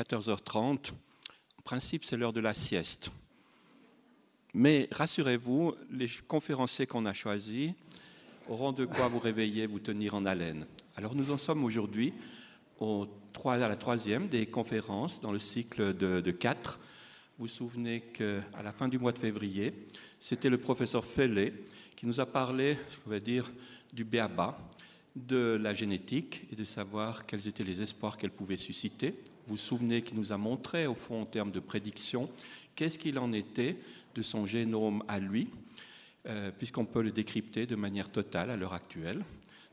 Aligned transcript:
14h30. 0.00 0.92
En 1.58 1.62
principe, 1.62 2.04
c'est 2.04 2.16
l'heure 2.16 2.32
de 2.32 2.40
la 2.40 2.54
sieste. 2.54 3.10
Mais 4.54 4.88
rassurez-vous, 4.90 5.74
les 5.90 6.08
conférenciers 6.26 6.86
qu'on 6.86 7.06
a 7.06 7.12
choisis 7.12 7.72
auront 8.48 8.72
de 8.72 8.84
quoi 8.84 9.08
vous 9.08 9.18
réveiller, 9.18 9.66
vous 9.66 9.78
tenir 9.78 10.14
en 10.14 10.24
haleine. 10.26 10.66
Alors 10.96 11.14
nous 11.14 11.30
en 11.30 11.36
sommes 11.36 11.64
aujourd'hui 11.64 12.12
à 12.80 13.56
la 13.56 13.76
troisième 13.76 14.28
des 14.28 14.46
conférences 14.46 15.20
dans 15.20 15.32
le 15.32 15.38
cycle 15.38 15.94
de, 15.94 16.30
quatre. 16.30 16.80
Vous 17.38 17.44
vous 17.44 17.52
souvenez 17.52 18.00
qu'à 18.00 18.62
la 18.62 18.72
fin 18.72 18.88
du 18.88 18.98
mois 18.98 19.12
de 19.12 19.18
février, 19.18 19.74
c'était 20.18 20.48
le 20.48 20.58
professeur 20.58 21.04
Fellet 21.04 21.52
qui 21.94 22.06
nous 22.06 22.20
a 22.20 22.26
parlé, 22.26 22.78
je 23.04 23.10
vais 23.10 23.20
dire, 23.20 23.52
du 23.92 24.04
béaba, 24.04 24.58
de 25.16 25.58
la 25.60 25.74
génétique 25.74 26.46
et 26.52 26.56
de 26.56 26.64
savoir 26.64 27.26
quels 27.26 27.48
étaient 27.48 27.64
les 27.64 27.82
espoirs 27.82 28.16
qu'elle 28.16 28.30
pouvait 28.30 28.56
susciter. 28.56 29.10
Vous 29.46 29.54
vous 29.54 29.56
souvenez 29.56 30.02
qu'il 30.02 30.16
nous 30.16 30.32
a 30.32 30.36
montré, 30.36 30.86
au 30.86 30.94
fond, 30.94 31.22
en 31.22 31.26
termes 31.26 31.50
de 31.50 31.60
prédiction, 31.60 32.30
qu'est-ce 32.76 32.98
qu'il 32.98 33.18
en 33.18 33.32
était 33.32 33.76
de 34.14 34.22
son 34.22 34.46
génome 34.46 35.02
à 35.08 35.18
lui, 35.18 35.48
euh, 36.26 36.50
puisqu'on 36.56 36.84
peut 36.84 37.02
le 37.02 37.10
décrypter 37.10 37.66
de 37.66 37.76
manière 37.76 38.10
totale 38.10 38.50
à 38.50 38.56
l'heure 38.56 38.74
actuelle. 38.74 39.24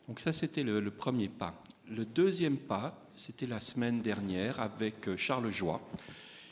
Donc 0.07 0.19
ça, 0.19 0.31
c'était 0.31 0.63
le, 0.63 0.89
premier 0.89 1.27
pas. 1.27 1.61
Le 1.89 2.05
deuxième 2.05 2.57
pas, 2.57 3.05
c'était 3.15 3.47
la 3.47 3.59
semaine 3.59 4.01
dernière 4.01 4.59
avec 4.59 5.07
euh, 5.07 5.17
Charles 5.17 5.51
Joie, 5.51 5.81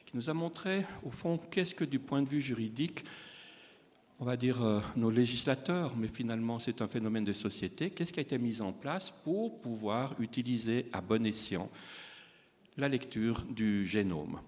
qui 0.05 0.15
nous 0.15 0.29
a 0.29 0.33
montré, 0.33 0.85
au 1.03 1.11
fond, 1.11 1.37
qu'est-ce 1.37 1.73
que 1.73 1.85
du 1.85 1.99
point 1.99 2.21
de 2.21 2.29
vue 2.29 2.41
juridique, 2.41 3.03
on 4.19 4.25
va 4.25 4.37
dire 4.37 4.61
euh, 4.63 4.79
nos 4.95 5.09
législateurs, 5.09 5.95
mais 5.97 6.07
finalement 6.07 6.59
c'est 6.59 6.81
un 6.81 6.87
phénomène 6.87 7.25
de 7.25 7.33
société, 7.33 7.89
qu'est-ce 7.89 8.13
qui 8.13 8.19
a 8.19 8.23
été 8.23 8.37
mis 8.37 8.61
en 8.61 8.71
place 8.71 9.13
pour 9.23 9.59
pouvoir 9.61 10.15
utiliser 10.19 10.87
à 10.93 11.01
bon 11.01 11.25
escient 11.25 11.69
la 12.77 12.87
lecture 12.87 13.43
du 13.49 13.85
génome? 13.85 14.39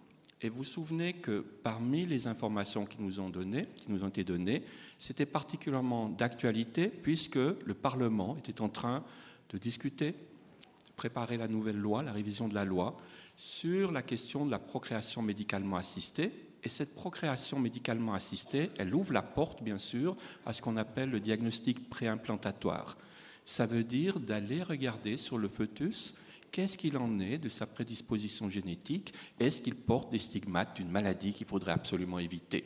Et 0.41 0.49
vous 0.49 0.57
vous 0.57 0.63
souvenez 0.63 1.13
que 1.13 1.43
parmi 1.63 2.05
les 2.05 2.27
informations 2.27 2.85
qui 2.85 2.97
nous 2.99 3.19
ont, 3.19 3.31
qui 3.31 3.91
nous 3.91 4.03
ont 4.03 4.07
été 4.07 4.23
données, 4.23 4.63
c'était 4.99 5.25
particulièrement 5.25 6.09
d'actualité 6.09 6.87
puisque 6.87 7.35
le 7.35 7.73
Parlement 7.73 8.37
était 8.37 8.61
en 8.61 8.69
train 8.69 9.03
de 9.49 9.57
discuter, 9.57 10.11
de 10.11 10.93
préparer 10.95 11.37
la 11.37 11.47
nouvelle 11.47 11.77
loi, 11.77 12.03
la 12.03 12.11
révision 12.11 12.47
de 12.47 12.53
la 12.53 12.65
loi, 12.65 12.95
sur 13.35 13.91
la 13.91 14.03
question 14.03 14.45
de 14.45 14.51
la 14.51 14.59
procréation 14.59 15.23
médicalement 15.23 15.77
assistée. 15.77 16.31
Et 16.67 16.69
cette 16.69 16.95
procréation 16.95 17.61
médicalement 17.61 18.13
assistée, 18.13 18.71
elle 18.77 18.93
ouvre 18.93 19.13
la 19.13 19.21
porte, 19.21 19.63
bien 19.63 19.77
sûr, 19.77 20.17
à 20.45 20.51
ce 20.51 20.61
qu'on 20.61 20.75
appelle 20.75 21.09
le 21.09 21.21
diagnostic 21.21 21.89
préimplantatoire. 21.89 22.97
Ça 23.45 23.65
veut 23.65 23.85
dire 23.85 24.19
d'aller 24.19 24.63
regarder 24.63 25.15
sur 25.15 25.37
le 25.37 25.47
fœtus 25.47 26.13
Qu'est-ce 26.51 26.77
qu'il 26.77 26.97
en 26.97 27.21
est 27.21 27.37
de 27.37 27.47
sa 27.47 27.67
prédisposition 27.67 28.49
génétique 28.49 29.13
Est-ce 29.39 29.61
qu'il 29.61 29.75
porte 29.75 30.11
des 30.11 30.19
stigmates 30.19 30.75
d'une 30.75 30.91
maladie 30.91 31.31
qu'il 31.31 31.47
faudrait 31.47 31.71
absolument 31.71 32.19
éviter? 32.19 32.65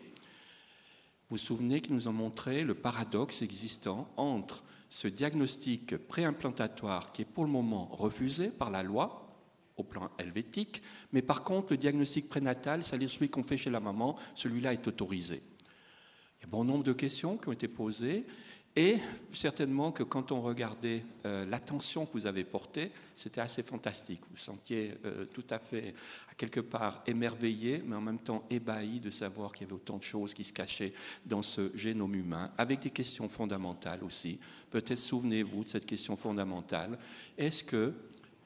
Vous 1.29 1.35
vous 1.35 1.37
souvenez 1.37 1.79
qu'il 1.79 1.93
nous 1.93 2.07
a 2.07 2.11
montré 2.11 2.63
le 2.63 2.73
paradoxe 2.73 3.43
existant 3.43 4.11
entre 4.17 4.63
ce 4.89 5.07
diagnostic 5.07 5.95
préimplantatoire 5.95 7.11
qui 7.11 7.21
est 7.21 7.25
pour 7.25 7.43
le 7.43 7.51
moment 7.51 7.85
refusé 7.91 8.47
par 8.47 8.71
la 8.71 8.81
loi 8.81 9.20
au 9.81 9.83
plan 9.83 10.09
helvétique, 10.17 10.81
mais 11.11 11.21
par 11.21 11.43
contre 11.43 11.71
le 11.71 11.77
diagnostic 11.77 12.29
prénatal, 12.29 12.83
c'est-à-dire 12.83 13.09
celui 13.09 13.29
qu'on 13.29 13.43
fait 13.43 13.57
chez 13.57 13.69
la 13.69 13.79
maman, 13.79 14.15
celui-là 14.35 14.73
est 14.73 14.87
autorisé. 14.87 15.41
Il 16.39 16.43
y 16.43 16.45
a 16.45 16.47
bon 16.47 16.63
nombre 16.63 16.83
de 16.83 16.93
questions 16.93 17.37
qui 17.37 17.49
ont 17.49 17.51
été 17.51 17.67
posées 17.67 18.25
et 18.75 18.99
certainement 19.33 19.91
que 19.91 20.03
quand 20.03 20.31
on 20.31 20.41
regardait 20.41 21.03
euh, 21.25 21.45
l'attention 21.45 22.05
que 22.05 22.13
vous 22.13 22.25
avez 22.25 22.45
portée, 22.45 22.91
c'était 23.17 23.41
assez 23.41 23.63
fantastique. 23.63 24.21
Vous 24.31 24.37
sentiez 24.37 24.93
euh, 25.03 25.25
tout 25.25 25.43
à 25.49 25.59
fait, 25.59 25.93
à 26.31 26.35
quelque 26.35 26.61
part, 26.61 27.03
émerveillé, 27.05 27.83
mais 27.85 27.97
en 27.97 28.01
même 28.01 28.21
temps 28.21 28.45
ébahi 28.49 29.01
de 29.01 29.09
savoir 29.09 29.51
qu'il 29.51 29.63
y 29.63 29.65
avait 29.65 29.73
autant 29.73 29.97
de 29.97 30.03
choses 30.03 30.33
qui 30.33 30.45
se 30.45 30.53
cachaient 30.53 30.93
dans 31.25 31.41
ce 31.41 31.69
génome 31.75 32.15
humain, 32.15 32.51
avec 32.57 32.79
des 32.79 32.91
questions 32.91 33.27
fondamentales 33.27 34.05
aussi. 34.05 34.39
Peut-être 34.69 34.97
souvenez-vous 34.97 35.65
de 35.65 35.69
cette 35.69 35.85
question 35.85 36.15
fondamentale. 36.15 36.97
Est-ce 37.37 37.65
que, 37.65 37.93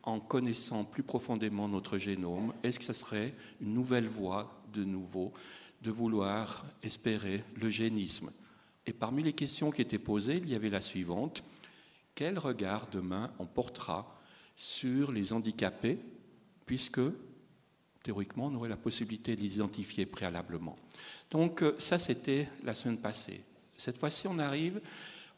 en 0.05 0.19
connaissant 0.19 0.83
plus 0.83 1.03
profondément 1.03 1.67
notre 1.67 1.97
génome, 1.97 2.53
est-ce 2.63 2.79
que 2.79 2.85
ce 2.85 2.93
serait 2.93 3.33
une 3.61 3.73
nouvelle 3.73 4.07
voie 4.07 4.61
de 4.73 4.83
nouveau 4.83 5.33
de 5.81 5.91
vouloir 5.91 6.65
espérer 6.83 7.43
le 7.55 7.69
génisme? 7.69 8.31
Et 8.85 8.93
parmi 8.93 9.23
les 9.23 9.33
questions 9.33 9.71
qui 9.71 9.81
étaient 9.81 9.99
posées, 9.99 10.37
il 10.37 10.49
y 10.49 10.55
avait 10.55 10.69
la 10.69 10.81
suivante. 10.81 11.43
Quel 12.13 12.37
regard 12.37 12.87
demain 12.91 13.31
on 13.39 13.45
portera 13.45 14.19
sur 14.55 15.11
les 15.11 15.33
handicapés, 15.33 15.99
puisque 16.65 17.01
théoriquement 18.03 18.47
on 18.47 18.55
aurait 18.55 18.69
la 18.69 18.77
possibilité 18.77 19.35
de 19.35 19.41
les 19.41 19.55
identifier 19.55 20.05
préalablement? 20.05 20.77
Donc 21.31 21.63
euh, 21.63 21.75
ça, 21.79 21.97
c'était 21.97 22.47
la 22.63 22.75
semaine 22.75 22.99
passée. 22.99 23.41
Cette 23.75 23.97
fois-ci, 23.97 24.27
on 24.27 24.39
arrive 24.39 24.79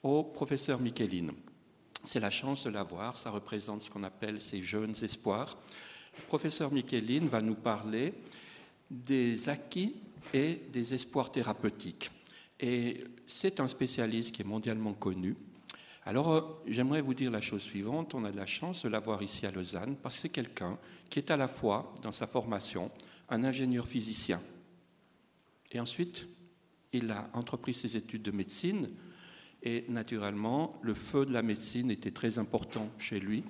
au 0.04 0.24
professeur 0.24 0.80
Micheline. 0.80 1.32
C'est 2.08 2.22
la 2.22 2.30
chance 2.30 2.64
de 2.64 2.70
l'avoir, 2.70 3.18
ça 3.18 3.32
représente 3.32 3.82
ce 3.82 3.90
qu'on 3.90 4.04
appelle 4.04 4.40
ces 4.40 4.62
jeunes 4.62 4.96
espoirs. 5.02 5.58
Le 6.16 6.24
professeur 6.24 6.72
Micheline 6.72 7.28
va 7.28 7.42
nous 7.42 7.56
parler 7.56 8.14
des 8.90 9.50
acquis 9.50 9.94
et 10.34 10.62
des 10.72 10.94
espoirs 10.94 11.34
thérapeutiques. 11.34 12.10
Et 12.62 13.04
c'est 13.26 13.60
un 13.60 13.68
spécialiste 13.68 14.34
qui 14.34 14.42
est 14.42 14.46
mondialement 14.46 14.94
connu. 14.94 15.36
Alors, 16.06 16.32
euh, 16.32 16.42
j'aimerais 16.66 17.02
vous 17.02 17.14
dire 17.14 17.30
la 17.30 17.42
chose 17.42 17.62
suivante. 17.62 18.16
On 18.16 18.24
a 18.24 18.32
de 18.32 18.38
la 18.38 18.46
chance 18.46 18.84
de 18.84 18.88
l'avoir 18.88 19.22
ici 19.22 19.46
à 19.46 19.52
Lausanne 19.52 19.98
parce 20.02 20.16
que 20.16 20.22
c'est 20.22 20.30
quelqu'un 20.30 20.78
qui 21.10 21.20
est 21.20 21.30
à 21.30 21.36
la 21.36 21.50
fois, 21.50 21.94
dans 22.04 22.14
sa 22.14 22.26
formation, 22.26 22.90
un 23.28 23.44
ingénieur 23.44 23.86
physicien. 23.86 24.42
Et 25.74 25.80
ensuite, 25.82 26.26
il 26.94 27.12
a 27.12 27.30
entrepris 27.34 27.74
ses 27.74 27.98
études 27.98 28.24
de 28.24 28.32
médecine. 28.32 28.92
Et 29.64 29.86
naturellement, 29.90 30.80
le 30.82 30.94
feu 30.94 31.26
de 31.26 31.34
la 31.34 31.42
médecine 31.42 31.92
était 31.92 32.12
très 32.12 32.40
important 32.40 32.90
chez 32.98 33.20
lui, 33.20 33.44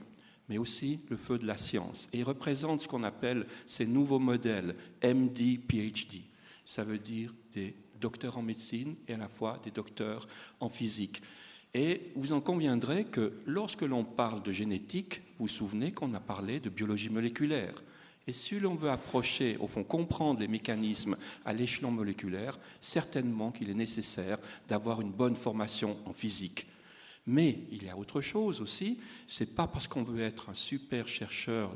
mais 0.50 0.58
aussi 0.58 1.00
le 1.10 1.18
feu 1.18 1.38
de 1.38 1.46
la 1.46 1.58
science. 1.58 2.08
Et 2.14 2.20
il 2.20 2.24
représente 2.24 2.82
ce 2.82 2.88
qu'on 2.88 3.04
appelle 3.04 3.46
ces 3.66 3.86
nouveaux 3.86 4.20
modèles 4.20 4.76
MD, 5.04 5.60
PhD. 5.68 6.24
Ça 6.66 6.84
veut 6.84 6.98
dire 6.98 7.34
des 7.54 7.76
docteurs 8.00 8.38
en 8.38 8.42
médecine 8.42 8.96
et 9.08 9.14
à 9.14 9.18
la 9.18 9.28
fois 9.28 9.60
des 9.64 9.72
docteurs 9.72 10.28
en 10.60 10.70
physique. 10.70 11.22
Et 11.74 12.12
vous 12.16 12.34
en 12.34 12.42
conviendrez 12.42 13.06
que 13.06 13.34
lorsque 13.46 13.82
l'on 13.82 14.04
parle 14.04 14.42
de 14.42 14.52
génétique, 14.52 15.22
vous 15.38 15.46
vous 15.46 15.48
souvenez 15.48 15.92
qu'on 15.92 16.14
a 16.14 16.20
parlé 16.20 16.60
de 16.60 16.70
biologie 16.70 17.10
moléculaire. 17.10 17.84
Et 18.28 18.34
si 18.34 18.60
l'on 18.60 18.76
veut 18.76 18.90
approcher, 18.90 19.58
au 19.58 19.68
fond, 19.68 19.84
comprendre 19.84 20.42
les 20.42 20.50
mécanismes 20.50 21.16
à 21.46 21.54
l'échelon 21.54 21.92
moléculaire, 21.92 22.60
certainement 22.82 23.52
qu'il 23.52 23.70
est 23.70 23.74
nécessaire 23.74 24.38
d'avoir 24.68 25.00
une 25.00 25.12
bonne 25.12 25.36
formation 25.36 25.98
en 26.06 26.12
physique. 26.12 26.68
Mais 27.26 27.60
il 27.72 27.84
y 27.84 27.90
a 27.90 27.98
autre 27.98 28.22
chose 28.22 28.62
aussi, 28.62 29.00
c'est 29.26 29.56
pas 29.56 29.68
parce 29.68 29.88
qu'on 29.88 30.04
veut 30.04 30.22
être 30.22 30.50
un 30.50 30.54
super 30.54 31.08
chercheur 31.08 31.74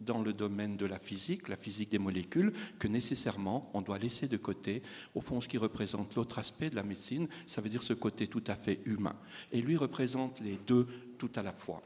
dans 0.00 0.22
le 0.22 0.32
domaine 0.32 0.76
de 0.76 0.86
la 0.86 0.98
physique, 0.98 1.48
la 1.48 1.56
physique 1.56 1.90
des 1.90 1.98
molécules, 1.98 2.52
que 2.78 2.88
nécessairement 2.88 3.70
on 3.74 3.80
doit 3.80 3.98
laisser 3.98 4.28
de 4.28 4.36
côté, 4.36 4.82
au 5.14 5.20
fond, 5.20 5.40
ce 5.40 5.48
qui 5.48 5.58
représente 5.58 6.14
l'autre 6.14 6.38
aspect 6.38 6.70
de 6.70 6.76
la 6.76 6.82
médecine, 6.82 7.28
ça 7.46 7.60
veut 7.60 7.68
dire 7.68 7.82
ce 7.82 7.94
côté 7.94 8.26
tout 8.26 8.44
à 8.46 8.54
fait 8.54 8.80
humain. 8.84 9.16
Et 9.52 9.62
lui 9.62 9.76
représente 9.76 10.40
les 10.40 10.58
deux 10.66 10.86
tout 11.18 11.30
à 11.36 11.42
la 11.42 11.52
fois. 11.52 11.82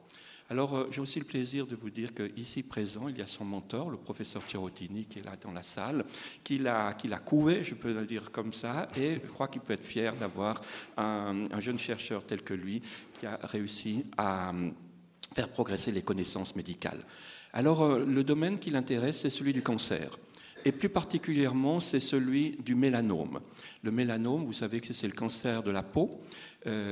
Alors, 0.50 0.74
euh, 0.74 0.88
j'ai 0.90 1.02
aussi 1.02 1.18
le 1.18 1.26
plaisir 1.26 1.66
de 1.66 1.76
vous 1.76 1.90
dire 1.90 2.10
qu'ici 2.14 2.62
présent, 2.62 3.08
il 3.08 3.18
y 3.18 3.22
a 3.22 3.26
son 3.26 3.44
mentor, 3.44 3.90
le 3.90 3.98
professeur 3.98 4.42
Tirotini, 4.44 5.04
qui 5.04 5.18
est 5.18 5.24
là 5.24 5.36
dans 5.42 5.52
la 5.52 5.62
salle, 5.62 6.06
qui 6.42 6.56
l'a, 6.56 6.94
couvé, 7.22 7.62
je 7.62 7.74
peux 7.74 7.92
le 7.92 8.06
dire 8.06 8.30
comme 8.30 8.54
ça, 8.54 8.86
et 8.96 9.20
je 9.22 9.30
crois 9.30 9.48
qu'il 9.48 9.60
peut 9.60 9.74
être 9.74 9.84
fier 9.84 10.14
d'avoir 10.16 10.62
un, 10.96 11.44
un 11.52 11.60
jeune 11.60 11.78
chercheur 11.78 12.24
tel 12.24 12.42
que 12.42 12.54
lui 12.54 12.80
qui 13.18 13.26
a 13.26 13.38
réussi 13.42 14.04
à 14.16 14.50
euh, 14.50 14.70
faire 15.34 15.50
progresser 15.50 15.92
les 15.92 16.00
connaissances 16.00 16.56
médicales. 16.56 17.04
Alors 17.52 17.82
euh, 17.82 18.06
le 18.06 18.24
domaine 18.24 18.58
qui 18.58 18.70
l'intéresse, 18.70 19.20
c'est 19.20 19.30
celui 19.30 19.52
du 19.52 19.62
cancer. 19.62 20.18
Et 20.64 20.72
plus 20.72 20.88
particulièrement, 20.88 21.78
c'est 21.78 22.00
celui 22.00 22.56
du 22.64 22.74
mélanome. 22.74 23.40
Le 23.82 23.90
mélanome, 23.90 24.44
vous 24.44 24.54
savez 24.54 24.80
que 24.80 24.92
c'est 24.94 25.06
le 25.06 25.12
cancer 25.12 25.62
de 25.62 25.70
la 25.70 25.82
peau 25.82 26.20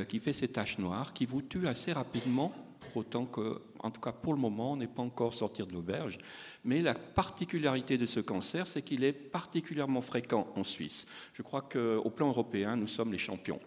qui 0.09 0.21
fait 0.21 0.33
ces 0.33 0.49
taches 0.49 0.79
noires, 0.79 1.13
qui 1.13 1.27
vous 1.27 1.43
tue 1.43 1.67
assez 1.67 1.93
rapidement 1.93 2.55
autant 2.97 3.27
que, 3.27 3.61
en 3.79 3.91
tout 3.91 4.01
cas 4.01 4.13
pour 4.13 4.35
le 4.35 4.41
moment, 4.41 4.73
on 4.73 4.77
n'est 4.77 4.87
pas 4.87 5.03
encore 5.03 5.35
sorti 5.35 5.63
de 5.63 5.73
l'auberge. 5.73 6.19
Mais 6.65 6.83
la 6.83 6.95
particularité 6.95 7.99
de 7.99 8.07
ce 8.07 8.21
cancer, 8.21 8.67
c'est 8.67 8.83
qu'il 8.83 9.05
est 9.05 9.13
particulièrement 9.13 10.01
fréquent 10.01 10.49
en 10.57 10.65
Suisse. 10.65 11.07
Je 11.35 11.43
crois 11.43 11.63
qu'au 11.63 12.11
plan 12.11 12.29
européen, 12.29 12.77
nous 12.77 12.87
sommes 12.87 13.13
les 13.13 13.19
champions 13.19 13.61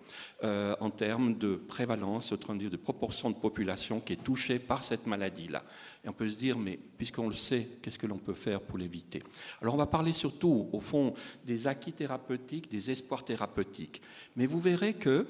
euh, 0.43 0.75
en 0.79 0.89
termes 0.89 1.37
de 1.37 1.55
prévalence, 1.55 2.33
de 2.33 2.77
proportion 2.77 3.29
de 3.29 3.35
population 3.35 3.99
qui 3.99 4.13
est 4.13 4.23
touchée 4.23 4.59
par 4.59 4.83
cette 4.83 5.07
maladie-là. 5.07 5.63
Et 6.03 6.09
on 6.09 6.13
peut 6.13 6.27
se 6.27 6.37
dire, 6.37 6.57
mais 6.57 6.79
puisqu'on 6.97 7.27
le 7.27 7.35
sait, 7.35 7.67
qu'est-ce 7.81 7.99
que 7.99 8.07
l'on 8.07 8.17
peut 8.17 8.33
faire 8.33 8.61
pour 8.61 8.77
l'éviter? 8.77 9.21
Alors 9.61 9.75
on 9.75 9.77
va 9.77 9.85
parler 9.85 10.13
surtout, 10.13 10.69
au 10.71 10.79
fond, 10.79 11.13
des 11.45 11.67
acquis 11.67 11.93
thérapeutiques, 11.93 12.69
des 12.69 12.91
espoirs 12.91 13.23
thérapeutiques. 13.23 14.01
Mais 14.35 14.45
vous 14.45 14.59
verrez 14.59 14.93
que 14.93 15.25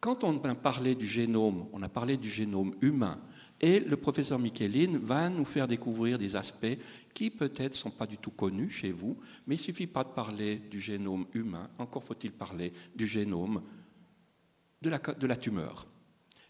quand 0.00 0.24
on 0.24 0.42
a 0.44 0.54
parlé 0.54 0.94
du 0.94 1.06
génome, 1.06 1.66
on 1.72 1.82
a 1.82 1.88
parlé 1.88 2.16
du 2.16 2.30
génome 2.30 2.74
humain, 2.80 3.18
Et 3.60 3.80
le 3.80 3.96
professeur 3.96 4.38
Michelin 4.38 4.98
va 5.02 5.28
nous 5.28 5.44
faire 5.44 5.68
découvrir 5.68 6.18
des 6.18 6.34
aspects 6.34 6.78
qui 7.12 7.30
peut-être 7.30 7.72
ne 7.72 7.78
sont 7.78 7.90
pas 7.90 8.06
du 8.06 8.16
tout 8.16 8.30
connus 8.30 8.70
chez 8.70 8.90
vous, 8.90 9.18
mais 9.46 9.56
il 9.56 9.58
ne 9.58 9.64
suffit 9.64 9.86
pas 9.86 10.04
de 10.04 10.08
parler 10.08 10.56
du 10.70 10.80
génome 10.80 11.26
humain, 11.34 11.68
encore 11.78 12.04
faut-il 12.04 12.32
parler 12.32 12.72
du 12.94 13.06
génome 13.06 13.62
de 14.80 14.88
la, 14.88 14.98
de 14.98 15.26
la 15.26 15.36
tumeur. 15.36 15.86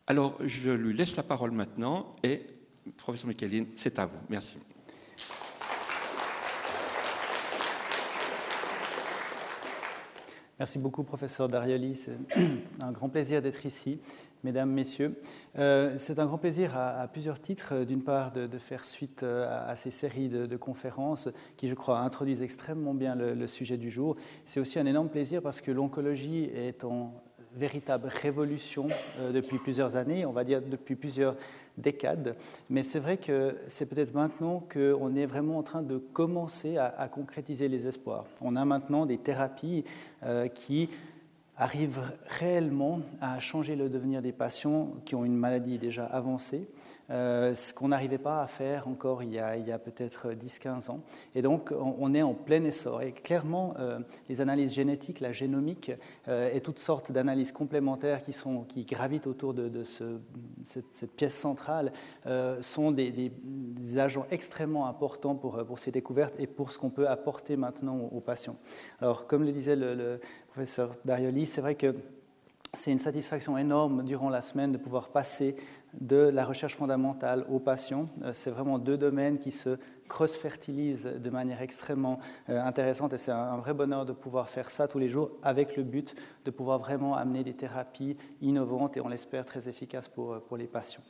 Alors, 0.06 0.38
je 0.44 0.70
lui 0.70 0.94
laisse 0.94 1.16
la 1.16 1.22
parole 1.24 1.50
maintenant 1.50 2.14
et, 2.22 2.42
professeur 2.96 3.28
Michelin, 3.28 3.66
c'est 3.74 3.98
à 3.98 4.06
vous. 4.06 4.18
Merci. 4.28 4.56
Merci 10.60 10.78
beaucoup, 10.78 11.04
professeur 11.04 11.48
Darioli. 11.48 11.96
C'est 11.96 12.18
un 12.82 12.92
grand 12.92 13.08
plaisir 13.08 13.40
d'être 13.40 13.64
ici, 13.64 13.98
mesdames, 14.44 14.70
messieurs. 14.70 15.18
Euh, 15.58 15.94
c'est 15.96 16.18
un 16.18 16.26
grand 16.26 16.36
plaisir 16.36 16.76
à, 16.76 17.08
plusieurs 17.08 17.40
titres. 17.40 17.86
D'une 17.86 18.04
part, 18.04 18.30
de, 18.30 18.58
faire 18.58 18.84
suite 18.84 19.22
euh, 19.22 19.70
à, 19.70 19.74
ces 19.74 19.90
séries 19.90 20.28
de, 20.28 20.56
conférences 20.58 21.30
qui, 21.56 21.66
je 21.66 21.74
crois, 21.74 22.00
introduisent 22.00 22.42
extrêmement 22.42 22.92
bien 22.92 23.14
le, 23.14 23.32
le 23.32 23.46
sujet 23.46 23.78
du 23.78 23.90
jour. 23.90 24.16
C'est 24.44 24.60
aussi 24.60 24.78
un 24.78 24.84
énorme 24.84 25.08
plaisir 25.08 25.40
parce 25.40 25.62
que 25.62 25.70
l'oncologie 25.70 26.44
est 26.54 26.84
en 26.84 27.14
véritable 27.56 28.08
révolution 28.08 28.88
euh, 29.19 29.32
depuis 29.32 29.58
plusieurs 29.58 29.97
années, 29.97 30.25
on 30.26 30.32
va 30.32 30.44
dire 30.44 30.62
depuis 30.62 30.94
plusieurs 30.94 31.37
décades. 31.79 32.37
Mais 32.69 32.82
c'est 32.82 32.99
vrai 32.99 33.17
que 33.17 33.56
c'est 33.67 33.87
peut-être 33.87 34.14
maintenant 34.14 34.62
qu'on 34.73 35.14
est 35.17 35.26
vraiment 35.26 35.58
en 35.58 35.62
train 35.62 35.82
de 35.82 35.99
commencer 35.99 36.76
à, 36.76 37.08
concrétiser 37.08 37.69
les 37.69 37.87
espoirs. 37.87 38.25
On 38.43 38.56
a 38.56 38.64
maintenant 38.64 39.06
des 39.06 39.19
thérapies 39.19 39.85
euh, 40.25 40.49
qui 40.49 40.88
arrivent 41.56 42.02
réellement 42.26 43.00
à 43.20 43.38
changer 43.38 43.76
le 43.76 43.88
devenir 43.88 44.23
des 44.23 44.32
patients 44.32 44.93
qui 45.05 45.14
ont 45.14 45.25
une 45.25 45.37
maladie 45.37 45.79
déjà 45.79 46.06
avancée 46.06 46.69
euh, 47.10 47.54
ce 47.54 47.74
qu'on 47.74 47.88
n'arrivait 47.88 48.18
pas 48.18 48.42
à 48.42 48.46
faire 48.46 48.86
encore 48.86 49.22
il 49.22 49.32
y 49.32 49.38
a, 49.38 49.78
peut-être 49.78 50.32
10-15 50.32 50.90
ans. 50.90 51.00
Et 51.34 51.42
donc, 51.42 51.72
on, 51.72 52.14
est 52.14 52.22
en 52.22 52.34
plein 52.34 52.62
essor. 52.64 53.02
Et 53.02 53.12
clairement, 53.12 53.74
euh, 53.78 53.98
les 54.28 54.40
analyses 54.40 54.72
génétiques, 54.72 55.20
la 55.20 55.32
génomique 55.32 55.90
euh, 56.28 56.50
et 56.52 56.60
toutes 56.60 56.78
sortes 56.78 57.10
d'analyses 57.10 57.52
complémentaires 57.52 58.20
qui, 58.22 58.84
gravitent 58.84 59.26
autour 59.26 59.54
de, 59.54 59.84
ce, 59.84 60.18
cette, 60.62 61.12
pièce 61.16 61.34
centrale 61.34 61.92
sont 62.60 62.92
des, 62.92 63.32
agents 63.98 64.26
extrêmement 64.30 64.86
importants 64.86 65.34
pour, 65.34 65.64
pour 65.64 65.78
ces 65.78 65.90
découvertes 65.90 66.34
et 66.38 66.46
pour 66.46 66.70
ce 66.70 66.78
qu'on 66.78 66.90
peut 66.90 67.08
apporter 67.08 67.56
maintenant 67.56 67.96
aux, 68.12 68.20
patients. 68.20 68.56
Alors, 69.00 69.26
comme 69.26 69.44
le 69.44 69.52
disait 69.52 69.76
le, 69.76 69.94
le 69.94 70.20
professeur 70.48 70.94
Darioli, 71.04 71.46
c'est 71.46 71.60
vrai 71.60 71.74
que 71.74 71.94
c'est 72.74 72.92
une 72.92 72.98
satisfaction 72.98 73.58
énorme 73.58 74.04
durant 74.04 74.30
la 74.30 74.42
semaine 74.42 74.72
de 74.72 74.78
pouvoir 74.78 75.08
passer 75.08 75.56
de 76.00 76.16
la 76.16 76.44
recherche 76.44 76.76
fondamentale 76.76 77.44
aux 77.50 77.58
patients. 77.58 78.08
Euh, 78.22 78.32
c'est 78.32 78.50
vraiment 78.50 78.78
deux 78.78 78.96
domaines 78.96 79.38
qui 79.38 79.50
se 79.50 79.78
cross-fertilisent 80.08 81.10
de 81.22 81.31
manière 81.31 81.62
extrêmement 81.62 82.19
euh, 82.48 82.60
intéressante 82.62 83.12
et 83.12 83.19
c'est 83.19 83.31
un 83.31 83.56
vrai 83.58 83.75
bonheur 83.75 84.04
de 84.04 84.12
pouvoir 84.12 84.48
faire 84.48 84.70
ça 84.70 84.88
tous 84.88 84.98
les 84.98 85.08
jours 85.08 85.31
avec 85.42 85.76
le 85.76 85.82
but 85.82 86.14
de 86.44 86.50
pouvoir 86.50 86.78
vraiment 86.78 87.14
amener 87.14 87.44
des 87.44 87.54
thérapies 87.54 88.16
innovantes 88.40 88.96
et 88.96 89.00
on 89.00 89.08
l'espère 89.08 89.44
très 89.44 89.69
efficaces 89.69 90.08
pour, 90.08 90.40
pour 90.42 90.56
les 90.56 90.66
patients. 90.66 91.02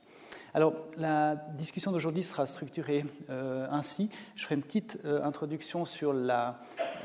Alors, 0.52 0.74
la 0.98 1.36
discussion 1.36 1.92
d'aujourd'hui 1.92 2.24
sera 2.24 2.44
structurée 2.44 3.04
euh, 3.30 3.68
ainsi. 3.70 4.10
Je 4.34 4.42
ferai 4.42 4.56
une 4.56 4.62
petite 4.62 4.98
euh, 5.04 5.22
introduction 5.22 5.84
sur 5.84 6.12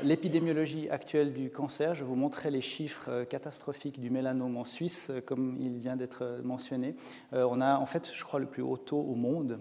l'épidémiologie 0.02 0.90
actuelle 0.90 1.32
du 1.32 1.48
cancer. 1.50 1.94
Je 1.94 2.02
vous 2.02 2.16
montrerai 2.16 2.50
les 2.50 2.60
chiffres 2.60 3.08
euh, 3.08 3.24
catastrophiques 3.24 4.00
du 4.00 4.10
mélanome 4.10 4.56
en 4.56 4.64
Suisse, 4.64 5.12
comme 5.26 5.56
il 5.60 5.78
vient 5.78 5.94
d'être 5.94 6.40
mentionné. 6.42 6.96
on 7.32 7.60
a, 7.60 7.78
en 7.78 7.86
fait, 7.86 8.10
je 8.12 8.24
crois, 8.24 8.40
le 8.40 8.46
plus 8.46 8.62
haut 8.62 8.76
taux 8.76 9.00
au 9.00 9.14
monde. 9.14 9.58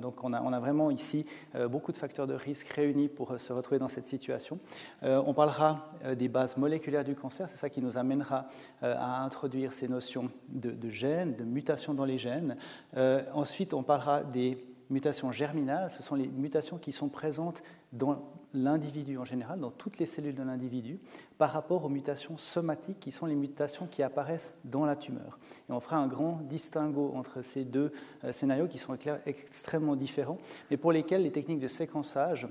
donc, 0.00 0.22
on 0.22 0.32
a, 0.32 0.60
vraiment 0.60 0.90
ici 0.90 1.24
beaucoup 1.70 1.92
de 1.92 1.96
facteurs 1.96 2.26
de 2.26 2.34
risque 2.34 2.68
réunis 2.68 3.08
pour 3.08 3.38
se 3.38 3.52
retrouver 3.52 3.78
dans 3.78 3.88
cette 3.88 4.06
situation. 4.06 4.58
on 5.02 5.32
parlera 5.34 5.88
des 6.16 6.28
bases 6.28 6.56
moléculaires 6.56 7.04
du 7.04 7.14
cancer. 7.14 7.48
C'est 7.48 7.56
ça 7.56 7.70
qui 7.70 7.80
nous 7.80 7.96
amènera 7.96 8.48
à 8.82 9.22
introduire 9.22 9.72
ces 9.72 9.88
notions 9.88 10.30
de 10.48 10.90
gènes, 10.90 11.36
de 11.36 11.44
mutations 11.44 11.94
dans 11.94 12.04
les 12.04 12.18
gènes. 12.18 12.56
Euh, 12.98 13.22
ensuite, 13.32 13.74
on 13.74 13.82
parlera 13.82 14.24
des 14.24 14.58
mutations 14.90 15.32
germinales. 15.32 15.90
Ce 15.90 16.02
sont 16.02 16.14
les 16.14 16.28
mutations 16.28 16.78
qui 16.78 16.92
sont 16.92 17.08
présentes 17.08 17.62
dans 17.92 18.22
l'individu 18.54 19.18
en 19.18 19.24
général, 19.24 19.60
dans 19.60 19.70
toutes 19.70 19.98
les 19.98 20.06
cellules 20.06 20.34
de 20.34 20.42
l'individu, 20.42 20.98
par 21.36 21.52
rapport 21.52 21.84
aux 21.84 21.88
mutations 21.88 22.38
somatiques, 22.38 22.98
qui 22.98 23.10
sont 23.10 23.26
les 23.26 23.34
mutations 23.34 23.86
qui 23.86 24.02
apparaissent 24.02 24.54
dans 24.64 24.86
la 24.86 24.96
tumeur. 24.96 25.38
Et 25.68 25.72
on 25.72 25.80
fera 25.80 25.98
un 25.98 26.06
grand 26.06 26.40
distinguo 26.42 27.12
entre 27.14 27.42
ces 27.42 27.64
deux 27.64 27.92
euh, 28.24 28.32
scénarios 28.32 28.66
qui 28.66 28.78
sont 28.78 28.96
extrêmement 29.26 29.96
différents, 29.96 30.38
mais 30.70 30.76
pour 30.76 30.92
lesquels 30.92 31.22
les 31.22 31.32
techniques 31.32 31.60
de 31.60 31.68
séquençage 31.68 32.48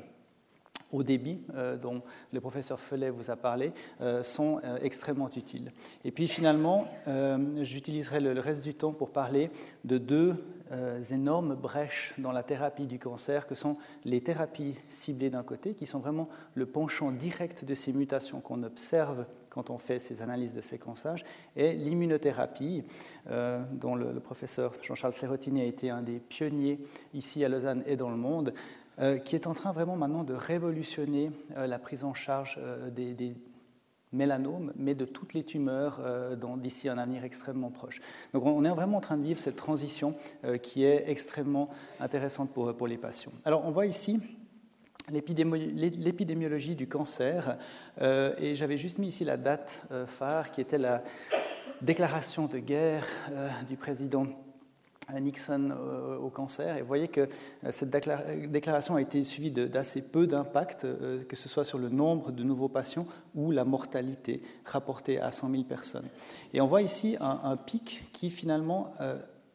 au 0.91 1.03
débit, 1.03 1.39
euh, 1.55 1.75
dont 1.77 2.01
le 2.31 2.41
professeur 2.41 2.79
Felet 2.79 3.09
vous 3.09 3.29
a 3.31 3.35
parlé, 3.35 3.71
sont 4.21 4.59
extrêmement 4.81 5.29
utiles. 5.35 5.71
Et 6.05 6.11
puis 6.11 6.27
finalement, 6.27 6.87
j'utiliserai 7.61 8.19
le, 8.19 8.39
reste 8.39 8.63
du 8.63 8.73
temps 8.73 8.93
pour 8.93 9.11
parler 9.11 9.49
de 9.83 9.97
deux 9.97 10.35
euh, 10.71 11.01
énormes 11.01 11.55
brèches 11.55 12.13
dans 12.17 12.33
la 12.33 12.43
thérapie 12.43 12.87
du 12.87 12.99
cancer 12.99 13.47
que 13.47 13.55
sont 13.55 13.77
les 14.03 14.19
thérapies 14.19 14.75
ciblées 14.89 15.29
d'un 15.29 15.43
côté, 15.43 15.73
qui 15.73 15.85
sont 15.85 15.99
vraiment 15.99 16.27
le 16.55 16.65
penchant 16.65 17.11
direct 17.11 17.63
de 17.63 17.73
ces 17.73 17.93
mutations 17.93 18.41
qu'on 18.41 18.63
observe 18.63 19.25
quand 19.49 19.69
on 19.69 19.77
fait 19.77 19.97
ces 19.97 20.21
analyses 20.21 20.53
de 20.53 20.61
séquençage, 20.61 21.23
et 21.55 21.73
l'immunothérapie, 21.73 22.83
euh, 23.29 23.63
dont 23.71 23.95
le, 23.95 24.19
professeur 24.19 24.73
Jean-Charles 24.83 25.13
Serrotini 25.13 25.61
a 25.61 25.65
été 25.65 25.89
un 25.89 26.01
des 26.01 26.19
pionniers 26.19 26.79
ici 27.13 27.45
à 27.45 27.49
Lausanne 27.49 27.81
et 27.87 27.95
dans 27.95 28.09
le 28.09 28.17
monde, 28.17 28.49
euh, 28.49 28.86
qui 29.25 29.35
est 29.35 29.45
en 29.47 29.53
train 29.53 29.71
vraiment 29.71 29.95
maintenant 29.95 30.23
de 30.23 30.33
révolutionner 30.33 31.31
la 31.55 31.77
prise 31.77 32.03
en 32.03 32.13
charge 32.13 32.59
des, 32.91 33.13
des 33.13 33.35
mélanome, 34.11 34.73
mais 34.75 34.95
de 34.95 35.05
toutes 35.05 35.33
les 35.33 35.43
tumeurs 35.43 35.99
euh, 36.03 36.35
d'ici 36.57 36.89
un 36.89 36.97
avenir 36.97 37.23
extrêmement 37.23 37.69
proche. 37.69 37.99
Donc 38.33 38.45
on 38.45 38.63
est 38.63 38.69
vraiment 38.69 38.97
en 38.97 39.01
train 39.01 39.17
de 39.17 39.23
vivre 39.23 39.39
cette 39.39 39.55
transition 39.55 40.15
euh, 40.43 40.57
qui 40.57 40.83
est 40.83 41.09
extrêmement 41.09 41.69
intéressante 41.99 42.51
pour, 42.51 42.87
les 42.87 42.97
patients. 42.97 43.33
Alors 43.43 43.65
on 43.65 43.71
voit 43.71 43.85
ici 43.85 44.19
l'épidémiologie 45.09 46.75
du 46.75 46.87
cancer, 46.87 47.57
euh, 48.01 48.33
et 48.39 48.55
j'avais 48.55 48.77
juste 48.77 48.97
mis 48.97 49.07
ici 49.07 49.23
la 49.23 49.37
date 49.37 49.81
phare 50.05 50.51
qui 50.51 50.61
était 50.61 50.77
la 50.77 51.03
déclaration 51.81 52.47
de 52.47 52.59
guerre 52.59 53.07
du 53.67 53.77
président 53.77 54.27
Nixon 55.13 55.71
euh, 55.71 56.17
au 56.17 56.29
cancer. 56.29 56.77
Et 56.77 56.81
vous 56.81 56.87
voyez 56.87 57.07
que 57.07 57.21
euh, 57.21 57.71
cette 57.71 57.89
déclaration 57.89 58.95
a 58.95 59.01
été 59.01 59.23
suivie 59.23 59.51
d'assez 59.51 60.01
peu 60.01 60.27
d'impact, 60.27 60.85
euh, 60.85 61.23
que 61.23 61.35
ce 61.35 61.47
soit 61.47 61.63
sur 61.63 61.77
le 61.77 61.89
nombre 61.89 62.31
de 62.31 62.43
nouveaux 62.43 62.67
patients 62.67 63.07
ou 63.35 63.51
la 63.51 63.65
mortalité 63.65 64.41
rapportée 64.65 65.19
à 65.19 65.31
100 65.31 65.51
000 65.51 65.63
personnes. 65.63 66.07
Et 66.53 66.61
on 66.61 66.67
voit 66.67 66.81
ici 66.81 67.17
un, 67.19 67.55
pic 67.57 68.03
qui 68.13 68.29
finalement 68.29 68.91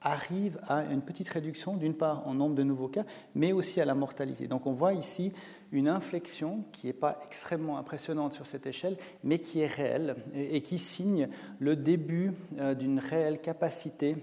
arrive 0.01 0.59
à 0.69 0.85
une 0.85 1.01
petite 1.01 1.29
réduction, 1.29 1.77
d'une 1.77 1.95
part 1.95 2.27
en 2.27 2.35
nombre 2.35 2.55
de 2.55 2.63
nouveaux 2.63 2.89
cas, 2.89 3.05
mais 3.35 3.53
aussi 3.53 3.81
à 3.81 3.85
la 3.85 3.95
mortalité. 3.95 4.49
Donc 4.49 4.67
on 4.67 4.73
voit 4.73 4.93
ici 4.93 5.33
une 5.71 5.89
inflexion 5.89 6.65
qui 6.73 6.87
n'est 6.87 6.93
pas 6.93 7.19
extrêmement 7.25 7.79
impressionnante 7.79 8.35
sur 8.35 8.47
cette 8.47 8.67
échelle, 8.67 8.97
mais 9.25 9.39
qui 9.39 9.61
est 9.61 9.67
réelle 9.67 10.17
et 10.35 10.61
qui 10.61 10.79
signe 10.79 11.29
le 11.59 11.77
début 11.77 12.33
d'une 12.79 12.99
réelle 12.99 13.41
capacité 13.41 14.17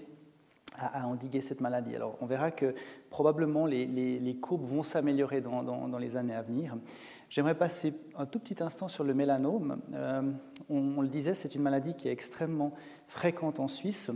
à, 0.79 1.07
endiguer 1.07 1.41
cette 1.41 1.61
maladie. 1.61 1.95
Alors 1.95 2.17
on 2.21 2.25
verra 2.25 2.51
que 2.51 2.73
probablement 3.09 3.65
les, 3.65 4.37
courbes 4.41 4.65
vont 4.65 4.83
s'améliorer 4.83 5.41
dans, 5.41 5.97
les 5.97 6.15
années 6.15 6.35
à 6.35 6.41
venir. 6.41 6.75
J'aimerais 7.29 7.55
passer 7.55 7.93
un 8.17 8.25
tout 8.25 8.39
petit 8.39 8.61
instant 8.63 8.87
sur 8.87 9.03
le 9.03 9.13
mélanome. 9.13 9.79
Euh, 9.93 10.23
on, 10.67 11.01
le 11.01 11.07
disait, 11.07 11.35
c'est 11.35 11.53
une 11.53 11.61
maladie 11.61 11.93
qui 11.93 12.07
est 12.07 12.11
extrêmement 12.11 12.73
fréquente 13.07 13.59
en 13.59 13.67
Suisse. 13.67 14.09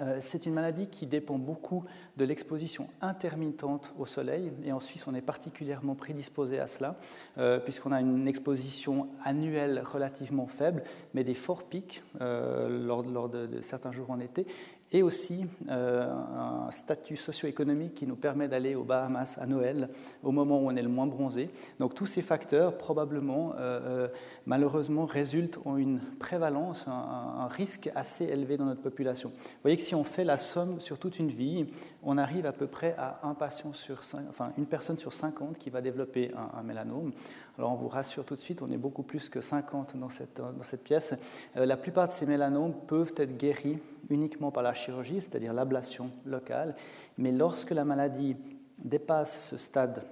Euh, 0.00 0.18
c'est 0.20 0.44
une 0.44 0.52
maladie 0.52 0.88
qui 0.88 1.06
dépend 1.06 1.38
beaucoup 1.38 1.84
de 2.16 2.24
l'exposition 2.24 2.88
intermittente 3.00 3.94
au 3.98 4.04
soleil, 4.04 4.52
et 4.64 4.72
en 4.72 4.80
Suisse 4.80 5.06
on 5.06 5.14
est 5.14 5.22
particulièrement 5.22 5.94
prédisposé 5.94 6.58
à 6.58 6.66
cela, 6.66 6.96
euh, 7.38 7.58
puisqu'on 7.58 7.92
a 7.92 8.00
une 8.00 8.28
exposition 8.28 9.08
annuelle 9.24 9.82
relativement 9.86 10.48
faible, 10.48 10.82
mais 11.14 11.24
des 11.24 11.32
forts 11.32 11.64
pics 11.64 12.02
lors, 12.20 13.04
de, 13.04 13.46
de, 13.46 13.60
certains 13.62 13.92
jours 13.92 14.10
en 14.10 14.20
été, 14.20 14.46
et 14.96 15.02
aussi 15.02 15.44
euh, 15.68 16.10
un 16.10 16.70
statut 16.70 17.16
socio-économique 17.16 17.92
qui 17.92 18.06
nous 18.06 18.16
permet 18.16 18.48
d'aller 18.48 18.74
aux 18.74 18.82
Bahamas 18.82 19.36
à 19.38 19.44
Noël 19.44 19.90
au 20.22 20.32
moment 20.32 20.58
où 20.58 20.68
on 20.68 20.74
est 20.74 20.82
le 20.82 20.88
moins 20.88 21.06
bronzé. 21.06 21.50
Donc 21.78 21.94
tous 21.94 22.06
ces 22.06 22.22
facteurs 22.22 22.78
probablement, 22.78 23.52
euh, 23.58 24.06
euh, 24.06 24.08
malheureusement, 24.46 25.04
résultent 25.04 25.58
en 25.66 25.76
une 25.76 26.00
prévalence, 26.18 26.88
un, 26.88 27.46
risque 27.48 27.90
assez 27.94 28.24
élevé 28.24 28.56
dans 28.56 28.64
notre 28.64 28.80
population. 28.80 29.28
Vous 29.28 29.62
voyez 29.62 29.76
que 29.76 29.82
si 29.82 29.94
on 29.94 30.02
fait 30.02 30.24
la 30.24 30.38
somme 30.38 30.80
sur 30.80 30.98
toute 30.98 31.18
une 31.18 31.28
vie, 31.28 31.66
on 32.02 32.16
arrive 32.16 32.46
à 32.46 32.52
peu 32.52 32.66
près 32.66 32.94
à 32.96 33.20
un 33.22 33.34
patient 33.34 33.74
sur 33.74 34.00
enfin 34.30 34.52
une 34.56 34.66
personne 34.66 34.96
sur 34.96 35.12
50 35.12 35.58
qui 35.58 35.68
va 35.68 35.82
développer 35.82 36.30
un, 36.34 36.58
un 36.58 36.62
mélanome. 36.62 37.12
Alors 37.58 37.72
on 37.72 37.76
vous 37.76 37.88
rassure 37.88 38.24
tout 38.24 38.36
de 38.36 38.40
suite, 38.40 38.60
on 38.62 38.70
est 38.70 38.76
beaucoup 38.76 39.02
plus 39.02 39.28
que 39.28 39.40
50 39.40 39.96
dans 39.96 40.10
cette, 40.10 40.36
dans 40.36 40.62
cette 40.62 40.82
pièce. 40.82 41.14
la 41.54 41.76
plupart 41.76 42.08
de 42.08 42.12
ces 42.12 42.26
mélanomes 42.26 42.74
peuvent 42.86 43.14
être 43.16 43.36
guéris 43.36 43.78
uniquement 44.10 44.50
par 44.50 44.62
la 44.62 44.74
chirurgie 44.74 45.22
c'est-à-dire 45.22 45.54
l'ablation 45.54 46.10
locale. 46.26 46.74
Mais 47.18 47.32
lorsque 47.32 47.70
la 47.70 47.84
maladie 47.84 48.36
dépasse 48.84 49.48
ce 49.48 49.56
stade 49.56 50.02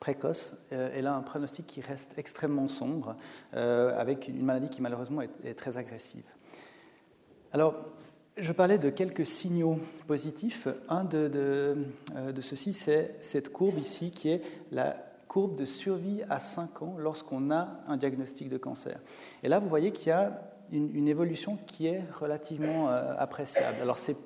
précoce, 0.00 0.58
euh, 0.72 0.90
elle 0.94 1.06
a 1.06 1.14
un 1.14 1.22
pronostic 1.22 1.66
qui 1.66 1.80
reste 1.80 2.12
extrêmement 2.18 2.68
sombre, 2.68 3.16
euh, 3.54 3.98
avec 3.98 4.28
une 4.28 4.44
maladie 4.44 4.68
qui 4.68 4.82
malheureusement 4.82 5.22
est, 5.22 5.54
très 5.54 5.78
agressive. 5.78 6.24
Alors, 7.52 7.74
je 8.36 8.52
parlais 8.52 8.78
de 8.78 8.90
quelques 8.90 9.24
signaux 9.24 9.78
positifs. 10.06 10.68
Un 10.88 11.04
de, 11.04 11.30
euh, 11.34 12.32
de 12.32 12.40
ceux-ci, 12.42 12.72
c'est 12.72 13.16
cette 13.20 13.50
courbe 13.50 13.78
ici 13.78 14.10
qui 14.10 14.28
est 14.28 14.42
la 14.72 14.94
courbe 15.28 15.56
de 15.56 15.64
survie 15.64 16.22
à 16.28 16.38
5 16.38 16.82
ans 16.82 16.94
lorsqu'on 16.98 17.50
a 17.50 17.68
un 17.88 17.96
diagnostic 17.96 18.48
de 18.48 18.58
cancer. 18.58 19.00
Et 19.42 19.48
là, 19.48 19.58
vous 19.58 19.68
voyez 19.68 19.92
qu'il 19.92 20.08
y 20.08 20.12
a 20.12 20.40
une, 20.72 21.08
évolution 21.08 21.58
qui 21.66 21.86
est 21.86 22.02
relativement 22.18 22.88
appréciable. 22.88 23.76
Alors, 23.82 23.98
c'est 23.98 24.16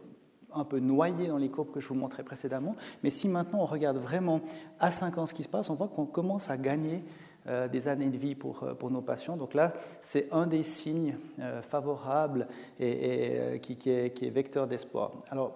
un 0.55 0.65
peu 0.65 0.79
noyé 0.79 1.29
dans 1.29 1.37
les 1.37 1.51
courbes 1.51 1.71
que 1.71 1.81
je 1.81 1.89
vous 1.89 1.95
montrais 1.95 2.23
précédemment. 2.23 2.77
Mais 3.03 3.11
si 3.11 3.29
maintenant 3.29 3.61
on 3.61 3.65
regarde 3.65 3.99
vraiment 3.99 4.41
à 4.81 4.91
5 4.91 5.19
ans 5.19 5.27
ce 5.27 5.35
qui 5.35 5.45
se 5.45 5.49
passe, 5.49 5.71
on 5.71 5.75
voit 5.75 5.89
qu'on 5.89 6.07
commence 6.07 6.51
à 6.51 6.57
gagner 6.57 7.05
euh, 7.47 7.69
des 7.69 7.89
années 7.89 8.11
de 8.11 8.17
vie 8.17 8.35
pour, 8.35 8.63
euh, 8.63 8.75
pour 8.75 8.91
nos 8.91 9.01
patients. 9.01 9.37
Donc 9.37 9.55
là, 9.55 9.73
c'est 10.03 10.29
un 10.33 10.47
des 10.47 10.63
signes 10.63 11.17
euh, 11.41 11.63
favorables 11.63 12.47
et, 12.79 13.59
qui, 13.63 13.73
est, 13.89 14.13
qui, 14.15 14.27
est, 14.27 14.31
vecteur 14.31 14.67
d'espoir. 14.67 15.13
Alors, 15.31 15.53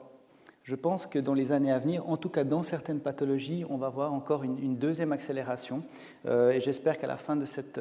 je 0.65 0.77
pense 0.77 1.07
que 1.07 1.19
dans 1.19 1.35
les 1.35 1.53
années 1.53 1.73
à 1.73 1.79
venir, 1.79 2.09
en 2.09 2.17
tout 2.17 2.29
cas 2.29 2.45
dans 2.45 2.63
certaines 2.63 3.01
pathologies, 3.01 3.65
on 3.69 3.77
va 3.77 3.89
voir 3.89 4.13
encore 4.13 4.45
une, 4.45 4.77
deuxième 4.77 5.13
accélération. 5.13 5.83
et 6.27 6.61
j'espère 6.61 6.99
qu'à 6.99 7.09
la 7.09 7.17
fin 7.17 7.35
de 7.35 7.45
cette 7.45 7.81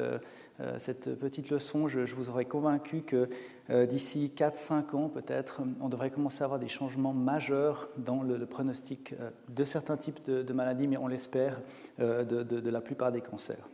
euh, 0.60 0.78
cette 0.78 1.18
petite 1.18 1.50
leçon, 1.50 1.88
je, 1.88 2.00
vous 2.14 2.28
aurais 2.28 2.44
convaincu 2.44 3.00
que 3.02 3.28
euh, 3.70 3.86
d'ici 3.86 4.32
4-5 4.36 4.94
ans, 4.94 5.08
peut-être, 5.08 5.62
on 5.80 5.88
devrait 5.88 6.10
commencer 6.10 6.42
à 6.42 6.44
avoir 6.44 6.60
des 6.60 6.68
changements 6.68 7.14
majeurs 7.14 7.88
dans 7.96 8.22
le, 8.22 8.44
pronostic 8.46 9.14
euh, 9.14 9.30
de 9.48 9.64
certains 9.64 9.96
types 9.96 10.22
de, 10.30 10.52
maladies, 10.52 10.86
mais 10.86 10.96
on 10.96 11.08
l'espère, 11.08 11.60
de, 11.98 12.70
la 12.70 12.80
plupart 12.80 13.12
des 13.12 13.20
cancers. 13.20 13.68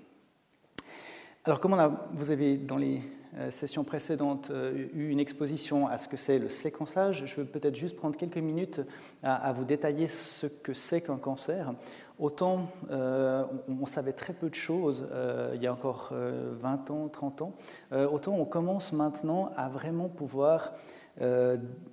Alors, 1.44 1.60
comme 1.60 1.76
vous 2.12 2.30
avez 2.30 2.56
dans 2.56 2.76
les 2.76 3.02
sessions 3.50 3.84
précédentes 3.84 4.50
eu 4.94 5.08
une 5.10 5.20
exposition 5.20 5.86
à 5.86 5.98
ce 5.98 6.08
que 6.08 6.16
c'est 6.16 6.38
le 6.38 6.48
séquençage, 6.48 7.24
je 7.26 7.34
veux 7.36 7.44
peut-être 7.44 7.76
juste 7.76 7.96
prendre 7.96 8.16
quelques 8.16 8.38
minutes 8.38 8.80
à 9.22 9.52
vous 9.52 9.64
détailler 9.64 10.08
ce 10.08 10.46
que 10.46 10.74
c'est 10.74 11.00
qu'un 11.00 11.18
cancer. 11.18 11.72
Autant 12.18 12.66
euh, 12.90 13.44
on, 13.68 13.86
savait 13.86 14.12
très 14.12 14.32
peu 14.32 14.48
de 14.48 14.54
choses 14.54 15.06
euh, 15.12 15.52
il 15.54 15.62
y 15.62 15.68
a 15.68 15.72
encore 15.72 16.08
20 16.10 16.90
euh, 16.90 16.92
ans, 16.92 17.08
30 17.08 17.42
ans, 17.42 17.52
autant 17.92 18.34
on 18.34 18.44
commence 18.44 18.92
maintenant 18.92 19.50
à 19.56 19.68
vraiment 19.68 20.08
pouvoir 20.08 20.72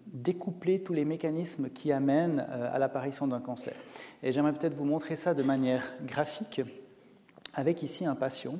découpler 0.05 0.83
tous 0.83 0.93
les 0.93 1.03
mécanismes 1.03 1.69
qui 1.69 1.91
amènent 1.91 2.41
à 2.41 2.77
l'apparition 2.77 3.25
d'un 3.25 3.39
cancer. 3.39 3.73
Et 4.21 4.31
j'aimerais 4.31 4.53
peut-être 4.53 4.75
vous 4.75 4.85
montrer 4.85 5.15
ça 5.15 5.33
de 5.33 5.41
manière 5.41 5.93
graphique 6.05 6.61
avec 7.55 7.81
ici 7.81 8.05
un 8.05 8.13
patient. 8.13 8.53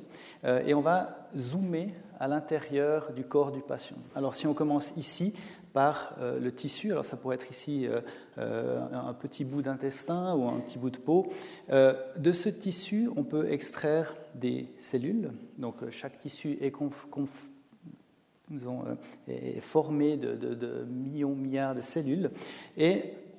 et 0.44 0.74
on 0.74 0.80
va 0.80 1.28
zoomer 1.36 1.94
à 2.18 2.28
l'intérieur 2.28 3.12
du 3.12 3.24
corps 3.24 3.52
du 3.52 3.60
patient. 3.60 3.96
Alors 4.14 4.34
si 4.34 4.46
on 4.46 4.54
commence 4.54 4.92
ici 4.96 5.34
par 5.76 6.14
euh, 6.20 6.40
le 6.40 6.52
tissu. 6.52 6.90
Alors 6.90 7.04
ça 7.04 7.18
pourrait 7.18 7.34
être 7.34 7.50
ici 7.50 7.86
euh, 7.86 8.00
euh, 8.38 8.80
un 8.90 9.12
petit 9.12 9.44
bout 9.44 9.60
d'intestin 9.60 10.34
ou 10.34 10.48
un 10.48 10.58
petit 10.60 10.78
bout 10.78 10.88
de 10.88 10.96
peau. 10.96 11.30
de 11.68 12.32
ce 12.32 12.48
tissu, 12.48 13.10
on 13.14 13.24
peut 13.24 13.52
extraire 13.52 14.14
des 14.34 14.68
cellules. 14.78 15.32
Donc 15.58 15.74
chaque 15.90 16.18
tissu 16.18 16.56
est, 16.62 16.72
formé 19.60 20.16
de, 20.16 20.86
millions, 20.88 21.34
milliards 21.34 21.74
de 21.74 21.82
cellules. 21.82 22.30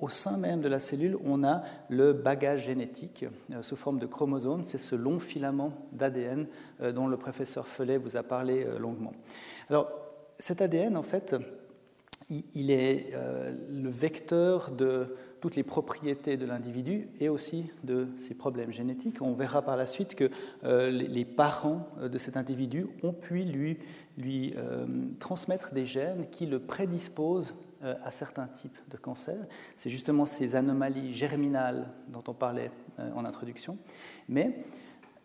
Au 0.00 0.08
sein 0.08 0.38
même 0.38 0.60
de 0.60 0.68
la 0.68 0.78
cellule, 0.78 1.16
on 1.24 1.44
a 1.44 1.62
le 1.88 2.12
bagage 2.12 2.64
génétique 2.64 3.24
sous 3.62 3.76
forme 3.76 3.98
de 3.98 4.06
chromosomes. 4.06 4.64
C'est 4.64 4.78
ce 4.78 4.94
long 4.94 5.18
filament 5.18 5.72
d'ADN 5.92 6.46
dont 6.94 7.06
le 7.06 7.16
professeur 7.16 7.66
Felet 7.66 7.98
vous 7.98 8.16
a 8.16 8.22
parlé 8.22 8.66
longuement. 8.78 9.12
Alors, 9.70 9.88
cet 10.38 10.62
ADN, 10.62 10.96
en 10.96 11.02
fait, 11.02 11.34
il 12.30 12.70
est 12.70 13.14
euh, 13.14 13.54
le 13.70 13.88
vecteur 13.88 14.70
de 14.70 15.16
toutes 15.40 15.56
les 15.56 15.62
propriétés 15.62 16.36
de 16.36 16.44
l'individu 16.44 17.08
et 17.20 17.28
aussi 17.28 17.70
de 17.84 18.08
ses 18.16 18.34
problèmes 18.34 18.72
génétiques. 18.72 19.22
On 19.22 19.32
verra 19.32 19.62
par 19.62 19.76
la 19.76 19.86
suite 19.86 20.14
que 20.14 20.30
euh, 20.64 20.90
les 20.90 21.24
parents 21.24 21.88
euh, 22.00 22.08
de 22.08 22.18
cet 22.18 22.36
individu 22.36 22.86
ont 23.02 23.12
pu 23.12 23.44
lui, 23.44 23.78
lui 24.16 24.54
transmettre 25.20 25.72
des 25.72 25.86
gènes 25.86 26.26
qui 26.30 26.46
le 26.46 26.58
prédisposent 26.58 27.54
à 27.82 28.10
certains 28.10 28.46
types 28.46 28.78
de 28.90 28.96
cancers. 28.96 29.46
C'est 29.76 29.90
justement 29.90 30.26
ces 30.26 30.56
anomalies 30.56 31.14
germinales 31.14 31.88
dont 32.08 32.24
on 32.26 32.34
parlait 32.34 32.70
en 32.98 33.24
introduction. 33.24 33.78
Mais 34.28 34.64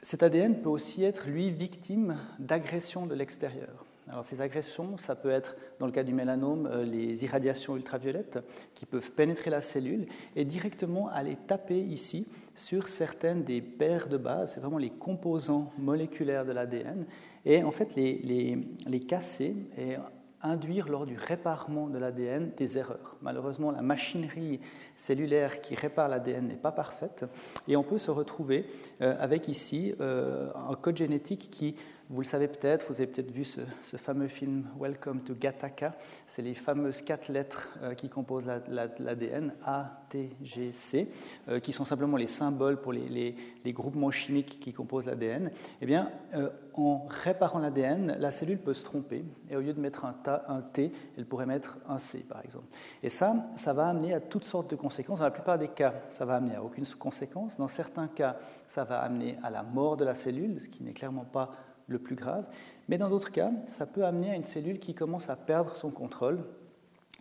cet 0.03 0.21
ADN 0.21 0.61
peut 0.61 0.69
aussi 0.69 1.03
être, 1.03 1.27
lui, 1.27 1.49
victime 1.49 2.17
d'agressions 2.37 3.05
de 3.05 3.15
l'extérieur. 3.15 3.85
Alors 4.09 4.25
ces 4.25 4.41
agressions, 4.41 4.97
ça 4.97 5.15
peut 5.15 5.29
être, 5.29 5.55
dans 5.79 5.85
le 5.85 5.93
cas 5.93 6.03
du 6.03 6.13
mélanome, 6.13 6.67
euh, 6.67 6.83
les 6.83 7.23
irradiations 7.23 7.77
ultraviolettes 7.77 8.39
qui 8.73 8.85
peuvent 8.85 9.11
pénétrer 9.11 9.49
la 9.49 9.61
cellule 9.61 10.07
et 10.35 10.43
directement 10.43 11.07
aller 11.07 11.37
taper 11.37 11.79
ici 11.79 12.27
sur 12.53 12.89
certaines 12.89 13.43
des 13.43 13.61
paires 13.61 14.09
de 14.09 14.17
base, 14.17 14.53
c'est 14.53 14.59
vraiment 14.59 14.77
les 14.77 14.89
composants 14.89 15.71
moléculaires 15.77 16.45
de 16.45 16.51
l'ADN, 16.51 17.05
et 17.45 17.63
en 17.63 17.71
fait 17.71 17.95
les, 17.95 18.19
les, 18.19 18.57
les 18.85 18.99
casser 18.99 19.55
et 19.77 19.95
induire 20.43 20.89
lors 20.89 21.05
du 21.05 21.17
réparement 21.17 21.87
de 21.87 21.97
l'ADN 21.97 22.51
des 22.57 22.77
erreurs. 22.77 23.15
Malheureusement, 23.21 23.71
la 23.71 23.81
machinerie 23.81 24.59
cellulaire 24.95 25.61
qui 25.61 25.75
répare 25.75 26.09
l'ADN 26.09 26.47
n'est 26.47 26.55
pas 26.55 26.71
parfaite 26.71 27.25
et 27.67 27.75
on 27.75 27.83
peut 27.83 27.97
se 27.97 28.11
retrouver 28.11 28.65
euh, 29.01 29.15
avec 29.19 29.47
ici 29.47 29.93
euh, 30.01 30.49
un 30.69 30.75
code 30.75 30.97
génétique 30.97 31.49
qui 31.49 31.75
vous 32.09 32.21
le 32.21 32.27
savez 32.27 32.47
peut-être, 32.47 32.85
vous 32.89 32.95
avez 32.95 33.07
peut-être 33.07 33.31
vu 33.31 33.45
ce, 33.45 33.61
fameux 33.97 34.27
film 34.27 34.65
Welcome 34.79 35.21
to 35.21 35.33
Gattaca. 35.35 35.95
C'est 36.27 36.41
les 36.41 36.53
fameuses 36.53 37.01
quatre 37.01 37.29
lettres 37.29 37.69
euh, 37.81 37.93
qui 37.93 38.09
composent 38.09 38.45
l'ADN, 38.45 39.53
A, 39.63 40.01
T, 40.09 40.35
G, 40.41 40.71
C, 40.73 41.09
euh, 41.47 41.59
qui 41.59 41.71
sont 41.71 41.85
simplement 41.85 42.17
les 42.17 42.27
symboles 42.27 42.81
pour 42.81 42.91
les, 42.91 43.35
groupements 43.67 44.11
chimiques 44.11 44.59
qui 44.59 44.73
composent 44.73 45.05
l'ADN. 45.05 45.49
Eh 45.81 45.85
bien, 45.85 46.11
euh, 46.35 46.49
en 46.73 47.05
réparant 47.07 47.59
l'ADN, 47.59 48.17
la 48.19 48.31
cellule 48.31 48.59
peut 48.59 48.73
se 48.73 48.83
tromper 48.83 49.23
et 49.49 49.55
au 49.55 49.61
lieu 49.61 49.73
de 49.73 49.79
mettre 49.79 50.05
un, 50.05 50.15
un, 50.47 50.61
T, 50.61 50.91
elle 51.17 51.25
pourrait 51.25 51.45
mettre 51.45 51.77
un 51.87 51.97
C, 51.97 52.25
par 52.27 52.43
exemple. 52.43 52.65
Et 53.01 53.09
ça, 53.09 53.49
ça 53.55 53.73
va 53.73 53.87
amener 53.87 54.13
à 54.13 54.19
toutes 54.19 54.45
sortes 54.45 54.69
de 54.69 54.75
conséquences. 54.75 55.19
Dans 55.19 55.25
la 55.25 55.31
plupart 55.31 55.57
des 55.57 55.69
cas, 55.69 55.93
ça 56.09 56.25
va 56.25 56.35
amener 56.35 56.55
à 56.55 56.63
aucune 56.63 56.85
conséquence. 56.99 57.57
Dans 57.57 57.67
certains 57.67 58.07
cas, 58.07 58.37
ça 58.67 58.83
va 58.83 58.99
amener 58.99 59.37
à 59.41 59.49
la 59.49 59.63
mort 59.63 59.95
de 59.95 60.03
la 60.03 60.15
cellule, 60.15 60.59
ce 60.59 60.67
qui 60.67 60.83
n'est 60.83 60.93
clairement 60.93 61.25
pas 61.25 61.51
le 61.87 61.99
plus 61.99 62.15
grave. 62.15 62.45
Mais 62.89 62.97
dans 62.97 63.09
d'autres 63.09 63.31
cas, 63.31 63.51
ça 63.67 63.85
peut 63.85 64.05
amener 64.05 64.31
à 64.31 64.35
une 64.35 64.43
cellule 64.43 64.79
qui 64.79 64.93
commence 64.93 65.29
à 65.29 65.35
perdre 65.35 65.75
son 65.75 65.89
contrôle 65.89 66.39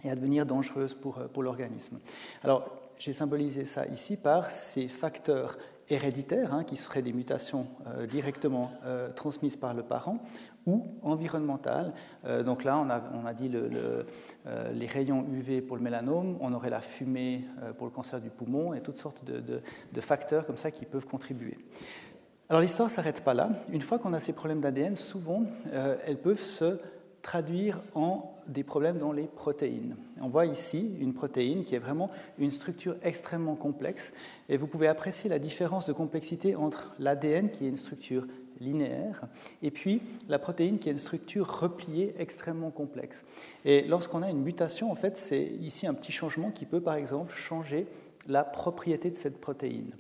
et 0.04 0.10
à 0.10 0.14
devenir 0.14 0.46
dangereuse 0.46 0.94
pour, 0.94 1.18
euh, 1.18 1.42
l'organisme. 1.42 1.98
Alors, 2.42 2.68
j'ai 2.98 3.12
symbolisé 3.12 3.64
ça 3.64 3.86
ici 3.86 4.16
par 4.16 4.50
ces 4.50 4.88
facteurs 4.88 5.58
héréditaires, 5.88 6.54
hein, 6.54 6.64
qui 6.64 6.76
seraient 6.76 7.02
des 7.02 7.12
mutations 7.12 7.66
euh, 7.86 8.06
directement 8.06 8.70
euh, 8.84 9.10
transmises 9.12 9.56
par 9.56 9.74
le 9.74 9.82
parent, 9.82 10.18
ou 10.64 10.86
environnementales. 11.02 11.92
donc 12.44 12.62
là, 12.62 12.78
on 12.78 13.26
a, 13.26 13.34
dit 13.34 13.48
le, 13.48 14.06
les 14.72 14.86
rayons 14.86 15.26
UV 15.32 15.60
pour 15.60 15.76
le 15.76 15.82
mélanome, 15.82 16.38
on 16.40 16.52
aurait 16.52 16.70
la 16.70 16.80
fumée 16.80 17.44
pour 17.76 17.88
le 17.88 17.92
cancer 17.92 18.20
du 18.20 18.30
poumon, 18.30 18.72
et 18.72 18.80
toutes 18.80 18.98
sortes 18.98 19.24
de 19.24 20.00
facteurs 20.00 20.46
comme 20.46 20.56
ça 20.56 20.70
qui 20.70 20.84
peuvent 20.84 21.04
contribuer. 21.04 21.58
Alors 22.48 22.60
l'histoire 22.60 22.88
ne 22.88 22.92
s'arrête 22.92 23.22
pas 23.22 23.34
là. 23.34 23.50
Une 23.72 23.80
fois 23.80 23.98
qu'on 23.98 24.12
a 24.12 24.20
ces 24.20 24.32
problèmes 24.32 24.60
d'ADN, 24.60 24.96
souvent, 24.96 25.44
euh, 25.72 25.96
elles 26.06 26.18
peuvent 26.18 26.40
se 26.40 26.78
traduire 27.22 27.80
en 27.94 28.32
des 28.48 28.64
problèmes 28.64 28.98
dans 28.98 29.12
les 29.12 29.24
protéines. 29.24 29.96
On 30.20 30.28
voit 30.28 30.46
ici 30.46 30.96
une 31.00 31.14
protéine 31.14 31.62
qui 31.62 31.74
est 31.74 31.78
vraiment 31.78 32.10
une 32.38 32.50
structure 32.50 32.96
extrêmement 33.02 33.54
complexe 33.54 34.12
et 34.48 34.56
vous 34.56 34.66
pouvez 34.66 34.88
apprécier 34.88 35.30
la 35.30 35.38
différence 35.38 35.86
de 35.86 35.92
complexité 35.92 36.56
entre 36.56 36.92
l'ADN 36.98 37.50
qui 37.50 37.64
est 37.64 37.68
une 37.68 37.78
structure 37.78 38.26
linéaire 38.60 39.22
et 39.62 39.70
puis 39.70 40.02
la 40.28 40.38
protéine 40.38 40.78
qui 40.78 40.88
est 40.88 40.92
une 40.92 40.98
structure 40.98 41.48
repliée 41.48 42.14
extrêmement 42.18 42.70
complexe. 42.70 43.24
Et 43.64 43.82
lorsqu'on 43.82 44.22
a 44.22 44.30
une 44.30 44.42
mutation, 44.42 44.90
en 44.90 44.96
fait, 44.96 45.16
c'est 45.16 45.44
ici 45.44 45.86
un 45.86 45.94
petit 45.94 46.12
changement 46.12 46.50
qui 46.50 46.66
peut 46.66 46.80
par 46.80 46.94
exemple 46.94 47.32
changer 47.32 47.86
la 48.28 48.44
propriété 48.44 49.10
de 49.10 49.16
cette 49.16 49.40
protéine. 49.40 49.92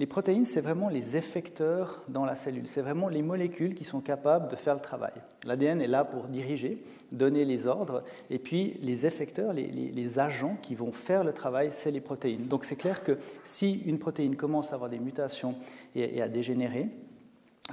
Les 0.00 0.06
protéines, 0.06 0.46
c'est 0.46 0.62
vraiment 0.62 0.88
les 0.88 1.18
effecteurs 1.18 2.02
dans 2.08 2.24
la 2.24 2.34
cellule. 2.34 2.66
C'est 2.66 2.80
vraiment 2.80 3.10
les 3.10 3.20
molécules 3.20 3.74
qui 3.74 3.84
sont 3.84 4.00
capables 4.00 4.48
de 4.48 4.56
faire 4.56 4.72
le 4.72 4.80
travail. 4.80 5.12
L'ADN 5.44 5.82
est 5.82 5.86
là 5.86 6.06
pour 6.06 6.24
diriger, 6.28 6.82
donner 7.12 7.44
les 7.44 7.66
ordres, 7.66 8.02
et 8.30 8.38
puis 8.38 8.78
les 8.80 9.04
effecteurs, 9.04 9.52
les, 9.52 10.18
agents 10.18 10.56
qui 10.62 10.74
vont 10.74 10.90
faire 10.90 11.22
le 11.22 11.34
travail, 11.34 11.68
c'est 11.70 11.90
les 11.90 12.00
protéines. 12.00 12.46
Donc 12.46 12.64
c'est 12.64 12.76
clair 12.76 13.04
que 13.04 13.18
si 13.44 13.82
une 13.84 13.98
protéine 13.98 14.36
commence 14.36 14.72
à 14.72 14.76
avoir 14.76 14.88
des 14.88 14.98
mutations 14.98 15.54
et, 15.94 16.22
à 16.22 16.30
dégénérer, 16.30 16.88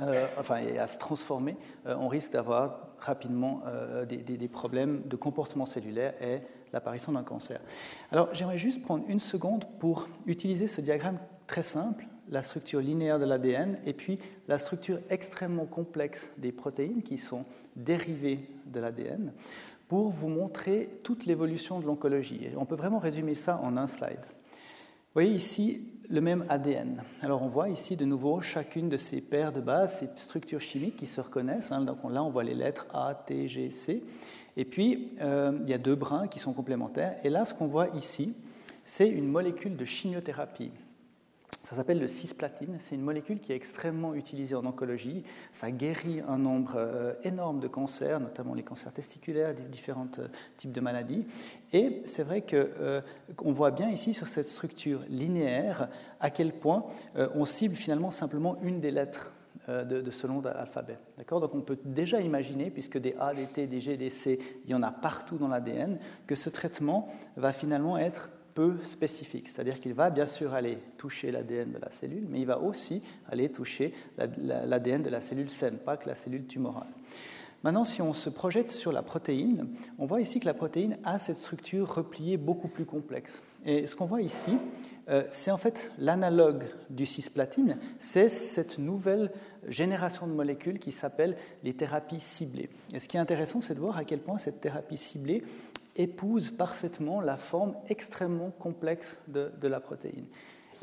euh, 0.02 0.28
enfin, 0.38 0.58
et 0.58 0.80
à 0.80 0.88
se 0.90 0.98
transformer, 0.98 1.56
euh, 1.86 1.96
on 1.98 2.10
risque 2.10 2.34
d'avoir 2.34 2.90
rapidement 3.00 3.62
euh, 3.68 4.04
des, 4.04 4.18
des, 4.18 4.48
problèmes 4.50 5.02
de 5.06 5.16
comportement 5.16 5.66
cellulaire 5.66 6.14
et 6.22 6.40
l'apparition 6.74 7.14
d'un 7.14 7.24
cancer. 7.24 7.62
Alors 8.12 8.28
j'aimerais 8.34 8.58
juste 8.58 8.82
prendre 8.82 9.06
une 9.08 9.22
seconde 9.22 9.64
pour 9.80 10.10
utiliser 10.26 10.68
ce 10.68 10.82
diagramme 10.82 11.20
très 11.48 11.64
simple, 11.64 12.06
la 12.30 12.42
structure 12.42 12.80
linéaire 12.80 13.20
de 13.20 13.26
l'ADN 13.26 13.78
et 13.86 13.94
puis 13.94 14.20
la 14.48 14.58
structure 14.58 15.00
extrêmement 15.10 15.66
complexe 15.66 16.30
des 16.38 16.52
protéines 16.52 17.04
qui 17.04 17.18
sont 17.18 17.46
dérivées 17.76 18.50
de 18.66 18.80
l'ADN 18.80 19.32
pour 19.88 20.10
vous 20.10 20.28
montrer 20.28 20.90
toute 21.04 21.26
l'évolution 21.26 21.80
de 21.80 21.86
l'oncologie. 21.86 22.50
On 22.58 22.66
peut 22.66 22.76
vraiment 22.76 23.00
résumer 23.00 23.36
ça 23.36 23.60
en 23.64 23.78
un 23.78 23.88
slide. 23.88 24.20
Vous 24.20 25.24
voyez 25.24 25.32
ici 25.32 25.82
le 26.10 26.22
même 26.22 26.46
ADN. 26.50 27.02
Alors 27.22 27.42
on 27.42 27.48
voit 27.48 27.70
ici 27.70 27.96
de 27.96 28.06
nouveau 28.06 28.42
chacune 28.42 28.90
de 28.90 28.98
ces 28.98 29.22
paires 29.22 29.52
de 29.52 29.62
bases, 29.62 30.00
ces 30.00 30.10
structures 30.22 30.62
chimiques 30.62 30.98
qui 30.98 31.08
se 31.08 31.22
reconnaissent. 31.22 31.72
Hein. 31.72 31.82
Donc 31.82 31.98
là 32.10 32.24
on 32.24 32.30
voit 32.30 32.44
les 32.44 32.54
lettres 32.54 32.88
A, 32.94 33.16
T, 33.16 33.48
G, 33.48 33.72
C. 33.72 34.04
Et 34.58 34.66
puis 34.66 35.14
euh, 35.22 35.58
il 35.64 35.70
y 35.70 35.74
a 35.74 35.78
deux 35.78 35.96
brins 35.96 36.28
qui 36.28 36.40
sont 36.40 36.54
complémentaires. 36.54 37.16
Et 37.24 37.30
là 37.30 37.46
ce 37.46 37.54
qu'on 37.54 37.68
voit 37.68 37.88
ici, 37.96 38.36
c'est 38.84 39.10
une 39.10 39.28
molécule 39.28 39.76
de 39.76 39.86
chimiothérapie. 39.86 40.72
Ça 41.68 41.76
s'appelle 41.76 42.00
le 42.00 42.08
cisplatine. 42.08 42.78
C'est 42.80 42.96
une 42.96 43.02
molécule 43.02 43.42
qui 43.42 43.52
est 43.52 43.56
extrêmement 43.58 44.14
utilisée 44.14 44.56
en 44.56 44.66
oncologie. 44.66 45.24
Ça 45.52 45.70
guérit 45.70 46.22
un 46.26 46.38
nombre 46.38 46.76
euh, 46.78 47.14
énorme 47.24 47.60
de 47.60 47.68
cancers, 47.68 48.22
notamment 48.22 48.54
les 48.54 48.64
cancers 48.64 48.94
testiculaires, 48.94 49.54
différents 49.70 50.08
euh, 50.20 50.30
types 50.56 50.72
de 50.72 50.80
maladies. 50.80 51.26
Et 51.74 52.02
c'est 52.06 52.24
vrai 52.24 52.40
qu'on 52.40 52.56
euh, 52.56 53.02
voit 53.38 53.72
bien 53.72 53.90
ici 53.90 54.14
sur 54.14 54.28
cette 54.28 54.48
structure 54.48 55.02
linéaire 55.10 55.90
à 56.22 56.30
quel 56.30 56.54
point 56.54 56.86
on 57.36 57.44
cible 57.44 57.76
finalement 57.76 58.12
simplement 58.12 58.58
une 58.62 58.80
des 58.80 58.92
lettres 58.92 59.34
de, 59.68 60.00
de, 60.00 60.12
ce 60.12 60.26
long 60.26 60.42
alphabet. 60.46 60.98
Donc 61.30 61.54
on 61.54 61.62
peut 61.62 61.78
déjà 61.84 62.22
imaginer, 62.22 62.72
puisque 62.72 62.98
des 62.98 63.14
A, 63.20 63.34
des 63.34 63.46
T, 63.46 63.68
des 63.68 63.82
G, 63.82 63.98
des 63.98 64.10
C, 64.10 64.40
il 64.64 64.72
y 64.72 64.74
en 64.74 64.82
a 64.84 64.92
partout 64.92 65.38
dans 65.38 65.50
l'ADN, 65.50 66.00
que 66.26 66.36
ce 66.36 66.50
traitement 66.50 67.10
va 67.36 67.52
finalement 67.52 67.98
être 67.98 68.30
peu 68.58 68.74
spécifique, 68.82 69.50
c'est-à-dire 69.50 69.80
qu'il 69.80 69.94
va 69.94 70.10
bien 70.10 70.26
sûr 70.26 70.56
aller 70.56 70.80
toucher 70.98 71.30
l'ADN 71.30 71.74
de 71.74 71.78
la 71.78 71.92
cellule, 71.92 72.26
mais 72.28 72.40
il 72.40 72.48
va 72.48 72.60
aussi 72.60 73.04
aller 73.30 73.50
toucher 73.50 73.94
l'ADN 74.18 75.04
de 75.04 75.12
la 75.12 75.22
cellule 75.22 75.52
saine, 75.52 75.78
pas 75.78 75.96
que 75.96 76.10
la 76.10 76.16
cellule 76.16 76.48
tumorale. 76.48 76.88
Maintenant, 77.62 77.84
si 77.84 78.02
on 78.02 78.14
se 78.14 78.32
projette 78.32 78.72
sur 78.72 78.92
la 78.92 79.04
protéine, 79.04 79.68
on 80.00 80.08
voit 80.08 80.22
ici 80.22 80.40
que 80.40 80.48
la 80.48 80.56
protéine 80.56 80.98
a 81.04 81.20
cette 81.20 81.36
structure 81.36 81.88
repliée 81.88 82.38
beaucoup 82.38 82.68
plus 82.68 82.86
complexe. 82.86 83.44
Et 83.64 83.86
ce 83.86 83.96
qu'on 83.96 84.08
voit 84.08 84.24
ici, 84.24 84.58
euh, 85.10 85.24
c'est 85.30 85.52
en 85.52 85.58
fait 85.58 85.92
l'analogue 86.00 86.64
du 86.90 87.06
cisplatine, 87.06 87.78
c'est 88.00 88.28
cette 88.28 88.80
nouvelle 88.80 89.32
génération 89.68 90.26
de 90.26 90.34
molécules 90.34 90.80
qui 90.80 90.92
s'appelle 90.92 91.38
les 91.64 91.76
thérapies 91.76 92.20
ciblées. 92.20 92.70
Et 92.94 93.00
ce 93.00 93.08
qui 93.08 93.18
est 93.18 93.20
intéressant, 93.20 93.62
c'est 93.62 93.76
de 93.76 93.80
voir 93.80 93.98
à 93.98 94.04
quel 94.04 94.20
point 94.20 94.40
cette 94.40 94.62
thérapie 94.62 94.98
ciblée 94.98 95.44
épouse 95.98 96.50
parfaitement 96.50 97.22
la 97.22 97.38
forme 97.38 97.76
extrêmement 97.90 98.52
complexe 98.52 99.18
de, 99.28 99.68
la 99.68 99.80
protéine. 99.80 100.26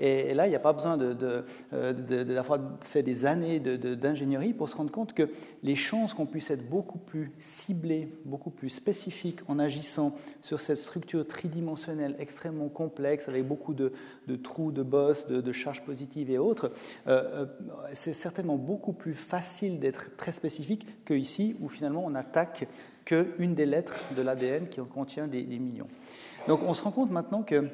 Et 0.01 0.35
là, 0.35 0.47
il 0.49 0.51
n'y 0.51 0.57
a 0.57 0.61
pas 0.61 0.73
besoin 0.73 0.97
d'avoir 0.97 2.59
de, 2.59 2.85
fait 2.85 3.05
des 3.05 3.27
années 3.27 3.61
d'ingénierie 3.61 4.53
pour 4.53 4.69
se 4.69 4.77
rendre 4.77 4.91
compte 4.91 5.13
que 5.13 5.29
les 5.63 5.77
chances 5.77 6.15
qu'on 6.15 6.27
puisse 6.27 6.51
être 6.51 6.69
beaucoup 6.69 6.99
plus 6.99 7.31
ciblés, 7.39 8.09
beaucoup 8.25 8.51
plus 8.51 8.71
spécifiques 8.71 9.39
en 9.47 9.61
agissant 9.61 10.17
sur 10.41 10.59
cette 10.59 10.79
structure 10.79 11.25
tridimensionnelle 11.25 12.17
extrêmement 12.19 12.69
complexe, 12.69 13.29
avec 13.29 13.47
beaucoup 13.47 13.73
de, 13.73 13.93
trous, 14.43 14.73
de 14.73 14.83
bosses, 14.83 15.29
de, 15.29 15.53
charges 15.53 15.83
positives 15.83 16.31
et 16.31 16.39
autres, 16.39 16.73
euh, 17.07 17.45
euh, 17.45 17.47
c'est 17.93 18.13
certainement 18.13 18.57
beaucoup 18.57 18.93
plus 18.93 19.15
facile 19.15 19.79
d'être 19.79 20.17
très 20.17 20.33
spécifique 20.33 20.87
que 21.05 21.15
ici, 21.15 21.57
où 21.61 21.69
finalement 21.69 22.05
on 22.05 22.17
attaque 22.17 22.67
qu'une 23.05 23.55
des 23.55 23.67
lettres 23.67 23.97
de 24.17 24.23
l'ADN 24.23 24.69
qui 24.69 24.81
en 24.81 24.87
contient 24.87 25.27
des, 25.27 25.45
millions. 25.45 25.89
Donc 26.49 26.61
on 26.63 26.75
se 26.75 26.83
rend 26.83 26.91
compte 26.91 27.11
maintenant 27.11 27.43
que 27.43 27.69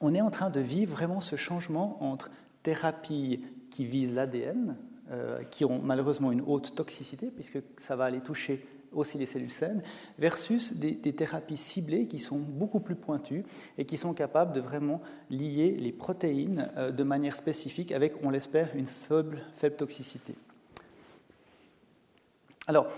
on 0.00 0.14
est 0.14 0.20
en 0.20 0.30
train 0.30 0.50
de 0.50 0.60
vivre 0.60 0.92
vraiment 0.92 1.20
ce 1.20 1.36
changement 1.36 1.96
entre 2.02 2.30
thérapies 2.62 3.42
qui 3.70 3.86
visent 3.86 4.14
l'ADN, 4.14 4.76
euh, 5.10 5.42
qui 5.44 5.64
ont 5.64 5.80
malheureusement 5.82 6.32
une 6.32 6.42
haute 6.42 6.74
toxicité, 6.74 7.30
puisque 7.34 7.58
ça 7.78 7.96
va 7.96 8.04
aller 8.04 8.20
toucher 8.20 8.66
aussi 8.92 9.18
les 9.18 9.26
cellules 9.26 9.50
saines, 9.50 9.82
versus 10.18 10.74
des, 10.74 10.96
thérapies 11.12 11.56
ciblées 11.56 12.06
qui 12.06 12.18
sont 12.18 12.38
beaucoup 12.38 12.80
plus 12.80 12.94
pointues 12.94 13.44
et 13.78 13.84
qui 13.84 13.96
sont 13.98 14.14
capables 14.14 14.52
de 14.52 14.60
vraiment 14.60 15.00
lier 15.30 15.76
les 15.78 15.92
protéines 15.92 16.70
euh, 16.76 16.90
de 16.90 17.02
manière 17.02 17.36
spécifique 17.36 17.92
avec, 17.92 18.14
on 18.22 18.30
l'espère, 18.30 18.74
une 18.74 18.86
faible, 18.86 19.42
faible 19.54 19.76
toxicité. 19.76 20.34
Alors, 22.66 22.88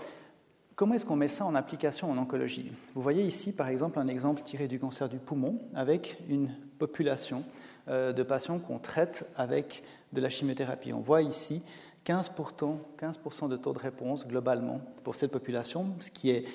Comment 0.79 0.93
est-ce 0.93 1.05
qu'on 1.05 1.17
met 1.17 1.27
ça 1.27 1.43
en 1.43 1.55
application 1.55 2.09
en 2.09 2.17
oncologie? 2.17 2.71
Vous 2.95 3.01
voyez 3.01 3.25
ici, 3.25 3.51
par 3.51 3.67
exemple, 3.67 3.99
un 3.99 4.07
exemple 4.07 4.43
tiré 4.43 4.69
du 4.69 4.79
cancer 4.79 5.09
du 5.09 5.17
poumon 5.17 5.59
avec 5.75 6.17
une 6.29 6.55
population 6.77 7.43
euh, 7.89 8.13
de 8.13 8.23
patients 8.23 8.59
qu'on 8.59 8.79
traite 8.79 9.29
avec 9.35 9.83
de 10.13 10.21
la 10.21 10.29
chimiothérapie. 10.29 10.93
On 10.93 11.01
voit 11.01 11.21
ici 11.21 11.63
15%, 12.05 12.77
15 12.97 13.49
de 13.49 13.57
taux 13.57 13.73
de 13.73 13.77
réponse 13.77 14.25
globalement 14.25 14.79
pour 15.03 15.15
cette 15.15 15.33
population, 15.33 15.95
ce 15.99 16.11
qui 16.11 16.29
est 16.29 16.45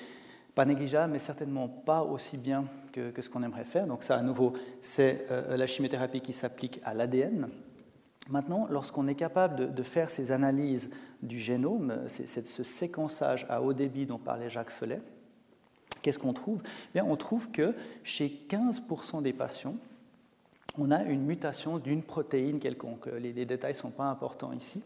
pas 0.55 0.65
négligeable, 0.65 1.13
mais 1.13 1.19
certainement 1.19 1.67
pas 1.67 2.01
aussi 2.01 2.37
bien 2.37 2.65
que, 2.93 3.21
ce 3.21 3.29
qu'on 3.29 3.43
aimerait 3.43 3.63
faire. 3.63 3.85
Donc 3.85 4.01
ça, 4.01 4.17
à 4.17 4.23
nouveau, 4.23 4.53
c'est 4.81 5.27
euh, 5.29 5.55
la 5.55 5.67
chimiothérapie 5.67 6.21
qui 6.21 6.33
s'applique 6.33 6.81
à 6.83 6.95
l'ADN. 6.95 7.47
Maintenant, 8.29 8.67
lorsqu'on 8.69 9.07
est 9.07 9.15
capable 9.15 9.73
de, 9.73 9.83
faire 9.83 10.09
ces 10.09 10.31
analyses 10.31 10.89
du 11.21 11.39
génome, 11.39 12.07
ce 12.07 12.63
séquençage 12.63 13.45
à 13.49 13.61
haut 13.61 13.73
débit 13.73 14.05
dont 14.05 14.17
parlait 14.17 14.49
Jacques 14.49 14.71
Felet, 14.71 15.01
qu'est-ce 16.01 16.17
qu'on 16.17 16.33
trouve? 16.33 16.61
Eh 16.63 16.93
Bien, 16.95 17.05
On 17.05 17.15
trouve 17.17 17.51
que 17.51 17.73
chez 18.03 18.45
15% 18.49 19.21
des 19.21 19.33
patients, 19.33 19.75
on 20.77 20.91
a 20.91 21.03
une 21.03 21.21
mutation 21.21 21.77
d'une 21.77 22.01
protéine 22.01 22.59
quelconque. 22.59 23.05
Les, 23.19 23.31
les 23.31 23.45
détails 23.45 23.73
ne 23.73 23.77
sont 23.77 23.91
pas 23.91 24.05
importants 24.05 24.51
ici. 24.51 24.83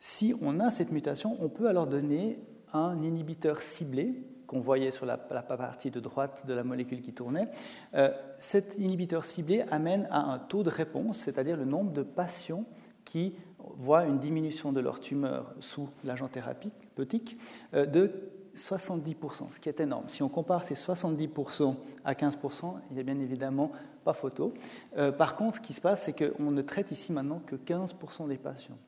Si 0.00 0.34
on 0.42 0.58
a 0.60 0.70
cette 0.70 0.92
mutation, 0.92 1.36
on 1.40 1.48
peut 1.48 1.68
alors 1.68 1.86
donner 1.86 2.38
un 2.72 3.00
inhibiteur 3.02 3.62
ciblé 3.62 4.14
qu'on 4.48 4.60
voyait 4.60 4.90
sur 4.90 5.06
la, 5.06 5.18
partie 5.18 5.92
de 5.92 6.00
droite 6.00 6.44
de 6.46 6.54
la 6.54 6.64
molécule 6.64 7.02
qui 7.02 7.12
tournait, 7.12 7.48
euh, 7.94 8.10
cet 8.38 8.78
inhibiteur 8.78 9.24
ciblé 9.24 9.62
amène 9.70 10.08
à 10.10 10.32
un 10.32 10.38
taux 10.38 10.64
de 10.64 10.70
réponse, 10.70 11.18
c'est-à-dire 11.18 11.56
le 11.56 11.66
nombre 11.66 11.92
de 11.92 12.02
patients 12.02 12.64
qui 13.04 13.34
voient 13.76 14.06
une 14.06 14.18
diminution 14.18 14.72
de 14.72 14.80
leur 14.80 15.00
tumeur 15.00 15.54
sous 15.60 15.88
l'agent 16.02 16.28
thérapeutique 16.28 17.38
euh, 17.74 17.86
de 17.86 18.10
70%, 18.54 19.52
ce 19.52 19.60
qui 19.60 19.68
est 19.68 19.80
énorme. 19.80 20.08
Si 20.08 20.22
on 20.22 20.28
compare 20.28 20.64
ces 20.64 20.74
70% 20.74 21.76
à 22.04 22.14
15%, 22.14 22.74
il 22.90 22.94
n'y 22.94 23.00
a 23.00 23.04
bien 23.04 23.20
évidemment 23.20 23.70
pas 24.02 24.14
photo. 24.14 24.54
Euh, 24.96 25.12
par 25.12 25.36
contre, 25.36 25.56
ce 25.56 25.60
qui 25.60 25.74
se 25.74 25.80
passe, 25.82 26.04
c'est 26.04 26.14
qu'on 26.14 26.50
ne 26.50 26.62
traite 26.62 26.90
ici 26.90 27.12
maintenant 27.12 27.40
que 27.44 27.54
15% 27.54 28.28
des 28.28 28.38
patients. 28.38 28.78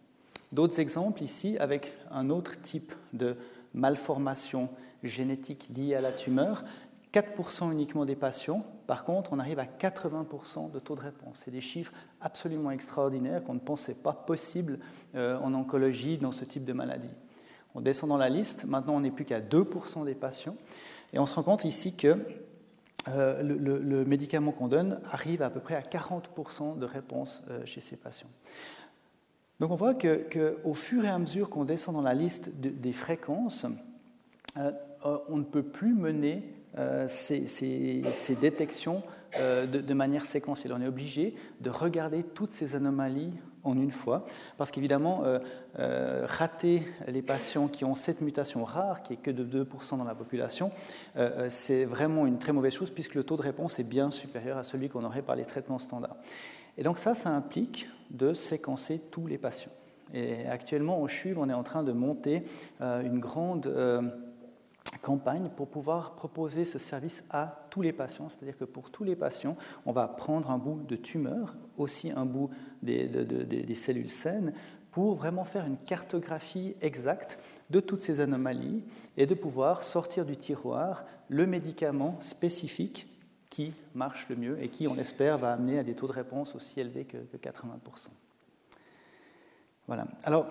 D'autres 0.53 0.81
exemples 0.81 1.23
ici 1.23 1.59
avec 1.59 1.93
un 2.11 2.31
autre 2.31 2.61
type 2.61 2.95
de 3.13 3.37
malformation 3.75 4.71
génétique 5.03 5.69
liée 5.75 5.95
à 5.95 6.01
la 6.01 6.13
tumeur, 6.13 6.65
4% 7.13 7.73
uniquement 7.73 8.05
des 8.05 8.15
patients. 8.15 8.65
Par 8.87 9.05
contre, 9.05 9.33
on 9.33 9.39
arrive 9.39 9.59
à 9.59 9.65
80% 9.65 10.71
de 10.71 10.79
taux 10.79 10.95
de 10.95 11.01
réponse. 11.01 11.43
C'est 11.45 11.51
des 11.51 11.61
chiffres 11.61 11.93
absolument 12.21 12.71
extraordinaires 12.71 13.43
qu'on 13.43 13.55
ne 13.55 13.61
pensait 13.61 13.95
pas 13.95 14.13
possible 14.13 14.79
euh, 15.15 15.39
en 15.39 15.55
oncologie 15.55 16.19
dans 16.19 16.33
ce 16.33 16.45
type 16.45 16.65
de 16.65 16.73
maladie. 16.73 17.11
On 17.75 17.81
descend 17.81 18.11
dans 18.11 18.17
la 18.17 18.29
liste, 18.29 18.65
maintenant 18.65 18.97
on 18.97 19.01
n'est 19.01 19.11
plus 19.11 19.25
qu'à 19.25 19.41
2% 19.41 20.05
des 20.05 20.15
patients, 20.15 20.57
et 21.13 21.19
on 21.19 21.27
se 21.27 21.35
rend 21.35 21.43
compte 21.43 21.65
ici 21.65 21.97
que 21.97 22.17
euh, 23.09 23.43
le, 23.43 24.05
médicament 24.05 24.53
qu'on 24.53 24.69
donne 24.69 25.01
arrive 25.11 25.43
à 25.43 25.51
peu 25.51 25.61
près 25.61 25.75
à 25.75 25.81
40% 25.81 26.79
de 26.79 26.85
réponse 26.85 27.43
euh, 27.49 27.65
chez 27.65 27.81
ces 27.81 27.97
patients. 27.97 28.29
Donc 29.59 29.71
on 29.71 29.77
voit 29.77 29.95
qu'au 29.95 30.75
fur 30.75 31.05
et 31.05 31.09
à 31.09 31.19
mesure 31.19 31.49
qu'on 31.49 31.65
descend 31.65 31.95
dans 31.95 32.03
la 32.03 32.15
liste 32.15 32.61
des 32.61 32.93
fréquences, 32.93 33.67
on 34.57 35.37
ne 35.37 35.45
peut 35.45 35.63
plus 35.63 35.95
mener 35.95 36.43
euh, 36.79 37.07
ces, 37.09 38.03
détections 38.41 39.03
euh, 39.39 39.67
de, 39.67 39.95
manière 39.95 40.25
séquentielle. 40.25 40.73
On 40.73 40.81
est 40.81 40.87
obligé 40.87 41.35
de 41.61 41.71
regarder 41.71 42.23
toutes 42.23 42.53
ces 42.53 42.75
anomalies 42.75 43.33
en 43.63 43.77
une 43.77 43.91
fois, 43.91 44.25
parce 44.57 44.71
qu'évidemment, 44.71 45.23
rater 45.77 46.83
les 47.07 47.21
patients 47.21 47.69
qui 47.69 47.85
ont 47.85 47.95
cette 47.95 48.23
mutation 48.23 48.65
rare, 48.65 49.03
qui 49.03 49.13
est 49.13 49.17
que 49.17 49.31
de 49.31 49.65
2% 49.65 49.99
dans 49.99 50.05
la 50.05 50.15
population, 50.15 50.73
c'est 51.49 51.85
vraiment 51.85 52.27
une 52.27 52.39
très 52.39 52.55
mauvaise 52.55 52.73
chose, 52.73 52.89
puisque 52.89 53.15
le 53.15 53.23
taux 53.23 53.37
de 53.37 53.43
réponse 53.43 53.79
est 53.79 53.85
bien 53.85 54.11
supérieur 54.11 54.57
à 54.57 54.63
celui 54.63 54.89
qu'on 54.89 55.05
aurait 55.05 55.21
par 55.21 55.37
les 55.37 55.45
traitements 55.45 55.79
standards. 55.79 56.17
Et 56.79 56.83
donc 56.83 56.97
ça, 56.97 57.15
ça 57.15 57.29
implique 57.29 57.87
de 58.09 58.33
séquencer 58.33 58.99
tous 59.11 59.27
les 59.27 59.37
patients. 59.37 59.73
Et 60.15 60.47
actuellement, 60.47 61.03
au 61.03 61.07
CHUV, 61.07 61.37
on 61.37 61.51
est 61.51 61.53
en 61.53 61.63
train 61.63 61.83
de 61.83 61.93
monter 61.93 62.45
une 62.81 63.19
grande 63.19 63.71
campagne 64.99 65.51
pour 65.57 65.69
pouvoir 65.69 66.15
proposer 66.15 66.65
ce 66.65 66.79
service 66.79 67.25
à 67.31 67.67
tous 67.71 67.83
les 67.83 67.93
patients. 67.93 68.29
C'est-à-dire 68.29 68.59
que 68.59 68.65
pour 68.65 68.91
tous 68.91 69.05
les 69.05 69.17
patients, 69.17 69.57
on 69.87 69.93
va 69.93 70.09
prendre 70.09 70.51
un 70.51 70.59
bout 70.59 70.83
de 70.83 70.97
tumeur, 70.97 71.55
aussi 71.79 72.11
un 72.11 72.27
bout 72.27 72.51
des, 72.83 73.75
cellules 73.75 74.11
saines, 74.11 74.53
pour 74.91 75.15
vraiment 75.15 75.45
faire 75.45 75.67
une 75.67 75.79
cartographie 75.79 76.75
exacte 76.81 77.39
de 77.71 77.79
toutes 77.79 78.01
ces 78.01 78.21
anomalies 78.21 78.83
et 79.17 79.27
de 79.27 79.35
pouvoir 79.35 79.85
sortir 79.85 80.25
du 80.25 80.37
tiroir 80.37 81.05
le 81.29 81.47
médicament 81.47 82.17
spécifique 82.21 83.07
qui 83.49 83.73
marche 83.95 84.29
le 84.29 84.37
mieux 84.37 84.63
et 84.63 84.69
qui, 84.69 84.89
on 84.89 84.95
l'espère, 84.95 85.39
va 85.39 85.53
amener 85.53 85.79
à 85.79 85.85
des 85.85 85.95
taux 85.95 86.09
de 86.09 86.13
réponse 86.13 86.55
aussi 86.57 86.81
élevés 86.81 87.05
que, 87.05 87.17
80%. 87.37 88.09
Voilà. 89.87 90.07
Alors, 90.25 90.47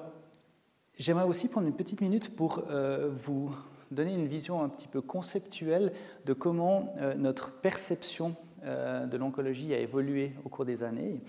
j'aimerais 0.98 1.26
aussi 1.26 1.50
prendre 1.50 1.68
une 1.68 1.76
petite 1.76 2.02
minute 2.02 2.36
pour 2.36 2.64
euh, 2.70 3.10
vous 3.14 3.54
donner 3.92 4.14
une 4.14 4.28
vision 4.28 4.62
un 4.62 4.70
petit 4.70 4.88
peu 4.88 5.02
conceptuelle 5.02 5.92
de 6.26 6.34
comment 6.34 6.94
euh, 7.00 7.16
notre 7.16 7.52
perception 7.52 8.36
euh, 8.64 9.06
de 9.06 9.18
l'oncologie 9.18 9.74
a 9.74 9.80
évolué 9.80 10.34
au 10.46 10.50
cours 10.50 10.66
des 10.66 10.84
années. 10.84 11.22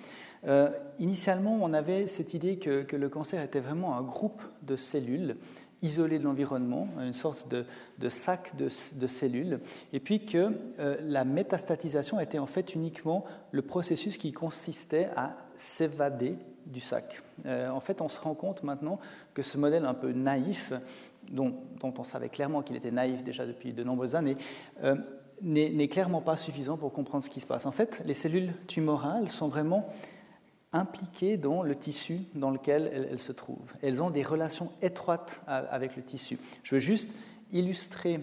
initialement, 0.99 1.59
on 1.61 1.73
avait 1.75 2.07
cette 2.07 2.33
idée 2.35 2.59
que, 2.59 2.97
le 2.97 3.09
cancer 3.09 3.43
était 3.43 3.61
vraiment 3.61 3.97
un 3.97 4.03
groupe 4.03 4.43
de 4.63 4.77
cellules 4.77 5.37
isolé 5.83 6.19
de 6.19 6.25
l'environnement, 6.25 6.89
une 6.99 7.13
sorte 7.13 7.49
de, 7.49 8.09
sac 8.09 8.53
de, 8.57 9.07
cellules, 9.07 9.61
et 9.93 10.01
puis 10.01 10.25
que 10.25 10.53
euh, 10.79 10.97
la 11.03 11.25
métastatisation 11.25 12.21
était 12.21 12.39
en 12.39 12.47
fait 12.47 12.75
uniquement 12.75 13.25
le 13.51 13.63
processus 13.63 14.17
qui 14.17 14.33
consistait 14.33 15.09
à 15.17 15.37
s'évader 15.57 16.37
du 16.67 16.81
sac. 16.81 17.23
Euh, 17.47 17.71
en 17.71 17.81
fait, 17.81 18.01
on 18.01 18.09
se 18.09 18.21
rend 18.21 18.35
compte 18.35 18.63
maintenant 18.63 18.99
que 19.35 19.43
ce 19.43 19.57
modèle 19.57 19.87
un 19.87 19.95
peu 19.95 20.13
naïf, 20.13 20.73
dont, 21.31 21.55
on 21.83 22.05
savait 22.05 22.29
clairement 22.29 22.63
qu'il 22.63 22.77
était 22.77 22.91
naïf 22.91 23.23
déjà 23.23 23.47
depuis 23.47 23.73
de 23.73 23.85
nombreuses 23.85 24.15
années, 24.17 24.37
euh, 24.83 24.97
n'est 25.43 25.89
clairement 25.89 26.21
pas 26.21 26.37
suffisant 26.37 26.77
pour 26.77 26.93
comprendre 26.93 27.25
ce 27.25 27.31
qui 27.31 27.41
se 27.41 27.47
passe. 27.47 27.65
En 27.65 27.71
fait, 27.71 28.03
les 28.05 28.15
cellules 28.15 28.53
tumorales 28.67 29.29
sont 29.29 29.49
vraiment 29.49 29.89
impliquées 30.73 31.37
dans 31.37 31.63
le 31.63 31.75
tissu 31.75 32.21
dans 32.35 32.51
lequel 32.51 33.09
elles, 33.11 33.19
se 33.19 33.33
trouvent. 33.33 33.73
Elles 33.83 34.03
ont 34.03 34.11
des 34.11 34.23
relations 34.23 34.71
étroites 34.83 35.41
avec 35.47 35.97
le 35.97 36.03
tissu. 36.03 36.39
Je 36.63 36.75
veux 36.75 36.79
juste 36.79 37.09
illustrer 37.53 38.21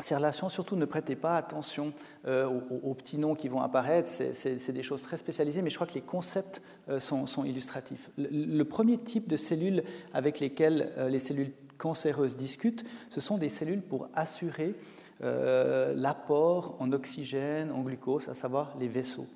ces 0.00 0.16
relations, 0.16 0.48
surtout 0.48 0.74
ne 0.74 0.86
prêtez 0.86 1.14
pas 1.14 1.36
attention 1.36 1.92
euh, 2.26 2.48
aux, 2.82 2.94
petits 2.94 3.16
noms 3.16 3.36
qui 3.36 3.46
vont 3.46 3.60
apparaître, 3.60 4.08
c'est 4.08 4.72
des 4.72 4.82
choses 4.82 5.02
très 5.02 5.16
spécialisées, 5.16 5.62
mais 5.62 5.70
je 5.70 5.76
crois 5.76 5.86
que 5.86 5.94
les 5.94 6.00
concepts 6.00 6.62
euh, 6.88 6.98
sont, 6.98 7.44
illustratifs. 7.44 8.10
Le, 8.18 8.64
premier 8.64 8.98
type 8.98 9.28
de 9.28 9.36
cellules 9.36 9.84
avec 10.12 10.40
lesquelles 10.40 10.92
les 11.08 11.20
cellules 11.20 11.52
cancéreuses 11.78 12.36
discutent, 12.36 12.84
ce 13.08 13.20
sont 13.20 13.38
des 13.38 13.48
cellules 13.48 13.82
pour 13.82 14.08
assurer 14.14 14.74
l'apport 15.20 16.76
en 16.80 16.92
oxygène, 16.92 17.70
en 17.70 17.80
glucose, 17.82 18.28
à 18.28 18.34
savoir 18.34 18.76
les 18.78 18.88
vaisseaux. 18.88 19.26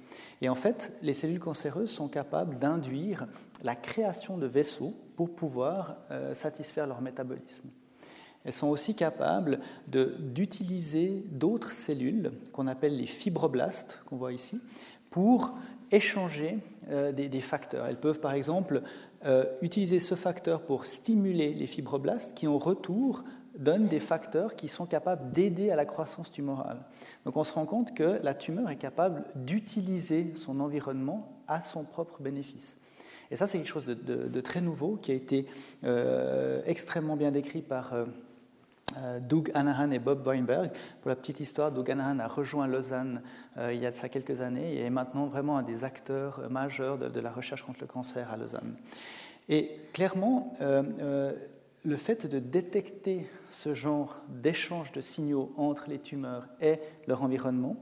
Et 0.43 0.49
en 0.49 0.55
fait, 0.55 0.93
les 1.03 1.15
cellules 1.15 1.41
cancéreuses 1.41 1.91
sont 1.91 2.09
capables 2.09 2.59
d'induire 2.59 3.27
la 3.63 3.75
création 3.75 4.37
de 4.39 4.47
vaisseaux 4.47 4.95
pour 5.17 5.35
pouvoir 5.35 5.97
euh, 6.11 6.35
satisfaire 6.35 6.87
leur 6.87 7.01
métabolisme. 7.01 7.69
Elles 8.45 8.53
sont 8.53 8.69
aussi 8.69 8.95
capables 8.95 9.59
d'utiliser 9.89 11.25
d'autres 11.31 11.73
cellules 11.73 12.31
qu'on 12.53 12.69
appelle 12.69 12.97
les 12.97 13.07
fibroblastes, 13.07 14.01
qu'on 14.07 14.17
voit 14.17 14.33
ici, 14.33 14.61
pour 15.11 15.59
échanger 15.91 16.59
euh, 16.91 17.13
des, 17.13 17.41
facteurs. 17.41 17.87
Elles 17.87 18.01
peuvent 18.01 18.21
par 18.21 18.33
exemple 18.33 18.83
euh, 19.25 19.45
utiliser 19.63 20.01
ce 20.01 20.15
facteur 20.15 20.63
pour 20.63 20.87
stimuler 20.87 21.55
les 21.55 21.67
fibroblastes 21.67 22.37
qui 22.37 22.47
en 22.47 22.59
retour 22.59 23.25
donnent 23.59 23.89
des 23.89 24.01
facteurs 24.01 24.57
qui 24.57 24.69
sont 24.69 24.87
capables 24.87 25.31
d'aider 25.31 25.71
à 25.71 25.77
la 25.77 25.85
croissance 25.85 26.31
tumorale. 26.31 26.81
Donc 27.25 27.37
on 27.37 27.45
se 27.45 27.53
rend 27.53 27.67
compte 27.67 27.95
que 27.95 28.21
la 28.23 28.35
tumeur 28.35 28.71
est 28.71 28.77
capable 28.77 29.25
d'utiliser 29.35 30.33
son 30.35 30.61
environnement 30.61 31.43
à 31.47 31.61
son 31.61 31.85
propre 31.85 32.23
bénéfice. 32.23 32.77
Et 33.31 33.37
ça, 33.37 33.47
c'est 33.47 33.59
quelque 33.59 33.69
chose 33.69 33.85
de, 33.85 34.41
très 34.41 34.61
nouveau 34.61 34.97
qui 34.97 35.11
a 35.11 35.15
été 35.15 35.47
euh, 35.85 36.63
extrêmement 36.65 37.17
bien 37.17 37.31
décrit 37.31 37.61
par 37.61 37.93
Doug 39.23 39.51
Anahan 39.55 39.91
et 39.91 39.99
Bob 39.99 40.27
Weinberg. 40.27 40.71
Pour 41.03 41.09
la 41.09 41.17
petite 41.17 41.41
histoire, 41.41 41.73
Doug 41.73 41.91
Anahan 41.91 42.19
a 42.19 42.29
rejoint 42.29 42.67
Lausanne 42.67 43.23
il 43.57 43.77
y 43.77 43.87
a 43.87 43.91
de 43.91 43.97
ça 43.97 44.09
quelques 44.09 44.41
années 44.41 44.75
et 44.75 44.83
est 44.83 44.91
maintenant 44.91 45.27
vraiment 45.27 45.59
un 45.59 45.63
des 45.63 45.85
acteurs 45.85 46.49
majeurs 46.51 46.99
de, 46.99 47.21
la 47.21 47.31
recherche 47.31 47.63
contre 47.63 47.81
le 47.81 47.87
cancer 47.87 48.33
à 48.33 48.37
Lausanne. 48.37 48.77
Et 49.49 49.73
clairement, 49.93 50.53
le 51.85 51.97
fait 51.97 52.27
de 52.27 52.39
détecter 52.39 53.27
ce 53.51 53.75
genre 53.75 54.21
d'échange 54.29 54.93
de 54.93 55.01
signaux 55.01 55.53
entre 55.57 55.89
les 55.89 55.99
tumeurs 55.99 56.47
et 56.61 56.79
leur 57.07 57.23
environnement 57.23 57.77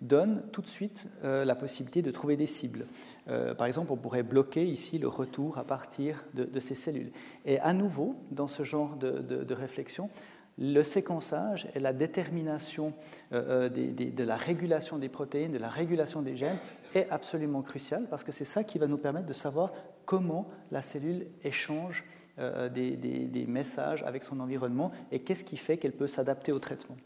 donne 0.00 0.42
tout 0.50 0.62
de 0.62 0.68
suite 0.68 1.06
euh, 1.22 1.44
la 1.44 1.54
possibilité 1.54 2.02
de 2.02 2.10
trouver 2.10 2.36
des 2.36 2.48
cibles. 2.48 2.86
Euh, 3.28 3.54
par 3.54 3.68
exemple, 3.68 3.92
on 3.92 3.96
pourrait 3.96 4.24
bloquer 4.24 4.64
ici 4.64 4.98
le 4.98 5.06
retour 5.06 5.58
à 5.58 5.64
partir 5.64 6.24
de, 6.34 6.60
ces 6.60 6.74
cellules. 6.74 7.12
Et 7.44 7.60
à 7.60 7.72
nouveau, 7.72 8.16
dans 8.32 8.48
ce 8.48 8.64
genre 8.64 8.96
de, 8.96 9.54
réflexion, 9.54 10.08
le 10.58 10.82
séquençage 10.82 11.68
et 11.74 11.80
la 11.80 11.92
détermination 11.92 12.92
euh, 13.32 13.68
de 13.68 14.22
la 14.24 14.36
régulation 14.36 14.98
des 14.98 15.08
protéines, 15.08 15.52
de 15.52 15.58
la 15.58 15.70
régulation 15.70 16.22
des 16.22 16.36
gènes 16.36 16.58
est 16.94 17.08
absolument 17.10 17.62
crucial 17.62 18.06
parce 18.10 18.24
que 18.24 18.32
c'est 18.32 18.44
ça 18.44 18.64
qui 18.64 18.78
va 18.78 18.86
nous 18.86 18.98
permettre 18.98 19.26
de 19.26 19.32
savoir 19.32 19.72
comment 20.04 20.48
la 20.70 20.82
cellule 20.82 21.26
échange 21.44 22.04
euh, 22.38 22.70
des, 22.70 23.44
messages 23.46 24.02
avec 24.04 24.22
son 24.22 24.40
environnement 24.40 24.90
et 25.10 25.18
qu'est-ce 25.18 25.44
qui 25.44 25.58
fait 25.58 25.76
qu'elle 25.76 25.92
peut 25.92 26.06
s'adapter 26.06 26.50
au 26.50 26.58
traitement. 26.58 26.96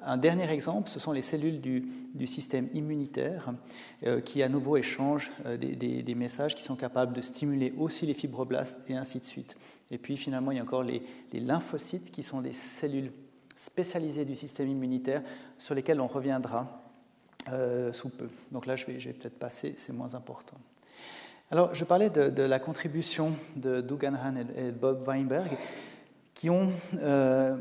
Un 0.00 0.18
dernier 0.18 0.50
exemple, 0.50 0.90
ce 0.90 1.00
sont 1.00 1.12
les 1.12 1.22
cellules 1.22 1.62
du, 1.62 2.26
système 2.26 2.68
immunitaire 2.74 3.54
euh, 4.04 4.20
qui 4.20 4.42
à 4.42 4.50
nouveau 4.50 4.76
échangent 4.76 5.32
euh, 5.46 5.56
des, 5.56 6.14
messages 6.14 6.54
qui 6.54 6.62
sont 6.62 6.76
capables 6.76 7.14
de 7.14 7.22
stimuler 7.22 7.72
aussi 7.78 8.04
les 8.04 8.12
fibroblastes 8.12 8.78
et 8.90 8.94
ainsi 8.94 9.18
de 9.18 9.24
suite. 9.24 9.56
Et 9.90 9.98
puis 9.98 10.16
finalement, 10.16 10.50
il 10.50 10.56
y 10.56 10.60
a 10.60 10.62
encore 10.62 10.82
les, 10.82 11.02
lymphocytes 11.32 12.10
qui 12.10 12.22
sont 12.22 12.40
des 12.40 12.52
cellules 12.52 13.12
spécialisées 13.54 14.24
du 14.24 14.34
système 14.34 14.68
immunitaire 14.68 15.22
sur 15.58 15.74
lesquelles 15.74 16.00
on 16.00 16.06
reviendra 16.06 16.80
sous 17.92 18.08
peu. 18.08 18.26
Donc 18.50 18.66
là, 18.66 18.74
je 18.74 18.86
vais, 18.86 18.94
peut-être 18.94 19.38
passer, 19.38 19.74
c'est 19.76 19.92
moins 19.92 20.16
important. 20.16 20.56
Alors, 21.52 21.72
je 21.74 21.84
parlais 21.84 22.10
de, 22.10 22.42
la 22.42 22.58
contribution 22.58 23.32
de 23.54 23.80
Doug 23.80 24.04
Hahn 24.04 24.46
et, 24.56 24.72
Bob 24.72 25.06
Weinberg, 25.06 25.56
qui 26.34 26.50
ont, 26.50 26.70
euh, 26.98 27.56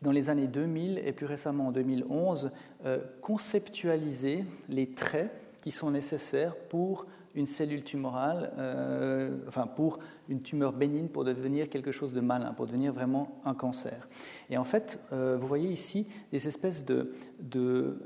dans 0.00 0.12
les 0.12 0.30
années 0.30 0.46
2000 0.46 1.02
et 1.04 1.12
plus 1.12 1.26
récemment 1.26 1.66
en 1.66 1.72
2011, 1.72 2.50
euh, 2.86 2.98
conceptualisé 3.20 4.46
les 4.70 4.86
traits 4.86 5.30
qui 5.60 5.70
sont 5.70 5.90
nécessaires 5.90 6.56
pour 6.56 7.04
une 7.38 7.46
cellule 7.46 7.82
tumorale, 7.82 8.52
euh, 8.58 9.38
enfin 9.46 9.66
pour 9.66 9.98
une 10.28 10.42
tumeur 10.42 10.72
bénigne, 10.72 11.08
pour 11.08 11.24
devenir 11.24 11.68
quelque 11.70 11.92
chose 11.92 12.12
de 12.12 12.20
malin, 12.20 12.52
pour 12.52 12.66
devenir 12.66 12.92
vraiment 12.92 13.40
un 13.44 13.54
cancer. 13.54 14.08
Et 14.50 14.58
en 14.58 14.64
fait, 14.64 14.98
vous 15.10 15.46
voyez 15.46 15.70
ici 15.70 16.08
des 16.32 16.46
espèces 16.48 16.84
de, 16.84 17.14
de 17.40 17.96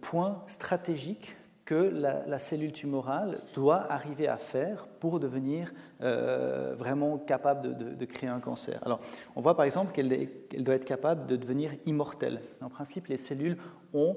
points 0.00 0.42
stratégiques 0.46 1.36
que 1.64 1.74
la, 1.74 2.38
cellule 2.38 2.72
tumorale 2.72 3.40
doit 3.54 3.90
arriver 3.90 4.26
à 4.26 4.36
faire 4.36 4.86
pour 4.98 5.20
devenir 5.20 5.72
euh, 6.00 6.74
vraiment 6.76 7.18
capable 7.18 7.76
de, 7.96 8.04
créer 8.04 8.28
un 8.28 8.40
cancer. 8.40 8.80
Alors, 8.84 8.98
on 9.36 9.40
voit 9.40 9.56
par 9.56 9.64
exemple 9.64 9.92
qu'elle 9.92 10.64
doit 10.64 10.74
être 10.74 10.84
capable 10.84 11.26
de 11.26 11.36
devenir 11.36 11.70
immortelle. 11.86 12.40
En 12.60 12.68
principe, 12.68 13.06
les 13.06 13.16
cellules 13.16 13.56
ont 13.94 14.16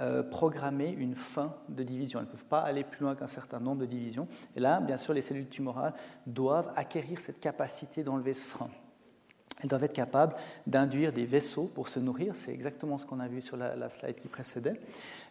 euh, 0.00 0.22
programmé 0.22 0.90
une 0.90 1.14
fin 1.14 1.54
de 1.70 1.82
division. 1.82 2.18
Elles 2.18 2.26
ne 2.26 2.30
peuvent 2.30 2.44
pas 2.44 2.60
aller 2.60 2.84
plus 2.84 3.02
loin 3.02 3.14
qu'un 3.14 3.26
certain 3.26 3.60
nombre 3.60 3.80
de 3.80 3.86
divisions. 3.86 4.28
Et 4.54 4.60
là, 4.60 4.80
bien 4.80 4.98
sûr, 4.98 5.14
les 5.14 5.22
cellules 5.22 5.48
tumorales 5.48 5.94
doivent 6.26 6.70
acquérir 6.76 7.18
cette 7.18 7.40
capacité 7.40 8.04
d'enlever 8.04 8.34
ce 8.34 8.46
frein. 8.46 8.68
Elles 9.62 9.70
doivent 9.70 9.84
être 9.84 9.94
capables 9.94 10.34
d'induire 10.66 11.12
des 11.12 11.24
vaisseaux 11.24 11.70
pour 11.74 11.88
se 11.88 11.98
nourrir, 11.98 12.36
c'est 12.36 12.52
exactement 12.52 12.98
ce 12.98 13.06
qu'on 13.06 13.20
a 13.20 13.28
vu 13.28 13.40
sur 13.40 13.56
la, 13.56 13.88
slide 13.88 14.16
qui 14.16 14.28
précédait. 14.28 14.74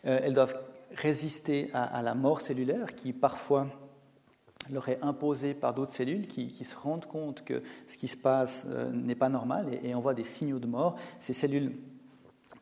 Euh, 0.06 0.20
elles 0.24 0.34
doivent 0.34 0.60
résister 0.96 1.70
à, 1.74 2.02
la 2.02 2.16
mort 2.16 2.42
cellulaire 2.42 2.96
qui 2.96 3.14
parfois 3.14 3.68
leur 4.72 4.90
est 4.90 5.00
imposée 5.04 5.54
par 5.54 5.76
d'autres 5.76 5.94
cellules 5.94 6.28
qui, 6.28 6.66
se 6.66 6.76
rendent 6.76 7.06
compte 7.06 7.44
que 7.44 7.62
ce 7.86 7.98
qui 7.98 8.08
se 8.08 8.18
passe 8.18 8.66
euh, 8.68 8.90
n'est 8.92 9.14
pas 9.14 9.30
normal 9.30 9.68
et, 9.72 9.90
et, 9.90 9.96
on 9.96 10.00
voit 10.00 10.16
des 10.16 10.24
signaux 10.24 10.58
de 10.58 10.66
mort. 10.66 10.96
Ces 11.20 11.34
cellules 11.34 11.74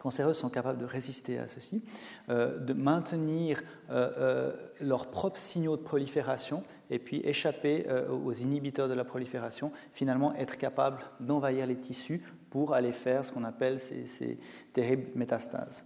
cancéreuses 0.04 0.38
sont 0.38 0.50
capables 0.50 0.78
de 0.78 0.86
résister 0.86 1.39
à 1.39 1.48
ceci, 1.48 1.84
euh, 2.30 2.60
de 2.60 2.74
maintenir 2.74 3.63
leurs 4.82 5.08
propres 5.10 5.38
signaux 5.38 5.78
de 5.78 5.82
prolifération 5.82 6.63
et 6.89 7.00
puis 7.00 7.22
échapper 7.24 7.86
aux 8.10 8.34
inhibiteurs 8.34 8.89
de 8.89 8.94
la 8.94 9.04
prolifération, 9.04 9.72
finalement 9.94 10.34
être 10.36 10.58
capable 10.58 11.00
d'envahir 11.20 11.68
les 11.68 11.76
tissus 11.76 12.24
pour 12.50 12.74
aller 12.74 12.92
faire 12.92 13.24
ce 13.24 13.32
qu'on 13.32 13.44
appelle 13.44 13.80
ces, 13.80 14.08
ces 14.08 14.39
terribles 14.74 15.12
métastases. 15.16 15.84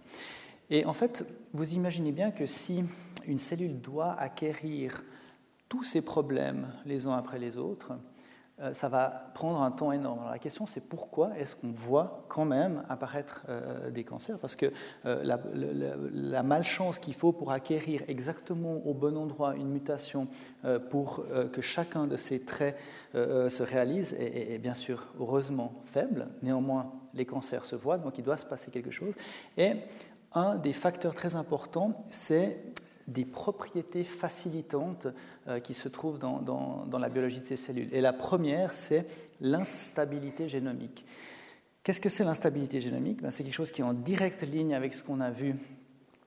Et 0.70 0.84
en 0.84 0.92
fait, 0.92 1.24
vous 1.52 1.74
imaginez 1.74 2.12
bien 2.12 2.30
que 2.30 2.46
si 2.46 2.84
une 3.26 3.38
cellule 3.38 3.80
doit 3.80 4.14
acquérir 4.18 5.02
tous 5.68 5.82
ces 5.82 6.02
problèmes 6.02 6.72
les 6.86 7.06
uns 7.06 7.16
après 7.16 7.38
les 7.38 7.58
autres, 7.58 7.92
euh, 7.92 7.96
ça 8.72 8.88
va 8.88 9.30
prendre 9.34 9.62
un 9.62 9.70
temps 9.70 9.92
énorme. 9.92 10.20
La 10.30 10.38
question 10.38 10.66
c'est 10.66 10.80
pourquoi 10.80 11.36
est-ce 11.38 11.54
qu'on 11.54 11.70
voit 11.70 12.24
quand 12.28 12.44
même 12.44 12.82
apparaître 12.88 13.42
euh, 13.48 13.90
des 13.90 14.04
cancers? 14.04 14.38
Parce 14.38 14.56
que 14.56 14.66
euh, 15.06 15.22
la, 16.12 16.42
malchance 16.42 16.98
qu'il 16.98 17.14
faut 17.14 17.32
pour 17.32 17.52
acquérir 17.52 18.02
exactement 18.08 18.80
au 18.86 18.94
bon 18.94 19.16
endroit 19.16 19.54
une 19.54 19.68
mutation 19.68 20.28
pour 20.90 21.24
que 21.52 21.60
chacun 21.60 22.06
de 22.06 22.16
ces 22.16 22.44
traits 22.44 22.76
se 23.12 23.62
réalise 23.62 24.14
est, 24.18 24.58
bien 24.58 24.74
sûr 24.74 25.06
heureusement 25.20 25.72
faible. 25.84 26.28
Néanmoins, 26.42 26.92
les 27.14 27.26
cancers 27.26 27.64
se 27.64 27.76
voient, 27.76 27.98
donc 27.98 28.18
il 28.18 28.24
doit 28.24 28.36
se 28.36 28.46
passer 28.46 28.70
quelque 28.70 28.90
chose. 28.90 29.14
Et 29.56 29.74
un 30.34 30.56
des 30.56 30.72
facteurs 30.72 31.14
très 31.14 31.34
importants, 31.34 32.04
c'est 32.10 32.58
des 33.08 33.24
propriétés 33.24 34.04
facilitantes 34.04 35.08
euh, 35.48 35.58
qui 35.60 35.74
se 35.74 35.88
trouvent 35.88 36.18
dans, 36.18 36.40
dans, 36.40 36.98
la 36.98 37.08
biologie 37.08 37.40
de 37.40 37.46
ces 37.46 37.56
cellules. 37.56 37.88
Et 37.92 38.00
la 38.00 38.12
première, 38.12 38.72
c'est 38.72 39.06
l'instabilité 39.40 40.48
génomique. 40.48 41.04
Qu'est-ce 41.82 42.00
que 42.00 42.10
c'est 42.10 42.24
l'instabilité 42.24 42.80
génomique? 42.80 43.22
Ben, 43.22 43.30
C'est 43.30 43.42
quelque 43.42 43.54
chose 43.54 43.70
qui 43.70 43.80
est 43.80 43.84
en 43.84 43.94
directe 43.94 44.42
ligne 44.42 44.74
avec 44.74 44.94
ce 44.94 45.02
qu'on 45.02 45.20
a 45.20 45.30
vu 45.30 45.56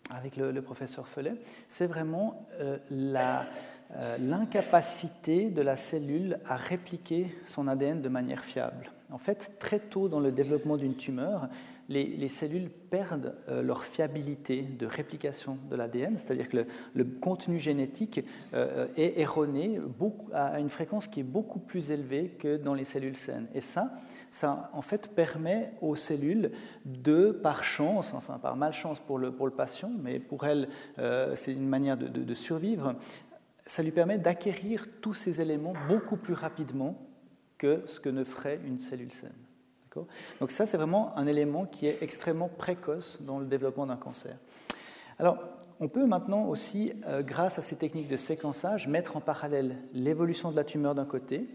avec 0.10 0.36
le, 0.36 0.62
professeur 0.62 1.08
Follet. 1.08 1.36
C'est 1.70 1.88
vraiment 1.88 2.48
euh, 2.60 2.78
euh, 2.92 4.18
l'incapacité 4.20 5.50
de 5.50 5.62
la 5.62 5.76
cellule 5.76 6.40
à 6.46 6.56
répliquer 6.56 7.34
son 7.46 7.68
ADN 7.68 8.02
de 8.02 8.10
manière 8.10 8.44
fiable. 8.44 8.92
En 9.12 9.18
fait, 9.18 9.54
très 9.60 9.80
tôt 9.80 10.10
dans 10.10 10.20
le 10.20 10.32
développement 10.32 10.78
d'une 10.78 10.96
tumeur, 10.96 11.48
les, 11.92 12.28
cellules 12.28 12.70
perdent 12.70 13.36
euh, 13.50 13.62
leur 13.62 13.84
fiabilité 13.86 14.62
de 14.62 14.86
réplication 14.86 15.58
de 15.70 15.76
l'ADN, 15.76 16.18
c'est-à-dire 16.18 16.50
que 16.50 16.66
le, 16.94 17.04
contenu 17.04 17.60
génétique 17.60 18.24
euh, 18.54 18.88
est 18.96 19.20
erroné 19.20 19.80
à 20.34 20.60
une 20.60 20.70
fréquence 20.70 21.08
qui 21.08 21.20
est 21.20 21.24
beaucoup 21.24 21.60
plus 21.60 21.92
élevée 21.92 22.30
que 22.40 22.58
dans 22.58 22.74
les 22.74 22.86
cellules 22.86 23.18
saines. 23.18 23.48
Et 23.54 23.62
ça, 23.62 23.92
ça 24.30 24.70
en 24.74 24.82
fait 24.82 25.10
permet 25.14 25.74
aux 25.82 25.96
cellules 25.96 26.52
de, 26.86 27.32
par 27.32 27.64
chance, 27.64 28.14
enfin 28.14 28.40
par 28.40 28.56
malchance 28.56 29.00
pour 29.00 29.18
le, 29.18 29.32
patient, 29.32 29.92
mais 30.02 30.20
pour 30.20 30.46
elle, 30.46 30.70
euh, 31.00 31.36
c'est 31.36 31.52
une 31.52 31.68
manière 31.68 31.98
de 31.98 32.34
survivre, 32.34 32.96
ça 33.64 33.84
lui 33.84 33.92
permet 33.92 34.18
d'acquérir 34.18 34.88
tous 35.02 35.14
ces 35.14 35.42
éléments 35.42 35.74
beaucoup 35.88 36.18
plus 36.18 36.34
rapidement 36.34 36.98
que 37.58 37.84
ce 37.86 38.00
que 38.00 38.10
ne 38.10 38.24
ferait 38.24 38.60
une 38.66 38.80
cellule 38.80 39.12
saine. 39.12 39.41
Donc 40.40 40.52
ça, 40.52 40.66
c'est 40.66 40.78
vraiment 40.78 41.18
un 41.18 41.28
élément 41.28 41.66
qui 41.66 41.88
est 41.88 42.02
extrêmement 42.02 42.50
précoce 42.50 43.22
dans 43.22 43.40
le 43.40 43.46
développement 43.46 43.86
d'un 43.86 43.98
cancer. 43.98 44.38
Alors, 45.20 45.38
on 45.80 45.88
peut 45.88 46.06
maintenant 46.06 46.46
aussi, 46.46 46.94
euh, 47.08 47.24
grâce 47.24 47.58
à 47.58 47.62
ces 47.62 47.76
techniques 47.76 48.08
de 48.08 48.16
séquençage, 48.16 48.88
mettre 48.88 49.18
en 49.18 49.22
parallèle 49.22 49.76
l'évolution 49.94 50.52
de 50.52 50.56
la 50.56 50.64
tumeur 50.64 50.94
d'un 50.94 51.06
côté 51.06 51.48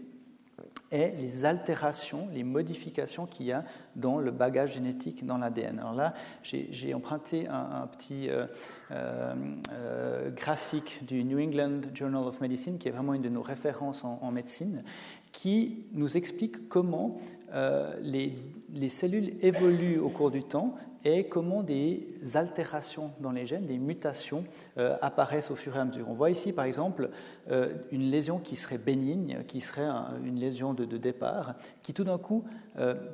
et 0.91 1.11
les 1.11 1.45
altérations, 1.45 2.27
les 2.33 2.43
modifications 2.43 3.25
qu'il 3.25 3.45
y 3.45 3.51
a 3.51 3.65
dans 3.95 4.19
le 4.19 4.31
bagage 4.31 4.73
génétique 4.73 5.25
dans 5.25 5.37
l'ADN. 5.37 5.79
Alors 5.79 5.93
là, 5.93 6.13
j'ai 6.43 6.93
emprunté 6.93 7.47
un, 7.47 7.87
petit 7.87 8.29
euh, 8.29 8.45
euh, 8.91 10.29
graphique 10.31 11.05
du 11.05 11.23
New 11.23 11.39
England 11.39 11.81
Journal 11.93 12.23
of 12.23 12.39
Medicine, 12.39 12.77
qui 12.77 12.87
est 12.87 12.91
vraiment 12.91 13.13
une 13.13 13.21
de 13.21 13.29
nos 13.29 13.41
références 13.41 14.03
en 14.03 14.31
médecine, 14.31 14.83
qui 15.31 15.85
nous 15.91 16.17
explique 16.17 16.69
comment 16.69 17.19
euh, 17.57 17.93
les, 18.03 18.89
cellules 18.89 19.33
évoluent 19.41 19.99
au 19.99 20.09
cours 20.09 20.29
du 20.29 20.43
temps 20.43 20.75
et 21.05 21.27
comment 21.27 21.63
des 21.63 22.03
altérations 22.35 23.11
dans 23.19 23.31
les 23.31 23.45
gènes, 23.45 23.65
des 23.65 23.77
mutations 23.77 24.43
euh, 24.77 24.97
apparaissent 25.01 25.51
au 25.51 25.55
fur 25.55 25.75
et 25.75 25.79
à 25.79 25.85
mesure. 25.85 26.07
On 26.09 26.13
voit 26.13 26.29
ici 26.29 26.53
par 26.53 26.65
exemple 26.65 27.09
euh, 27.51 27.73
une 27.91 28.09
lésion 28.09 28.39
qui 28.39 28.55
serait 28.55 28.77
bénigne, 28.77 29.43
qui 29.47 29.61
serait 29.61 29.87
une 30.23 30.39
lésion 30.39 30.73
de, 30.73 30.85
départ, 30.97 31.55
qui 31.83 31.93
tout 31.93 32.03
d'un 32.03 32.17
coup 32.17 32.43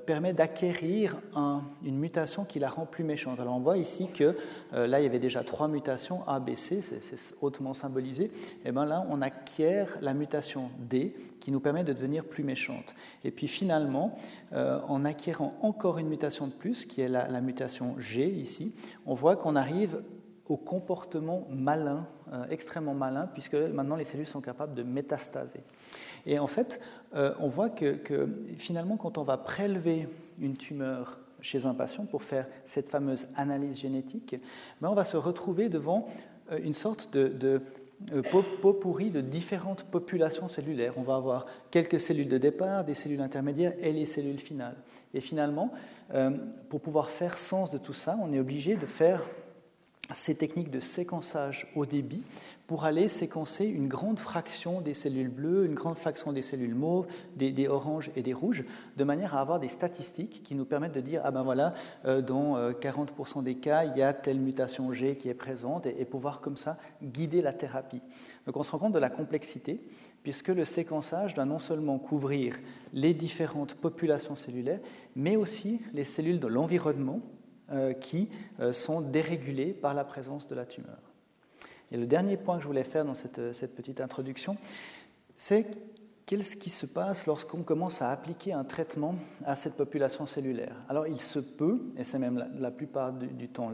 permet 0.06 0.34
d'acquérir 0.34 1.18
une 1.84 1.98
mutation 1.98 2.44
qui 2.44 2.60
la 2.60 2.70
rend 2.70 2.86
plus 2.86 3.04
méchante. 3.04 3.40
Alors 3.40 3.56
on 3.56 3.60
voit 3.60 3.78
ici 3.78 4.10
que 4.12 4.36
là 4.74 5.00
il 5.00 5.04
y 5.04 5.06
avait 5.06 5.20
déjà 5.20 5.44
trois 5.44 5.68
mutations 5.68 6.28
A, 6.28 6.40
B, 6.40 6.56
C, 6.56 6.82
c'est 6.82 7.36
hautement 7.42 7.74
symbolisé. 7.74 8.32
Et 8.66 8.72
bien 8.72 8.86
là 8.86 9.06
on 9.10 9.22
acquiert 9.22 9.98
la 10.02 10.14
mutation 10.14 10.70
D 10.80 11.14
qui 11.44 11.52
nous 11.52 11.60
permet 11.60 11.84
de 11.84 11.92
devenir 11.92 12.24
plus 12.24 12.46
méchante. 12.46 12.96
Et 13.26 13.32
puis 13.32 13.50
finalement, 13.50 14.18
euh, 14.54 14.80
en 14.88 15.04
acquérant 15.04 15.58
encore 15.60 15.98
une 15.98 16.08
mutation 16.08 16.48
de 16.48 16.54
plus, 16.54 16.86
qui 16.86 17.02
est 17.02 17.10
la, 17.10 17.42
mutation 17.42 17.73
G 17.98 18.28
ici, 18.30 18.76
on 19.06 19.14
voit 19.14 19.36
qu'on 19.36 19.56
arrive 19.56 20.04
au 20.48 20.58
comportement 20.58 21.48
malin, 21.50 22.06
euh, 22.32 22.46
extrêmement 22.50 22.94
malin, 22.94 23.28
puisque 23.32 23.56
maintenant 23.56 23.96
les 23.96 24.04
cellules 24.04 24.28
sont 24.28 24.42
capables 24.42 24.74
de 24.74 24.84
métastaser. 24.84 25.62
Et 26.26 26.40
en 26.40 26.48
fait, 26.48 26.82
euh, 27.16 27.34
on 27.40 27.48
voit 27.48 27.70
que, 27.70 27.98
finalement, 28.58 28.98
quand 28.98 29.18
on 29.18 29.24
va 29.24 29.38
prélever 29.38 30.08
une 30.40 30.58
tumeur 30.58 31.20
chez 31.40 31.66
un 31.66 31.74
patient 31.74 32.06
pour 32.06 32.24
faire 32.24 32.48
cette 32.66 32.88
fameuse 32.88 33.28
analyse 33.36 33.80
génétique, 33.80 34.36
ben 34.82 34.90
on 34.90 34.96
va 34.96 35.04
se 35.04 35.18
retrouver 35.18 35.70
devant 35.70 36.08
une 36.64 36.74
sorte 36.74 37.14
de 37.14 37.62
euh, 38.12 38.22
pot 38.22 38.44
de 39.00 39.22
différentes 39.22 39.84
populations 39.84 40.48
cellulaires. 40.48 40.94
On 40.98 41.04
va 41.04 41.16
avoir 41.16 41.46
quelques 41.72 42.00
cellules 42.00 42.28
de 42.28 42.38
départ, 42.38 42.84
des 42.84 42.94
cellules 42.94 43.22
intermédiaires 43.22 43.74
et 43.80 43.94
les 43.94 44.06
cellules 44.06 44.40
finales. 44.40 44.76
Et 45.14 45.22
finalement, 45.22 45.72
euh, 45.72 45.78
pour 46.70 46.82
pouvoir 46.82 47.10
faire 47.10 47.38
sens 47.38 47.72
de 47.72 47.78
tout 47.78 47.94
ça, 47.94 48.18
on 48.22 48.32
est 48.34 48.40
obligé 48.40 48.76
de 48.76 48.86
faire 48.86 49.24
ces 50.12 50.36
techniques 50.36 50.70
de 50.70 50.80
séquençage 50.80 51.68
au 51.76 51.86
débit 51.86 52.24
pour 52.68 52.86
aller 52.86 53.08
séquencer 53.08 53.66
une 53.66 53.88
grande 53.88 54.20
fraction 54.20 54.82
des 54.82 54.94
cellules 54.94 55.30
bleues, 55.30 55.66
une 55.66 55.74
grande 55.74 55.98
fraction 55.98 56.32
des 56.32 56.42
cellules 56.42 56.76
mauves, 56.76 57.08
des, 57.36 57.68
oranges 57.68 58.10
et 58.16 58.22
des 58.22 58.34
rouges, 58.34 58.64
de 58.98 59.04
manière 59.04 59.36
à 59.36 59.42
avoir 59.42 59.60
des 59.60 59.68
statistiques 59.68 60.44
qui 60.44 60.56
nous 60.56 60.66
permettent 60.66 60.94
de 60.94 61.02
dire, 61.02 61.22
ah 61.24 61.32
ben 61.32 61.44
voilà, 61.44 61.74
euh, 62.06 62.22
dans 62.22 62.72
40% 62.72 63.40
euh, 63.40 63.42
des 63.42 63.56
cas, 63.56 63.86
il 63.86 63.98
y 63.98 64.02
a 64.02 64.14
telle 64.14 64.40
mutation 64.40 64.92
G 64.94 65.16
qui 65.18 65.30
est 65.30 65.34
présente, 65.34 65.86
et, 65.86 66.06
pouvoir 66.06 66.42
comme 66.42 66.58
ça 66.58 66.78
guider 67.02 67.42
la 67.42 67.54
thérapie. 67.54 68.02
Donc 68.46 68.58
on 68.58 68.64
se 68.64 68.72
rend 68.72 68.80
compte 68.80 68.94
de 68.94 69.00
la 69.00 69.10
complexité, 69.10 69.82
puisque 70.24 70.48
le 70.48 70.66
séquençage 70.66 71.34
doit 71.34 71.46
non 71.46 71.60
seulement 71.60 72.00
couvrir 72.00 72.58
les 72.94 73.14
différentes 73.14 73.76
populations 73.76 74.36
cellulaires, 74.36 74.80
mais 75.16 75.36
aussi 75.36 75.82
les 75.94 76.06
cellules 76.06 76.40
de 76.40 76.48
l'environnement, 76.48 77.20
euh, 77.72 77.94
qui 77.94 78.30
euh, 78.60 78.74
sont 78.74 79.02
dérégulés 79.02 79.74
par 79.74 79.94
la 79.94 80.04
présence 80.04 80.48
de 80.48 80.56
la 80.56 80.66
tumeur. 80.66 81.00
Et 81.92 81.98
le 81.98 82.06
dernier 82.06 82.36
point 82.36 82.58
que 82.58 82.64
je 82.64 82.68
voulais 82.68 82.84
faire 82.84 83.06
dans 83.06 83.14
cette, 83.14 83.40
euh, 83.40 83.54
cette 83.54 83.74
petite 83.74 84.02
introduction, 84.02 84.58
c'est 85.36 85.66
qu'est-ce 86.26 86.56
qui 86.56 86.70
se 86.70 86.86
passe 86.86 87.26
lorsqu'on 87.26 87.64
commence 87.64 88.02
à 88.02 88.12
appliquer 88.12 88.54
un 88.54 88.64
traitement 88.64 89.16
à 89.46 89.56
cette 89.56 89.76
population 89.76 90.26
cellulaire? 90.26 90.76
Alors 90.90 91.08
il 91.08 91.20
se 91.20 91.40
peut, 91.40 91.82
et 91.98 92.04
c'est 92.04 92.20
même 92.20 92.46
la, 92.58 92.72
plupart 92.72 93.14
du, 93.14 93.48
temps 93.50 93.72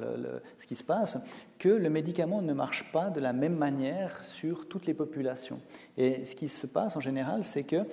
ce 0.58 0.68
qui 0.68 0.76
se 0.76 0.84
passe, 0.84 1.26
que 1.58 1.70
le 1.70 1.90
médicament 1.90 2.42
ne 2.42 2.54
marche 2.54 2.92
pas 2.92 3.10
de 3.10 3.20
la 3.20 3.34
même 3.34 3.56
manière 3.56 4.24
sur 4.24 4.68
toutes 4.68 4.86
les 4.86 4.94
populations. 4.94 5.60
Et 5.98 6.26
ce 6.26 6.36
qui 6.36 6.50
se 6.50 6.68
passe 6.68 6.96
en 6.96 7.02
général, 7.02 7.44
c'est 7.44 7.64
que 7.64 7.84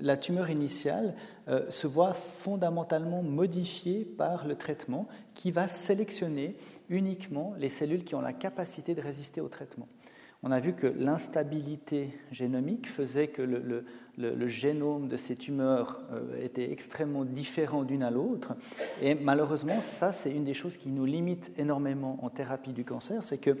la 0.00 0.16
tumeur 0.16 0.50
initiale 0.50 1.14
euh, 1.48 1.70
se 1.70 1.86
voit 1.86 2.12
fondamentalement 2.12 3.22
modifiée 3.22 4.04
par 4.04 4.46
le 4.46 4.56
traitement 4.56 5.06
qui 5.34 5.50
va 5.50 5.68
sélectionner 5.68 6.56
uniquement 6.88 7.54
les 7.58 7.68
cellules 7.68 8.04
qui 8.04 8.14
ont 8.14 8.20
la 8.20 8.32
capacité 8.32 8.94
de 8.94 9.00
résister 9.00 9.40
au 9.40 9.48
traitement 9.48 9.86
on 10.42 10.50
a 10.50 10.60
vu 10.60 10.74
que 10.74 10.86
l'instabilité 10.86 12.18
génomique 12.30 12.88
faisait 12.88 13.28
que 13.28 13.42
le, 13.42 14.46
génome 14.46 15.08
de 15.08 15.16
ces 15.16 15.36
tumeurs 15.36 16.00
euh, 16.12 16.42
était 16.42 16.72
extrêmement 16.72 17.24
différent 17.24 17.84
d'une 17.84 18.02
à 18.02 18.10
l'autre. 18.10 18.54
Et 19.02 19.14
malheureusement, 19.14 19.80
ça, 19.82 20.12
c'est 20.12 20.30
une 20.30 20.44
des 20.44 20.54
choses 20.54 20.76
qui 20.76 20.88
nous 20.88 21.04
limite 21.04 21.52
énormément 21.58 22.18
en 22.22 22.30
thérapie 22.30 22.72
du 22.72 22.84
cancer, 22.84 23.22
c'est 23.24 23.38
que 23.38 23.56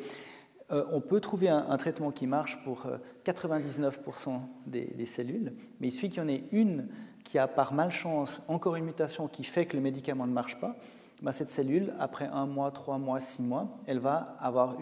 euh, 0.70 0.84
on 0.92 1.00
peut 1.00 1.20
trouver 1.20 1.48
un, 1.48 1.76
traitement 1.76 2.12
qui 2.12 2.26
marche 2.26 2.62
pour 2.62 2.86
99% 3.24 4.28
euh, 4.28 4.38
des, 4.66 5.06
cellules, 5.06 5.54
mais 5.80 5.88
il 5.88 5.92
suffit 5.92 6.08
qu'il 6.08 6.22
y 6.22 6.24
en 6.24 6.28
ait 6.28 6.44
une 6.52 6.88
qui 7.24 7.38
a 7.38 7.46
par 7.46 7.74
malchance 7.74 8.40
encore 8.48 8.76
une 8.76 8.84
mutation 8.84 9.28
qui 9.28 9.44
fait 9.44 9.66
que 9.66 9.76
le 9.76 9.82
médicament 9.82 10.26
ne 10.26 10.32
marche 10.32 10.58
pas. 10.60 10.76
Ben, 11.22 11.32
cette 11.32 11.50
cellule, 11.50 11.92
après 11.98 12.26
un 12.26 12.46
mois, 12.46 12.70
trois 12.70 12.96
mois, 12.96 13.20
six 13.20 13.42
mois, 13.42 13.78
elle 13.86 13.98
va 13.98 14.36
avoir 14.38 14.76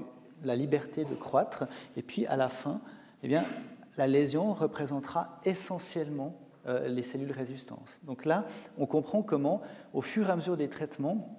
la 0.44 0.57
liberté 0.57 1.05
de 1.05 1.14
croître. 1.14 1.64
Et 1.96 2.03
puis 2.03 2.27
à 2.27 2.37
la 2.37 2.48
fin, 2.48 2.81
eh 3.22 3.29
bien, 3.29 3.44
la 3.96 4.07
lésion 4.07 4.53
représentera 4.53 5.40
essentiellement 5.44 6.35
euh, 6.66 6.88
les 6.88 7.03
cellules 7.03 7.33
résistantes. 7.33 8.01
Donc 8.05 8.24
là, 8.24 8.44
on 8.79 8.87
comprend 8.87 9.22
comment, 9.22 9.61
au 9.92 10.03
fur 10.03 10.29
et 10.29 10.33
à 10.33 10.37
mesure 10.37 10.57
des 10.57 10.68
traitements, 10.68 11.37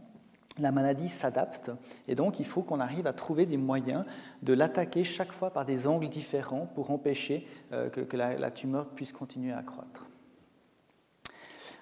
la 0.60 0.72
maladie 0.72 1.10
s'adapte 1.10 1.72
et 2.08 2.16
donc 2.16 2.40
il 2.40 2.46
faut 2.46 2.62
qu'on 2.62 2.80
arrive 2.80 3.08
à 3.08 3.14
trouver 3.14 3.46
des 3.46 3.58
moyens 3.58 4.04
de 4.44 4.54
l'attaquer 4.54 5.04
chaque 5.04 5.32
fois 5.32 5.52
par 5.52 5.66
des 5.66 5.88
angles 5.88 6.10
différents 6.10 6.66
pour 6.76 6.92
empêcher 6.92 7.48
euh, 7.72 7.90
que, 7.90 8.18
la, 8.18 8.52
tumeur 8.52 8.88
puisse 8.90 9.14
continuer 9.14 9.54
à 9.54 9.64
croître. 9.64 10.06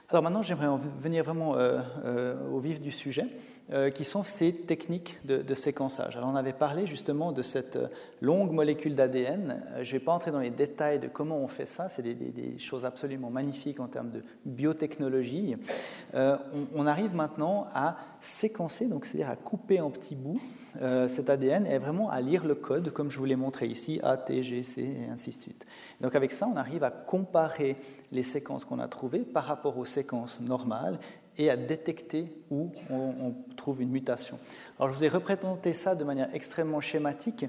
Alors 0.09 0.23
maintenant, 0.23 0.41
j'aimerais 0.41 0.69
venir 0.99 1.23
vraiment 1.23 1.55
euh, 1.55 2.35
au 2.51 2.59
vif 2.59 2.79
du 2.79 2.91
sujet. 2.91 3.27
Euh, 3.73 3.89
qui 3.89 4.05
sont 4.05 4.23
ces 4.23 4.53
techniques 4.53 5.19
de, 5.25 5.53
séquençage. 5.53 6.15
Alors 6.15 6.29
on 6.29 6.37
avait 6.37 6.53
parlé 6.53 6.85
justement 6.85 7.33
de 7.33 7.41
cette 7.41 7.75
euh, 7.75 7.87
longue 8.21 8.53
molécule 8.53 8.95
d'ADN. 8.95 9.61
Euh, 9.73 9.83
je 9.83 9.93
ne 9.93 9.99
vais 9.99 10.05
pas 10.05 10.13
entrer 10.13 10.31
dans 10.31 10.39
les 10.39 10.51
détails 10.51 10.99
de 10.99 11.07
comment 11.09 11.37
on 11.37 11.49
fait 11.49 11.65
ça, 11.65 11.89
c'est 11.89 12.01
des, 12.01 12.57
choses 12.59 12.85
absolument 12.85 13.29
magnifiques 13.29 13.81
en 13.81 13.87
termes 13.87 14.09
de 14.09 14.23
biotechnologie. 14.45 15.57
on, 16.13 16.87
arrive 16.87 17.13
maintenant 17.13 17.67
à 17.73 17.97
séquencer, 18.21 18.85
donc 18.85 19.05
c'est-à-dire 19.05 19.29
à 19.29 19.35
couper 19.35 19.81
en 19.81 19.91
petits 19.91 20.15
bouts 20.15 20.41
cet 21.07 21.29
ADN 21.29 21.65
et 21.65 21.77
vraiment 21.77 22.09
à 22.09 22.21
lire 22.21 22.45
le 22.45 22.55
code, 22.55 22.91
comme 22.91 23.11
je 23.11 23.17
vous 23.17 23.25
l'ai 23.25 23.35
montré 23.35 23.67
ici, 23.67 23.99
A, 24.01 24.15
T, 24.15 24.43
G, 24.43 24.63
C 24.63 24.81
et 24.81 25.11
ainsi 25.11 25.31
de 25.31 25.35
suite. 25.35 25.65
Donc 26.01 26.15
avec 26.15 26.31
ça, 26.31 26.47
on 26.47 26.55
arrive 26.55 26.83
à 26.83 26.91
comparer 26.91 27.75
les 28.11 28.23
séquences 28.23 28.63
qu'on 28.63 28.79
a 28.79 28.87
trouvées 28.87 29.19
par 29.19 29.43
rapport 29.45 29.77
aux 29.77 29.85
séquences 29.85 30.39
normales 30.39 30.99
et 31.37 31.49
à 31.49 31.57
détecter 31.57 32.31
où 32.49 32.71
on, 32.89 33.33
trouve 33.55 33.81
une 33.81 33.89
mutation. 33.89 34.39
Alors 34.79 34.91
je 34.91 34.97
vous 34.97 35.03
ai 35.03 35.09
représenté 35.09 35.73
ça 35.73 35.95
de 35.95 36.03
manière 36.03 36.33
extrêmement 36.33 36.79
schématique, 36.79 37.45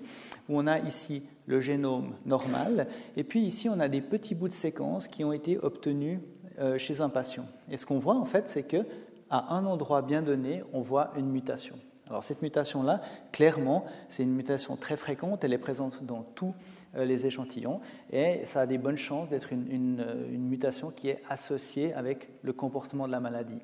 où 0.48 0.58
on 0.58 0.66
a 0.66 0.78
ici 0.80 1.22
le 1.46 1.60
génome 1.60 2.14
normal, 2.26 2.88
et 3.16 3.24
puis 3.24 3.40
ici 3.40 3.68
on 3.68 3.78
a 3.78 3.88
des 3.88 4.00
petits 4.00 4.34
bouts 4.34 4.48
de 4.48 4.52
séquences 4.52 5.06
qui 5.06 5.24
ont 5.24 5.32
été 5.32 5.58
obtenus 5.58 6.20
euh, 6.58 6.76
chez 6.78 7.00
un 7.00 7.08
patient. 7.08 7.46
Et 7.70 7.76
ce 7.76 7.86
qu'on 7.86 7.98
voit 7.98 8.16
en 8.16 8.24
fait, 8.24 8.48
c'est 8.48 8.64
que 8.64 8.84
à 9.30 9.54
un 9.54 9.66
endroit 9.66 10.02
bien 10.02 10.22
donné, 10.22 10.62
on 10.72 10.80
voit 10.80 11.12
une 11.16 11.30
mutation. 11.30 11.76
Alors 12.08 12.24
cette 12.24 12.42
mutation-là, 12.42 13.00
clairement, 13.32 13.84
c'est 14.08 14.22
une 14.22 14.34
mutation 14.34 14.76
très 14.76 14.96
fréquente, 14.96 15.44
elle 15.44 15.52
est 15.52 15.58
présente 15.58 16.02
dans 16.04 16.22
tous 16.34 16.54
les 16.94 17.26
échantillons, 17.26 17.80
et 18.10 18.44
ça 18.44 18.62
a 18.62 18.66
des 18.66 18.78
bonnes 18.78 18.96
chances 18.96 19.28
d'être 19.28 19.52
une, 19.52 19.68
une, 19.70 20.48
mutation 20.48 20.90
qui 20.90 21.08
est 21.08 21.22
associée 21.28 21.92
avec 21.92 22.28
le 22.42 22.52
comportement 22.52 23.06
de 23.06 23.12
la 23.12 23.20
maladie. 23.20 23.60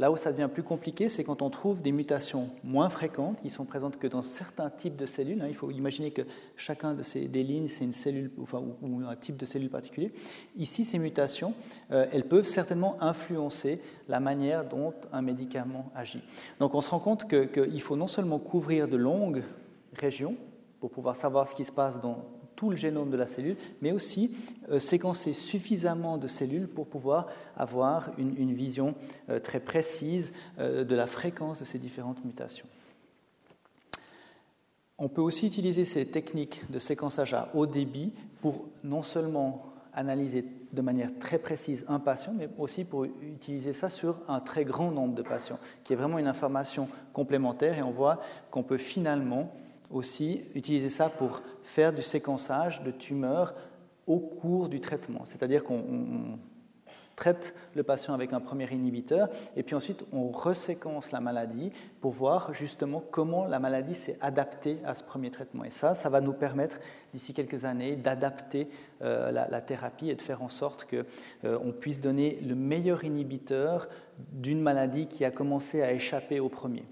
Là 0.00 0.12
où 0.12 0.16
ça 0.16 0.30
devient 0.30 0.48
plus 0.52 0.62
compliqué, 0.62 1.08
c'est 1.08 1.24
quand 1.24 1.42
on 1.42 1.50
trouve 1.50 1.82
des 1.82 1.90
mutations 1.90 2.50
moins 2.62 2.88
fréquentes, 2.88 3.40
qui 3.42 3.50
sont 3.50 3.64
présentes 3.64 3.98
que 3.98 4.06
dans 4.06 4.22
certains 4.22 4.70
types 4.70 4.94
de 4.94 5.06
cellules. 5.06 5.42
Hein. 5.42 5.46
Il 5.48 5.56
faut 5.56 5.72
imaginer 5.72 6.12
que 6.12 6.22
chacun 6.56 6.94
de 6.94 7.02
ces 7.02 7.26
des 7.26 7.42
lignes, 7.42 7.66
c'est 7.66 7.84
une 7.84 7.92
cellule 7.92 8.30
ou, 8.38 8.46
un 9.04 9.16
type 9.16 9.36
de 9.36 9.44
cellule 9.44 9.70
particulier. 9.70 10.12
Ici, 10.54 10.84
ces 10.84 11.00
mutations, 11.00 11.52
euh, 11.90 12.06
elles 12.12 12.28
peuvent 12.28 12.46
certainement 12.46 12.96
influencer 13.02 13.80
la 14.08 14.20
manière 14.20 14.68
dont 14.68 14.94
un 15.12 15.20
médicament 15.20 15.90
agit. 15.96 16.22
Donc 16.60 16.76
on 16.76 16.80
se 16.80 16.90
rend 16.90 17.00
compte 17.00 17.28
qu'il 17.28 17.82
faut 17.82 17.96
non 17.96 18.06
seulement 18.06 18.38
couvrir 18.38 18.86
de 18.86 18.96
longues 18.96 19.42
régions 19.94 20.36
pour 20.78 20.90
pouvoir 20.90 21.16
savoir 21.16 21.48
ce 21.48 21.56
qui 21.56 21.64
se 21.64 21.72
passe 21.72 22.00
dans 22.00 22.24
tout 22.58 22.70
le 22.70 22.76
génome 22.76 23.08
de 23.08 23.16
la 23.16 23.28
cellule, 23.28 23.56
mais 23.80 23.92
aussi 23.92 24.36
euh, 24.68 24.80
séquencer 24.80 25.32
suffisamment 25.32 26.18
de 26.18 26.26
cellules 26.26 26.66
pour 26.66 26.88
pouvoir 26.88 27.28
avoir 27.56 28.10
une, 28.18 28.52
vision 28.52 28.96
euh, 29.30 29.38
très 29.38 29.60
précise 29.60 30.32
euh, 30.58 30.82
de 30.82 30.96
la 30.96 31.06
fréquence 31.06 31.60
de 31.60 31.64
ces 31.64 31.78
différentes 31.78 32.22
mutations. 32.24 32.66
On 34.98 35.08
peut 35.08 35.22
aussi 35.22 35.46
utiliser 35.46 35.84
ces 35.84 36.04
techniques 36.04 36.68
de 36.68 36.80
séquençage 36.80 37.32
à 37.32 37.48
haut 37.54 37.68
débit 37.68 38.12
pour 38.42 38.64
non 38.82 39.04
seulement 39.04 39.64
analyser 39.94 40.44
de 40.72 40.82
manière 40.82 41.16
très 41.20 41.38
précise 41.38 41.84
un 41.86 42.00
patient, 42.00 42.32
mais 42.36 42.48
aussi 42.58 42.82
pour 42.82 43.04
utiliser 43.04 43.72
ça 43.72 43.88
sur 43.88 44.18
un 44.26 44.40
très 44.40 44.64
grand 44.64 44.90
nombre 44.90 45.14
de 45.14 45.22
patients, 45.22 45.60
qui 45.84 45.92
est 45.92 45.96
vraiment 45.96 46.18
une 46.18 46.26
information 46.26 46.88
complémentaire 47.12 47.78
et 47.78 47.82
on 47.82 47.92
voit 47.92 48.20
qu'on 48.50 48.64
peut 48.64 48.78
finalement 48.78 49.54
aussi 49.92 50.42
utiliser 50.56 50.90
ça 50.90 51.08
pour 51.08 51.40
faire 51.68 51.92
du 51.92 52.02
séquençage 52.02 52.82
de 52.82 52.90
tumeurs 52.90 53.54
au 54.06 54.18
cours 54.18 54.68
du 54.70 54.80
traitement. 54.80 55.20
C'est-à-dire 55.24 55.62
qu'on 55.62 56.38
traite 57.14 57.54
le 57.74 57.82
patient 57.82 58.14
avec 58.14 58.32
un 58.32 58.40
premier 58.40 58.66
inhibiteur 58.72 59.28
et 59.56 59.62
puis 59.62 59.74
ensuite 59.74 60.04
on 60.12 60.28
reséquence 60.28 61.10
la 61.10 61.20
maladie 61.20 61.72
pour 62.00 62.12
voir 62.12 62.54
justement 62.54 63.02
comment 63.10 63.44
la 63.44 63.58
maladie 63.58 63.94
s'est 63.94 64.16
adaptée 64.20 64.78
à 64.84 64.94
ce 64.94 65.02
premier 65.02 65.30
traitement. 65.30 65.64
Et 65.64 65.70
ça, 65.70 65.94
ça 65.94 66.08
va 66.08 66.20
nous 66.20 66.32
permettre 66.32 66.78
d'ici 67.12 67.34
quelques 67.34 67.64
années 67.64 67.96
d'adapter 67.96 68.68
euh, 69.02 69.30
la, 69.30 69.60
thérapie 69.60 70.08
et 70.08 70.14
de 70.14 70.22
faire 70.22 70.42
en 70.42 70.48
sorte 70.48 70.88
qu'on 70.88 71.04
euh, 71.44 71.72
puisse 71.72 72.00
donner 72.00 72.40
le 72.40 72.54
meilleur 72.54 73.04
inhibiteur 73.04 73.88
d'une 74.32 74.62
maladie 74.62 75.06
qui 75.06 75.24
a 75.24 75.30
commencé 75.30 75.82
à 75.82 75.92
échapper 75.92 76.40
au 76.40 76.48
premier. 76.48 76.84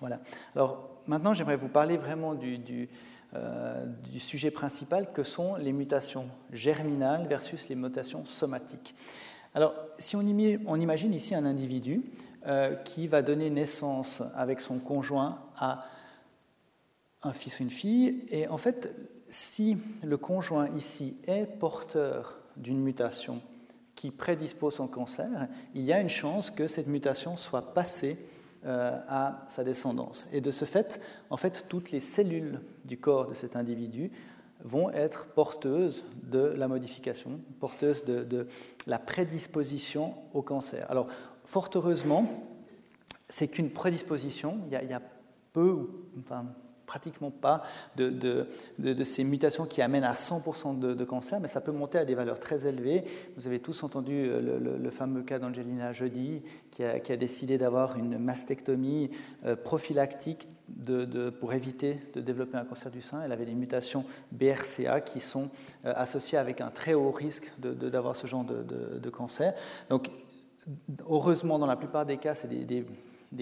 Voilà. 0.00 0.20
Alors 0.54 0.88
maintenant, 1.06 1.32
j'aimerais 1.32 1.56
vous 1.56 1.68
parler 1.68 1.96
vraiment 1.96 2.34
euh, 3.34 3.84
du, 4.10 4.20
sujet 4.20 4.50
principal 4.50 5.12
que 5.12 5.22
sont 5.22 5.56
les 5.56 5.72
mutations 5.72 6.28
germinales 6.52 7.26
versus 7.26 7.68
les 7.68 7.74
mutations 7.74 8.24
somatiques. 8.24 8.94
Alors, 9.54 9.74
si 9.98 10.16
on, 10.16 10.22
imagine 10.76 11.12
ici 11.12 11.34
un 11.34 11.44
individu 11.44 12.04
euh, 12.46 12.76
qui 12.76 13.08
va 13.08 13.22
donner 13.22 13.50
naissance 13.50 14.22
avec 14.34 14.60
son 14.60 14.78
conjoint 14.78 15.42
à 15.56 15.86
un 17.22 17.32
fils 17.32 17.58
ou 17.58 17.64
une 17.64 17.70
fille, 17.70 18.22
et 18.28 18.46
en 18.48 18.58
fait, 18.58 18.94
si 19.28 19.78
le 20.04 20.16
conjoint 20.16 20.68
ici 20.76 21.16
est 21.26 21.46
porteur 21.46 22.38
d'une 22.56 22.80
mutation 22.80 23.40
qui 23.96 24.10
prédispose 24.10 24.74
son 24.74 24.86
cancer, 24.86 25.48
il 25.74 25.82
y 25.82 25.92
a 25.92 26.00
une 26.00 26.08
chance 26.08 26.50
que 26.50 26.66
cette 26.66 26.86
mutation 26.86 27.36
soit 27.36 27.74
passée 27.74 28.18
à 28.66 29.38
sa 29.48 29.64
descendance. 29.64 30.26
Et 30.32 30.40
de 30.40 30.50
ce 30.50 30.64
fait, 30.64 31.00
en 31.30 31.36
fait, 31.36 31.66
toutes 31.68 31.90
les 31.92 32.00
cellules 32.00 32.60
du 32.84 32.98
corps 32.98 33.28
de 33.28 33.34
cet 33.34 33.56
individu 33.56 34.10
vont 34.64 34.90
être 34.90 35.26
porteuses 35.26 36.04
de 36.22 36.40
la 36.40 36.66
modification, 36.66 37.40
porteuses 37.60 38.04
de, 38.04 38.48
la 38.86 38.98
prédisposition 38.98 40.14
au 40.32 40.42
cancer. 40.42 40.90
Alors, 40.90 41.08
fort 41.44 41.70
heureusement, 41.74 42.26
c'est 43.28 43.48
qu'une 43.48 43.70
prédisposition, 43.70 44.58
il 44.70 44.78
y, 44.78 44.90
y 44.90 44.94
a 44.94 45.02
peu, 45.52 45.88
enfin, 46.20 46.46
pratiquement 46.86 47.30
pas 47.30 47.62
de, 47.96 48.08
de, 48.08 49.04
ces 49.04 49.24
mutations 49.24 49.66
qui 49.66 49.82
amènent 49.82 50.04
à 50.04 50.12
100% 50.12 50.78
de, 50.78 51.04
cancer, 51.04 51.40
mais 51.40 51.48
ça 51.48 51.60
peut 51.60 51.72
monter 51.72 51.98
à 51.98 52.04
des 52.04 52.14
valeurs 52.14 52.40
très 52.40 52.66
élevées. 52.66 53.04
Vous 53.36 53.46
avez 53.46 53.60
tous 53.60 53.82
entendu 53.82 54.12
euh, 54.14 54.78
le, 54.80 54.90
fameux 54.90 55.22
cas 55.22 55.38
d'Angelina 55.38 55.92
Jolie, 55.92 56.42
qui 56.70 56.84
a, 56.84 57.16
décidé 57.16 57.58
d'avoir 57.58 57.98
une 57.98 58.18
mastectomie 58.18 59.10
euh, 59.44 59.56
prophylactique 59.56 60.48
pour 61.40 61.52
éviter 61.52 61.98
de 62.14 62.20
développer 62.20 62.56
un 62.56 62.64
cancer 62.64 62.90
du 62.90 63.00
sein. 63.00 63.22
Elle 63.22 63.32
avait 63.32 63.44
des 63.44 63.54
mutations 63.54 64.04
BRCA 64.32 65.00
qui 65.00 65.20
sont 65.20 65.48
euh, 65.84 65.92
associées 65.94 66.38
avec 66.38 66.60
un 66.60 66.70
très 66.70 66.94
haut 66.94 67.12
risque 67.12 67.52
d'avoir 67.58 68.16
ce 68.16 68.26
genre 68.26 68.44
de, 68.44 69.10
cancer. 69.10 69.54
Donc, 69.88 70.10
heureusement, 71.08 71.58
dans 71.58 71.66
la 71.66 71.76
plupart 71.76 72.04
des 72.04 72.16
cas, 72.16 72.34
c'est 72.34 72.48
des 72.48 72.84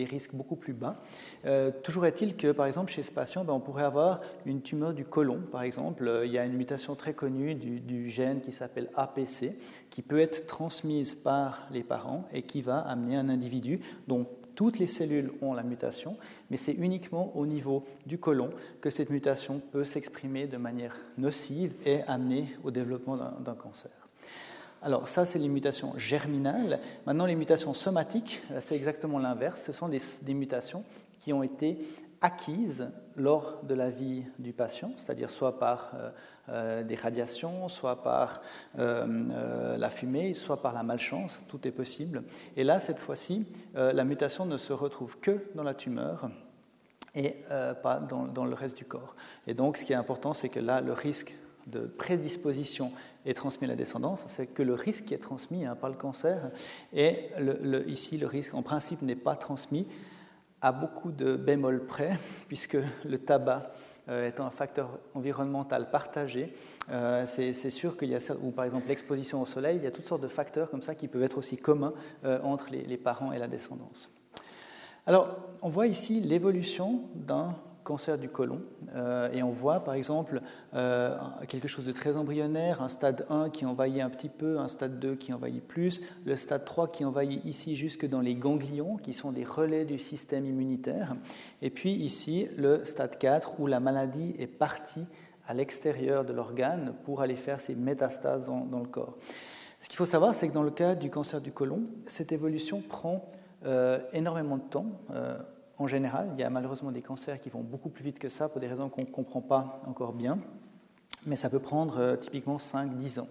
risques 0.04 0.34
beaucoup 0.34 0.56
plus 0.56 0.72
bas. 0.72 1.02
Euh, 1.44 1.70
toujours 1.82 2.06
est-il 2.06 2.36
que, 2.36 2.52
par 2.52 2.66
exemple, 2.66 2.90
chez 2.90 3.02
ce 3.02 3.12
patient, 3.12 3.44
ben, 3.44 3.52
on 3.52 3.60
pourrait 3.60 3.84
avoir 3.84 4.20
une 4.46 4.62
tumeur 4.62 4.94
du 4.94 5.04
côlon, 5.04 5.40
par 5.52 5.62
exemple. 5.62 6.06
Euh, 6.08 6.26
il 6.26 6.32
y 6.32 6.38
a 6.38 6.44
une 6.44 6.54
mutation 6.54 6.94
très 6.94 7.14
connue 7.14 7.54
du, 7.54 8.08
gène 8.08 8.40
qui 8.40 8.52
s'appelle 8.52 8.90
APC, 8.96 9.56
qui 9.90 10.02
peut 10.02 10.20
être 10.20 10.46
transmise 10.46 11.14
par 11.14 11.66
les 11.70 11.82
parents 11.82 12.26
et 12.32 12.42
qui 12.42 12.62
va 12.62 12.78
amener 12.78 13.16
un 13.16 13.28
individu 13.28 13.80
dont 14.08 14.26
toutes 14.54 14.78
les 14.78 14.86
cellules 14.86 15.32
ont 15.42 15.52
la 15.52 15.62
mutation, 15.64 16.16
mais 16.50 16.56
c'est 16.56 16.72
uniquement 16.72 17.36
au 17.36 17.46
niveau 17.46 17.84
du 18.06 18.18
côlon 18.18 18.50
que 18.80 18.90
cette 18.90 19.10
mutation 19.10 19.60
peut 19.72 19.84
s'exprimer 19.84 20.46
de 20.46 20.56
manière 20.56 20.96
nocive 21.18 21.74
et 21.84 22.02
amener 22.02 22.48
au 22.62 22.70
développement 22.70 23.16
d'un 23.16 23.54
cancer. 23.54 24.03
Alors 24.84 25.08
ça, 25.08 25.24
c'est 25.24 25.38
les 25.38 25.48
mutations 25.48 25.96
germinales. 25.96 26.78
Maintenant, 27.06 27.24
les 27.24 27.36
mutations 27.36 27.72
somatiques, 27.72 28.42
euh, 28.50 28.58
c'est 28.60 28.76
exactement 28.76 29.18
l'inverse. 29.18 29.62
Ce 29.62 29.72
sont 29.72 29.88
des, 29.88 30.34
mutations 30.34 30.84
qui 31.18 31.32
ont 31.32 31.42
été 31.42 31.78
acquises 32.20 32.90
lors 33.16 33.64
de 33.64 33.72
la 33.72 33.88
vie 33.88 34.24
du 34.38 34.52
patient, 34.52 34.92
c'est-à-dire 34.98 35.30
soit 35.30 35.58
par 35.58 35.92
euh, 35.94 36.10
euh, 36.50 36.82
des 36.82 36.96
radiations, 36.96 37.70
soit 37.70 38.02
par 38.02 38.42
la 38.76 39.88
fumée, 39.88 40.34
soit 40.34 40.60
par 40.60 40.74
la 40.74 40.82
malchance, 40.82 41.42
tout 41.48 41.66
est 41.66 41.72
possible. 41.72 42.22
Et 42.54 42.62
là, 42.62 42.78
cette 42.78 42.98
fois-ci, 42.98 43.46
la 43.74 44.04
mutation 44.04 44.44
ne 44.44 44.58
se 44.58 44.74
retrouve 44.74 45.18
que 45.18 45.46
dans 45.54 45.62
la 45.62 45.74
tumeur 45.74 46.28
et 47.14 47.36
pas 47.82 48.00
dans, 48.00 48.44
le 48.44 48.54
reste 48.54 48.76
du 48.76 48.84
corps. 48.84 49.14
Et 49.46 49.54
donc, 49.54 49.78
ce 49.78 49.84
qui 49.84 49.92
est 49.92 49.96
important, 49.96 50.32
c'est 50.32 50.48
que 50.48 50.60
là, 50.60 50.80
le 50.80 50.92
risque 50.92 51.34
de 51.66 51.80
prédisposition 51.80 52.92
est 53.26 53.34
transmis 53.34 53.66
à 53.66 53.68
la 53.68 53.76
descendance, 53.76 54.24
c'est 54.28 54.46
que 54.46 54.62
le 54.62 54.74
risque 54.74 55.12
est 55.12 55.18
transmis 55.18 55.64
hein, 55.64 55.76
par 55.76 55.90
le 55.90 55.96
cancer, 55.96 56.50
et 56.92 57.30
ici 57.86 58.18
le 58.18 58.26
risque 58.26 58.54
en 58.54 58.62
principe 58.62 59.02
n'est 59.02 59.16
pas 59.16 59.36
transmis 59.36 59.86
à 60.60 60.72
beaucoup 60.72 61.10
de 61.10 61.36
bémols 61.36 61.86
près, 61.86 62.18
puisque 62.48 62.76
le 63.04 63.18
tabac 63.18 63.72
euh, 64.10 64.28
étant 64.28 64.44
un 64.44 64.50
facteur 64.50 64.98
environnemental 65.14 65.90
partagé, 65.90 66.54
euh, 66.90 67.24
c'est 67.24 67.70
sûr 67.70 67.96
qu'il 67.96 68.10
y 68.10 68.14
a, 68.14 68.34
ou 68.42 68.50
par 68.50 68.66
exemple 68.66 68.88
l'exposition 68.88 69.40
au 69.40 69.46
soleil, 69.46 69.78
il 69.78 69.84
y 69.84 69.86
a 69.86 69.90
toutes 69.90 70.06
sortes 70.06 70.22
de 70.22 70.28
facteurs 70.28 70.70
comme 70.70 70.82
ça 70.82 70.94
qui 70.94 71.08
peuvent 71.08 71.22
être 71.22 71.38
aussi 71.38 71.56
communs 71.56 71.94
euh, 72.24 72.40
entre 72.42 72.66
les 72.70 72.96
parents 72.98 73.32
et 73.32 73.38
la 73.38 73.48
descendance. 73.48 74.10
Alors, 75.06 75.36
on 75.60 75.68
voit 75.68 75.86
ici 75.86 76.20
l'évolution 76.20 77.02
d'un 77.14 77.54
cancer 77.84 78.18
du 78.18 78.28
côlon. 78.28 78.62
Euh, 78.96 79.30
et 79.32 79.42
on 79.42 79.50
voit 79.50 79.84
par 79.84 79.94
exemple 79.94 80.40
euh, 80.74 81.16
quelque 81.48 81.68
chose 81.68 81.84
de 81.84 81.92
très 81.92 82.16
embryonnaire, 82.16 82.82
un 82.82 82.88
stade 82.88 83.26
1 83.30 83.50
qui 83.50 83.66
envahit 83.66 84.00
un 84.00 84.10
petit 84.10 84.30
peu, 84.30 84.58
un 84.58 84.66
stade 84.66 84.98
2 84.98 85.14
qui 85.14 85.32
envahit 85.32 85.62
plus, 85.62 86.02
le 86.24 86.34
stade 86.34 86.64
3 86.64 86.88
qui 86.88 87.04
envahit 87.04 87.44
ici 87.44 87.76
jusque 87.76 88.08
dans 88.08 88.20
les 88.20 88.34
ganglions, 88.34 88.96
qui 88.96 89.12
sont 89.12 89.30
des 89.30 89.44
relais 89.44 89.84
du 89.84 89.98
système 89.98 90.46
immunitaire, 90.46 91.14
et 91.62 91.70
puis 91.70 91.92
ici 91.92 92.48
le 92.56 92.84
stade 92.84 93.18
4 93.18 93.60
où 93.60 93.66
la 93.66 93.78
maladie 93.78 94.34
est 94.38 94.48
partie 94.48 95.06
à 95.46 95.52
l'extérieur 95.52 96.24
de 96.24 96.32
l'organe 96.32 96.94
pour 97.04 97.20
aller 97.20 97.36
faire 97.36 97.60
ses 97.60 97.74
métastases 97.74 98.46
dans, 98.46 98.80
le 98.80 98.88
corps. 98.88 99.14
Ce 99.78 99.88
qu'il 99.88 99.98
faut 99.98 100.06
savoir, 100.06 100.34
c'est 100.34 100.48
que 100.48 100.54
dans 100.54 100.62
le 100.62 100.70
cas 100.70 100.94
du 100.94 101.10
cancer 101.10 101.42
du 101.42 101.52
côlon, 101.52 101.82
cette 102.06 102.32
évolution 102.32 102.80
prend 102.80 103.30
euh, 103.66 103.98
énormément 104.14 104.56
de 104.56 104.62
temps 104.62 104.86
en 105.84 105.86
général. 105.86 106.30
Il 106.34 106.40
y 106.40 106.44
a 106.44 106.50
malheureusement 106.50 106.90
des 106.90 107.02
cancers 107.02 107.38
qui 107.38 107.50
vont 107.50 107.60
beaucoup 107.60 107.90
plus 107.90 108.04
vite 108.04 108.18
que 108.18 108.28
ça 108.28 108.48
pour 108.48 108.60
des 108.60 108.66
raisons 108.66 108.88
qu'on 108.88 109.02
ne 109.02 109.06
comprend 109.06 109.42
pas 109.42 109.82
encore 109.86 110.14
bien, 110.14 110.38
mais 111.26 111.36
ça 111.36 111.50
peut 111.50 111.60
prendre 111.60 111.98
euh, 111.98 112.16
typiquement 112.16 112.56
5-10 112.56 113.20
ans. 113.20 113.28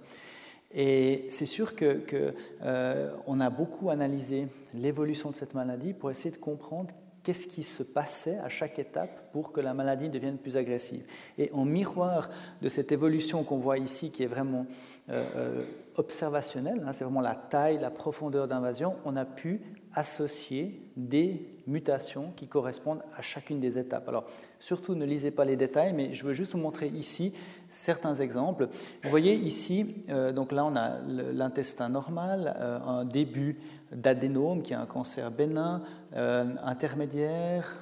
Et 0.76 1.26
c'est 1.30 1.46
sûr 1.46 1.76
qu'on 1.76 2.02
que, 2.08 2.34
a 2.62 3.50
beaucoup 3.50 3.90
analysé 3.90 4.48
l'évolution 4.74 5.30
de 5.30 5.36
cette 5.36 5.54
maladie 5.54 5.94
pour 5.94 6.10
essayer 6.10 6.32
de 6.32 6.38
comprendre 6.38 6.90
qu'est-ce 7.22 7.48
qui 7.48 7.64
se 7.64 7.84
passait 7.84 8.38
à 8.40 8.50
chaque 8.50 8.80
étape 8.80 9.32
pour 9.32 9.52
que 9.52 9.62
la 9.62 9.74
maladie 9.74 10.10
devienne 10.10 10.38
plus 10.38 10.58
agressive. 10.58 11.06
Et 11.38 11.52
en 11.54 11.66
miroir 11.66 12.30
de 12.62 12.70
cette 12.70 12.92
évolution 12.92 13.44
qu'on 13.44 13.60
voit 13.60 13.78
ici, 13.78 14.12
qui 14.12 14.24
est 14.24 14.28
vraiment 14.28 14.66
euh, 15.10 15.24
euh, 15.36 15.64
observationnelle, 15.96 16.84
hein, 16.86 16.92
c'est 16.92 17.04
vraiment 17.04 17.22
la 17.22 17.36
taille, 17.36 17.80
la 17.80 17.92
profondeur 17.92 18.48
d'invasion, 18.48 18.96
on 19.06 19.16
a 19.16 19.26
pu 19.26 19.62
associer 19.94 20.82
des 20.98 21.53
mutations 21.68 22.32
qui 22.36 22.48
correspondent 22.48 23.02
à 23.16 23.22
chacune 23.22 23.60
des 23.60 23.78
étapes. 23.78 24.08
Alors, 24.10 24.26
surtout 24.60 24.96
ne 24.96 25.06
lisez 25.06 25.32
pas 25.32 25.46
les 25.46 25.56
détails, 25.56 25.94
mais 25.94 26.14
je 26.14 26.24
veux 26.24 26.34
juste 26.34 26.54
vous 26.54 26.60
montrer 26.60 26.88
ici 26.88 27.34
certains 27.70 28.16
exemples. 28.16 28.68
Vous 29.04 29.10
voyez 29.10 29.34
ici, 29.34 30.04
euh, 30.10 30.32
donc 30.32 30.52
là 30.52 30.66
on 30.66 30.76
a 30.76 31.00
l'intestin 31.00 31.90
normal, 31.90 32.56
un 32.60 33.06
début 33.06 33.58
d'adénome 33.92 34.62
qui 34.62 34.74
est 34.74 34.78
un 34.78 34.86
cancer 34.86 35.32
bénin, 35.32 35.84
intermédiaire, 36.14 37.78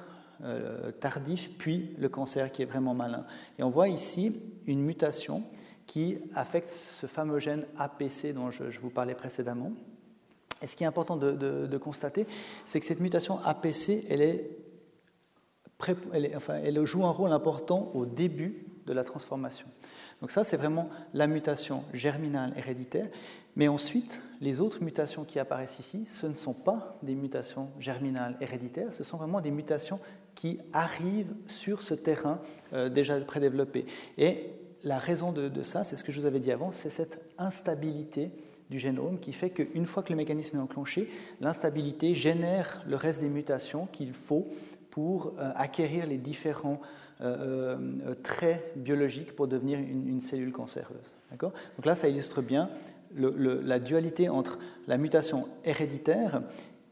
tardif, 1.00 1.50
puis 1.56 1.94
le 1.98 2.08
cancer 2.08 2.52
qui 2.52 2.62
est 2.62 2.66
vraiment 2.66 2.94
malin. 2.94 3.24
Et 3.58 3.62
on 3.62 3.70
voit 3.70 3.88
ici 3.88 4.40
une 4.66 4.82
mutation 4.82 5.42
qui 5.86 6.18
affecte 6.34 6.70
ce 6.70 7.06
fameux 7.06 7.38
gène 7.38 7.66
APC 7.78 8.32
dont 8.34 8.50
je, 8.50 8.80
vous 8.80 8.90
parlais 8.90 9.14
précédemment. 9.14 9.72
Et 10.62 10.66
ce 10.66 10.76
qui 10.76 10.84
est 10.84 10.86
important 10.86 11.16
de, 11.16 11.78
constater, 11.78 12.26
c'est 12.64 12.80
que 12.80 12.86
cette 12.86 13.00
mutation 13.00 13.38
APC, 13.44 14.06
elle, 14.08 14.46
joue 16.84 17.04
un 17.04 17.10
rôle 17.10 17.32
important 17.32 17.90
au 17.94 18.06
début 18.06 18.66
de 18.86 18.92
la 18.92 19.04
transformation. 19.04 19.66
Donc 20.20 20.30
ça, 20.30 20.44
c'est 20.44 20.56
vraiment 20.56 20.88
la 21.14 21.26
mutation 21.26 21.82
germinale 21.92 22.52
héréditaire. 22.56 23.08
Mais 23.56 23.68
ensuite, 23.68 24.22
les 24.40 24.60
autres 24.60 24.82
mutations 24.82 25.24
qui 25.24 25.38
apparaissent 25.38 25.78
ici, 25.78 26.06
ce 26.08 26.26
ne 26.26 26.34
sont 26.34 26.54
pas 26.54 26.96
des 27.02 27.14
mutations 27.14 27.68
germinales 27.78 28.36
héréditaires, 28.40 28.94
ce 28.94 29.04
sont 29.04 29.18
vraiment 29.18 29.40
des 29.40 29.50
mutations 29.50 30.00
qui 30.34 30.58
arrivent 30.72 31.34
sur 31.46 31.82
ce 31.82 31.94
terrain 31.94 32.40
euh, 32.72 32.88
déjà 32.88 33.20
prédéveloppé. 33.20 33.84
Et 34.16 34.46
la 34.84 34.98
raison 34.98 35.32
de, 35.32 35.62
ça, 35.62 35.84
c'est 35.84 35.96
ce 35.96 36.04
que 36.04 36.12
je 36.12 36.20
vous 36.20 36.26
avais 36.26 36.40
dit 36.40 36.50
avant, 36.50 36.72
c'est 36.72 36.90
cette 36.90 37.20
instabilité 37.38 38.30
du 38.72 38.78
génome 38.78 39.20
qui 39.20 39.32
fait 39.34 39.50
qu'une 39.50 39.84
fois 39.84 40.02
que 40.02 40.10
le 40.10 40.16
mécanisme 40.16 40.56
est 40.56 40.60
enclenché, 40.60 41.08
l'instabilité 41.40 42.14
génère 42.14 42.82
le 42.88 42.96
reste 42.96 43.20
des 43.20 43.28
mutations 43.28 43.86
qu'il 43.86 44.14
faut 44.14 44.48
pour 44.90 45.34
euh, 45.38 45.52
acquérir 45.54 46.06
les 46.06 46.16
différents 46.16 46.80
euh, 47.20 47.76
euh, 48.06 48.14
traits 48.22 48.72
biologiques 48.76 49.36
pour 49.36 49.46
devenir 49.46 49.78
une, 49.78 50.20
cellule 50.22 50.52
cancéreuse. 50.52 51.12
Donc 51.38 51.52
là, 51.84 51.94
ça 51.94 52.08
illustre 52.08 52.40
bien 52.40 52.68
la 53.14 53.78
dualité 53.78 54.30
entre 54.30 54.58
la 54.86 54.96
mutation 54.96 55.46
héréditaire 55.64 56.42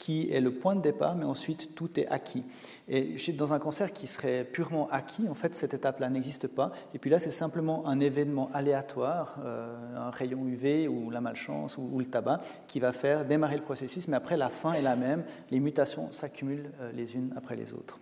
qui 0.01 0.33
est 0.33 0.41
le 0.41 0.51
point 0.51 0.75
de 0.75 0.81
départ, 0.81 1.15
mais 1.15 1.27
ensuite 1.27 1.75
tout 1.75 2.01
est 2.01 2.09
acquis. 2.09 2.43
Et 2.89 3.17
dans 3.37 3.53
un 3.53 3.59
cancer 3.59 3.93
qui 3.93 4.07
serait 4.07 4.45
purement 4.45 4.89
acquis, 4.91 5.29
en 5.29 5.35
fait, 5.35 5.55
cette 5.55 5.75
étape-là 5.75 6.09
n'existe 6.09 6.49
pas. 6.49 6.73
Et 6.95 6.99
puis 6.99 7.11
là, 7.11 7.19
c'est 7.19 7.31
simplement 7.31 7.87
un 7.87 8.01
événement 8.01 8.51
aléatoire, 8.55 9.37
euh, 9.45 9.77
un 9.99 10.09
rayon 10.11 10.47
UV 10.47 10.89
ou 10.89 11.11
la 11.11 11.21
malchance 11.21 11.77
ou, 11.77 11.99
le 11.99 12.07
tabac, 12.07 12.39
qui 12.67 12.81
va 12.81 12.93
faire 12.93 13.27
démarrer 13.27 13.57
le 13.57 13.63
processus. 13.63 14.09
Mais 14.09 14.17
après, 14.17 14.39
la 14.39 14.49
fin 14.49 14.73
est 14.73 14.81
la 14.81 14.97
même. 14.97 15.23
Les 15.51 15.61
mutations 15.61 16.11
s'accumulent 16.11 16.73
euh, 16.81 16.91
les 16.93 17.15
unes 17.15 17.35
après 17.37 17.55
les 17.55 17.75
autres. 17.75 18.01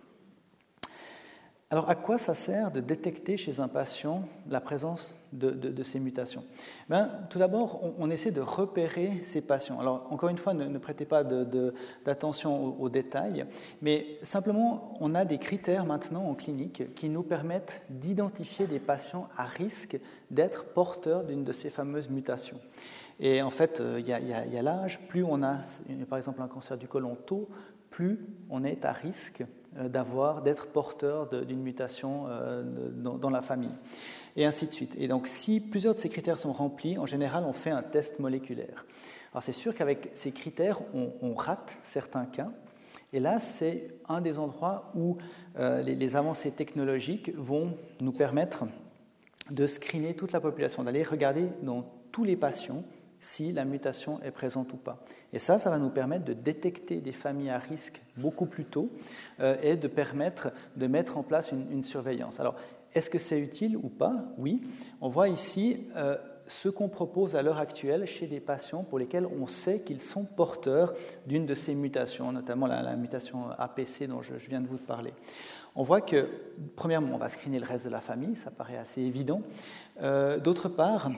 Alors, 1.69 1.89
à 1.89 1.95
quoi 1.95 2.17
ça 2.17 2.33
sert 2.33 2.71
de 2.71 2.79
détecter 2.79 3.35
chez 3.35 3.59
un 3.59 3.67
patient 3.67 4.23
la 4.49 4.61
présence 4.61 5.13
de, 5.33 5.83
ces 5.83 5.99
mutations 5.99 6.43
ben, 6.89 7.11
Tout 7.29 7.39
d'abord, 7.39 7.81
on, 7.97 8.09
essaie 8.09 8.31
de 8.31 8.41
repérer 8.41 9.19
ces 9.23 9.41
patients. 9.41 9.79
Alors, 9.79 10.07
encore 10.09 10.29
une 10.29 10.37
fois, 10.37 10.53
ne, 10.53 10.77
prêtez 10.77 11.05
pas 11.05 11.23
d'attention 11.23 12.79
aux, 12.79 12.89
détails, 12.89 13.45
mais 13.81 14.05
simplement, 14.21 14.95
on 14.99 15.15
a 15.15 15.25
des 15.25 15.37
critères 15.37 15.85
maintenant 15.85 16.25
en 16.25 16.33
clinique 16.33 16.93
qui 16.95 17.09
nous 17.09 17.23
permettent 17.23 17.81
d'identifier 17.89 18.67
des 18.67 18.79
patients 18.79 19.27
à 19.37 19.45
risque 19.45 19.99
d'être 20.31 20.65
porteurs 20.65 21.23
d'une 21.23 21.43
de 21.43 21.51
ces 21.51 21.69
fameuses 21.69 22.09
mutations. 22.09 22.59
Et 23.19 23.41
en 23.41 23.49
fait, 23.49 23.79
euh, 23.81 23.99
il 23.99 24.07
y 24.07 24.13
a, 24.13 24.59
a 24.59 24.61
l'âge, 24.61 24.99
plus 25.07 25.23
on 25.23 25.43
a, 25.43 25.59
par 26.09 26.17
exemple, 26.17 26.41
un 26.41 26.47
cancer 26.47 26.77
du 26.77 26.87
côlon 26.87 27.15
tôt, 27.15 27.49
plus 27.89 28.19
on 28.49 28.63
est 28.63 28.85
à 28.85 28.93
risque 28.93 29.43
d'avoir, 29.75 30.41
d'être 30.41 30.67
porteur 30.67 31.27
d'une 31.45 31.61
mutation 31.61 32.25
euh, 32.27 32.63
dans, 32.63 33.29
la 33.29 33.41
famille, 33.41 33.75
et 34.35 34.45
ainsi 34.45 34.65
de 34.65 34.71
suite. 34.71 34.93
Et 34.97 35.07
donc, 35.07 35.27
si 35.27 35.59
plusieurs 35.59 35.93
de 35.93 35.99
ces 35.99 36.09
critères 36.09 36.37
sont 36.37 36.53
remplis, 36.53 36.97
en 36.97 37.05
général, 37.05 37.43
on 37.45 37.53
fait 37.53 37.69
un 37.69 37.83
test 37.83 38.19
moléculaire. 38.19 38.85
Alors, 39.31 39.43
c'est 39.43 39.51
sûr 39.51 39.75
qu'avec 39.75 40.09
ces 40.15 40.31
critères, 40.31 40.79
on, 40.93 41.33
rate 41.35 41.77
certains 41.83 42.25
cas, 42.25 42.49
et 43.13 43.19
là, 43.19 43.39
c'est 43.39 43.95
un 44.07 44.21
des 44.21 44.37
endroits 44.37 44.91
où 44.95 45.17
euh, 45.57 45.81
les, 45.81 45.95
les, 45.95 46.15
avancées 46.15 46.51
technologiques 46.51 47.31
vont 47.35 47.75
nous 48.01 48.11
permettre 48.11 48.65
de 49.49 49.65
screener 49.65 50.15
toute 50.15 50.31
la 50.31 50.39
population, 50.39 50.83
d'aller 50.83 51.03
regarder 51.03 51.47
dans 51.63 51.85
tous 52.11 52.23
les 52.23 52.35
patients 52.35 52.83
si 53.19 53.51
la 53.51 53.65
mutation 53.65 54.21
est 54.23 54.31
présente 54.31 54.73
ou 54.73 54.77
pas. 54.77 55.03
Et 55.33 55.39
ça, 55.39 55.59
ça 55.59 55.69
va 55.69 55.77
nous 55.77 55.89
permettre 55.89 56.25
de 56.25 56.33
détecter 56.33 57.01
des 57.01 57.11
familles 57.11 57.49
à 57.49 57.59
risque 57.59 58.01
beaucoup 58.17 58.45
plus 58.45 58.65
tôt 58.65 58.89
euh, 59.39 59.57
et 59.61 59.75
de 59.75 59.87
permettre 59.87 60.51
de 60.75 60.87
mettre 60.87 61.17
en 61.17 61.23
place 61.23 61.51
une, 61.51 61.83
surveillance. 61.83 62.39
Alors, 62.39 62.55
est-ce 62.93 63.09
que 63.09 63.19
c'est 63.19 63.39
utile 63.39 63.77
ou 63.77 63.89
pas? 63.89 64.13
Oui. 64.37 64.61
On 65.01 65.09
voit 65.09 65.29
ici 65.29 65.85
euh, 65.95 66.15
ce 66.49 66.67
qu'on 66.67 66.89
propose 66.89 67.35
à 67.35 67.43
l'heure 67.43 67.59
actuelle 67.59 68.05
chez 68.05 68.27
des 68.27 68.39
patients 68.39 68.83
pour 68.83 68.99
lesquels 68.99 69.27
on 69.27 69.47
sait 69.47 69.81
qu'ils 69.81 70.01
sont 70.01 70.23
porteurs 70.23 70.93
d'une 71.27 71.45
de 71.45 71.53
ces 71.53 71.75
mutations, 71.75 72.31
notamment 72.31 72.65
la, 72.65 72.95
mutation 72.95 73.51
APC 73.57 74.07
dont 74.07 74.21
je, 74.21 74.33
viens 74.47 74.61
de 74.61 74.67
vous 74.67 74.77
parler. 74.77 75.13
On 75.75 75.83
voit 75.83 76.01
que, 76.01 76.27
premièrement, 76.75 77.13
on 77.13 77.17
va 77.17 77.29
screener 77.29 77.59
le 77.59 77.65
reste 77.65 77.85
de 77.85 77.91
la 77.91 78.01
famille, 78.01 78.35
ça 78.35 78.49
paraît 78.49 78.77
assez 78.77 79.01
évident. 79.01 79.41
Euh, 80.01 80.39
d'autre 80.39 80.69
part, 80.69 81.11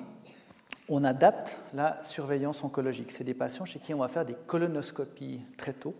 on 0.91 1.05
adapte 1.05 1.57
la 1.73 2.03
surveillance 2.03 2.65
oncologique. 2.65 3.13
C'est 3.13 3.23
des 3.23 3.33
patients 3.33 3.63
chez 3.63 3.79
qui 3.79 3.93
on 3.93 3.99
va 3.99 4.09
faire 4.09 4.25
des 4.25 4.35
colonoscopies 4.45 5.39
très 5.57 5.71
tôt. 5.71 5.95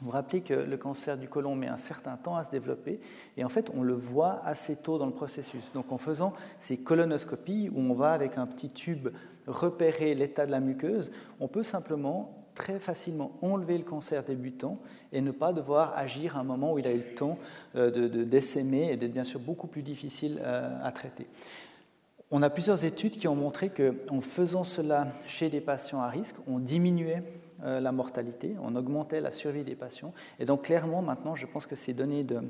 Vous 0.00 0.06
vous 0.06 0.10
rappelez 0.10 0.42
que 0.42 0.52
le 0.52 0.76
cancer 0.76 1.16
du 1.16 1.26
côlon 1.26 1.54
met 1.56 1.68
un 1.68 1.78
certain 1.78 2.16
temps 2.16 2.36
à 2.36 2.44
se 2.44 2.50
développer 2.50 3.00
et 3.38 3.44
en 3.44 3.48
fait 3.48 3.70
on 3.74 3.82
le 3.82 3.94
voit 3.94 4.42
assez 4.44 4.76
tôt 4.76 4.98
dans 4.98 5.06
le 5.06 5.12
processus. 5.12 5.72
Donc 5.72 5.90
en 5.90 5.96
faisant 5.96 6.34
ces 6.58 6.76
colonoscopies 6.76 7.70
où 7.74 7.80
on 7.80 7.94
va 7.94 8.12
avec 8.12 8.36
un 8.36 8.46
petit 8.46 8.68
tube 8.68 9.08
repérer 9.46 10.14
l'état 10.14 10.44
de 10.44 10.50
la 10.50 10.60
muqueuse, 10.60 11.10
on 11.40 11.48
peut 11.48 11.62
simplement 11.62 12.44
très 12.54 12.78
facilement 12.78 13.32
enlever 13.42 13.78
le 13.78 13.84
cancer 13.84 14.22
débutant 14.22 14.74
et 15.12 15.20
ne 15.20 15.30
pas 15.30 15.52
devoir 15.52 15.96
agir 15.96 16.36
à 16.36 16.40
un 16.40 16.44
moment 16.44 16.72
où 16.74 16.78
il 16.78 16.86
a 16.86 16.92
eu 16.92 16.98
le 16.98 17.14
temps 17.14 17.38
euh, 17.74 17.90
de, 17.90 18.24
d'essaimer 18.24 18.92
et 18.92 18.96
d'être 18.96 19.12
bien 19.12 19.24
sûr 19.24 19.40
beaucoup 19.40 19.66
plus 19.66 19.82
difficile 19.82 20.40
euh, 20.42 20.78
à 20.82 20.92
traiter. 20.92 21.26
On 22.30 22.42
a 22.42 22.50
plusieurs 22.50 22.84
études 22.84 23.12
qui 23.12 23.28
ont 23.28 23.36
montré 23.36 23.70
qu'en 23.70 24.20
faisant 24.20 24.64
cela 24.64 25.08
chez 25.26 25.50
des 25.50 25.60
patients 25.60 26.00
à 26.00 26.08
risque, 26.08 26.36
on 26.46 26.58
diminuait 26.58 27.20
euh, 27.62 27.80
la 27.80 27.92
mortalité, 27.92 28.56
on 28.62 28.74
augmentait 28.76 29.20
la 29.20 29.30
survie 29.30 29.64
des 29.64 29.74
patients. 29.74 30.12
Et 30.38 30.44
donc 30.44 30.62
clairement, 30.62 31.02
maintenant, 31.02 31.34
je 31.34 31.46
pense 31.46 31.66
que 31.66 31.76
ces 31.76 31.92
données 31.92 32.24
de, 32.24 32.42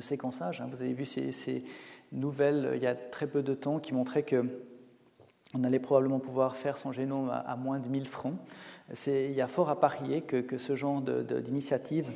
séquençage, 0.00 0.60
hein, 0.60 0.68
vous 0.70 0.82
avez 0.82 0.92
vu 0.92 1.04
ces, 1.04 1.64
nouvelles 2.12 2.66
euh, 2.66 2.76
il 2.76 2.82
y 2.82 2.86
a 2.86 2.94
très 2.94 3.26
peu 3.26 3.42
de 3.42 3.54
temps 3.54 3.78
qui 3.78 3.94
montraient 3.94 4.22
que 4.22 4.44
on 5.54 5.64
allait 5.64 5.78
probablement 5.78 6.18
pouvoir 6.18 6.56
faire 6.56 6.76
son 6.76 6.92
génome 6.92 7.30
à, 7.30 7.56
moins 7.56 7.78
de 7.78 7.86
1000 7.86 8.06
francs. 8.08 8.36
Il 9.06 9.32
y 9.32 9.40
a 9.42 9.46
fort 9.46 9.68
à 9.68 9.78
parier 9.78 10.22
que, 10.22 10.56
ce 10.56 10.76
genre 10.76 11.02
d'initiatives 11.02 12.10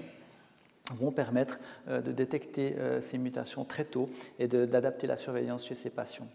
vont 0.94 1.12
permettre 1.12 1.60
euh, 1.88 2.00
de 2.00 2.12
détecter 2.12 2.74
ces 3.00 3.18
mutations 3.18 3.66
très 3.66 3.84
tôt 3.84 4.08
et 4.38 4.48
d'adapter 4.48 5.06
la 5.06 5.18
surveillance 5.18 5.66
chez 5.66 5.74
ces 5.74 5.90
patients. 5.90 6.28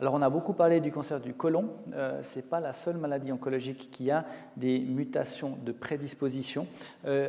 Alors 0.00 0.14
on 0.14 0.22
a 0.22 0.30
beaucoup 0.30 0.54
parlé 0.54 0.80
du 0.80 0.90
cancer 0.90 1.20
du 1.20 1.34
côlon. 1.34 1.68
Euh, 1.92 2.22
Ce 2.22 2.36
n'est 2.36 2.42
pas 2.42 2.58
la 2.58 2.72
seule 2.72 2.96
maladie 2.96 3.32
oncologique 3.32 3.90
qui 3.90 4.10
a 4.10 4.24
des 4.56 4.78
mutations 4.80 5.58
de 5.62 5.72
prédisposition. 5.72 6.66
Euh, 7.04 7.28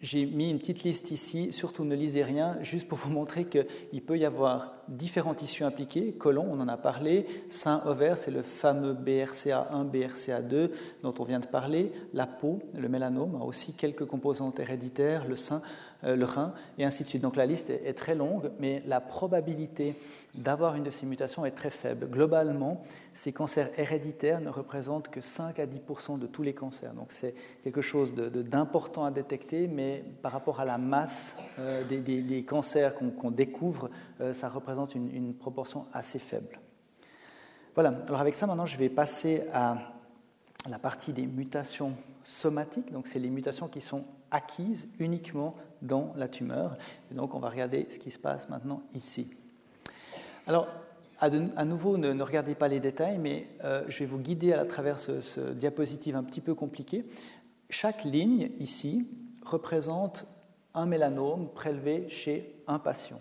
j'ai 0.00 0.26
mis 0.26 0.50
une 0.50 0.58
petite 0.58 0.82
liste 0.82 1.10
ici, 1.10 1.52
surtout 1.52 1.84
ne 1.84 1.94
lisez 1.94 2.24
rien, 2.24 2.56
juste 2.62 2.88
pour 2.88 2.98
vous 2.98 3.10
montrer 3.10 3.44
qu'il 3.44 4.02
peut 4.02 4.18
y 4.18 4.24
avoir 4.24 4.72
différents 4.88 5.34
tissus 5.34 5.62
impliqués. 5.62 6.12
Côlon, 6.12 6.48
on 6.50 6.58
en 6.58 6.68
a 6.68 6.78
parlé. 6.78 7.26
Sein, 7.50 7.82
ovaire, 7.84 8.16
c'est 8.16 8.30
le 8.30 8.42
fameux 8.42 8.94
BRCA1, 8.94 9.88
BRCA2 9.90 10.70
dont 11.02 11.14
on 11.18 11.24
vient 11.24 11.38
de 11.38 11.46
parler. 11.46 11.92
La 12.14 12.26
peau, 12.26 12.60
le 12.76 12.88
mélanome, 12.88 13.36
a 13.40 13.44
aussi 13.44 13.74
quelques 13.74 14.06
composantes 14.06 14.58
héréditaires. 14.58 15.28
Le 15.28 15.36
sein, 15.36 15.60
le 16.02 16.24
rein, 16.24 16.54
et 16.78 16.84
ainsi 16.84 17.02
de 17.04 17.08
suite. 17.08 17.22
Donc 17.22 17.36
la 17.36 17.46
liste 17.46 17.70
est, 17.70 17.92
très 17.94 18.14
longue, 18.14 18.50
mais 18.58 18.82
la 18.86 19.00
probabilité 19.00 19.94
d'avoir 20.34 20.74
une 20.76 20.84
de 20.84 20.90
ces 20.90 21.06
mutations 21.06 21.44
est 21.44 21.50
très 21.50 21.70
faible. 21.70 22.08
Globalement, 22.08 22.82
ces 23.14 23.32
cancers 23.32 23.70
héréditaires 23.78 24.40
ne 24.40 24.48
représentent 24.48 25.08
que 25.08 25.20
5 25.20 25.58
à 25.58 25.66
10% 25.66 26.18
de 26.18 26.26
tous 26.26 26.42
les 26.42 26.54
cancers. 26.54 26.94
Donc 26.94 27.12
c'est 27.12 27.34
quelque 27.64 27.80
chose 27.80 28.14
d'important 28.14 29.04
à 29.04 29.10
détecter, 29.10 29.66
mais 29.66 30.04
par 30.22 30.32
rapport 30.32 30.60
à 30.60 30.64
la 30.64 30.78
masse 30.78 31.36
euh, 31.58 31.84
des, 31.84 32.44
cancers 32.44 32.94
qu'on 32.94 33.30
découvre, 33.30 33.90
euh, 34.20 34.32
ça 34.32 34.48
représente 34.48 34.94
une, 34.94 35.34
proportion 35.34 35.86
assez 35.92 36.18
faible. 36.18 36.58
Voilà, 37.74 37.92
alors 38.08 38.20
avec 38.20 38.34
ça, 38.34 38.46
maintenant, 38.46 38.66
je 38.66 38.76
vais 38.76 38.88
passer 38.88 39.44
à 39.52 39.78
la 40.68 40.78
partie 40.78 41.12
des 41.12 41.26
mutations 41.26 41.94
somatiques. 42.24 42.92
Donc, 42.92 43.06
c'est 43.06 43.18
les 43.18 43.30
mutations 43.30 43.68
qui 43.68 43.80
sont 43.80 44.04
acquises 44.30 44.88
uniquement 44.98 45.54
dans 45.82 46.12
la 46.16 46.28
tumeur. 46.28 46.76
Donc, 47.10 47.34
on 47.34 47.38
va 47.38 47.48
regarder 47.48 47.86
ce 47.90 47.98
qui 47.98 48.10
se 48.10 48.18
passe 48.18 48.48
maintenant 48.48 48.82
ici. 48.94 49.34
Alors, 50.46 50.68
à, 51.18 51.64
nouveau, 51.64 51.98
ne, 51.98 52.22
regardez 52.22 52.54
pas 52.54 52.68
les 52.68 52.80
détails, 52.80 53.18
mais 53.18 53.46
euh, 53.64 53.84
je 53.88 53.98
vais 53.98 54.06
vous 54.06 54.18
guider 54.18 54.54
à 54.54 54.64
travers 54.64 54.98
ce, 54.98 55.20
ce, 55.20 55.52
diapositive 55.52 56.16
un 56.16 56.22
petit 56.22 56.40
peu 56.40 56.54
compliqué. 56.54 57.04
Chaque 57.68 58.04
ligne 58.04 58.50
ici 58.58 59.08
représente 59.44 60.26
un 60.72 60.86
mélanome 60.86 61.48
prélevé 61.52 62.08
chez 62.08 62.62
un 62.66 62.78
patient. 62.78 63.20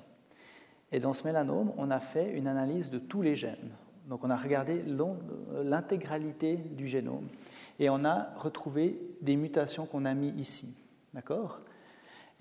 Et 0.91 0.99
dans 0.99 1.13
ce 1.13 1.23
mélanome, 1.23 1.73
on 1.77 1.91
a 1.91 1.99
fait 1.99 2.31
une 2.31 2.47
analyse 2.47 2.89
de 2.89 2.99
tous 2.99 3.21
les 3.21 3.35
gènes. 3.35 3.71
Donc 4.07 4.23
on 4.23 4.29
a 4.31 4.37
regardé 4.37 4.83
l'intégralité 5.63 6.55
du 6.55 6.87
génome 6.87 7.27
et 7.77 7.89
on 7.91 8.03
a 8.03 8.33
retrouvé 8.37 8.99
des 9.21 9.35
mutations 9.35 9.85
qu'on 9.85 10.05
a 10.05 10.15
mis 10.15 10.29
ici. 10.31 10.75
D'accord? 11.13 11.59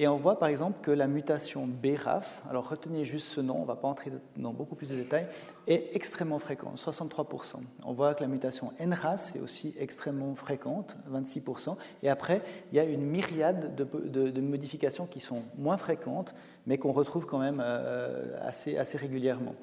Et 0.00 0.06
on 0.06 0.16
voit 0.16 0.38
par 0.38 0.48
exemple 0.48 0.78
que 0.80 0.92
la 0.92 1.08
mutation 1.08 1.66
BRAF, 1.66 2.42
alors 2.48 2.68
retenez 2.68 3.04
juste 3.04 3.26
ce 3.26 3.40
nom, 3.40 3.56
on 3.56 3.62
ne 3.62 3.66
va 3.66 3.74
pas 3.74 3.88
entrer 3.88 4.12
dans 4.36 4.52
beaucoup 4.52 4.76
plus 4.76 4.90
de 4.90 4.94
détails, 4.94 5.26
est 5.66 5.96
extrêmement 5.96 6.38
fréquente, 6.38 6.76
63%. 6.78 7.56
On 7.84 7.92
voit 7.92 8.14
que 8.14 8.22
la 8.22 8.28
mutation 8.28 8.72
NRAS 8.78 9.32
est 9.34 9.40
aussi 9.40 9.74
extrêmement 9.76 10.36
fréquente, 10.36 10.96
26%. 11.10 11.76
Et 12.04 12.08
après, 12.08 12.42
il 12.70 12.76
y 12.76 12.78
a 12.78 12.84
une 12.84 13.02
myriade 13.02 13.74
de, 13.74 14.40
modifications 14.40 15.06
qui 15.06 15.18
sont 15.18 15.42
moins 15.56 15.78
fréquentes, 15.78 16.32
mais 16.68 16.78
qu'on 16.78 16.92
retrouve 16.92 17.26
quand 17.26 17.38
même 17.38 17.60
euh, 17.60 18.38
assez, 18.46 18.78
assez 18.78 18.98
régulièrement. 18.98 19.56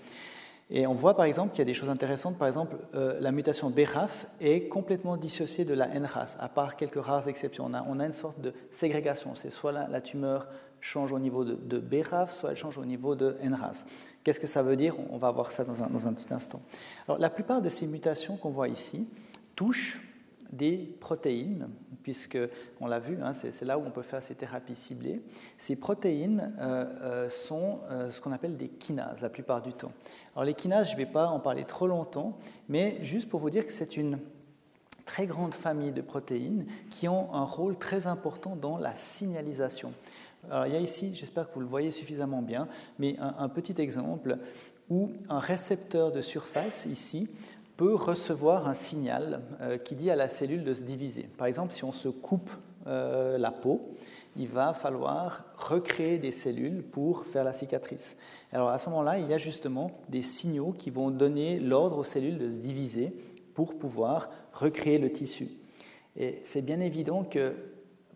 Et 0.72 0.88
on 0.88 0.93
voit 0.93 1.16
par 1.16 1.26
exemple 1.26 1.51
qu'il 1.51 1.59
y 1.59 1.61
a 1.61 1.66
des 1.66 1.74
choses 1.74 1.89
intéressantes. 1.89 2.38
Par 2.39 2.47
exemple, 2.47 2.78
euh, 2.95 3.20
la 3.20 3.32
mutation 3.32 3.70
BRAF 3.70 4.26
est 4.41 4.68
complètement 4.68 5.16
dissociée 5.16 5.63
de 5.63 5.76
la 5.76 5.88
NRAS, 5.88 6.38
à 6.39 6.49
part 6.49 6.76
quelques 6.76 7.03
rares 7.03 7.28
exceptions. 7.28 7.70
On 7.88 7.99
a, 7.99 8.05
une 8.05 8.13
sorte 8.13 8.39
de 8.41 8.53
ségrégation. 8.72 9.36
C'est 9.36 9.51
soit 9.51 9.72
la, 9.72 10.01
tumeur 10.01 10.47
change 10.82 11.11
au 11.11 11.20
niveau 11.20 11.43
de, 11.45 11.80
BRAF, 11.80 12.34
soit 12.34 12.51
elle 12.51 12.57
change 12.57 12.80
au 12.80 12.86
niveau 12.86 13.16
de 13.16 13.38
NRAS. 13.43 13.86
Qu'est-ce 14.24 14.39
que 14.39 14.47
ça 14.47 14.63
veut 14.63 14.76
dire? 14.76 14.95
On 15.11 15.18
va 15.18 15.30
voir 15.30 15.51
ça 15.51 15.63
dans 15.63 15.84
un, 15.84 15.88
dans 15.88 16.07
un 16.07 16.13
petit 16.13 16.34
instant. 16.34 16.61
Alors, 17.07 17.20
la 17.20 17.30
plupart 17.30 17.61
de 17.61 17.70
ces 17.70 17.86
mutations 17.86 18.38
qu'on 18.38 18.49
voit 18.49 18.68
ici 18.68 19.07
touchent 19.55 20.01
des 20.52 20.78
protéines, 21.00 21.70
puisque 22.04 22.38
on 22.80 22.88
l'a 22.88 23.00
vu, 23.00 23.18
hein, 23.22 23.34
c'est 23.34 23.66
là 23.66 23.78
où 23.78 23.84
on 23.86 23.91
peut 23.91 24.02
faire 24.02 24.22
ces 24.22 24.36
thérapies 24.36 24.76
ciblées. 24.76 25.22
Ces 25.58 25.76
protéines 25.76 26.54
euh, 26.60 26.86
euh, 27.02 27.30
sont 27.30 27.80
euh, 27.89 28.12
ce 28.12 28.22
qu'on 28.22 28.32
appelle 28.32 28.58
des 28.58 28.70
kinases 28.70 29.22
la 29.22 29.30
plupart 29.30 29.62
du 29.62 29.74
temps. 29.74 29.91
Alors 30.36 30.46
les 30.46 30.54
kinases, 30.54 30.89
je 30.89 30.93
ne 30.93 30.98
vais 30.98 31.06
pas 31.06 31.28
en 31.28 31.39
parler 31.39 31.64
trop 31.66 31.88
longtemps, 31.88 32.38
mais 32.70 32.98
juste 33.02 33.30
pour 33.30 33.39
vous 33.39 33.50
dire 33.50 33.66
que 33.66 33.74
c'est 33.74 33.98
une 33.98 34.20
très 35.06 35.28
grande 35.28 35.54
famille 35.54 35.91
de 35.91 36.02
protéines 36.02 36.66
qui 36.89 37.08
ont 37.08 37.34
un 37.34 37.43
rôle 37.43 37.78
très 37.78 38.08
important 38.08 38.56
dans 38.56 38.78
la 38.78 38.96
signalisation. 38.96 39.93
Alors 40.50 40.68
il 40.68 40.74
y 40.74 40.76
a 40.76 40.80
ici, 40.80 41.14
j'espère 41.16 41.50
que 41.50 41.56
vous 41.56 41.62
le 41.62 41.68
voyez 41.68 41.91
suffisamment 41.91 42.41
bien, 42.41 42.68
mais 43.00 43.18
un, 43.20 43.34
un 43.39 43.50
petit 43.50 43.82
exemple 43.82 44.38
où 44.89 45.12
un 45.30 45.39
récepteur 45.39 46.12
de 46.12 46.22
surface 46.22 46.86
ici 46.86 47.30
peut 47.78 47.95
recevoir 47.95 48.67
un 48.67 48.73
signal 48.73 49.41
euh, 49.61 49.78
qui 49.78 49.95
dit 49.95 50.09
à 50.09 50.15
la 50.15 50.30
cellule 50.30 50.63
de 50.63 50.73
se 50.73 50.84
diviser. 50.84 51.23
Par 51.38 51.47
exemple, 51.47 51.73
si 51.73 51.84
on 51.84 51.91
se 51.91 52.07
coupe 52.07 52.49
euh, 52.88 53.38
la 53.38 53.51
peau, 53.51 53.95
il 54.38 54.47
va 54.47 54.73
falloir 54.73 55.45
recréer 55.57 56.17
des 56.17 56.32
cellules 56.32 56.84
pour 56.84 57.26
faire 57.26 57.43
la 57.43 57.53
cicatrice. 57.53 58.17
Alors 58.51 58.69
à 58.69 58.78
ce 58.78 58.89
moment-là, 58.89 59.19
il 59.19 59.28
y 59.28 59.34
a 59.34 59.38
justement 59.38 59.91
des 60.09 60.21
signaux 60.21 60.73
qui 60.78 60.89
vont 60.89 61.09
donner 61.09 61.59
l'ordre 61.59 61.97
aux 61.97 62.03
cellules 62.03 62.38
de 62.38 62.49
se 62.49 62.57
diviser 62.57 63.13
pour 63.53 63.78
pouvoir 63.78 64.30
recréer 64.53 64.97
le 64.97 65.11
tissu. 65.11 65.49
Et 66.17 66.39
c'est 66.43 66.61
bien 66.61 66.80
évident 66.80 67.23
que 67.23 67.53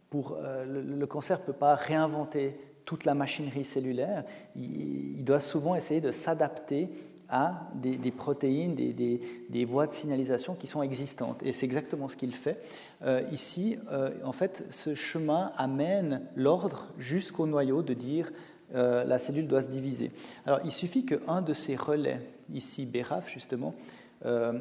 pour, 0.09 0.37
euh, 0.41 0.65
le, 0.65 1.07
cancer 1.07 1.39
ne 1.39 1.43
peut 1.43 1.53
pas 1.53 1.75
réinventer 1.75 2.59
toute 2.85 3.05
la 3.05 3.13
machinerie 3.13 3.65
cellulaire, 3.65 4.23
il 4.55 5.23
doit 5.23 5.39
souvent 5.39 5.75
essayer 5.75 6.01
de 6.01 6.11
s'adapter 6.11 6.89
à 7.29 7.69
des, 7.75 8.11
protéines, 8.11 8.75
des, 8.75 9.65
voies 9.65 9.87
de 9.87 9.93
signalisation 9.93 10.55
qui 10.55 10.67
sont 10.67 10.81
existantes. 10.81 11.41
Et 11.43 11.53
c'est 11.53 11.65
exactement 11.65 12.07
ce 12.07 12.17
qu'il 12.17 12.33
fait. 12.33 12.59
Euh, 13.03 13.21
ici, 13.31 13.77
euh, 13.91 14.11
en 14.23 14.31
fait, 14.31 14.65
ce 14.69 14.95
chemin 14.95 15.51
amène 15.57 16.21
l'ordre 16.35 16.87
jusqu'au 16.97 17.45
noyau 17.45 17.83
de 17.83 17.93
dire 17.93 18.31
euh, 18.73 19.03
la 19.03 19.19
cellule 19.19 19.47
doit 19.47 19.61
se 19.61 19.67
diviser. 19.67 20.11
Alors, 20.45 20.59
il 20.63 20.71
suffit 20.71 21.05
qu'un 21.05 21.41
de 21.41 21.53
ces 21.53 21.75
relais, 21.75 22.19
ici 22.51 22.85
BRAF 22.85 23.29
justement, 23.31 23.75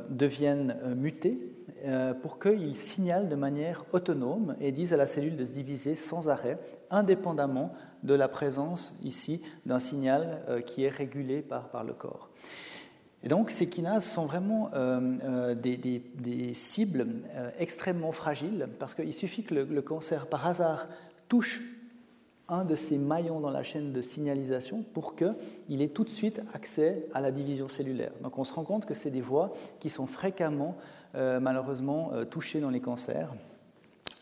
devienne 0.09 0.77
muté 0.95 1.37
pour 2.23 2.39
qu'il 2.39 2.77
signale 2.77 3.29
de 3.29 3.35
manière 3.35 3.85
autonome 3.93 4.55
et 4.61 4.71
dise 4.71 4.93
à 4.93 4.97
la 4.97 5.09
cellule 5.09 5.37
de 5.37 5.45
se 5.45 5.51
diviser 5.51 5.97
sans 5.97 6.29
arrêt, 6.29 6.59
indépendamment 6.91 7.73
de 8.05 8.15
la 8.15 8.29
présence 8.29 8.97
ici 9.03 9.43
d'un 9.67 9.81
signal 9.81 10.63
qui 10.65 10.85
est 10.85 10.89
régulé 10.89 11.43
par, 11.43 11.71
par 11.71 11.83
le 11.83 11.93
corps. 11.93 12.28
Et 13.23 13.29
donc 13.29 13.51
ces 13.51 13.69
kinases 13.69 14.07
sont 14.07 14.27
vraiment 14.27 14.71
euh, 14.75 15.01
euh, 15.25 15.55
des, 15.55 16.55
cibles 16.55 17.07
euh, 17.35 17.51
extrêmement 17.59 18.13
fragiles 18.13 18.69
parce 18.79 18.95
qu'il 18.95 19.13
suffit 19.13 19.43
que 19.43 19.55
le, 19.55 19.83
cancer 19.83 20.27
par 20.27 20.47
hasard 20.47 20.87
touche 21.29 21.63
un 22.49 22.65
de 22.65 22.75
ces 22.75 22.97
maillons 22.97 23.41
dans 23.41 23.51
la 23.51 23.63
chaîne 23.63 23.93
de 23.93 24.01
signalisation 24.01 24.83
pour 24.95 25.17
qu'il 25.17 25.83
ait 25.83 25.89
tout 25.89 26.05
de 26.05 26.11
suite 26.11 26.41
accès 26.55 27.07
à 27.13 27.21
la 27.21 27.31
division 27.31 27.69
cellulaire. 27.69 28.13
Donc 28.23 28.39
on 28.39 28.45
se 28.45 28.55
rend 28.55 28.65
compte 28.65 28.87
que 28.87 28.95
c'est 28.95 29.11
des 29.11 29.21
voies 29.21 29.53
qui 29.81 29.91
sont 29.91 30.07
fréquemment 30.07 30.75
malheureusement 31.13 32.13
touchées 32.31 32.61
dans 32.61 32.71
les 32.71 32.81
cancers. 32.81 33.35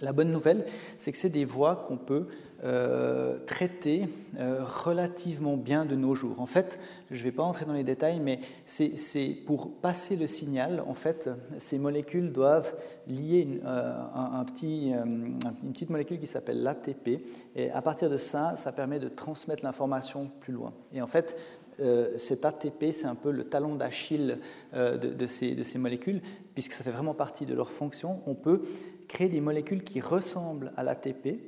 La 0.01 0.13
bonne 0.13 0.33
nouvelle, 0.33 0.67
c'est 0.97 1.13
que 1.13 1.19
c'est 1.19 1.29
des 1.29 1.45
voies 1.45 1.85
qu'on 1.87 1.97
peut 1.97 2.27
euh, 2.65 3.37
traité 3.45 4.09
euh, 4.39 4.65
relativement 4.65 5.59
bien 5.59 5.85
de 5.85 5.95
nos 5.95 6.15
jours. 6.15 6.41
En 6.41 6.47
fait, 6.47 6.81
je 7.11 7.19
ne 7.19 7.25
vais 7.25 7.33
pas 7.33 7.43
entrer 7.43 7.67
dans 7.67 7.75
les 7.75 7.85
détails, 7.85 8.19
mais 8.19 8.41
c'est 8.65 9.37
pour 9.45 9.73
passer 9.73 10.17
le 10.17 10.27
signal, 10.27 10.83
en 10.87 10.95
fait, 10.95 11.29
ces 11.59 11.79
molécules 11.79 12.33
doivent 12.33 12.75
lier 13.09 13.41
une, 13.41 13.61
euh, 13.67 13.93
un, 14.15 14.43
petit, 14.45 14.95
petite 15.71 15.91
molécule 15.91 16.19
qui 16.19 16.27
s'appelle 16.27 16.63
l'ATP, 16.63 17.23
et 17.57 17.71
à 17.73 17.83
partir 17.83 18.09
de 18.09 18.17
ça, 18.17 18.57
ça 18.57 18.73
permet 18.73 19.01
de 19.01 19.09
transmettre 19.09 19.63
l'information 19.63 20.31
plus 20.41 20.55
loin. 20.55 20.73
Et 20.95 21.03
en 21.03 21.07
fait, 21.07 21.37
cet 22.17 22.47
ATP, 22.47 22.87
c'est 22.93 23.05
un 23.05 23.15
peu 23.15 23.33
le 23.33 23.45
talon 23.45 23.75
d'Achille 23.75 24.39
de, 24.73 25.27
ces, 25.27 25.79
molécules, 25.79 26.23
puisque 26.55 26.73
ça 26.73 26.83
fait 26.83 26.91
vraiment 26.91 27.13
partie 27.13 27.45
de 27.45 27.53
leur 27.53 27.71
fonction. 27.71 28.23
On 28.27 28.35
peut 28.35 28.63
créer 29.09 29.29
des 29.29 29.43
molécules 29.43 29.85
qui 29.85 30.01
ressemblent 30.01 30.73
à 30.79 30.83
l'ATP, 30.83 31.39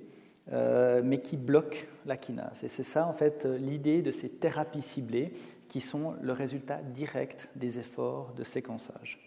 euh, 0.52 1.02
mais 1.04 1.20
qui 1.20 1.36
bloquent 1.36 1.86
la 2.06 2.16
kinase. 2.16 2.64
Et 2.64 2.68
c'est 2.68 2.82
ça, 2.82 3.06
en 3.06 3.12
fait, 3.12 3.44
l'idée 3.44 4.02
de 4.02 4.10
ces 4.10 4.28
thérapies 4.28 4.82
ciblées 4.82 5.32
qui 5.68 5.80
sont 5.80 6.14
le 6.22 6.32
résultat 6.32 6.76
direct 6.76 7.48
des 7.54 7.78
efforts 7.78 8.32
de 8.36 8.42
séquençage. 8.42 9.18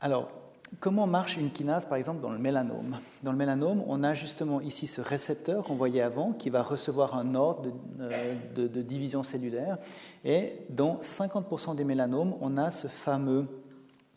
Alors, 0.00 0.30
comment 0.80 1.06
marche 1.06 1.36
une 1.36 1.50
kinase, 1.50 1.86
par 1.86 1.96
exemple, 1.96 2.20
dans 2.20 2.30
le 2.30 2.38
mélanome? 2.38 2.98
Dans 3.22 3.32
le 3.32 3.38
mélanome, 3.38 3.82
on 3.86 4.04
a 4.04 4.14
justement 4.14 4.60
ici 4.60 4.86
ce 4.86 5.00
récepteur 5.00 5.64
qu'on 5.64 5.74
voyait 5.74 6.02
avant 6.02 6.32
qui 6.32 6.50
va 6.50 6.62
recevoir 6.62 7.16
un 7.16 7.34
ordre 7.34 7.72
euh, 8.00 8.34
de, 8.54 8.68
de 8.68 8.82
division 8.82 9.22
cellulaire. 9.22 9.78
Et 10.24 10.52
dans 10.70 10.96
50% 10.96 11.74
des 11.74 11.84
mélanomes, 11.84 12.34
on 12.40 12.56
a 12.56 12.70
ce 12.70 12.86
fameux 12.86 13.46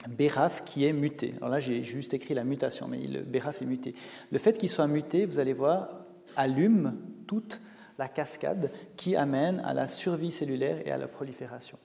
BRAF 0.07 0.63
qui 0.63 0.85
est 0.85 0.93
muté. 0.93 1.33
Alors 1.37 1.49
là, 1.49 1.59
j'ai 1.59 1.83
juste 1.83 2.13
écrit 2.13 2.33
la 2.33 2.43
mutation, 2.43 2.87
mais 2.87 2.99
le 2.99 3.21
BRAF 3.21 3.61
est 3.61 3.65
muté. 3.65 3.95
Le 4.31 4.37
fait 4.37 4.57
qu'il 4.57 4.69
soit 4.69 4.87
muté, 4.87 5.25
vous 5.25 5.39
allez 5.39 5.53
voir, 5.53 5.89
allume 6.35 6.97
toute 7.25 7.61
la 7.97 8.07
cascade 8.07 8.71
qui 8.95 9.15
amène 9.15 9.59
à 9.61 9.73
la 9.73 9.87
survie 9.87 10.31
cellulaire 10.31 10.85
et 10.85 10.91
à 10.91 10.97
la 10.97 11.07
prolifération. 11.07 11.77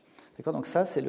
Donc 0.50 0.66
ça, 0.66 0.84
c'est 0.84 1.04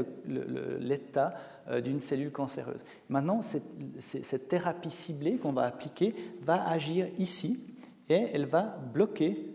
l'état 0.79 1.33
euh, 1.69 1.81
d'une 1.81 2.01
cellule 2.01 2.31
cancéreuse. 2.31 2.83
Maintenant, 3.09 3.41
cette 3.41 4.47
thérapie 4.47 4.91
ciblée 4.91 5.37
qu'on 5.37 5.53
va 5.53 5.63
appliquer 5.63 6.13
va 6.41 6.69
agir 6.69 7.07
ici 7.17 7.73
et 8.09 8.27
elle 8.33 8.45
va 8.45 8.77
bloquer 8.93 9.49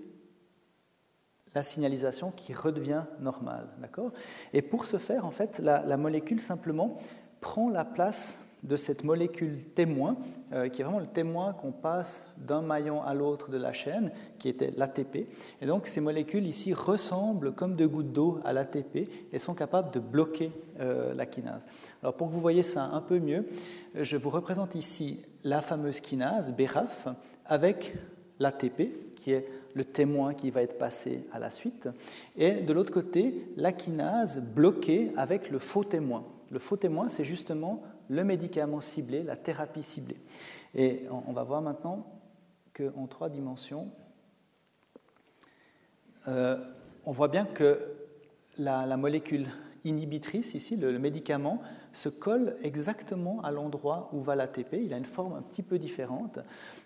la 1.54 1.62
signalisation 1.62 2.32
qui 2.32 2.52
redevient 2.54 3.04
normale. 3.20 3.68
D'accord? 3.78 4.12
Et 4.52 4.62
pour 4.62 4.84
ce 4.84 4.96
faire, 4.96 5.24
en 5.24 5.30
fait, 5.30 5.60
la 5.60 5.96
molécule 5.96 6.40
simplement 6.40 6.98
prend 7.40 7.68
la 7.68 7.84
place 7.84 8.38
de 8.62 8.76
cette 8.76 9.04
molécule 9.04 9.62
témoin, 9.74 10.16
euh, 10.52 10.68
qui 10.68 10.80
est 10.80 10.84
vraiment 10.84 10.98
le 10.98 11.06
témoin 11.06 11.52
qu'on 11.52 11.72
passe 11.72 12.24
d'un 12.38 12.62
maillon 12.62 13.02
à 13.02 13.14
l'autre 13.14 13.50
de 13.50 13.56
la 13.56 13.72
chaîne, 13.72 14.10
qui 14.38 14.48
était 14.48 14.72
l'ATP. 14.76 15.28
Et 15.60 15.66
donc 15.66 15.86
ces 15.86 16.00
molécules 16.00 16.46
ici 16.46 16.74
ressemblent 16.74 17.52
comme 17.52 17.76
deux 17.76 17.88
gouttes 17.88 18.12
d'eau 18.12 18.40
à 18.44 18.52
l'ATP 18.52 19.08
et 19.32 19.38
sont 19.38 19.54
capables 19.54 19.92
de 19.92 20.00
bloquer 20.00 20.50
euh, 20.80 21.14
la 21.14 21.26
kinase. 21.26 21.66
Alors 22.02 22.14
pour 22.14 22.28
que 22.28 22.32
vous 22.32 22.40
voyez 22.40 22.62
ça 22.62 22.84
un 22.84 23.00
peu 23.00 23.18
mieux, 23.18 23.46
je 23.94 24.16
vous 24.16 24.30
représente 24.30 24.74
ici 24.74 25.20
la 25.44 25.60
fameuse 25.60 26.00
kinase, 26.00 26.52
BRAF, 26.52 27.08
avec 27.46 27.94
l'ATP, 28.40 29.14
qui 29.16 29.32
est 29.32 29.48
le 29.74 29.84
témoin 29.84 30.34
qui 30.34 30.50
va 30.50 30.62
être 30.62 30.78
passé 30.78 31.24
à 31.32 31.38
la 31.38 31.50
suite, 31.50 31.88
et 32.36 32.62
de 32.62 32.72
l'autre 32.72 32.92
côté, 32.92 33.46
la 33.56 33.72
kinase 33.72 34.40
bloquée 34.40 35.12
avec 35.16 35.50
le 35.50 35.58
faux 35.58 35.84
témoin. 35.84 36.24
Le 36.50 36.58
faux 36.58 36.76
témoin, 36.76 37.08
c'est 37.08 37.24
justement 37.24 37.82
le 38.08 38.24
médicament 38.24 38.80
ciblé, 38.80 39.22
la 39.22 39.36
thérapie 39.36 39.82
ciblée. 39.82 40.16
Et 40.74 41.04
on 41.26 41.32
va 41.32 41.44
voir 41.44 41.62
maintenant 41.62 42.06
qu'en 42.74 43.06
trois 43.06 43.28
dimensions, 43.28 43.88
euh, 46.28 46.56
on 47.04 47.12
voit 47.12 47.28
bien 47.28 47.44
que 47.44 47.80
la, 48.58 48.96
molécule 48.96 49.46
inhibitrice, 49.84 50.54
ici, 50.54 50.76
le, 50.76 50.98
médicament, 50.98 51.62
se 51.92 52.08
colle 52.08 52.54
exactement 52.62 53.40
à 53.42 53.50
l'endroit 53.50 54.10
où 54.12 54.20
va 54.20 54.36
l'ATP. 54.36 54.74
Il 54.74 54.92
a 54.92 54.98
une 54.98 55.04
forme 55.04 55.34
un 55.34 55.42
petit 55.42 55.62
peu 55.62 55.78
différente. 55.78 56.38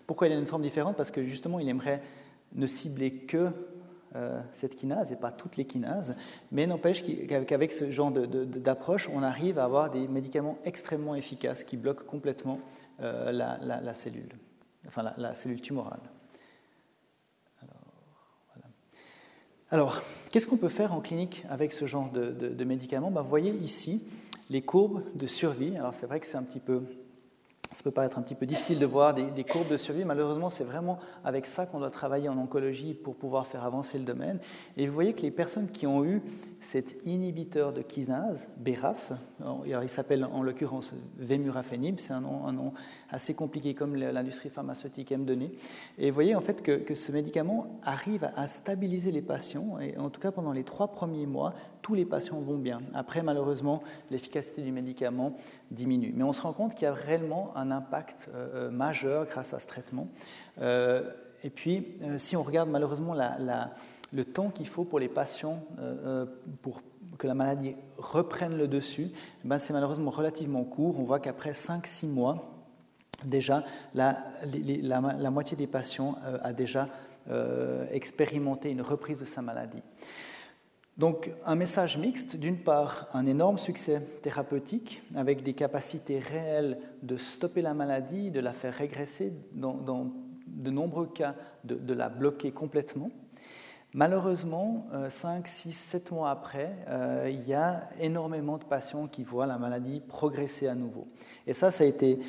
Pourquoi 0.07 0.27
il 0.27 0.33
a 0.33 0.37
une 0.37 0.47
forme 0.47 0.61
différente? 0.61 0.95
Parce 0.95 1.11
que 1.11 1.23
justement, 1.23 1.59
il 1.59 1.67
aimerait 1.67 2.01
ne 2.55 2.67
cibler 2.67 3.11
que 3.11 3.49
euh, 4.15 4.39
cette 4.51 4.75
kinase 4.75 5.11
et 5.11 5.15
pas 5.15 5.31
toutes 5.31 5.57
les 5.57 5.65
kinases, 5.65 6.15
mais 6.51 6.67
n'empêche 6.67 7.03
qu'avec 7.47 7.71
ce 7.71 7.91
genre 7.91 8.11
d'approche, 8.11 9.09
on 9.09 9.23
arrive 9.23 9.57
à 9.57 9.63
avoir 9.63 9.89
des 9.89 10.07
médicaments 10.07 10.59
extrêmement 10.65 11.15
efficaces 11.15 11.63
qui 11.63 11.77
bloquent 11.77 12.05
complètement 12.05 12.59
euh, 13.01 13.31
la, 13.31 13.93
cellule, 13.95 14.35
enfin 14.87 15.03
la, 15.17 15.33
cellule 15.33 15.61
tumorale. 15.61 15.99
Alors, 19.71 20.03
qu'est-ce 20.31 20.45
qu'on 20.45 20.57
peut 20.57 20.69
faire 20.69 20.93
en 20.93 21.01
clinique 21.01 21.43
avec 21.49 21.73
ce 21.73 21.87
genre 21.87 22.11
de, 22.11 22.63
médicaments? 22.63 23.09
Ben, 23.09 23.23
Vous 23.23 23.29
voyez 23.29 23.51
ici 23.51 24.07
les 24.51 24.61
courbes 24.61 25.01
de 25.15 25.25
survie. 25.25 25.75
Alors, 25.75 25.95
c'est 25.95 26.05
vrai 26.05 26.19
que 26.19 26.27
c'est 26.27 26.37
un 26.37 26.43
petit 26.43 26.59
peu 26.59 26.83
ça 27.73 27.83
peut 27.83 27.91
paraître 27.91 28.19
un 28.19 28.21
petit 28.21 28.35
peu 28.35 28.45
difficile 28.45 28.79
de 28.79 28.85
voir 28.85 29.13
des, 29.13 29.43
courbes 29.43 29.69
de 29.69 29.77
survie. 29.77 30.05
Malheureusement, 30.05 30.49
c'est 30.49 30.63
vraiment 30.63 30.99
avec 31.25 31.47
ça 31.47 31.65
qu'on 31.65 31.79
doit 31.79 31.89
travailler 31.89 32.29
en 32.29 32.37
oncologie 32.37 32.93
pour 32.93 33.15
pouvoir 33.15 33.47
faire 33.47 33.63
avancer 33.63 33.97
le 33.97 34.05
domaine. 34.05 34.39
Et 34.77 34.87
vous 34.87 34.93
voyez 34.93 35.13
que 35.13 35.21
les 35.21 35.31
personnes 35.31 35.69
qui 35.69 35.87
ont 35.87 36.05
eu 36.05 36.21
cet 36.61 36.95
inhibiteur 37.05 37.73
de 37.73 37.81
kinase, 37.81 38.47
BRAF, 38.57 39.11
il 39.65 39.89
s'appelle 39.89 40.23
en 40.25 40.43
l'occurrence 40.43 40.95
Vemurafenib, 41.17 41.99
c'est 41.99 42.13
un 42.13 42.21
nom, 42.21 42.73
assez 43.09 43.33
compliqué 43.33 43.73
comme 43.73 43.95
l'industrie 43.95 44.49
pharmaceutique 44.49 45.11
aime 45.11 45.25
donner. 45.25 45.51
Et 45.97 46.09
vous 46.09 46.15
voyez 46.15 46.35
en 46.35 46.41
fait 46.41 46.61
que, 46.61 46.93
ce 46.93 47.11
médicament 47.11 47.79
arrive 47.83 48.29
à 48.35 48.45
stabiliser 48.45 49.11
les 49.11 49.23
patients, 49.23 49.79
et 49.79 49.97
en 49.97 50.09
tout 50.09 50.21
cas 50.21 50.31
pendant 50.31 50.51
les 50.51 50.63
trois 50.63 50.89
premiers 50.89 51.25
mois, 51.25 51.53
tous 51.83 51.93
les 51.93 52.05
patients 52.05 52.39
vont 52.39 52.57
bien. 52.57 52.81
Après, 52.95 53.21
malheureusement, 53.21 53.83
l'efficacité 54.09 54.63
du 54.63 54.71
médicament 54.71 55.35
diminue. 55.69 56.13
Mais 56.15 56.23
on 56.23 56.33
se 56.33 56.41
rend 56.41 56.53
compte 56.53 56.73
qu'il 56.73 56.83
y 56.83 56.87
a 56.87 56.93
réellement 56.93 57.51
un 57.55 57.69
impact 57.69 58.29
euh, 58.33 58.69
euh, 58.69 58.71
majeur 58.71 59.25
grâce 59.25 59.53
à 59.53 59.59
ce 59.59 59.67
traitement. 59.67 60.07
Euh, 60.61 61.03
et 61.43 61.49
puis, 61.49 61.97
si 62.17 62.37
on 62.37 62.41
regarde 62.41 62.69
malheureusement 62.69 63.13
le 64.13 64.23
temps 64.23 64.49
qu'il 64.49 64.67
faut 64.67 64.85
pour 64.85 64.97
les 64.97 65.09
patients 65.09 65.61
pour 66.61 66.81
que 67.17 67.27
la 67.27 67.33
maladie 67.33 67.75
reprenne 67.97 68.57
le 68.57 68.69
dessus, 68.69 69.09
eh 69.11 69.47
ben 69.47 69.57
c'est 69.57 69.73
malheureusement 69.73 70.09
relativement 70.09 70.63
court. 70.63 70.97
On 71.01 71.03
voit 71.03 71.19
qu'après 71.19 71.51
5-6 71.51 72.07
mois, 72.07 72.49
déjà, 73.25 73.65
la, 73.93 74.23
la, 74.45 75.31
moitié 75.31 75.57
des 75.57 75.67
patients 75.67 76.15
a 76.41 76.53
déjà 76.53 76.87
expérimenté 77.91 78.71
une 78.71 78.81
reprise 78.81 79.19
de 79.19 79.25
sa 79.25 79.41
maladie. 79.41 79.83
Donc 80.97 81.31
un 81.45 81.55
message 81.55 81.97
mixte, 81.97 82.35
d'une 82.35 82.59
part 82.59 83.07
un 83.13 83.25
énorme 83.25 83.57
succès 83.57 83.99
thérapeutique 84.21 85.01
avec 85.15 85.41
des 85.41 85.53
capacités 85.53 86.19
réelles 86.19 86.77
de 87.01 87.17
stopper 87.17 87.61
la 87.61 87.73
maladie, 87.73 88.29
de 88.29 88.39
la 88.39 88.53
faire 88.53 88.75
régresser, 88.75 89.33
dans, 89.53 90.11
de 90.47 90.69
nombreux 90.69 91.07
cas 91.07 91.35
de, 91.63 91.93
la 91.93 92.09
bloquer 92.09 92.51
complètement. 92.51 93.09
Malheureusement, 93.95 94.87
5, 95.07 95.47
6, 95.47 95.71
7 95.71 96.11
mois 96.11 96.31
après, 96.31 96.75
euh, 96.89 97.29
il 97.31 97.47
y 97.47 97.53
a 97.53 97.89
énormément 97.99 98.57
de 98.57 98.63
patients 98.63 99.07
qui 99.07 99.23
voient 99.23 99.45
la 99.45 99.59
maladie 99.59 99.99
progresser 99.99 100.67
à 100.67 100.73
nouveau. 100.73 101.07
Et 101.45 101.53
ça, 101.53 101.69
ça 101.69 101.83
a 101.83 101.87
été 101.87 102.19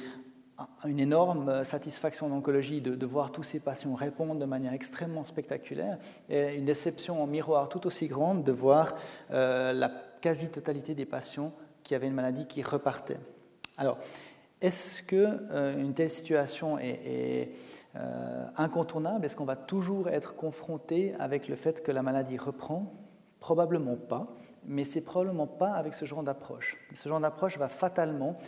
une 0.84 1.00
énorme 1.00 1.64
satisfaction 1.64 2.28
d'oncologie 2.28 2.80
de, 2.80 2.94
de, 2.94 3.06
voir 3.06 3.32
tous 3.32 3.42
ces 3.42 3.60
patients 3.60 3.94
répondre 3.94 4.36
de 4.36 4.44
manière 4.44 4.72
extrêmement 4.72 5.24
spectaculaire 5.24 5.98
et 6.28 6.54
une 6.54 6.64
déception 6.64 7.22
en 7.22 7.26
miroir 7.26 7.68
tout 7.68 7.86
aussi 7.86 8.06
grande 8.06 8.44
de 8.44 8.52
voir 8.52 8.94
euh, 9.30 9.72
la 9.72 9.90
quasi-totalité 10.20 10.94
des 10.94 11.06
patients 11.06 11.52
qui 11.82 11.94
avaient 11.94 12.06
une 12.06 12.14
maladie 12.14 12.46
qui 12.46 12.62
repartait. 12.62 13.18
Alors, 13.76 13.98
est-ce 14.60 15.02
qu'une 15.02 15.38
euh, 15.50 15.92
telle 15.92 16.08
situation 16.08 16.78
est, 16.78 17.50
euh, 17.96 18.46
incontournable? 18.56 19.26
Est-ce 19.26 19.36
qu'on 19.36 19.44
va 19.44 19.56
toujours 19.56 20.08
être 20.08 20.36
confronté 20.36 21.14
avec 21.18 21.48
le 21.48 21.56
fait 21.56 21.82
que 21.82 21.92
la 21.92 22.02
maladie 22.02 22.38
reprend? 22.38 22.88
Probablement 23.40 23.96
pas, 23.96 24.24
mais 24.64 24.84
c'est 24.84 25.02
probablement 25.02 25.46
pas 25.46 25.72
avec 25.72 25.94
ce 25.94 26.06
genre 26.06 26.22
d'approche. 26.22 26.78
Ce 26.94 27.08
genre 27.08 27.20
d'approche 27.20 27.58
va 27.58 27.68
fatalement 27.68 28.38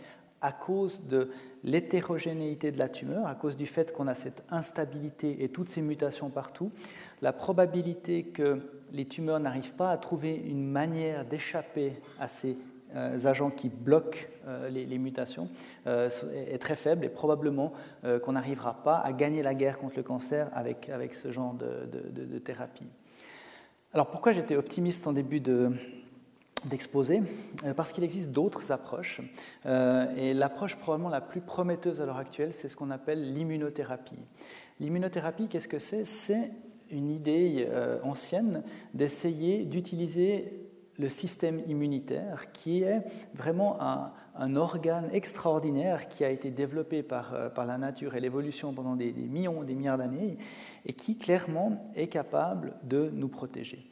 à 0.41 0.53
cause 0.53 1.07
de 1.09 1.31
l'hétérogénéité 1.67 2.73
de 2.73 2.79
la 2.79 2.89
tumeur, 2.89 3.27
à 3.27 3.35
cause 3.35 3.57
du 3.57 3.67
fait 3.67 3.93
qu'on 3.93 4.07
a 4.07 4.15
cette 4.15 4.43
instabilité 4.51 5.43
et 5.43 5.49
toutes 5.49 5.69
ces 5.69 5.83
mutations 5.83 6.31
partout, 6.31 6.71
la 7.21 7.33
probabilité 7.33 8.23
que 8.23 8.61
les 8.93 9.05
tumeurs 9.05 9.41
n'arrivent 9.41 9.75
pas 9.75 9.91
à 9.91 9.99
trouver 9.99 10.35
une 10.35 10.65
manière 10.65 11.27
d'échapper 11.27 11.95
à 12.21 12.29
ces 12.29 12.57
euh, 12.95 13.19
agents 13.27 13.51
qui 13.51 13.69
bloquent 13.69 14.21
euh, 14.47 14.69
les, 14.69 14.99
mutations 14.99 15.49
euh, 15.89 16.09
est 16.33 16.59
très 16.59 16.77
faible 16.77 17.05
et 17.05 17.09
probablement 17.09 17.73
qu'on 18.23 18.33
n'arrivera 18.33 18.83
pas 18.85 18.99
à 18.99 19.13
gagner 19.13 19.43
la 19.43 19.55
guerre 19.55 19.79
contre 19.79 19.97
le 19.97 20.05
cancer 20.05 20.49
avec, 20.55 20.89
avec 20.89 21.15
ce 21.15 21.33
genre 21.33 21.55
de 21.55 22.39
thérapie. 22.39 22.87
Alors 23.93 24.09
pourquoi 24.09 24.33
j'étais 24.33 24.57
optimiste 24.57 25.07
en 25.07 25.13
début 25.13 25.41
de, 25.41 25.73
d'exposer, 26.69 27.23
euh, 27.65 27.75
parce 27.75 27.93
qu'il 27.93 28.05
existe 28.05 28.31
d'autres 28.31 28.73
approches. 28.73 29.21
Euh, 29.67 30.07
et 30.17 30.35
l'approche 30.35 30.77
probablement 30.77 31.09
la 31.09 31.21
plus 31.21 31.41
prometteuse 31.41 32.01
à 32.01 32.07
l'heure 32.07 32.19
actuelle, 32.19 32.53
c'est 32.53 32.69
ce 32.69 32.77
qu'on 32.77 32.91
appelle 32.91 33.33
l'immunothérapie. 33.33 34.19
L'immunothérapie, 34.81 35.49
qu'est-ce 35.49 35.69
que 35.69 35.79
c'est? 35.79 36.05
C'est 36.05 36.53
une 36.91 37.11
idée 37.11 37.67
euh, 37.69 37.99
ancienne 38.03 38.63
d'essayer 38.95 39.65
d'utiliser 39.65 40.63
le 40.99 41.09
système 41.09 41.61
immunitaire, 41.67 42.53
qui 42.53 42.83
est 42.83 43.03
vraiment 43.35 43.79
un, 43.83 44.13
organe 44.57 45.11
extraordinaire 45.13 46.09
qui 46.09 46.25
a 46.25 46.31
été 46.31 46.51
développé 46.51 47.03
par, 47.03 47.53
par 47.55 47.67
la 47.67 47.77
nature 47.77 48.15
et 48.15 48.21
l'évolution 48.21 48.73
pendant 48.73 48.97
des, 48.97 49.13
des 49.13 49.27
millions, 49.27 49.63
des 49.63 49.75
milliards 49.75 49.99
d'années, 49.99 50.39
et 50.87 50.95
qui 50.95 51.19
clairement 51.19 51.91
est 51.95 52.07
capable 52.07 52.75
de 52.83 53.11
nous 53.13 53.29
protéger. 53.29 53.91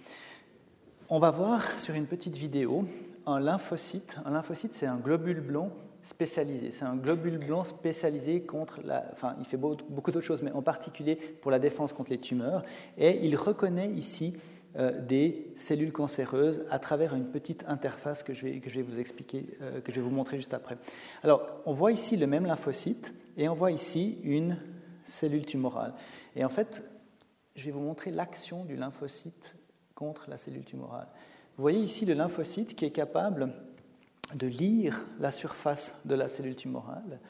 On 1.10 1.18
va 1.18 1.30
voir 1.30 1.78
sur 1.78 1.94
une 1.94 2.06
petite 2.06 2.34
vidéo 2.34 2.86
un 3.26 3.38
lymphocyte. 3.38 4.16
Un 4.24 4.30
lymphocyte, 4.30 4.72
c'est 4.72 4.86
un 4.86 4.96
globule 4.96 5.40
blanc 5.40 5.70
spécialisé. 6.02 6.70
C'est 6.70 6.86
un 6.86 6.96
globule 6.96 7.36
blanc 7.36 7.64
spécialisé 7.64 8.40
contre 8.40 8.80
la. 8.82 9.04
Enfin, 9.12 9.36
il 9.38 9.44
fait 9.44 9.58
beaucoup 9.58 10.10
d'autres 10.10 10.24
choses, 10.24 10.40
mais 10.40 10.52
en 10.52 10.62
particulier 10.62 11.16
pour 11.16 11.50
la 11.50 11.58
défense 11.58 11.92
contre 11.92 12.08
les 12.08 12.16
tumeurs. 12.16 12.64
Et 12.96 13.22
il 13.26 13.36
reconnaît 13.36 13.90
ici 13.90 14.38
euh, 14.76 14.98
des 14.98 15.52
cellules 15.56 15.92
cancéreuses 15.92 16.64
à 16.70 16.78
travers 16.78 17.14
une 17.14 17.26
petite 17.26 17.66
interface 17.68 18.22
que 18.22 18.32
je 18.32 18.46
vais, 18.46 18.82
vous 18.82 18.98
expliquer, 18.98 19.46
euh, 19.60 19.82
que 19.82 19.92
je 19.92 19.96
vais 19.96 20.06
vous 20.06 20.14
montrer 20.14 20.38
juste 20.38 20.54
après. 20.54 20.78
Alors, 21.22 21.46
on 21.66 21.72
voit 21.74 21.92
ici 21.92 22.16
le 22.16 22.26
même 22.26 22.46
lymphocyte 22.46 23.12
et 23.36 23.46
on 23.50 23.54
voit 23.54 23.72
ici 23.72 24.20
une 24.24 24.56
cellule 25.04 25.44
tumorale. 25.44 25.92
Et 26.34 26.46
en 26.46 26.48
fait, 26.48 26.82
je 27.56 27.66
vais 27.66 27.72
vous 27.72 27.80
montrer 27.80 28.10
l'action 28.10 28.64
du 28.64 28.74
lymphocyte 28.74 29.53
contre 29.94 30.28
la 30.28 30.36
cellule 30.36 30.64
tumorale. 30.64 31.08
Vous 31.56 31.62
voyez 31.62 31.80
ici 31.80 32.04
le 32.04 32.14
lymphocyte 32.14 32.74
qui 32.74 32.84
est 32.84 32.90
capable 32.90 33.52
de 34.34 34.46
lire 34.46 35.04
la 35.20 35.30
surface 35.30 36.00
de 36.04 36.14
la 36.14 36.28
cellule 36.28 36.56
tumorale 36.56 37.20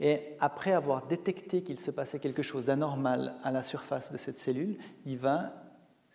et 0.00 0.20
après 0.40 0.72
avoir 0.72 1.06
détecté 1.06 1.62
qu'il 1.62 1.78
se 1.78 1.90
passait 1.90 2.18
quelque 2.18 2.42
chose 2.42 2.66
d'anormal 2.66 3.34
à 3.44 3.50
la 3.50 3.62
surface 3.62 4.10
de 4.10 4.16
cette 4.16 4.38
cellule, 4.38 4.76
il 5.04 5.18
va 5.18 5.52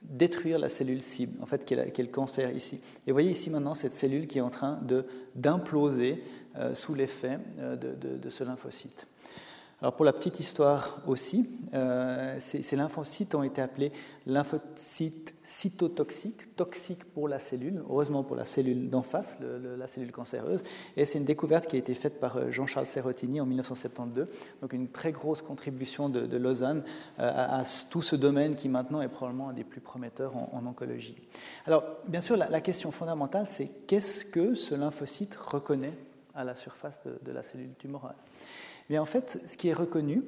détruire 0.02 0.60
la 0.60 0.70
cellule 0.70 1.02
cible, 1.02 1.42
en 1.42 1.46
fait, 1.46 1.66
qui 1.66 1.76
est, 1.76 1.98
le 1.98 2.08
cancer 2.08 2.52
ici. 2.52 2.82
Et 3.06 3.12
vous 3.12 3.16
voyez 3.16 3.32
ici 3.32 3.50
maintenant 3.50 3.76
cette 3.76 3.94
cellule 3.94 4.28
qui 4.28 4.40
est 4.40 4.42
en 4.42 4.50
train 4.50 4.80
d'imploser 5.36 6.24
euh, 6.58 6.74
sous 6.74 6.96
l'effet 6.96 7.40
euh, 7.60 7.76
de, 7.76 8.30
ce 8.30 8.44
lymphocyte. 8.44 9.08
Alors 9.82 9.94
pour 9.94 10.06
la 10.06 10.14
petite 10.14 10.40
histoire 10.40 11.02
aussi, 11.06 11.50
euh, 11.74 12.38
ces, 12.40 12.76
lymphocytes 12.78 13.36
ont 13.36 13.44
été 13.44 13.62
appelés 13.62 13.92
lymphocytes 14.26 15.34
cytotoxiques, 15.44 16.56
toxiques 16.56 17.04
pour 17.04 17.28
la 17.28 17.40
cellule, 17.40 17.84
heureusement 17.90 18.24
pour 18.24 18.38
la 18.38 18.46
cellule 18.46 18.90
d'en 18.90 19.02
face, 19.02 19.38
la 19.78 19.88
cellule 19.88 20.14
cancéreuse. 20.14 20.64
Et 20.96 21.04
c'est 21.04 21.20
une 21.20 21.26
découverte 21.26 21.68
qui 21.68 21.76
a 21.76 21.80
été 21.80 21.94
faite 21.94 22.22
par 22.22 22.38
euh, 22.38 22.52
Jean-Charles 22.52 22.86
Serrotini 22.86 23.42
en 23.42 23.46
1972, 23.46 24.28
donc 24.62 24.72
une 24.72 24.88
très 24.88 25.12
grosse 25.12 25.42
contribution 25.42 26.08
de, 26.08 26.38
Lausanne 26.38 26.84
euh, 27.20 27.60
à, 27.60 27.64
tout 27.92 28.02
ce 28.02 28.16
domaine 28.16 28.56
qui 28.56 28.70
maintenant 28.70 29.02
est 29.02 29.10
probablement 29.10 29.50
un 29.50 29.54
des 29.54 29.66
plus 29.66 29.82
prometteurs 29.82 30.38
en, 30.38 30.66
oncologie. 30.66 31.18
Alors 31.66 31.84
bien 32.08 32.22
sûr, 32.22 32.38
la, 32.38 32.62
question 32.62 32.92
fondamentale, 32.92 33.48
c'est 33.48 33.70
qu'est-ce 33.88 34.24
que 34.24 34.56
ce 34.56 34.74
lymphocyte 34.74 35.36
reconnaît 35.36 35.98
à 36.34 36.46
la 36.46 36.56
surface 36.56 37.02
de 37.04 37.32
la 37.32 37.44
cellule 37.44 37.74
tumorale? 37.78 38.16
Mais 38.90 38.98
en 38.98 39.06
fait, 39.06 39.42
ce 39.46 39.58
qui 39.58 39.70
est 39.70 39.74
reconnu, 39.74 40.24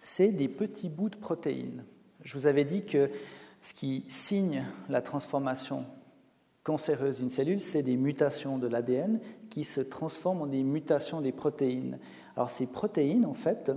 c'est 0.00 0.28
des 0.28 0.48
petits 0.48 0.88
bouts 0.88 1.10
de 1.10 1.16
protéines. 1.16 1.84
Je 2.24 2.34
vous 2.34 2.46
avais 2.46 2.64
dit 2.64 2.84
que 2.84 3.10
ce 3.62 3.74
qui 3.74 4.04
signe 4.08 4.64
la 4.88 5.02
transformation 5.02 5.84
cancéreuses 6.62 7.18
d'une 7.18 7.30
cellule, 7.30 7.60
c'est 7.60 7.82
des 7.82 7.96
mutations 7.96 8.58
de 8.58 8.66
l'ADN 8.66 9.20
qui 9.48 9.64
se 9.64 9.80
transforment 9.80 10.42
en 10.42 10.46
des 10.46 10.62
mutations 10.62 11.20
des 11.20 11.32
protéines. 11.32 11.98
Alors 12.36 12.50
ces 12.50 12.66
protéines, 12.66 13.24
en 13.24 13.34
fait, 13.34 13.72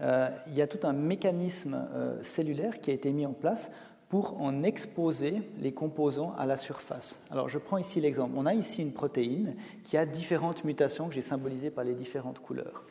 euh, 0.00 0.28
il 0.46 0.54
y 0.54 0.62
a 0.62 0.66
tout 0.66 0.86
un 0.86 0.92
mécanisme 0.92 1.88
euh, 1.92 2.22
cellulaire 2.22 2.80
qui 2.80 2.90
a 2.90 2.94
été 2.94 3.12
mis 3.12 3.26
en 3.26 3.32
place 3.32 3.70
pour 4.08 4.40
en 4.40 4.62
exposer 4.62 5.42
les 5.58 5.72
composants 5.72 6.34
à 6.38 6.46
la 6.46 6.56
surface. 6.56 7.26
Alors 7.30 7.48
je 7.48 7.58
prends 7.58 7.78
ici 7.78 8.00
l'exemple. 8.00 8.34
On 8.36 8.46
a 8.46 8.54
ici 8.54 8.82
une 8.82 8.92
protéine 8.92 9.54
qui 9.84 9.96
a 9.96 10.06
différentes 10.06 10.64
mutations 10.64 11.08
que 11.08 11.14
j'ai 11.14 11.22
symbolisées 11.22 11.70
par 11.70 11.84
les 11.84 11.94
différentes 11.94 12.40
couleurs. 12.40 12.84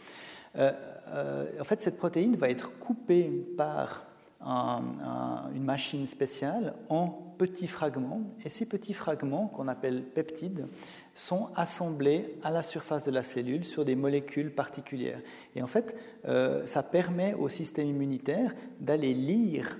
Euh, 0.57 1.45
en 1.59 1.63
fait, 1.63 1.81
cette 1.81 1.97
protéine 1.97 2.35
va 2.35 2.49
être 2.49 2.77
coupée 2.79 3.29
par 3.57 4.03
une 4.41 5.63
machine 5.63 6.05
spéciale 6.05 6.73
en 6.89 7.07
petits 7.37 7.67
fragments. 7.67 8.21
Et 8.45 8.49
ces 8.49 8.65
petits 8.65 8.93
fragments, 8.93 9.47
qu'on 9.47 9.67
appelle 9.67 10.03
peptides, 10.03 10.67
sont 11.13 11.49
assemblés 11.55 12.37
à 12.43 12.51
la 12.51 12.61
surface 12.61 13.05
de 13.05 13.11
la 13.11 13.23
cellule 13.23 13.65
sur 13.65 13.83
des 13.83 13.95
molécules 13.95 14.53
particulières. 14.53 15.21
Et 15.55 15.63
en 15.63 15.67
fait, 15.67 15.95
euh, 16.27 16.65
ça 16.65 16.83
permet 16.83 17.33
au 17.33 17.49
système 17.49 17.87
immunitaire 17.87 18.53
d'aller 18.79 19.13
lire 19.13 19.77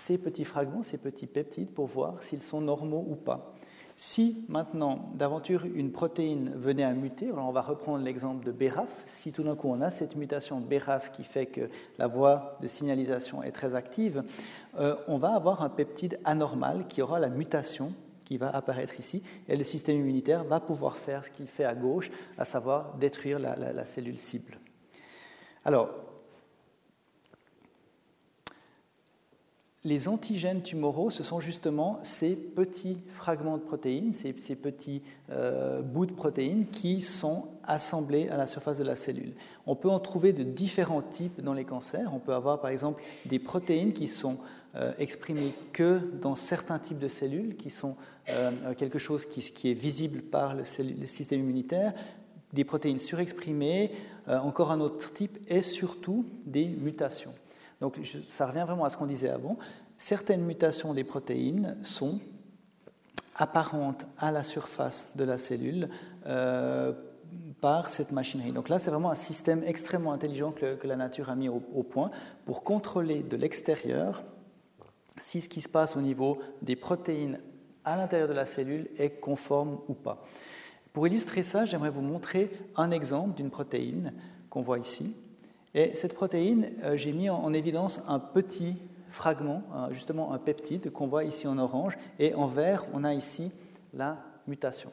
ces 0.00 0.18
petits 0.18 0.44
fragments, 0.44 0.82
ces 0.82 0.98
petits 0.98 1.26
peptides, 1.26 1.70
pour 1.70 1.86
voir 1.86 2.22
s'ils 2.22 2.42
sont 2.42 2.60
normaux 2.60 3.04
ou 3.08 3.16
pas. 3.16 3.54
Si 3.96 4.46
maintenant, 4.48 5.10
d'aventure, 5.14 5.66
une 5.66 5.92
protéine 5.92 6.52
venait 6.56 6.84
à 6.84 6.94
muter, 6.94 7.26
alors 7.26 7.46
on 7.46 7.52
va 7.52 7.60
reprendre 7.60 8.02
l'exemple 8.02 8.46
de 8.46 8.50
BRAF, 8.50 9.02
si 9.04 9.30
tout 9.30 9.42
d'un 9.42 9.54
coup 9.54 9.68
on 9.68 9.82
a 9.82 9.90
cette 9.90 10.16
mutation 10.16 10.58
BRAF 10.58 11.12
qui 11.12 11.22
fait 11.22 11.44
que 11.44 11.68
la 11.98 12.06
voie 12.06 12.56
de 12.62 12.66
signalisation 12.66 13.42
est 13.42 13.52
très 13.52 13.74
active, 13.74 14.24
euh, 14.78 14.96
on 15.06 15.18
va 15.18 15.34
avoir 15.34 15.62
un 15.62 15.68
peptide 15.68 16.18
anormal 16.24 16.86
qui 16.88 17.02
aura 17.02 17.18
la 17.18 17.28
mutation 17.28 17.92
qui 18.24 18.38
va 18.38 18.48
apparaître 18.48 18.98
ici, 18.98 19.22
et 19.48 19.56
le 19.56 19.64
système 19.64 19.96
immunitaire 19.96 20.44
va 20.44 20.60
pouvoir 20.60 20.96
faire 20.96 21.22
ce 21.24 21.30
qu'il 21.30 21.46
fait 21.46 21.64
à 21.64 21.74
gauche, 21.74 22.10
à 22.38 22.46
savoir 22.46 22.94
détruire 22.96 23.38
la, 23.38 23.54
la 23.54 23.84
cellule 23.84 24.18
cible. 24.18 24.60
Alors, 25.62 25.90
Les 29.82 30.08
antigènes 30.08 30.60
tumoraux, 30.60 31.08
ce 31.08 31.22
sont 31.22 31.40
justement 31.40 31.98
ces 32.02 32.36
petits 32.36 32.98
fragments 33.08 33.56
de 33.56 33.62
protéines, 33.62 34.12
ces, 34.12 34.34
petits 34.34 35.00
euh, 35.30 35.80
bouts 35.80 36.04
de 36.04 36.12
protéines 36.12 36.66
qui 36.66 37.00
sont 37.00 37.48
assemblés 37.64 38.28
à 38.28 38.36
la 38.36 38.46
surface 38.46 38.76
de 38.76 38.84
la 38.84 38.94
cellule. 38.94 39.32
On 39.66 39.76
peut 39.76 39.88
en 39.88 39.98
trouver 39.98 40.34
de 40.34 40.42
différents 40.42 41.00
types 41.00 41.40
dans 41.40 41.54
les 41.54 41.64
cancers. 41.64 42.12
On 42.12 42.18
peut 42.18 42.34
avoir 42.34 42.60
par 42.60 42.68
exemple 42.70 43.02
des 43.24 43.38
protéines 43.38 43.94
qui 43.94 44.06
sont 44.06 44.36
euh, 44.74 44.92
exprimées 44.98 45.54
que 45.72 45.98
dans 46.20 46.34
certains 46.34 46.78
types 46.78 46.98
de 46.98 47.08
cellules, 47.08 47.56
qui 47.56 47.70
sont 47.70 47.96
euh, 48.28 48.74
quelque 48.74 48.98
chose 48.98 49.24
qui, 49.24 49.70
est 49.70 49.74
visible 49.74 50.20
par 50.20 50.54
le, 50.54 50.64
système 50.64 51.40
immunitaire, 51.40 51.94
des 52.52 52.64
protéines 52.64 52.98
surexprimées, 52.98 53.92
encore 54.26 54.72
un 54.72 54.80
autre 54.80 55.10
type, 55.12 55.38
et 55.48 55.62
surtout 55.62 56.26
des 56.44 56.66
mutations. 56.66 57.32
Donc 57.80 57.98
ça 58.28 58.46
revient 58.46 58.64
vraiment 58.66 58.84
à 58.84 58.90
ce 58.90 58.96
qu'on 58.96 59.06
disait 59.06 59.30
avant. 59.30 59.56
Certaines 59.96 60.44
mutations 60.44 60.94
des 60.94 61.04
protéines 61.04 61.76
sont 61.82 62.20
apparentes 63.36 64.06
à 64.18 64.30
la 64.30 64.42
surface 64.42 65.16
de 65.16 65.24
la 65.24 65.38
cellule 65.38 65.88
euh, 66.26 66.92
par 67.60 67.88
cette 67.88 68.12
machinerie. 68.12 68.52
Donc 68.52 68.68
là, 68.68 68.78
c'est 68.78 68.90
vraiment 68.90 69.10
un 69.10 69.16
système 69.16 69.62
extrêmement 69.64 70.12
intelligent 70.12 70.52
que, 70.52 70.86
la 70.86 70.96
nature 70.96 71.30
a 71.30 71.34
mis 71.34 71.48
au, 71.48 71.60
point 71.82 72.10
pour 72.44 72.62
contrôler 72.64 73.22
de 73.22 73.36
l'extérieur 73.36 74.22
si 75.16 75.40
ce 75.40 75.48
qui 75.48 75.60
se 75.60 75.68
passe 75.68 75.96
au 75.96 76.00
niveau 76.00 76.38
des 76.62 76.76
protéines 76.76 77.40
à 77.84 77.96
l'intérieur 77.96 78.28
de 78.28 78.34
la 78.34 78.46
cellule 78.46 78.88
est 78.98 79.20
conforme 79.20 79.78
ou 79.88 79.94
pas. 79.94 80.24
Pour 80.92 81.06
illustrer 81.06 81.42
ça, 81.42 81.64
j'aimerais 81.64 81.90
vous 81.90 82.00
montrer 82.00 82.50
un 82.76 82.90
exemple 82.90 83.36
d'une 83.36 83.50
protéine 83.50 84.12
qu'on 84.48 84.62
voit 84.62 84.78
ici. 84.78 85.16
Et 85.74 85.94
cette 85.94 86.14
protéine, 86.14 86.68
euh, 86.82 86.96
j'ai 86.96 87.12
mis 87.12 87.30
en 87.30 87.52
évidence 87.52 88.08
un 88.08 88.18
petit 88.18 88.76
fragment, 89.08 89.62
justement 89.90 90.32
un 90.32 90.38
peptide 90.38 90.92
qu'on 90.92 91.08
voit 91.08 91.24
ici 91.24 91.48
en 91.48 91.58
orange, 91.58 91.98
et 92.20 92.32
en 92.34 92.46
vert, 92.46 92.86
on 92.92 93.02
a 93.02 93.12
ici 93.12 93.50
la 93.92 94.18
mutation. 94.46 94.90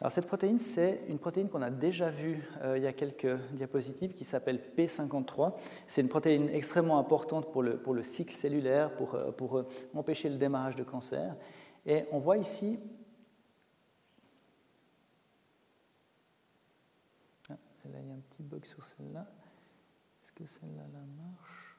Alors 0.00 0.12
cette 0.12 0.26
protéine, 0.26 0.58
c'est 0.58 1.02
une 1.08 1.18
protéine 1.18 1.50
qu'on 1.50 1.60
a 1.60 1.68
déjà 1.68 2.10
vue 2.10 2.42
euh, 2.62 2.78
il 2.78 2.82
y 2.82 2.86
a 2.86 2.92
quelques 2.94 3.36
diapositives 3.52 4.14
qui 4.14 4.24
s'appelle 4.24 4.58
P53. 4.76 5.52
C'est 5.86 6.00
une 6.00 6.08
protéine 6.08 6.48
extrêmement 6.48 6.98
importante 6.98 7.52
pour 7.52 7.62
le, 7.62 8.02
cycle 8.02 8.34
cellulaire, 8.34 8.96
pour, 8.96 9.14
euh, 9.14 9.68
empêcher 9.94 10.30
le 10.30 10.36
démarrage 10.36 10.76
de 10.76 10.84
cancer. 10.84 11.36
Et 11.84 12.04
on 12.12 12.18
voit 12.18 12.38
ici 12.38 12.80
ah, 17.50 17.56
là 17.92 17.98
il 18.02 18.08
y 18.08 18.10
a 18.10 18.14
un 18.14 18.20
petit 18.30 18.42
bug 18.42 18.64
sur 18.64 18.82
celle-là 18.82 19.26
celle-là 20.46 20.82
marche 21.18 21.78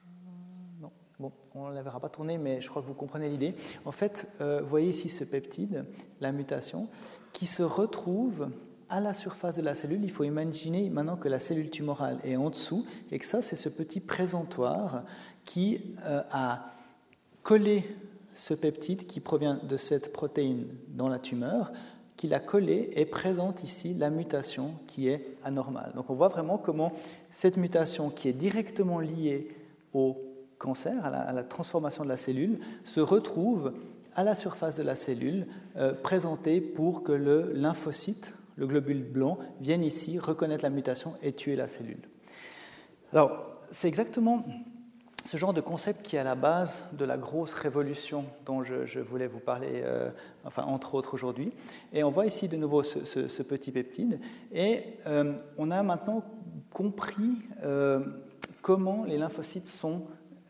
Non. 0.80 0.90
Bon, 1.18 1.32
on 1.54 1.68
ne 1.68 1.74
la 1.74 1.82
verra 1.82 2.00
pas 2.00 2.08
tourner, 2.08 2.38
mais 2.38 2.60
je 2.60 2.68
crois 2.68 2.82
que 2.82 2.86
vous 2.86 2.94
comprenez 2.94 3.28
l'idée. 3.28 3.54
En 3.84 3.92
fait, 3.92 4.28
euh, 4.40 4.60
voyez 4.62 4.90
ici 4.90 5.08
ce 5.08 5.24
peptide, 5.24 5.84
la 6.20 6.32
mutation, 6.32 6.88
qui 7.32 7.46
se 7.46 7.62
retrouve 7.62 8.50
à 8.88 9.00
la 9.00 9.14
surface 9.14 9.56
de 9.56 9.62
la 9.62 9.74
cellule. 9.74 10.04
Il 10.04 10.10
faut 10.10 10.24
imaginer 10.24 10.90
maintenant 10.90 11.16
que 11.16 11.28
la 11.28 11.40
cellule 11.40 11.70
tumorale 11.70 12.18
est 12.24 12.36
en 12.36 12.50
dessous 12.50 12.84
et 13.10 13.18
que 13.18 13.24
ça, 13.24 13.40
c'est 13.40 13.56
ce 13.56 13.68
petit 13.68 14.00
présentoir 14.00 15.04
qui 15.44 15.94
euh, 16.04 16.22
a 16.30 16.72
collé 17.42 17.96
ce 18.34 18.54
peptide 18.54 19.06
qui 19.06 19.20
provient 19.20 19.58
de 19.62 19.76
cette 19.76 20.12
protéine 20.12 20.66
dans 20.88 21.08
la 21.08 21.18
tumeur 21.18 21.72
qu'il 22.22 22.34
a 22.34 22.38
collé 22.38 22.88
et 22.92 23.04
présente 23.04 23.64
ici 23.64 23.94
la 23.94 24.08
mutation 24.08 24.76
qui 24.86 25.08
est 25.08 25.36
anormale. 25.42 25.90
Donc 25.96 26.08
on 26.08 26.14
voit 26.14 26.28
vraiment 26.28 26.56
comment 26.56 26.92
cette 27.30 27.56
mutation 27.56 28.10
qui 28.10 28.28
est 28.28 28.32
directement 28.32 29.00
liée 29.00 29.48
au 29.92 30.16
cancer, 30.56 31.04
à 31.04 31.32
la, 31.32 31.42
transformation 31.42 32.04
de 32.04 32.08
la 32.08 32.16
cellule, 32.16 32.60
se 32.84 33.00
retrouve 33.00 33.72
à 34.14 34.22
la 34.22 34.36
surface 34.36 34.76
de 34.76 34.84
la 34.84 34.94
cellule, 34.94 35.48
euh, 35.74 35.94
présentée 35.94 36.60
pour 36.60 37.02
que 37.02 37.10
le 37.10 37.50
lymphocyte, 37.54 38.34
le 38.54 38.68
globule 38.68 39.02
blanc, 39.02 39.36
vienne 39.60 39.82
ici 39.82 40.20
reconnaître 40.20 40.62
la 40.62 40.70
mutation 40.70 41.14
et 41.24 41.32
tuer 41.32 41.56
la 41.56 41.66
cellule. 41.66 42.02
Alors, 43.12 43.50
c'est 43.72 43.88
exactement 43.88 44.44
ce 45.24 45.36
genre 45.36 45.52
de 45.52 45.60
concept 45.60 46.02
qui 46.02 46.16
est 46.16 46.18
à 46.18 46.24
la 46.24 46.34
base 46.34 46.82
de 46.92 47.04
la 47.04 47.16
grosse 47.16 47.52
révolution 47.52 48.24
dont 48.44 48.62
je, 48.62 48.98
voulais 49.00 49.26
vous 49.26 49.38
parler, 49.38 49.82
euh, 49.84 50.10
enfin 50.44 50.64
entre 50.64 50.94
autres 50.94 51.14
aujourd'hui. 51.14 51.52
Et 51.92 52.02
on 52.04 52.10
voit 52.10 52.26
ici 52.26 52.48
de 52.48 52.56
nouveau 52.56 52.82
ce, 52.82 53.42
petit 53.42 53.70
peptide. 53.70 54.20
Et 54.52 54.80
euh, 55.06 55.34
on 55.58 55.70
a 55.70 55.82
maintenant 55.82 56.24
compris 56.70 57.38
euh, 57.62 58.00
comment 58.62 59.04
les 59.04 59.18
lymphocytes 59.18 59.68
sont 59.68 60.02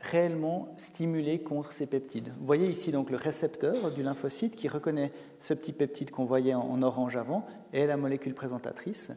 réellement 0.03 0.75
stimulés 0.77 1.39
contre 1.39 1.73
ces 1.73 1.87
peptides. 1.87 2.29
Vous 2.39 2.47
voyez 2.47 2.69
ici 2.69 2.93
donc 2.93 3.11
le 3.11 3.17
récepteur 3.17 3.91
du 3.93 4.03
lymphocyte 4.03 4.57
qui 4.57 4.69
reconnaît 4.69 5.13
ce 5.39 5.55
petit 5.55 5.73
peptide 5.73 6.11
qu'on 6.11 6.25
voyait 6.25 6.55
en 6.55 6.83
orange 6.83 7.17
avant 7.17 7.47
et 7.73 7.87
la 7.87 7.97
molécule 7.97 8.35
présentatrice. 8.35 9.13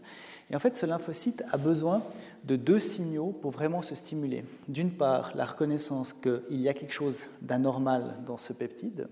Et 0.51 0.55
en 0.55 0.59
fait, 0.59 0.75
ce 0.75 0.85
lymphocyte 0.85 1.43
a 1.51 1.57
besoin 1.57 2.03
de 2.43 2.55
deux 2.55 2.79
signaux 2.79 3.31
pour 3.41 3.51
vraiment 3.51 3.81
se 3.81 3.95
stimuler. 3.95 4.45
D'une 4.67 4.91
part, 4.91 5.31
la 5.35 5.45
reconnaissance 5.45 6.13
qu'il 6.13 6.61
y 6.61 6.69
a 6.69 6.73
quelque 6.73 6.93
chose 6.93 7.25
d'anormal 7.41 8.15
dans 8.25 8.37
ce 8.37 8.53
peptide, 8.53 9.07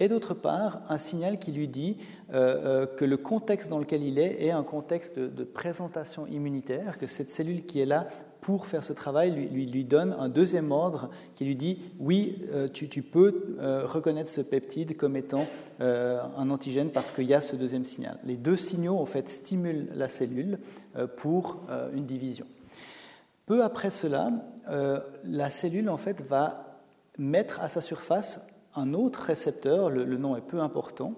et 0.00 0.08
d'autre 0.08 0.34
part, 0.34 0.80
un 0.88 0.98
signal 0.98 1.38
qui 1.38 1.50
lui 1.50 1.66
dit 1.66 1.96
euh, 2.32 2.84
euh, 2.84 2.86
que 2.86 3.04
le 3.04 3.16
contexte 3.16 3.68
dans 3.68 3.78
lequel 3.78 4.04
il 4.04 4.18
est 4.18 4.44
est 4.44 4.50
un 4.50 4.62
contexte 4.62 5.18
de, 5.18 5.44
présentation 5.44 6.26
immunitaire, 6.26 6.98
que 6.98 7.06
cette 7.06 7.30
cellule 7.30 7.66
qui 7.66 7.80
est 7.80 7.86
là 7.86 8.08
pour 8.48 8.66
faire 8.66 8.82
ce 8.82 8.94
travail 8.94 9.30
lui, 9.30 9.84
donne 9.84 10.16
un 10.18 10.30
deuxième 10.30 10.72
ordre 10.72 11.10
qui 11.34 11.44
lui 11.44 11.54
dit 11.54 11.80
oui, 11.98 12.38
euh, 12.50 12.66
tu, 12.66 12.88
tu, 12.88 13.02
peux 13.02 13.58
reconnaître 13.84 14.30
ce 14.30 14.40
peptide 14.40 14.96
comme 14.96 15.18
étant 15.18 15.44
un 15.80 16.48
antigène 16.48 16.88
parce 16.88 17.10
qu'il 17.10 17.26
y 17.26 17.34
a 17.34 17.42
ce 17.42 17.56
deuxième 17.56 17.84
signal. 17.84 18.18
Les 18.24 18.36
deux 18.36 18.56
signaux, 18.56 18.96
en 18.96 19.04
fait, 19.04 19.28
stimulent 19.28 19.88
la 19.94 20.08
cellule 20.08 20.60
pour 21.18 21.58
une 21.94 22.06
division. 22.06 22.46
Peu 23.44 23.62
après 23.62 23.90
cela, 23.90 24.32
la 25.24 25.50
cellule, 25.50 25.90
en 25.90 25.98
fait, 25.98 26.26
va 26.26 26.80
mettre 27.18 27.60
à 27.60 27.68
sa 27.68 27.82
surface 27.82 28.54
un 28.74 28.94
autre 28.94 29.24
récepteur, 29.24 29.90
le, 29.90 30.16
nom 30.16 30.36
est 30.36 30.40
peu 30.40 30.60
important, 30.60 31.12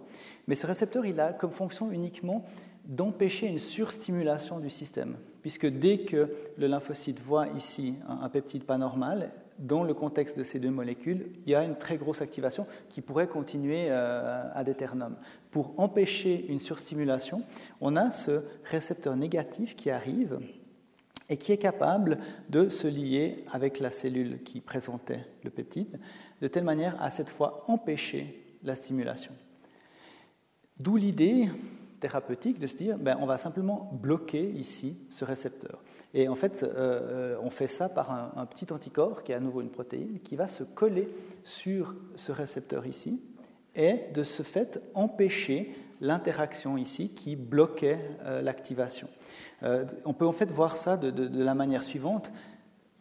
mais 0.49 0.57
ce 0.57 0.67
récepteur, 0.67 1.07
il 1.07 1.21
a 1.21 1.33
comme 1.33 1.53
fonction 1.53 1.93
uniquement 1.93 2.45
d'empêcher 2.91 3.47
une 3.47 3.61
surstimulation 3.61 4.59
du 4.59 4.69
système, 4.69 5.17
puisque 5.43 5.67
dès 5.67 5.99
que 5.99 6.29
le 6.59 6.67
lymphocyte 6.67 7.21
voit 7.21 7.47
ici 7.57 7.95
un, 8.07 8.29
peptide 8.29 8.65
pas 8.65 8.79
normal, 8.79 9.31
dans 9.61 9.85
le 9.85 9.95
contexte 9.95 10.37
de 10.37 10.43
ces 10.43 10.59
deux 10.59 10.71
molécules, 10.71 11.29
il 11.47 11.51
y 11.51 11.55
a 11.55 11.65
une 11.65 11.77
très 11.77 11.97
grosse 11.97 12.21
activation 12.21 12.67
qui 12.89 13.01
pourrait 13.01 13.29
continuer 13.29 13.87
euh, 13.91 14.43
à 14.53 14.65
déternum. 14.65 15.17
Pour 15.53 15.79
empêcher 15.79 16.47
une 16.49 16.61
surstimulation, 16.61 17.45
on 17.81 17.95
a 17.95 18.11
ce 18.11 18.43
récepteur 18.65 19.15
négatif 19.17 19.77
qui 19.77 19.91
arrive 19.91 20.41
et 21.29 21.37
qui 21.37 21.53
est 21.53 21.59
capable 21.59 22.19
de 22.49 22.69
se 22.69 22.89
lier 22.89 23.45
avec 23.53 23.79
la 23.79 23.93
cellule 23.93 24.43
qui 24.43 24.61
présentait 24.61 25.25
le 25.45 25.51
peptide, 25.51 26.01
de 26.41 26.49
telle 26.49 26.65
manière 26.65 27.01
à 27.01 27.11
cette 27.11 27.31
fois 27.31 27.63
empêcher 27.69 28.45
la 28.65 28.75
stimulation. 28.75 29.33
D'où 30.81 30.97
l'idée 30.97 31.49
thérapeutique 32.01 32.59
de 32.59 32.67
se 32.67 32.77
dire, 32.77 32.99
ben, 32.99 33.17
on 33.21 33.27
va 33.27 33.39
simplement 33.39 33.91
bloquer 33.93 34.43
ici 34.43 34.99
ce 35.11 35.25
récepteur. 35.25 35.81
Et 36.13 36.29
en 36.29 36.35
fait, 36.35 36.65
euh, 36.65 37.37
on 37.43 37.51
fait 37.51 37.69
ça 37.69 37.89
par 37.89 38.11
un, 38.37 38.47
petit 38.47 38.73
anticorps, 38.73 39.23
qui 39.23 39.33
est 39.33 39.37
à 39.37 39.41
nouveau 39.41 39.61
une 39.61 39.71
protéine, 39.71 40.19
qui 40.21 40.35
va 40.35 40.49
se 40.49 40.65
coller 40.65 41.07
sur 41.45 41.95
ce 42.17 42.33
récepteur 42.33 42.87
ici, 42.87 43.23
et 43.77 44.07
de 44.13 44.25
ce 44.25 44.43
fait 44.43 44.83
empêcher 44.95 45.73
l'interaction 46.01 46.77
ici 46.77 47.15
qui 47.15 47.37
bloquait 47.37 48.01
euh, 48.25 48.43
l'activation. 48.43 49.09
Euh, 49.63 49.85
on 50.05 50.15
peut 50.15 50.27
en 50.27 50.33
fait 50.33 50.51
voir 50.51 50.77
ça 50.77 50.97
de, 50.97 51.11
de, 51.11 51.45
la 51.45 51.55
manière 51.55 51.83
suivante. 51.83 52.33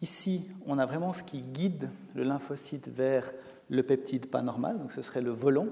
Ici, 0.02 0.46
on 0.66 0.78
a 0.78 0.86
vraiment 0.86 1.12
ce 1.12 1.24
qui 1.24 1.40
guide 1.40 1.88
le 2.14 2.22
lymphocyte 2.22 2.88
vers 2.88 3.32
le 3.68 3.82
peptide 3.82 4.26
pas 4.26 4.42
normal, 4.42 4.78
donc 4.78 4.92
ce 4.92 5.02
serait 5.02 5.22
le 5.22 5.30
volant, 5.30 5.68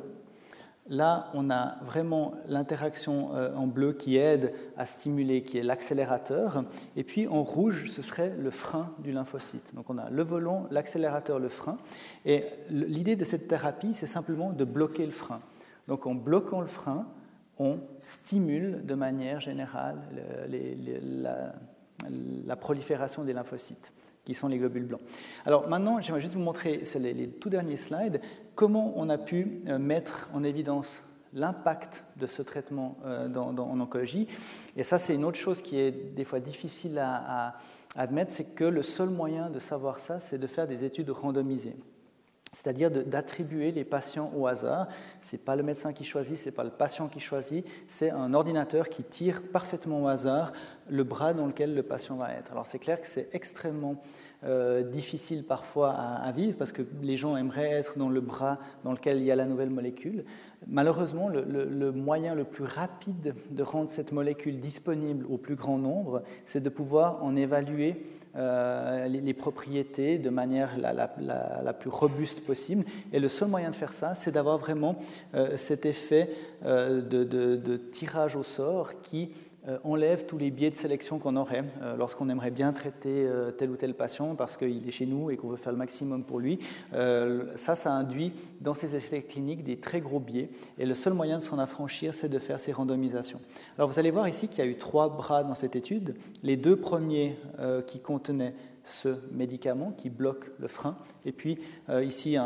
Là, 0.90 1.30
on 1.34 1.50
a 1.50 1.76
vraiment 1.82 2.32
l'interaction 2.46 3.34
euh, 3.34 3.54
en 3.54 3.66
bleu 3.66 3.92
qui 3.92 4.16
aide 4.16 4.54
à 4.76 4.86
stimuler, 4.86 5.42
qui 5.42 5.58
est 5.58 5.62
l'accélérateur. 5.62 6.64
Et 6.96 7.04
puis 7.04 7.28
en 7.28 7.42
rouge, 7.42 7.90
ce 7.90 8.00
serait 8.00 8.34
le 8.38 8.50
frein 8.50 8.92
du 8.98 9.12
lymphocyte. 9.12 9.74
Donc 9.74 9.90
on 9.90 9.98
a 9.98 10.08
le 10.08 10.22
volant, 10.22 10.66
l'accélérateur, 10.70 11.38
le 11.38 11.48
frein. 11.48 11.76
Et 12.24 12.44
l'idée 12.70 13.16
de 13.16 13.24
cette 13.24 13.48
thérapie, 13.48 13.92
c'est 13.92 14.06
simplement 14.06 14.50
de 14.52 14.64
bloquer 14.64 15.04
le 15.04 15.12
frein. 15.12 15.40
Donc 15.88 16.06
en 16.06 16.14
bloquant 16.14 16.62
le 16.62 16.66
frein, 16.66 17.06
on 17.58 17.80
stimule 18.02 18.86
de 18.86 18.94
manière 18.94 19.40
générale 19.40 19.98
la 22.46 22.56
prolifération 22.56 23.24
des 23.24 23.32
lymphocytes 23.32 23.92
qui 24.28 24.34
sont 24.34 24.48
les 24.48 24.58
globules 24.58 24.84
blancs. 24.84 25.00
Alors 25.46 25.70
maintenant, 25.70 26.02
j'aimerais 26.02 26.20
juste 26.20 26.34
vous 26.34 26.40
montrer, 26.40 26.80
c'est 26.84 26.98
les, 26.98 27.28
tout 27.28 27.48
derniers 27.48 27.76
slides, 27.76 28.20
comment 28.54 28.92
on 28.96 29.08
a 29.08 29.16
pu 29.16 29.62
euh, 29.68 29.78
mettre 29.78 30.28
en 30.34 30.44
évidence 30.44 31.00
l'impact 31.32 32.04
de 32.18 32.26
ce 32.26 32.42
traitement 32.42 32.98
euh, 33.06 33.26
dans, 33.26 33.56
en 33.56 33.80
oncologie. 33.80 34.28
Et 34.76 34.82
ça, 34.82 34.98
c'est 34.98 35.14
une 35.14 35.24
autre 35.24 35.38
chose 35.38 35.62
qui 35.62 35.78
est 35.78 36.14
des 36.14 36.24
fois 36.24 36.40
difficile 36.40 36.98
à, 36.98 37.46
à 37.46 37.54
admettre, 37.96 38.30
c'est 38.30 38.54
que 38.54 38.64
le 38.64 38.82
seul 38.82 39.08
moyen 39.08 39.48
de 39.48 39.60
savoir 39.60 39.98
ça, 39.98 40.20
c'est 40.20 40.36
de 40.36 40.46
faire 40.46 40.68
des 40.68 40.84
études 40.84 41.08
randomisées 41.08 41.76
c'est-à-dire 42.52 42.90
d'attribuer 42.90 43.72
les 43.72 43.84
patients 43.84 44.32
au 44.36 44.46
hasard. 44.46 44.88
Ce 45.20 45.36
n'est 45.36 45.42
pas 45.42 45.56
le 45.56 45.62
médecin 45.62 45.92
qui 45.92 46.04
choisit, 46.04 46.36
ce 46.36 46.46
n'est 46.46 46.52
pas 46.52 46.64
le 46.64 46.70
patient 46.70 47.08
qui 47.08 47.20
choisit, 47.20 47.66
c'est 47.86 48.10
un 48.10 48.34
ordinateur 48.34 48.88
qui 48.88 49.02
tire 49.02 49.42
parfaitement 49.42 50.04
au 50.04 50.08
hasard 50.08 50.52
le 50.88 51.04
bras 51.04 51.34
dans 51.34 51.46
lequel 51.46 51.74
le 51.74 51.82
patient 51.82 52.16
va 52.16 52.32
être. 52.32 52.52
Alors 52.52 52.66
c'est 52.66 52.78
clair 52.78 53.00
que 53.00 53.06
c'est 53.06 53.34
extrêmement 53.34 53.96
euh, 54.44 54.84
difficile 54.84 55.42
parfois 55.42 55.90
à, 55.90 56.30
vivre 56.30 56.56
parce 56.56 56.70
que 56.70 56.82
les 57.02 57.16
gens 57.16 57.36
aimeraient 57.36 57.72
être 57.72 57.98
dans 57.98 58.08
le 58.08 58.20
bras 58.20 58.58
dans 58.84 58.92
lequel 58.92 59.18
il 59.18 59.24
y 59.24 59.32
a 59.32 59.36
la 59.36 59.46
nouvelle 59.46 59.70
molécule. 59.70 60.24
Malheureusement, 60.68 61.28
le, 61.28 61.90
moyen 61.90 62.36
le 62.36 62.44
plus 62.44 62.62
rapide 62.62 63.34
de 63.50 63.62
rendre 63.64 63.90
cette 63.90 64.12
molécule 64.12 64.60
disponible 64.60 65.26
au 65.28 65.38
plus 65.38 65.56
grand 65.56 65.78
nombre, 65.78 66.22
c'est 66.44 66.62
de 66.62 66.68
pouvoir 66.68 67.24
en 67.24 67.34
évaluer 67.34 67.96
euh, 68.36 69.08
les, 69.08 69.34
propriétés 69.34 70.18
de 70.18 70.30
manière 70.30 70.76
la, 70.78 71.72
plus 71.72 71.90
robuste 71.90 72.44
possible. 72.44 72.84
Et 73.12 73.20
le 73.20 73.28
seul 73.28 73.48
moyen 73.48 73.70
de 73.70 73.74
faire 73.74 73.92
ça, 73.92 74.14
c'est 74.14 74.32
d'avoir 74.32 74.58
vraiment 74.58 74.96
euh, 75.34 75.56
cet 75.56 75.86
effet 75.86 76.30
de, 76.64 77.00
de, 77.00 77.76
tirage 77.76 78.36
au 78.36 78.42
sort 78.42 79.00
qui 79.02 79.30
euh, 79.30 79.47
enlève 79.84 80.24
tous 80.26 80.38
les 80.38 80.50
biais 80.50 80.70
de 80.70 80.76
sélection 80.76 81.18
qu'on 81.18 81.36
aurait 81.36 81.64
euh, 81.82 81.96
lorsqu'on 81.96 82.28
aimerait 82.28 82.50
bien 82.50 82.72
traiter 82.72 83.26
euh, 83.26 83.50
tel 83.50 83.70
ou 83.70 83.76
tel 83.76 83.94
patient 83.94 84.34
parce 84.34 84.56
qu'il 84.56 84.86
est 84.86 84.92
chez 84.92 85.04
nous 85.04 85.30
et 85.30 85.36
qu'on 85.36 85.48
veut 85.48 85.56
faire 85.56 85.72
le 85.72 85.78
maximum 85.78 86.24
pour 86.24 86.38
lui. 86.38 86.58
ça, 86.92 87.74
ça 87.74 87.92
induit 87.92 88.32
dans 88.60 88.74
ces 88.74 88.94
effets 88.94 89.22
cliniques 89.22 89.64
des 89.64 89.76
très 89.76 90.00
gros 90.00 90.20
biais. 90.20 90.50
Et 90.78 90.86
le 90.86 90.94
seul 90.94 91.12
moyen 91.12 91.38
de 91.38 91.42
s'en 91.42 91.58
affranchir, 91.58 92.14
c'est 92.14 92.28
de 92.28 92.38
faire 92.38 92.60
ces 92.60 92.72
randomisations. 92.72 93.40
Alors 93.76 93.90
vous 93.90 93.98
allez 93.98 94.10
voir 94.10 94.28
ici 94.28 94.48
qu'il 94.48 94.64
y 94.64 94.66
a 94.66 94.70
eu 94.70 94.76
trois 94.76 95.08
bras 95.08 95.44
dans 95.44 95.54
cette 95.54 95.76
étude. 95.76 96.14
Les 96.42 96.56
deux 96.56 96.76
premiers 96.76 97.36
qui 97.86 98.00
contenaient 98.00 98.54
ce 98.84 99.16
médicament 99.32 99.92
qui 99.96 100.10
bloque 100.10 100.50
le 100.58 100.68
frein. 100.68 100.94
Et 101.24 101.32
puis 101.32 101.58
ici, 102.02 102.36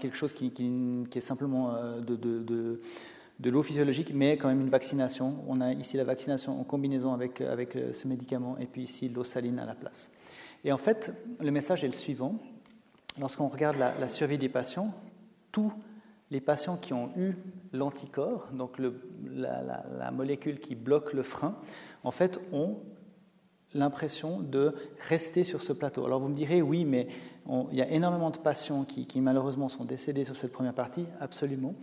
quelque 0.00 0.16
chose 0.16 0.32
qui, 0.32 0.52
est 1.14 1.20
simplement 1.20 1.74
de 2.00 2.80
l'eau 3.50 3.62
physiologique, 3.62 4.12
mais 4.14 4.36
quand 4.36 4.48
même 4.48 4.60
une 4.60 4.70
vaccination. 4.70 5.36
On 5.46 5.60
a 5.60 5.72
ici 5.72 5.96
la 5.96 6.04
vaccination 6.04 6.60
en 6.60 6.64
combinaison 6.64 7.12
avec, 7.12 7.40
avec 7.40 7.76
euh, 7.76 7.92
ce 7.92 8.08
médicament 8.08 8.56
et 8.58 8.66
puis 8.66 8.82
ici 8.82 9.08
l'eau 9.08 9.24
saline 9.24 9.58
à 9.58 9.64
la 9.64 9.74
place. 9.74 10.10
Et 10.64 10.72
en 10.72 10.76
fait, 10.76 11.12
le 11.40 11.50
message 11.50 11.84
est 11.84 11.88
le 11.88 11.92
suivant. 11.92 12.36
Lorsqu'on 13.18 13.48
regarde 13.48 13.76
la, 13.76 14.08
survie 14.08 14.38
des 14.38 14.48
patients, 14.48 14.92
tous 15.50 15.72
les 16.30 16.40
patients 16.40 16.76
qui 16.76 16.92
ont 16.92 17.10
eu 17.16 17.34
l'anticorps, 17.72 18.48
donc 18.52 18.76
la, 18.78 20.10
molécule 20.12 20.60
qui 20.60 20.74
bloque 20.74 21.12
le 21.12 21.22
frein, 21.22 21.56
en 22.04 22.10
fait, 22.10 22.40
ont 22.52 22.76
l'impression 23.74 24.40
de 24.40 24.74
rester 25.08 25.44
sur 25.44 25.62
ce 25.62 25.72
plateau. 25.72 26.04
Alors 26.06 26.20
vous 26.20 26.28
me 26.28 26.34
direz, 26.34 26.62
oui, 26.62 26.84
mais 26.84 27.08
il 27.70 27.76
y 27.76 27.82
a 27.82 27.88
énormément 27.88 28.30
de 28.30 28.38
patients 28.38 28.84
qui, 28.84 29.20
malheureusement 29.20 29.68
sont 29.68 29.84
décédés 29.84 30.24
sur 30.24 30.36
cette 30.36 30.52
première 30.52 30.74
partie, 30.74 31.06
absolument. 31.20 31.74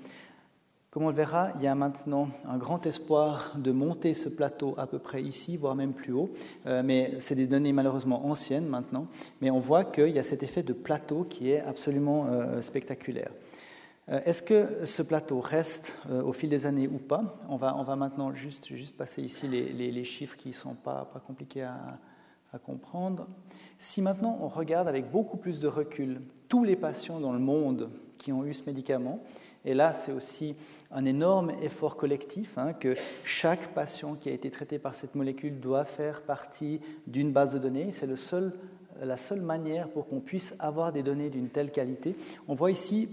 Comme 0.96 1.04
on 1.04 1.10
le 1.10 1.16
verra, 1.16 1.52
il 1.58 1.62
y 1.62 1.68
a 1.68 1.76
maintenant 1.76 2.30
un 2.48 2.58
grand 2.58 2.86
espoir 2.86 3.52
de 3.58 3.74
monter 3.74 4.14
ce 4.14 4.30
plateau 4.30 4.76
à 4.78 4.88
peu 4.88 4.98
près 4.98 5.22
ici, 5.22 5.58
voire 5.58 5.76
même 5.76 5.92
plus 5.92 6.14
haut. 6.14 6.30
Euh, 6.68 6.84
mais 6.86 7.16
c'est 7.20 7.36
des 7.36 7.48
données 7.48 7.74
malheureusement 7.74 8.28
anciennes 8.28 8.70
maintenant. 8.70 9.08
Mais 9.42 9.50
on 9.52 9.60
voit 9.60 9.84
qu'il 9.84 10.08
y 10.08 10.20
a 10.20 10.24
cet 10.24 10.42
effet 10.42 10.64
de 10.64 10.72
plateau 10.72 11.26
qui 11.26 11.52
est 11.52 11.60
absolument 11.60 12.28
euh, 12.28 12.62
spectaculaire. 12.62 13.32
Euh, 14.08 14.22
est-ce 14.24 14.42
que 14.42 14.86
ce 14.86 15.02
plateau 15.02 15.42
reste 15.42 15.98
au 16.10 16.32
fil 16.32 16.48
des 16.48 16.66
années 16.66 16.88
ou 16.88 16.98
pas? 16.98 17.42
On 17.50 17.58
va, 17.58 17.96
maintenant 17.98 18.32
juste, 18.32 18.72
passer 18.96 19.22
ici 19.22 19.50
les, 19.50 20.04
chiffres 20.06 20.38
qui 20.38 20.48
ne 20.48 20.54
sont 20.54 20.76
pas, 20.76 21.12
compliqués 21.28 21.64
à 21.64 22.58
comprendre. 22.64 23.28
Si 23.78 24.02
maintenant 24.02 24.38
on 24.42 24.48
regarde 24.48 24.88
avec 24.88 25.12
beaucoup 25.12 25.36
plus 25.36 25.60
de 25.60 25.68
recul 25.68 26.22
tous 26.48 26.64
les 26.64 26.78
patients 26.78 27.20
dans 27.20 27.34
le 27.34 27.40
monde 27.40 27.90
ont 28.32 28.46
eu 28.46 28.54
ce 28.54 28.66
médicament, 28.66 29.22
et 29.66 29.74
là, 29.74 29.94
c'est 29.94 30.12
aussi 30.12 30.56
un 30.92 31.06
énorme 31.06 31.52
effort 31.62 31.98
collectif, 31.98 32.58
hein, 32.58 32.74
que 32.74 32.96
chaque 33.24 33.74
patient 33.74 34.14
qui 34.14 34.30
a 34.30 34.32
été 34.32 34.52
traité 34.52 34.78
par 34.78 34.94
cette 34.94 35.16
molécule 35.16 35.60
doit 35.60 35.86
faire 35.86 36.22
partie 36.22 36.80
d'une 37.08 37.32
base 37.32 37.54
de 37.54 37.60
données. 37.60 37.92
C'est 37.92 38.06
le 38.06 38.16
seul, 38.16 38.54
la 39.02 39.18
seule 39.18 39.42
manière 39.42 39.90
pour 39.90 40.08
qu'on 40.08 40.20
puisse 40.20 40.54
avoir 40.60 40.92
des 40.92 41.02
données 41.02 41.32
d'une 41.32 41.50
telle 41.50 41.72
qualité. 41.72 42.16
On 42.48 42.54
voit 42.54 42.70
ici 42.70 43.10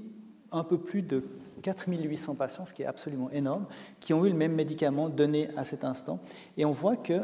un 0.53 0.63
peu 0.63 0.77
plus 0.77 1.01
de 1.01 1.25
4800 1.63 2.35
patients, 2.35 2.67
ce 2.67 2.75
qui 2.75 2.83
est 2.83 2.87
absolument 2.87 3.31
énorme, 3.31 3.67
qui 3.99 4.13
ont 4.13 4.27
eu 4.27 4.29
le 4.29 4.37
même 4.37 4.55
médicament 4.55 5.09
donné 5.09 5.49
à 5.57 5.65
cet 5.65 5.85
instant. 5.85 6.21
Et 6.59 6.67
on 6.67 6.71
voit 6.71 6.97
que 6.97 7.23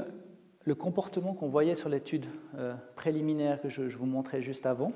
le 0.65 0.75
comportement 0.75 1.35
qu'on 1.35 1.49
voyait 1.49 1.75
sur 1.75 1.91
l'étude 1.91 2.27
euh, 2.57 2.75
préliminaire 2.97 3.61
que 3.61 3.69
je, 3.69 3.91
je 3.91 3.99
vous 3.99 4.07
montrais 4.07 4.41
juste 4.41 4.65
avant 4.65 4.89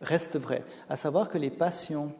reste 0.00 0.36
vrai, 0.36 0.64
à 0.88 0.96
savoir 0.96 1.28
que 1.28 1.38
les 1.38 1.50
patients 1.50 2.12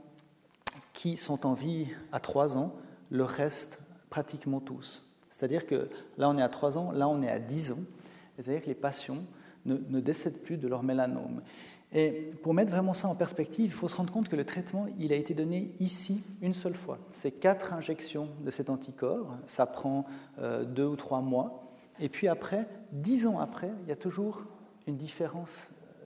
qui 1.03 1.17
sont 1.17 1.47
en 1.47 1.53
vie 1.53 1.89
à 2.13 2.21
3 2.21 2.57
ans, 2.59 2.77
le 3.11 3.25
reste 3.25 3.83
pratiquement 4.09 4.61
tous. 4.61 5.17
C'est-à-dire 5.31 5.67
que 5.67 5.89
là 6.17 6.31
on 6.31 6.39
est 6.39 6.43
à 6.43 6.49
3 6.49 6.79
ans, 6.79 6.93
là 6.93 7.09
on 7.09 7.21
est 7.23 7.29
à 7.29 7.41
10 7.41 7.73
ans, 7.73 7.85
c'est-à-dire 8.37 8.63
que 8.63 8.69
les 8.69 8.77
patients 8.77 9.25
ne, 9.67 9.99
décèdent 9.99 10.39
plus 10.39 10.59
de 10.59 10.69
leur 10.69 10.85
mélanome. 10.85 11.43
Et 11.93 12.31
pour 12.45 12.55
mettre 12.55 12.71
vraiment 12.71 12.95
ça 12.95 13.09
en 13.09 13.17
perspective, 13.17 13.65
il 13.65 13.73
faut 13.73 13.89
se 13.89 13.97
rendre 13.97 14.13
compte 14.13 14.29
que 14.29 14.37
le 14.37 14.45
traitement, 14.45 14.87
il 15.01 15.13
a 15.13 15.17
été 15.17 15.35
donné 15.35 15.73
ici 15.81 16.23
une 16.41 16.55
seule 16.55 16.77
fois. 16.77 16.99
C'est 17.13 17.33
quatre 17.33 17.73
injections 17.73 18.29
de 18.45 18.53
cet 18.53 18.71
anticorps, 18.71 19.37
ça 19.49 19.67
prend 19.67 20.07
euh, 20.39 20.65
deux 20.65 20.87
ou 20.87 20.95
trois 20.95 21.21
mois. 21.21 21.65
Et 21.99 22.09
puis 22.09 22.29
après, 22.29 22.69
dix 22.93 23.27
ans 23.27 23.41
après, 23.41 23.73
il 23.83 23.89
y 23.89 23.93
a 23.93 23.97
toujours 23.97 24.45
une 24.87 24.99
différence 24.99 25.51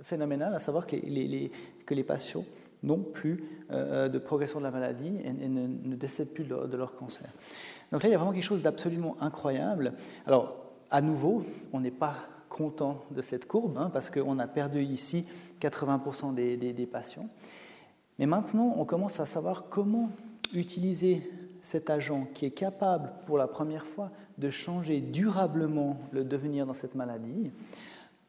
phénoménale, 0.02 0.54
à 0.54 0.58
savoir 0.58 0.86
que 0.86 0.96
les 0.96 2.04
patients 2.04 2.44
non 2.82 2.98
plus 2.98 3.42
euh, 3.70 4.08
de 4.08 4.18
progression 4.18 4.58
de 4.58 4.64
la 4.64 4.70
maladie 4.70 5.12
et, 5.24 5.32
ne, 5.32 5.96
décèdent 5.96 6.30
plus 6.30 6.44
de 6.44 6.76
leur, 6.76 6.96
cancer. 6.96 7.28
Donc 7.92 8.02
là, 8.02 8.08
il 8.08 8.12
y 8.12 8.14
a 8.14 8.18
vraiment 8.18 8.32
quelque 8.32 8.42
chose 8.42 8.62
d'absolument 8.62 9.16
incroyable. 9.20 9.92
Alors, 10.26 10.56
à 10.90 11.00
nouveau, 11.02 11.44
on 11.72 11.80
n'est 11.80 11.90
pas 11.90 12.16
content 12.48 13.04
de 13.10 13.22
cette 13.22 13.46
courbe, 13.46 13.76
hein, 13.78 13.90
parce 13.92 14.10
qu'on 14.10 14.38
a 14.38 14.46
perdu 14.46 14.82
ici 14.82 15.26
80% 15.60 16.34
des, 16.34 16.56
des, 16.56 16.86
patients. 16.86 17.28
Mais 18.18 18.26
maintenant, 18.26 18.74
on 18.78 18.84
commence 18.84 19.20
à 19.20 19.26
savoir 19.26 19.64
comment 19.68 20.10
utiliser 20.54 21.30
cet 21.60 21.90
agent 21.90 22.28
qui 22.34 22.46
est 22.46 22.50
capable, 22.50 23.12
pour 23.26 23.38
la 23.38 23.48
première 23.48 23.84
fois, 23.84 24.10
de 24.38 24.50
changer 24.50 25.00
durablement 25.00 25.98
le 26.12 26.24
devenir 26.24 26.66
dans 26.66 26.74
cette 26.74 26.94
maladie 26.94 27.50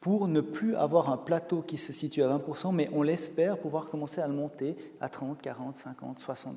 pour 0.08 0.26
ne 0.26 0.40
plus 0.40 0.74
avoir 0.74 1.12
un 1.12 1.18
plateau 1.18 1.60
qui 1.60 1.76
se 1.76 1.92
situe 1.92 2.22
à 2.22 2.38
20%, 2.38 2.74
mais 2.74 2.88
on 2.94 3.02
l'espère 3.02 3.58
pouvoir 3.58 3.90
commencer 3.90 4.22
à 4.22 4.26
le 4.26 4.32
monter 4.32 4.74
à 5.02 5.10
30, 5.10 5.42
40, 5.42 5.76
50, 5.76 6.18
60%. 6.18 6.54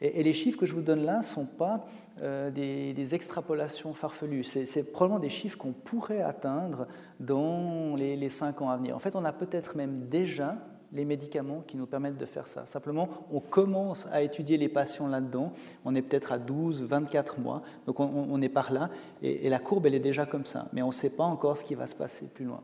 Et, 0.00 0.22
les 0.22 0.32
chiffres 0.32 0.58
que 0.58 0.64
je 0.64 0.72
vous 0.72 0.80
donne 0.80 1.04
là 1.04 1.18
ne 1.18 1.22
sont 1.22 1.44
pas 1.44 1.86
euh, 2.22 2.50
des, 2.50 3.14
extrapolations 3.14 3.92
farfelues, 3.92 4.44
c'est 4.44 4.82
probablement 4.82 5.20
des 5.20 5.28
chiffres 5.28 5.58
qu'on 5.58 5.74
pourrait 5.74 6.22
atteindre 6.22 6.86
dans 7.20 7.96
les, 7.96 8.16
les 8.16 8.30
5 8.30 8.62
ans 8.62 8.70
à 8.70 8.78
venir. 8.78 8.96
En 8.96 8.98
fait, 8.98 9.14
on 9.14 9.26
a 9.26 9.32
peut-être 9.32 9.76
même 9.76 10.06
déjà 10.06 10.56
les 10.94 11.04
médicaments 11.04 11.62
qui 11.66 11.76
nous 11.76 11.86
permettent 11.86 12.16
de 12.16 12.24
faire 12.24 12.46
ça. 12.46 12.64
Simplement, 12.66 13.08
on 13.32 13.40
commence 13.40 14.06
à 14.12 14.22
étudier 14.22 14.56
les 14.56 14.68
patients 14.68 15.08
là-dedans. 15.08 15.52
On 15.84 15.94
est 15.94 16.02
peut-être 16.02 16.32
à 16.32 16.38
12, 16.38 16.84
24 16.84 17.40
mois. 17.40 17.62
Donc 17.86 18.00
on, 18.00 18.40
est 18.40 18.48
par 18.48 18.72
là. 18.72 18.88
Et, 19.20 19.48
la 19.48 19.58
courbe, 19.58 19.86
elle 19.86 19.94
est 19.94 20.00
déjà 20.00 20.24
comme 20.24 20.44
ça. 20.44 20.68
Mais 20.72 20.82
on 20.82 20.88
ne 20.88 20.92
sait 20.92 21.16
pas 21.16 21.24
encore 21.24 21.56
ce 21.56 21.64
qui 21.64 21.74
va 21.74 21.86
se 21.86 21.96
passer 21.96 22.26
plus 22.26 22.44
loin. 22.44 22.60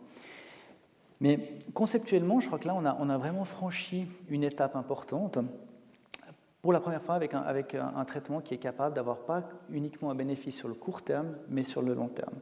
Mais 1.21 1.39
conceptuellement, 1.75 2.41
je 2.41 2.47
crois 2.47 2.59
que 2.59 2.67
là, 2.67 2.97
on 2.99 3.11
a, 3.11 3.19
vraiment 3.19 3.45
franchi 3.45 4.07
une 4.29 4.45
étape 4.45 4.77
importante 4.77 5.39
pour 6.63 6.73
la 6.73 6.81
première 6.81 7.03
fois 7.03 7.15
avec 7.15 7.35
un, 7.35 7.41
avec 7.41 7.75
un, 7.75 8.05
traitement 8.05 8.41
qui 8.41 8.55
est 8.55 8.59
capable 8.59 8.95
d'avoir 8.95 9.19
pas 9.19 9.43
uniquement 9.71 10.11
un 10.11 10.15
bénéfice 10.15 10.57
sur 10.57 10.69
le 10.69 10.75
court 10.75 11.03
terme, 11.03 11.35
mais 11.49 11.65
sur 11.65 11.83
le 11.83 11.95
long 11.95 12.09
terme. 12.09 12.35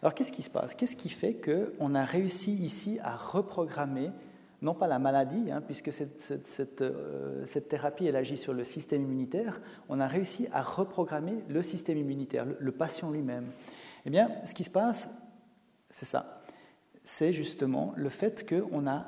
Alors 0.00 0.14
qu'est-ce 0.14 0.32
qui 0.32 0.42
se 0.42 0.50
passe? 0.50 0.74
Qu'est-ce 0.74 0.96
qui 0.96 1.08
fait 1.08 1.34
qu'on 1.34 1.94
a 1.94 2.04
réussi 2.04 2.52
ici 2.52 2.98
à 3.02 3.16
reprogrammer, 3.16 4.10
non 4.64 4.74
pas 4.74 4.86
la 4.86 4.98
maladie, 4.98 5.50
hein, 5.50 5.60
puisque 5.60 5.90
euh, 5.90 7.44
cette, 7.44 7.68
thérapie 7.68 8.06
elle 8.06 8.16
agit 8.16 8.38
sur 8.38 8.54
le 8.54 8.64
système 8.64 9.02
immunitaire, 9.02 9.60
on 9.88 10.00
a 10.00 10.08
réussi 10.08 10.48
à 10.52 10.62
reprogrammer 10.62 11.44
le 11.48 11.62
système 11.62 11.98
immunitaire, 11.98 12.46
le, 12.46 12.56
le 12.58 12.72
patient 12.72 13.10
lui-même. 13.10 13.46
Eh 14.06 14.10
bien, 14.10 14.30
ce 14.44 14.54
qui 14.54 14.64
se 14.64 14.70
passe, 14.70 15.22
c'est 15.86 16.06
ça. 16.06 16.42
C'est 17.02 17.32
justement 17.32 17.92
le 17.96 18.08
fait 18.08 18.48
qu'on 18.48 18.86
a 18.86 19.06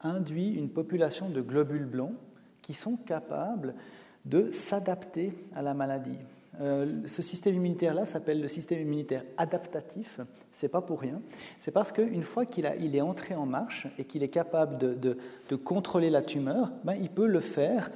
induit 0.00 0.54
une 0.54 0.68
population 0.68 1.28
de 1.28 1.40
globules 1.40 1.86
blancs 1.86 2.14
qui 2.60 2.74
sont 2.74 2.96
capables 2.96 3.74
de 4.24 4.50
s'adapter 4.50 5.32
à 5.54 5.62
la 5.62 5.74
maladie. 5.74 6.18
Euh, 6.60 7.00
ce 7.06 7.22
système 7.22 7.54
immunitaire-là 7.54 8.04
s'appelle 8.04 8.40
le 8.40 8.48
système 8.48 8.80
immunitaire 8.80 9.24
adaptatif. 9.38 10.20
C'est 10.52 10.68
pas 10.68 10.82
pour 10.82 11.00
rien. 11.00 11.22
C'est 11.58 11.70
parce 11.70 11.92
qu'une 11.92 12.22
fois 12.22 12.44
qu'il 12.44 12.70
il 12.80 12.94
est 12.94 13.00
entré 13.00 13.34
en 13.34 13.46
marche 13.46 13.86
et 13.98 14.04
qu'il 14.04 14.22
est 14.22 14.28
capable 14.28 14.76
de, 14.78 15.16
de, 15.48 15.56
contrôler 15.56 16.10
la 16.10 16.22
tumeur, 16.22 16.70
ben, 16.84 16.94
il 16.94 17.08
peut 17.08 17.26
le 17.26 17.40
faire 17.40 17.90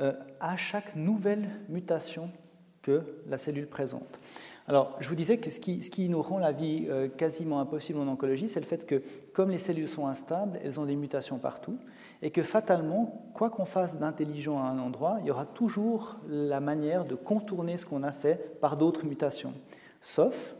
euh, 0.00 0.12
à 0.40 0.56
chaque 0.56 0.94
nouvelle 0.94 1.48
mutation 1.68 2.30
que 2.82 3.02
la 3.28 3.38
cellule 3.38 3.66
présente. 3.66 4.20
Alors, 4.68 4.96
je 5.00 5.08
vous 5.08 5.16
disais 5.16 5.38
que 5.38 5.50
ce 5.50 5.58
qui, 5.58 6.08
nous 6.08 6.22
rend 6.22 6.38
la 6.38 6.52
vie 6.52 6.86
euh, 6.88 7.08
quasiment 7.08 7.60
impossible 7.60 7.98
en 7.98 8.06
oncologie, 8.06 8.48
c'est 8.48 8.60
le 8.60 8.66
fait 8.66 8.86
que, 8.86 9.02
comme 9.32 9.50
les 9.50 9.58
cellules 9.58 9.88
sont 9.88 10.06
instables, 10.06 10.60
elles 10.62 10.78
ont 10.78 10.84
des 10.84 10.94
mutations 10.94 11.38
partout, 11.38 11.76
et 12.22 12.30
que 12.30 12.42
fatalement, 12.42 13.28
quoi 13.34 13.50
qu'on 13.50 13.64
fasse 13.64 13.98
d'intelligent 13.98 14.58
à 14.58 14.68
un 14.68 14.78
endroit, 14.78 15.18
il 15.20 15.26
y 15.26 15.30
aura 15.32 15.46
toujours 15.46 16.16
la 16.28 16.60
manière 16.60 17.04
de 17.04 17.16
contourner 17.16 17.76
ce 17.76 17.86
qu'on 17.86 18.04
a 18.04 18.12
fait 18.12 18.60
par 18.60 18.76
d'autres 18.76 19.04
mutations, 19.04 19.52
sauf 20.00 20.54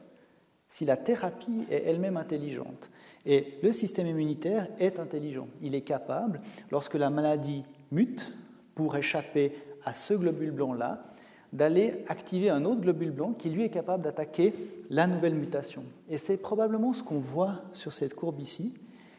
si 0.66 0.84
la 0.84 0.96
thérapie 0.96 1.64
est 1.70 1.84
elle-même 1.86 2.16
intelligente. 2.16 2.90
Et 3.24 3.58
le 3.62 3.70
système 3.70 4.08
immunitaire 4.08 4.66
est 4.78 4.98
intelligent. 4.98 5.46
Il 5.60 5.76
est 5.76 5.82
capable, 5.82 6.40
lorsque 6.72 6.94
la 6.94 7.10
maladie 7.10 7.62
mute, 7.92 8.34
pour 8.74 8.96
échapper 8.96 9.52
à 9.84 9.92
ce 9.92 10.14
globule 10.14 10.50
blanc-là, 10.50 11.04
d'aller 11.52 12.04
activer 12.08 12.50
un 12.50 12.64
autre 12.64 12.80
globule 12.80 13.10
blanc 13.10 13.32
qui 13.32 13.50
lui 13.50 13.64
est 13.64 13.70
capable 13.70 14.02
d'attaquer 14.02 14.54
la 14.90 15.06
nouvelle 15.06 15.34
mutation. 15.34 15.84
Et 16.08 16.18
c'est 16.18 16.36
probablement 16.36 16.92
ce 16.92 17.02
qu'on 17.02 17.18
voit 17.18 17.60
sur 17.72 17.92
cette 17.92 18.14
courbe 18.14 18.40
ici, 18.40 18.74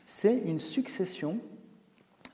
c'est 0.05 0.37
une 0.37 0.59
succession 0.59 1.37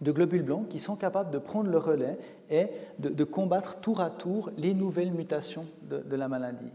de 0.01 0.11
globules 0.11 0.43
blancs 0.43 0.67
qui 0.69 0.79
sont 0.79 0.95
capables 0.95 1.31
de 1.31 1.37
prendre 1.37 1.69
le 1.69 1.77
relais 1.77 2.17
et 2.49 2.67
de, 2.99 3.23
combattre 3.23 3.79
tour 3.79 3.99
à 3.99 4.09
tour 4.09 4.49
les 4.57 4.73
nouvelles 4.73 5.11
mutations 5.11 5.65
de, 5.83 6.15
la 6.15 6.27
maladie. 6.27 6.71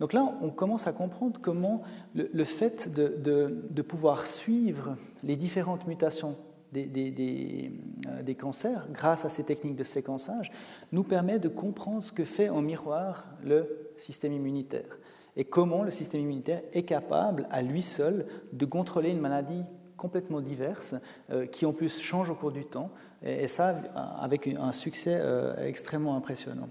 Donc 0.00 0.12
là, 0.12 0.26
on 0.42 0.50
commence 0.50 0.86
à 0.86 0.92
comprendre 0.92 1.38
comment 1.40 1.82
le, 2.14 2.44
fait 2.44 2.92
de, 2.94 3.82
pouvoir 3.82 4.26
suivre 4.26 4.96
les 5.22 5.36
différentes 5.36 5.86
mutations 5.86 6.36
des, 6.82 7.70
euh, 8.08 8.22
des, 8.22 8.34
cancers, 8.34 8.86
grâce 8.92 9.24
à 9.24 9.28
ces 9.28 9.44
techniques 9.44 9.76
de 9.76 9.84
séquençage, 9.84 10.50
nous 10.92 11.04
permet 11.04 11.38
de 11.38 11.48
comprendre 11.48 12.02
ce 12.02 12.12
que 12.12 12.24
fait 12.24 12.48
en 12.48 12.60
miroir 12.60 13.26
le 13.44 13.92
système 13.96 14.32
immunitaire 14.32 14.98
et 15.36 15.44
comment 15.44 15.82
le 15.82 15.90
système 15.90 16.20
immunitaire 16.20 16.62
est 16.72 16.84
capable, 16.84 17.46
à 17.50 17.62
lui 17.62 17.82
seul, 17.82 18.26
de 18.52 18.64
contrôler 18.64 19.10
une 19.10 19.20
maladie 19.20 19.62
complètement 19.96 20.40
diverses, 20.40 20.94
euh, 21.30 21.46
qui 21.46 21.66
en 21.66 21.72
plus 21.72 22.00
changent 22.00 22.30
au 22.30 22.34
cours 22.34 22.52
du 22.52 22.64
temps, 22.64 22.90
et, 23.22 23.48
ça 23.48 23.80
avec 24.20 24.46
un 24.46 24.72
succès 24.72 25.18
euh, 25.20 25.66
extrêmement 25.66 26.16
impressionnant. 26.16 26.68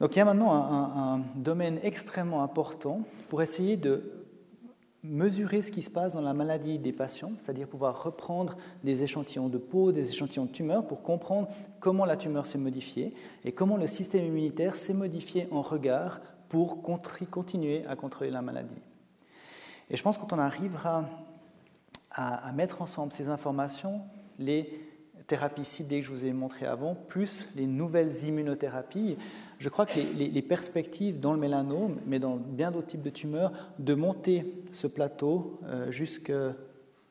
Donc 0.00 0.16
il 0.16 0.18
y 0.18 0.22
a 0.22 0.24
maintenant 0.24 0.52
un, 0.52 1.20
domaine 1.36 1.78
extrêmement 1.82 2.42
important 2.42 3.02
pour 3.28 3.42
essayer 3.42 3.76
de 3.76 4.02
mesurer 5.04 5.60
ce 5.60 5.70
qui 5.70 5.82
se 5.82 5.90
passe 5.90 6.14
dans 6.14 6.22
la 6.22 6.32
maladie 6.32 6.78
des 6.78 6.92
patients, 6.92 7.32
c'est-à-dire 7.38 7.68
pouvoir 7.68 8.02
reprendre 8.02 8.56
des 8.82 9.02
échantillons 9.02 9.48
de 9.48 9.58
peau, 9.58 9.92
des 9.92 10.08
échantillons 10.08 10.46
de 10.46 10.50
tumeurs 10.50 10.86
pour 10.86 11.02
comprendre 11.02 11.48
comment 11.78 12.06
la 12.06 12.16
tumeur 12.16 12.46
s'est 12.46 12.58
modifiée 12.58 13.12
et 13.44 13.52
comment 13.52 13.76
le 13.76 13.86
système 13.86 14.24
immunitaire 14.24 14.76
s'est 14.76 14.94
modifié 14.94 15.46
en 15.50 15.60
regard 15.60 16.20
pour 16.48 16.82
continuer 16.82 17.86
à 17.86 17.96
contrôler 17.96 18.30
la 18.30 18.40
maladie. 18.40 18.80
Et 19.90 19.96
je 19.96 20.02
pense 20.02 20.16
que 20.16 20.22
quand 20.22 20.32
on 20.32 20.38
arrivera 20.38 21.04
à, 22.10 22.52
mettre 22.52 22.80
ensemble 22.80 23.12
ces 23.12 23.28
informations, 23.28 24.00
les 24.38 24.83
thérapies 25.26 25.64
ciblées 25.64 26.00
que 26.00 26.06
je 26.06 26.10
vous 26.10 26.24
ai 26.24 26.32
montrées 26.32 26.66
avant, 26.66 26.94
plus 26.94 27.48
les 27.56 27.66
nouvelles 27.66 28.24
immunothérapies, 28.24 29.16
je 29.58 29.68
crois 29.68 29.86
que 29.86 29.98
les, 29.98 30.42
perspectives 30.42 31.20
dans 31.20 31.32
le 31.32 31.38
mélanome, 31.38 31.98
mais 32.06 32.18
dans 32.18 32.36
bien 32.36 32.70
d'autres 32.70 32.88
types 32.88 33.02
de 33.02 33.10
tumeurs, 33.10 33.52
de 33.78 33.94
monter 33.94 34.46
ce 34.72 34.86
plateau 34.86 35.58
euh, 35.64 35.90
jusque 35.90 36.32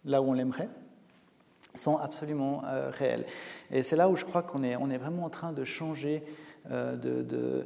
là 0.06 0.22
où 0.22 0.30
on 0.30 0.34
l'aimerait, 0.34 0.70
sont 1.74 1.98
absolument 1.98 2.64
euh, 2.66 2.92
réelles. 2.92 3.26
Et 3.72 3.82
c'est 3.82 3.96
là 3.96 4.10
où 4.10 4.16
je 4.16 4.26
crois 4.26 4.44
qu'on 4.44 4.64
est, 4.64 4.76
on 4.76 4.90
est 4.92 4.98
vraiment 4.98 5.24
en 5.24 5.30
train 5.30 5.54
de 5.54 5.64
changer 5.64 6.24
euh, 6.70 6.96
de 6.96 7.66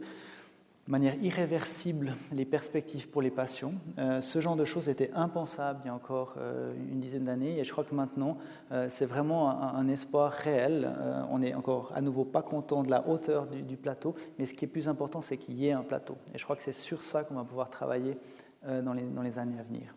manière 0.87 1.15
irréversible 1.21 2.13
les 2.31 2.45
perspectives 2.45 3.09
pour 3.09 3.21
les 3.21 3.29
patients. 3.29 3.73
Euh, 3.97 4.21
ce 4.21 4.39
genre 4.39 4.55
de 4.55 4.65
choses 4.65 4.89
était 4.89 5.11
impensable 5.13 5.81
il 5.83 5.87
y 5.87 5.89
a 5.89 5.93
encore 5.93 6.35
euh, 6.37 6.73
une 6.91 6.99
dizaine 6.99 7.25
d'années 7.25 7.59
et 7.59 7.63
je 7.63 7.71
crois 7.71 7.83
que 7.83 7.93
maintenant 7.93 8.37
euh, 8.71 8.87
c'est 8.89 9.05
vraiment 9.05 9.49
un, 9.49 9.87
espoir 9.87 10.31
réel. 10.31 10.89
on 11.29 11.39
n'est 11.39 11.53
encore 11.53 11.91
à 11.95 12.01
nouveau 12.01 12.25
pas 12.25 12.41
content 12.41 12.83
de 12.83 12.89
la 12.89 13.07
hauteur 13.07 13.47
du, 13.47 13.77
plateau, 13.77 14.15
mais 14.37 14.45
ce 14.45 14.53
qui 14.53 14.65
est 14.65 14.67
plus 14.67 14.87
important 14.89 15.21
c'est 15.21 15.37
qu'il 15.37 15.55
y 15.55 15.67
ait 15.67 15.71
un 15.71 15.83
plateau. 15.83 16.17
Et 16.33 16.37
je 16.37 16.43
crois 16.43 16.55
que 16.55 16.63
c'est 16.63 16.71
sur 16.71 17.03
ça 17.03 17.23
qu'on 17.23 17.35
va 17.35 17.43
pouvoir 17.43 17.69
travailler 17.69 18.17
dans 18.63 18.93
les 18.93 19.39
années 19.39 19.59
à 19.59 19.63
venir. 19.63 19.96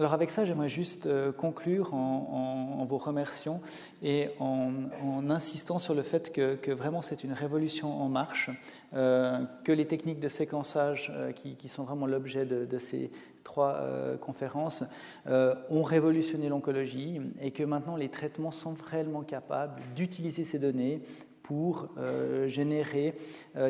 Alors 0.00 0.14
avec 0.14 0.30
ça, 0.30 0.46
j'aimerais 0.46 0.70
juste 0.70 1.04
euh, 1.04 1.30
conclure 1.30 1.92
en, 1.92 2.86
vous 2.88 2.96
remerciant 2.96 3.60
et 4.02 4.28
en, 4.38 5.28
insistant 5.28 5.78
sur 5.78 5.92
le 5.92 6.00
fait 6.00 6.32
que, 6.32 6.70
vraiment 6.72 7.02
c'est 7.02 7.22
une 7.22 7.34
révolution 7.34 8.00
en 8.00 8.08
marche, 8.08 8.48
euh, 8.94 9.44
que 9.62 9.72
les 9.72 9.86
techniques 9.86 10.18
de 10.18 10.30
séquençage 10.30 11.12
euh, 11.14 11.32
qui, 11.32 11.68
sont 11.68 11.84
vraiment 11.84 12.06
l'objet 12.06 12.46
de, 12.46 12.78
ces 12.78 13.10
trois 13.44 13.78
conférences 14.22 14.84
ont 15.26 15.82
révolutionné 15.82 16.48
l'oncologie 16.48 17.20
et 17.40 17.50
que 17.50 17.62
maintenant 17.62 17.96
les 17.96 18.08
traitements 18.08 18.52
sont 18.52 18.74
réellement 18.90 19.22
capables 19.22 19.82
d'utiliser 19.94 20.44
ces 20.44 20.58
données 20.58 21.02
pour 21.42 21.88
générer 22.46 23.14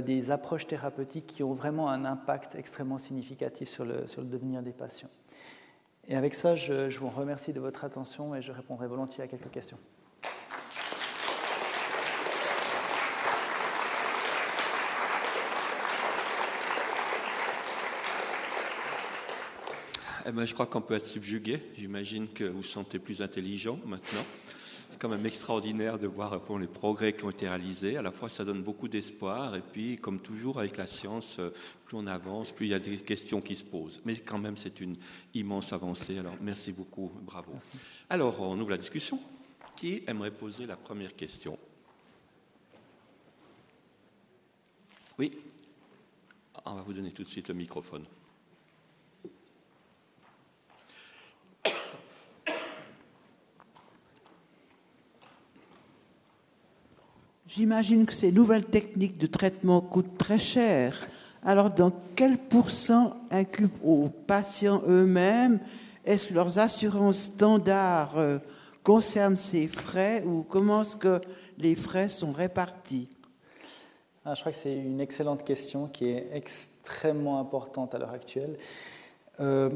des 0.04 0.30
approches 0.30 0.66
thérapeutiques 0.66 1.26
qui 1.26 1.42
ont 1.42 1.54
vraiment 1.54 1.88
un 1.88 2.04
impact 2.04 2.54
extrêmement 2.54 2.98
significatif 2.98 3.68
sur 3.68 3.84
le, 3.84 4.06
sur 4.06 4.20
le 4.20 4.28
devenir 4.28 4.62
des 4.62 4.72
patients. 4.72 5.10
Et 6.10 6.16
avec 6.16 6.34
ça, 6.34 6.56
je, 6.56 6.98
vous 6.98 7.08
remercie 7.08 7.52
de 7.52 7.60
votre 7.60 7.84
attention 7.84 8.34
et 8.34 8.42
je 8.42 8.50
répondrai 8.50 8.88
volontiers 8.88 9.22
à 9.22 9.28
quelques 9.28 9.52
questions. 9.52 9.78
Eh 20.26 20.32
ben, 20.32 20.44
je 20.44 20.52
crois 20.52 20.66
qu'on 20.66 20.80
peut 20.80 20.94
être 20.94 21.06
subjugué. 21.06 21.62
J'imagine 21.76 22.26
que 22.26 22.42
vous 22.42 22.56
vous 22.56 22.62
sentez 22.64 22.98
plus 22.98 23.22
intelligent 23.22 23.78
maintenant 23.86 24.24
quand 25.00 25.08
même 25.08 25.24
extraordinaire 25.24 25.98
de 25.98 26.06
voir 26.06 26.38
les 26.58 26.66
progrès 26.66 27.14
qui 27.14 27.24
ont 27.24 27.30
été 27.30 27.48
réalisés. 27.48 27.96
À 27.96 28.02
la 28.02 28.12
fois, 28.12 28.28
ça 28.28 28.44
donne 28.44 28.62
beaucoup 28.62 28.86
d'espoir, 28.86 29.56
et 29.56 29.62
puis, 29.62 29.96
comme 29.96 30.20
toujours 30.20 30.60
avec 30.60 30.76
la 30.76 30.86
science, 30.86 31.38
euh, 31.38 31.50
plus 31.86 31.96
on 31.96 32.06
avance, 32.06 32.52
plus 32.52 32.66
il 32.66 32.70
y 32.70 32.74
a 32.74 32.78
des 32.78 32.98
questions 32.98 33.40
qui 33.40 33.56
se 33.56 33.64
posent. 33.64 34.00
Mais 34.04 34.14
quand 34.16 34.38
même, 34.38 34.58
c'est 34.58 34.78
une 34.80 34.96
immense 35.32 35.72
avancée. 35.72 36.18
Alors, 36.18 36.34
merci 36.42 36.72
beaucoup, 36.72 37.10
bravo. 37.22 37.52
Alors, 38.10 38.40
on 38.42 38.60
ouvre 38.60 38.70
la 38.70 38.78
discussion. 38.78 39.18
Qui 39.74 40.02
aimerait 40.06 40.30
poser 40.30 40.66
la 40.66 40.76
première 40.76 41.16
question? 41.16 41.58
Oui 45.18 45.32
On 46.66 46.74
va 46.74 46.82
vous 46.82 46.92
donner 46.92 47.12
tout 47.12 47.24
de 47.24 47.28
suite 47.28 47.48
le 47.48 47.54
microphone. 47.54 48.04
J'imagine 57.52 58.06
que 58.06 58.12
ces 58.12 58.30
nouvelles 58.30 58.64
techniques 58.64 59.18
de 59.18 59.26
traitement 59.26 59.80
coûtent 59.80 60.16
très 60.16 60.38
cher. 60.38 61.08
Alors, 61.42 61.68
dans 61.68 61.90
quel 62.14 62.38
pourcent 62.38 63.16
incube 63.28 63.72
aux 63.82 64.08
patients 64.08 64.82
eux-mêmes? 64.86 65.58
Est-ce 66.04 66.28
que 66.28 66.34
leurs 66.34 66.60
assurances 66.60 67.22
standards 67.22 68.16
euh, 68.18 68.38
concerne 68.84 69.36
ces 69.36 69.66
frais 69.66 70.22
ou 70.24 70.44
comment 70.48 70.82
est-ce 70.82 70.94
que 70.94 71.20
les 71.58 71.74
frais 71.74 72.08
sont 72.08 72.30
répartis? 72.30 73.10
Ah, 74.24 74.34
Je 74.34 74.42
crois 74.42 74.52
que 74.52 74.58
c'est 74.58 74.76
une 74.76 75.00
excellente 75.00 75.42
question 75.42 75.88
qui 75.88 76.08
est 76.08 76.28
extrêmement 76.32 77.40
importante 77.40 77.96
à 77.96 77.98
l'heure 77.98 78.12
actuelle. 78.12 78.56
Euh, 79.40 79.70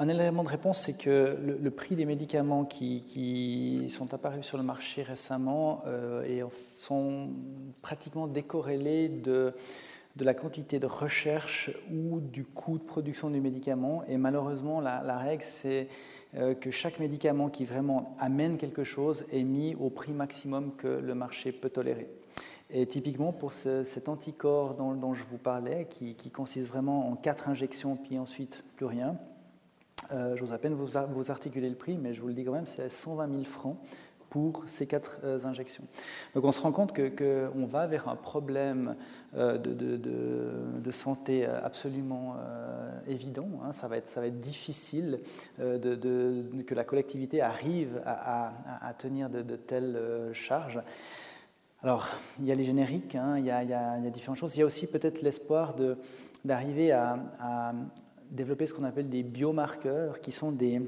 un 0.00 0.08
élément 0.08 0.42
de 0.42 0.48
réponse, 0.48 0.80
c'est 0.80 0.98
que 0.98 1.38
le, 1.62 1.70
prix 1.70 1.94
des 1.94 2.04
médicaments 2.04 2.64
qui, 2.64 3.86
sont 3.90 4.12
apparus 4.12 4.44
sur 4.44 4.56
le 4.56 4.64
marché 4.64 5.04
récemment 5.04 5.84
euh, 5.86 6.24
et 6.24 6.42
sont 6.76 7.30
pratiquement 7.82 8.26
décorrélés 8.26 9.08
de, 9.08 9.54
de, 10.16 10.24
la 10.24 10.34
quantité 10.34 10.78
de 10.78 10.86
recherche 10.86 11.70
ou 11.90 12.20
du 12.20 12.44
coût 12.44 12.78
de 12.78 12.84
production 12.84 13.30
du 13.30 13.40
médicament. 13.40 14.02
Et 14.08 14.16
malheureusement, 14.16 14.80
la, 14.80 15.18
règle, 15.18 15.42
c'est 15.42 15.88
euh, 16.36 16.54
que 16.54 16.70
chaque 16.70 16.98
médicament 16.98 17.48
qui 17.48 17.64
vraiment 17.64 18.16
amène 18.18 18.56
quelque 18.56 18.84
chose 18.84 19.24
est 19.32 19.44
mis 19.44 19.74
au 19.76 19.90
prix 19.90 20.12
maximum 20.12 20.74
que 20.76 20.88
le 20.88 21.14
marché 21.14 21.52
peut 21.52 21.70
tolérer. 21.70 22.08
Et 22.70 22.86
typiquement 22.86 23.32
pour 23.32 23.52
cet 23.52 24.08
anticorps 24.08 24.74
dont, 24.74 25.14
je 25.14 25.22
vous 25.22 25.38
parlais, 25.38 25.86
qui, 25.88 26.14
qui 26.14 26.30
consiste 26.30 26.68
vraiment 26.68 27.08
en 27.08 27.14
quatre 27.14 27.48
injections 27.48 27.96
puis 27.96 28.18
ensuite 28.18 28.64
plus 28.74 28.86
rien, 28.86 29.16
euh, 30.12 30.36
J'ose 30.36 30.52
à 30.52 30.58
peine 30.58 30.74
vous, 30.74 30.86
vous, 31.10 31.30
articuler 31.30 31.68
le 31.68 31.74
prix, 31.74 31.96
mais 31.96 32.12
je 32.12 32.20
vous 32.20 32.28
le 32.28 32.34
dis 32.34 32.44
quand 32.44 32.52
même, 32.52 32.66
c'est 32.66 32.88
120 32.88 33.28
000 33.28 33.44
francs 33.44 33.76
ces 34.66 34.86
quatre 34.86 35.18
euh, 35.24 35.38
injections. 35.44 35.84
Donc 36.34 36.44
on 36.44 36.52
se 36.52 36.60
rend 36.60 36.72
compte 36.72 36.92
qu'on 36.92 37.66
va 37.66 37.86
vers 37.86 38.08
un 38.08 38.16
problème 38.16 38.96
euh, 39.36 39.58
de, 39.58 39.74
de, 39.74 39.96
de, 39.96 40.90
santé 40.90 41.44
absolument 41.46 42.36
évident. 43.08 43.48
Hein. 43.64 43.72
Ça, 43.72 43.88
va 43.88 43.96
être, 43.96 44.08
ça 44.08 44.20
va 44.20 44.28
être 44.28 44.40
difficile 44.40 45.20
que 45.58 46.74
la 46.74 46.84
collectivité 46.84 47.40
arrive 47.40 48.00
à, 48.04 48.52
à, 48.86 48.94
tenir 48.94 49.28
de, 49.28 49.56
telles 49.56 49.98
charges. 50.32 50.80
Alors, 51.82 52.08
il 52.40 52.46
y 52.46 52.52
a 52.52 52.54
les 52.54 52.64
génériques, 52.64 53.14
hein, 53.14 53.36
il, 53.38 53.44
y 53.44 53.50
a, 53.50 53.62
il, 53.62 53.70
y 53.70 53.74
a, 53.74 53.98
différentes 54.10 54.38
choses. 54.38 54.56
Il 54.56 54.60
y 54.60 54.62
a 54.62 54.66
aussi 54.66 54.86
peut-être 54.86 55.22
l'espoir 55.22 55.74
d'arriver 56.44 56.92
à, 56.92 57.72
développer 58.30 58.66
ce 58.66 58.74
qu'on 58.74 58.84
appelle 58.84 59.08
des 59.08 59.22
biomarqueurs, 59.22 60.20
qui 60.20 60.32
sont 60.32 60.52
des, 60.52 60.80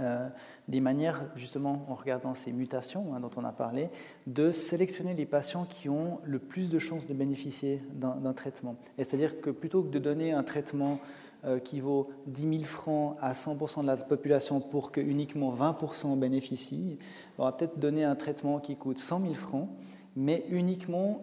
euh, 0.00 0.28
des 0.68 0.80
manières, 0.80 1.22
justement, 1.36 1.84
en 1.88 1.94
regardant 1.94 2.34
ces 2.34 2.52
mutations 2.52 3.14
hein, 3.14 3.20
dont 3.20 3.30
on 3.36 3.44
a 3.44 3.52
parlé, 3.52 3.88
de 4.26 4.52
sélectionner 4.52 5.14
les 5.14 5.26
patients 5.26 5.64
qui 5.64 5.88
ont 5.88 6.20
le 6.24 6.38
plus 6.38 6.70
de 6.70 6.78
chances 6.78 7.06
de 7.06 7.14
bénéficier 7.14 7.82
d'un 7.94 8.32
traitement. 8.32 8.76
C'est-à-dire 8.96 9.40
que 9.40 9.50
plutôt 9.50 9.82
que 9.82 9.88
de 9.88 9.98
donner 9.98 10.32
un 10.32 10.42
traitement 10.42 11.00
euh, 11.44 11.58
qui 11.58 11.80
vaut 11.80 12.10
10 12.26 12.58
000 12.58 12.64
francs 12.64 13.16
à 13.20 13.32
100% 13.32 13.80
de 13.82 13.86
la 13.86 13.96
population 13.96 14.60
pour 14.60 14.92
que 14.92 15.00
uniquement 15.00 15.54
20% 15.54 16.18
bénéficient, 16.18 16.98
on 17.38 17.44
va 17.44 17.52
peut-être 17.52 17.78
donner 17.78 18.04
un 18.04 18.14
traitement 18.14 18.60
qui 18.60 18.76
coûte 18.76 18.98
100 18.98 19.22
000 19.22 19.34
francs, 19.34 19.68
mais 20.16 20.44
uniquement 20.50 21.22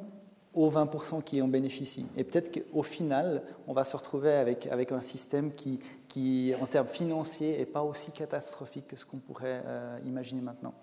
aux 0.57 0.71
20% 0.71 1.23
qui 1.23 1.39
en 1.41 1.47
bénéficient. 1.47 2.07
Et 2.17 2.23
peut-être 2.23 2.51
qu'au 2.51 2.81
final, 2.81 3.43
on 3.67 3.73
va 3.73 3.83
se 3.83 3.95
retrouver 3.95 4.31
avec, 4.31 4.65
avec 4.67 4.91
un 4.91 5.01
système 5.01 5.53
qui, 5.53 5.79
qui, 6.07 6.53
en 6.59 6.65
termes 6.65 6.87
financiers, 6.87 7.57
n'est 7.57 7.65
pas 7.65 7.83
aussi 7.83 8.11
catastrophique 8.11 8.87
que 8.87 8.95
ce 8.95 9.05
qu'on 9.05 9.19
pourrait 9.19 9.61
euh, 9.65 9.99
imaginer 10.03 10.41
maintenant. 10.41 10.73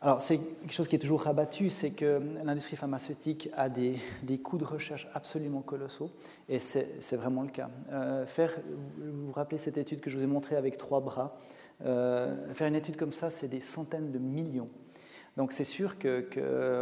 Alors, 0.00 0.20
c'est 0.20 0.38
quelque 0.38 0.72
chose 0.72 0.88
qui 0.88 0.96
est 0.96 1.00
toujours 1.00 1.22
rabattu, 1.22 1.70
c'est 1.70 1.90
que 1.90 2.20
l'industrie 2.44 2.76
pharmaceutique 2.76 3.48
a 3.56 3.68
des, 3.68 3.98
des, 4.24 4.38
coûts 4.38 4.58
de 4.58 4.64
recherche 4.64 5.08
absolument 5.14 5.60
colossaux, 5.60 6.10
et 6.48 6.58
c'est 6.58 7.16
vraiment 7.16 7.42
le 7.42 7.50
cas. 7.50 7.70
Euh, 7.92 8.26
faire, 8.26 8.52
vous 8.98 9.26
vous 9.26 9.32
rappelez 9.32 9.58
cette 9.58 9.76
étude 9.76 10.00
que 10.00 10.10
je 10.10 10.16
vous 10.16 10.22
ai 10.22 10.28
montrée 10.28 10.56
avec 10.56 10.76
trois 10.76 11.00
bras, 11.00 11.36
euh, 11.84 12.52
faire 12.54 12.66
une 12.66 12.76
étude 12.76 12.96
comme 12.96 13.12
ça, 13.12 13.30
c'est 13.30 13.48
des 13.48 13.60
centaines 13.60 14.10
de 14.10 14.18
millions. 14.18 14.68
Donc 15.38 15.52
c'est 15.52 15.62
sûr 15.62 15.98
que 15.98 16.26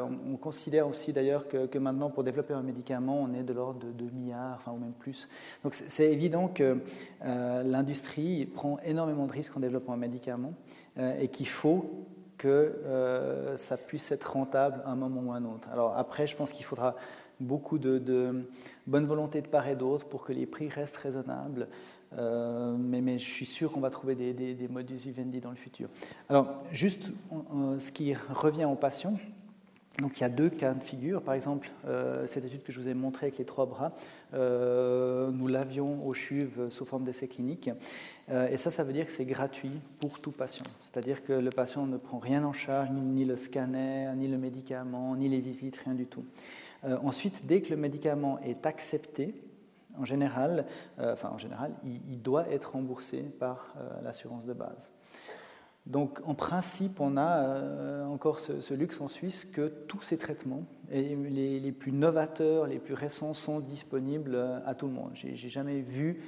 on 0.03 0.37
considère 0.39 0.89
aussi 0.89 1.13
d'ailleurs 1.13 1.47
que, 1.47 1.77
maintenant 1.77 2.09
pour 2.09 2.25
développer 2.25 2.55
un 2.55 2.63
médicament, 2.63 3.21
on 3.21 3.35
est 3.35 3.43
de 3.43 3.53
l'ordre 3.53 3.81
de 3.81 3.93
2 3.93 4.07
milliards, 4.07 4.55
enfin 4.57 4.73
ou 4.73 4.79
même 4.79 4.95
plus. 4.95 5.29
Donc 5.63 5.75
c'est 5.75 6.11
évident 6.11 6.49
que 6.49 6.79
euh, 7.27 7.63
l'industrie 7.63 8.47
prend 8.47 8.79
énormément 8.81 9.27
de 9.27 9.33
risques 9.33 9.55
en 9.59 9.61
développant 9.61 9.93
un 9.93 9.99
médicament 9.99 10.55
euh, 10.97 11.19
et 11.19 11.29
qu'il 11.29 11.49
faut 11.49 12.07
que 12.39 12.49
euh, 12.49 13.59
ça 13.59 13.77
puisse 13.77 14.11
être 14.11 14.33
rentable 14.33 14.81
à 14.87 14.91
un 14.91 14.97
moment 14.97 15.21
ou 15.21 15.33
à 15.33 15.37
un 15.37 15.45
autre. 15.45 15.69
Alors 15.71 15.95
après, 15.95 16.27
je 16.27 16.35
pense 16.35 16.51
qu'il 16.51 16.65
faudra 16.65 16.97
beaucoup 17.41 17.77
de, 17.79 18.41
bonne 18.87 19.05
volonté 19.05 19.43
de 19.43 19.49
part 19.49 19.69
et 19.69 19.77
d'autre 19.77 20.07
pour 20.07 20.25
que 20.25 20.33
les 20.33 20.47
prix 20.47 20.71
restent 20.71 20.97
raisonnables. 20.97 21.69
Euh, 22.19 22.77
mais, 22.79 23.19
je 23.19 23.25
suis 23.25 23.47
sûr 23.47 23.73
qu'on 23.73 23.81
va 23.81 23.91
trouver 23.91 24.15
des, 24.15 24.69
modus 24.69 24.97
vivendi 24.97 25.41
dans 25.41 25.51
le 25.51 25.57
futur. 25.57 25.89
Alors, 26.29 26.59
juste 26.73 27.13
ce 27.79 27.93
qui 27.93 28.15
revient 28.15 28.65
aux 28.65 28.75
patients. 28.75 29.19
Donc, 30.01 30.19
il 30.19 30.21
y 30.21 30.25
a 30.25 30.29
deux 30.29 30.51
cas 30.51 30.75
de 30.75 30.83
figure. 30.83 31.23
Par 31.23 31.33
exemple, 31.33 31.71
euh, 31.87 32.27
cette 32.27 32.45
étude 32.45 32.63
que 32.63 32.71
je 32.71 32.81
vous 32.81 32.89
ai 32.89 32.93
montrée 32.93 33.27
avec 33.27 33.39
les 33.39 33.47
trois 33.47 33.65
bras, 33.65 33.93
euh, 34.35 35.31
nous 35.31 35.47
l'avions 35.47 36.07
au 36.07 36.13
CHUV 36.13 36.69
sous 36.69 36.85
forme 36.85 37.05
d'essai 37.05 37.29
clinique. 37.29 37.71
et 38.29 38.57
ça, 38.59 38.71
ça 38.71 38.85
veut 38.85 38.93
dire 38.93 39.07
que 39.07 39.13
c'est 39.13 39.25
gratuit 39.25 39.81
pour 40.01 40.21
tout 40.21 40.33
patient. 40.33 40.67
C'est-à-dire 40.83 41.25
que 41.25 41.33
le 41.33 41.51
patient 41.51 41.87
ne 41.87 41.97
prend 41.97 42.19
rien 42.19 42.45
en 42.45 42.53
charge, 42.53 42.91
ni, 42.91 43.25
le 43.25 43.37
scanner, 43.37 44.11
ni 44.17 44.29
le 44.29 44.37
médicament, 44.37 45.17
ni 45.17 45.29
les 45.29 45.41
visites, 45.41 45.79
rien 45.79 45.95
du 45.95 46.07
tout. 46.07 46.25
ensuite, 46.83 47.47
dès 47.47 47.63
que 47.63 47.71
le 47.71 47.77
médicament 47.77 48.39
est 48.41 48.67
accepté, 48.67 49.33
en 49.99 50.05
général, 50.05 50.67
euh, 50.99 51.13
enfin 51.13 51.31
en 51.31 51.39
général, 51.39 51.73
il, 51.85 52.21
doit 52.23 52.49
être 52.51 52.73
remboursé 52.73 53.23
par 53.23 53.75
euh, 53.77 54.03
l'assurance 54.03 54.45
de 54.45 54.53
base. 54.53 54.91
Donc 55.87 56.21
en 56.25 56.35
principe, 56.35 57.01
on 57.01 57.17
a 57.17 57.39
euh, 57.39 58.07
encore 58.07 58.41
ce, 58.41 58.75
luxe 58.75 59.01
en 59.01 59.09
Suisse 59.09 59.45
que 59.45 59.69
tous 59.87 60.03
ces 60.03 60.19
traitements, 60.19 60.65
les, 60.91 61.73
plus 61.73 61.93
novateurs, 61.93 62.67
les 62.67 62.79
plus 62.79 62.95
récents, 62.95 63.35
sont 63.35 63.61
disponibles 63.61 64.37
à 64.67 64.75
tout 64.75 64.87
le 64.87 64.93
monde. 64.93 65.13
J'ai 65.15 65.49
jamais 65.49 65.81
vu 65.81 66.23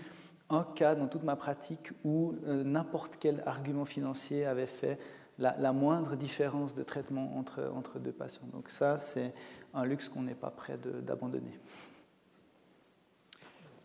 un 0.48 0.64
cas 0.76 0.94
dans 0.94 1.08
toute 1.08 1.24
ma 1.24 1.36
pratique 1.36 1.90
où 2.04 2.34
n'importe 2.46 3.16
quel 3.18 3.42
argument 3.46 3.84
financier 3.84 4.46
avait 4.46 4.66
fait 4.66 4.98
la, 5.38 5.56
la, 5.58 5.72
moindre 5.72 6.16
différence 6.16 6.74
de 6.74 6.82
traitement 6.82 7.36
entre, 7.36 7.70
entre 7.74 7.98
deux 7.98 8.12
patients. 8.12 8.46
Donc 8.52 8.70
ça, 8.70 8.96
c'est 8.96 9.34
un 9.74 9.84
luxe 9.84 10.08
qu'on 10.08 10.22
n'est 10.22 10.34
pas 10.34 10.50
prêt 10.50 10.78
d'abandonner. 11.02 11.58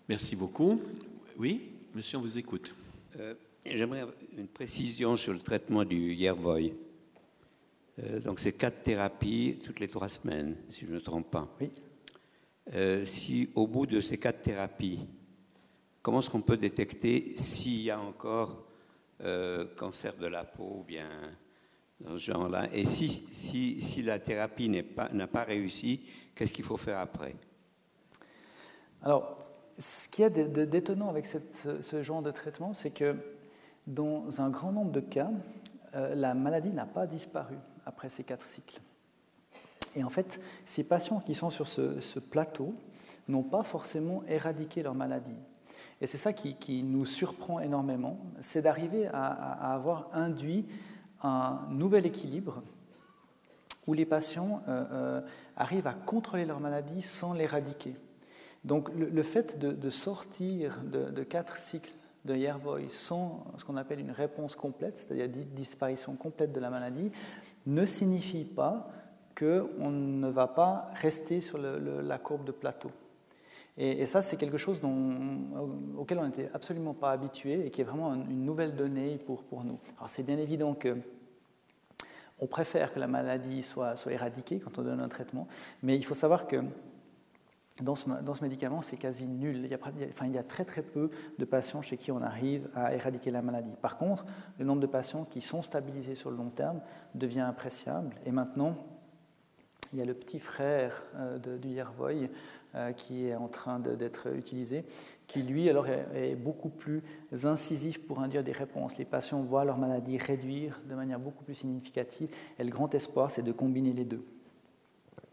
Merci 0.10 0.36
beaucoup. 0.36 0.82
Oui, 1.38 1.72
monsieur, 1.95 2.18
on 2.18 2.22
vous 2.22 2.38
écoute. 2.38 2.76
Euh, 3.18 3.34
j'aimerais 3.66 4.04
une 4.38 4.49
précision 4.49 5.16
sur 5.16 5.32
le 5.32 5.39
traitement 5.39 5.86
du 5.86 6.14
Yervoy. 6.14 6.74
Euh, 7.99 8.20
donc, 8.20 8.41
c'est 8.41 8.51
quatre 8.51 8.84
thérapies 8.84 9.60
toutes 9.64 9.80
les 9.80 9.88
trois 9.88 10.10
semaines, 10.10 10.58
si 10.70 10.82
je 10.82 10.88
ne 10.88 10.95
me 10.95 11.01
trompe 11.01 11.32
pas. 11.32 11.49
Oui. 11.62 11.70
Euh, 12.74 13.06
si 13.06 13.49
au 13.56 13.66
bout 13.66 13.86
de 13.86 14.01
ces 14.01 14.18
quatre 14.18 14.41
thérapies, 14.41 14.99
comment 16.01 16.20
est-ce 16.20 16.30
qu'on 16.30 16.41
peut 16.41 16.58
détecter 16.58 17.38
s'il 17.38 17.82
y 17.82 17.89
a 17.89 18.01
encore 18.01 18.68
cancer 19.78 20.18
de 20.18 20.28
la 20.28 20.43
peau 20.43 20.80
ou 20.80 20.84
bien 20.84 21.08
dans 22.01 22.16
ce 22.16 22.26
genre-là? 22.26 22.68
Et 22.74 22.86
si, 22.86 23.08
si, 23.08 23.82
si 23.82 24.01
la 24.01 24.20
thérapie 24.20 24.67
n'a 24.67 24.84
pas, 24.84 25.08
pas 25.28 25.43
réussi, 25.46 26.01
qu'est-ce 26.36 26.51
qu'il 26.51 26.66
faut 26.66 26.75
faire 26.75 27.00
après? 27.00 27.34
Alors, 29.01 29.42
ce 29.78 30.08
qu'il 30.08 30.24
y 30.24 30.25
a 30.25 30.29
d'étonnant 30.29 31.09
avec 31.09 31.25
ce 31.25 32.04
genre 32.04 32.21
de 32.21 32.32
traitement, 32.32 32.74
c'est 32.74 32.91
que 32.91 33.16
dans 33.87 34.41
un 34.41 34.50
grand 34.50 34.71
nombre 34.71 34.91
de 34.91 35.00
cas, 35.00 35.32
euh, 35.95 36.16
la 36.16 36.33
maladie 36.33 36.70
n'a 36.70 36.86
pas 36.86 37.08
disparu 37.08 37.55
après 37.86 38.09
ces 38.09 38.24
quatre 38.24 38.45
cycles. 38.45 38.82
Et 39.95 40.04
en 40.04 40.09
fait, 40.09 40.39
ces 40.66 40.83
patients 40.83 41.20
qui 41.20 41.36
sont 41.36 41.50
sur 41.50 41.67
ce, 41.67 42.20
plateau 42.20 42.74
n'ont 43.28 43.43
pas 43.43 43.63
forcément 43.63 44.24
éradiqué 44.28 44.82
leur 44.82 44.95
maladie. 44.95 45.36
Et 46.01 46.08
c'est 46.08 46.17
ça 46.17 46.33
qui, 46.33 46.83
nous 46.83 47.05
surprend 47.05 47.59
énormément, 47.59 48.17
c'est 48.41 48.62
d'arriver 48.62 49.08
à, 49.08 49.74
avoir 49.74 50.09
induit 50.13 50.66
un 51.21 51.62
nouvel 51.70 52.05
équilibre 52.05 52.63
où 53.86 53.93
les 53.93 54.05
patients 54.05 54.63
euh, 54.67 54.86
euh, 54.91 55.21
arrivent 55.55 55.87
à 55.87 55.93
contrôler 55.93 56.45
leur 56.45 56.59
maladie 56.59 57.01
sans 57.01 57.33
l'éradiquer. 57.33 57.95
Donc 58.64 58.90
le, 58.96 59.24
fait 59.24 59.60
de, 59.60 59.90
sortir 59.90 60.80
de, 60.84 61.24
quatre 61.24 61.58
cycles 61.58 61.92
de 62.26 62.36
Yervoy 62.36 62.90
sans 62.90 63.46
ce 63.58 63.66
qu'on 63.66 63.76
appelle 63.76 64.00
une 64.00 64.12
réponse 64.12 64.56
complète, 64.56 64.98
c'est-à-dire 64.98 65.28
disparition 65.28 66.16
complète 66.16 66.54
de 66.54 66.60
la 66.60 66.70
maladie, 66.70 67.12
ne 67.66 67.86
signifie 67.86 68.46
pas 68.46 68.90
qu'on 69.38 69.90
ne 69.90 70.30
va 70.30 70.48
pas 70.48 70.88
rester 70.96 71.42
sur 71.42 71.58
la 71.58 72.18
courbe 72.18 72.46
de 72.46 72.52
plateau. 72.52 72.92
Et, 73.78 74.06
ça, 74.06 74.22
c'est 74.22 74.38
quelque 74.38 74.58
chose 74.58 74.80
auquel 75.98 76.20
on 76.20 76.26
n'était 76.26 76.50
absolument 76.54 76.94
pas 76.94 77.12
habitué 77.12 77.66
et 77.66 77.72
qui 77.72 77.82
est 77.82 77.84
vraiment 77.84 78.14
une 78.14 78.46
nouvelle 78.46 78.76
donnée 78.76 79.18
pour, 79.18 79.64
nous. 79.64 79.80
Alors 79.98 80.10
c'est 80.10 80.24
bien 80.24 80.38
évident 80.38 80.74
que 80.74 80.98
on 82.40 82.46
préfère 82.46 82.94
que 82.94 83.00
la 83.00 83.08
maladie 83.08 83.64
soit 83.64 83.96
éradiquée 84.10 84.60
quand 84.60 84.78
on 84.78 84.84
donne 84.84 85.00
un 85.00 85.08
traitement, 85.08 85.48
mais 85.82 85.96
il 85.96 86.04
faut 86.04 86.14
savoir 86.14 86.46
que 86.46 86.58
dans 87.82 87.95
ce, 87.95 88.43
médicament, 88.43 88.82
c'est 88.82 88.97
quasi 88.97 89.25
nul. 89.25 89.58
Il 89.58 89.71
y, 89.71 89.74
a, 89.74 89.79
il 90.25 90.32
y, 90.32 90.37
a, 90.37 90.43
très 90.43 90.63
très 90.63 90.83
peu 90.83 91.09
de 91.39 91.45
patients 91.45 91.82
chez 91.82 91.97
qui 91.97 92.12
on 92.12 92.21
arrive 92.21 92.70
à 92.75 92.93
éradiquer 92.93 93.32
la 93.32 93.41
maladie. 93.41 93.74
Par 93.82 93.97
contre, 93.97 94.25
le 94.59 94.66
nombre 94.66 94.82
de 94.82 94.87
patients 94.87 95.25
qui 95.25 95.41
sont 95.41 95.63
stabilisés 95.63 96.13
sur 96.13 96.29
le 96.29 96.37
long 96.37 96.50
terme 96.50 96.82
devient 97.16 97.41
appréciable. 97.41 98.13
Et 98.25 98.32
maintenant, 98.32 98.78
il 99.91 100.00
y 100.00 100.01
a 100.01 100.05
le 100.05 100.13
petit 100.13 100.39
frère 100.39 101.04
euh, 101.16 101.37
de, 101.39 101.58
du 101.58 101.70
Yervoy 101.70 102.29
euh, 102.75 102.91
qui 102.91 103.28
est 103.28 103.36
en 103.36 103.47
train 103.47 103.79
d'être 103.79 104.36
utilisé, 104.36 104.83
qui 105.28 105.43
lui 105.43 105.70
alors 105.70 105.87
est, 105.87 106.36
beaucoup 106.36 106.70
plus 106.70 107.01
incisif 107.43 108.05
pour 108.05 108.20
induire 108.20 108.43
des 108.43 108.51
réponses. 108.51 108.97
Les 108.97 109.05
patients 109.05 109.41
voient 109.41 109.63
leur 109.63 109.78
maladie 109.78 110.17
réduire 110.17 110.82
de 110.89 110.95
manière 110.95 111.20
beaucoup 111.20 111.43
plus 111.43 111.55
significative. 111.55 112.29
Et 112.58 112.63
le 112.63 112.71
grand 112.71 112.93
espoir, 112.95 113.29
c'est 113.29 113.43
de 113.43 113.51
combiner 113.51 113.93
les 113.93 114.05
deux. 114.05 114.21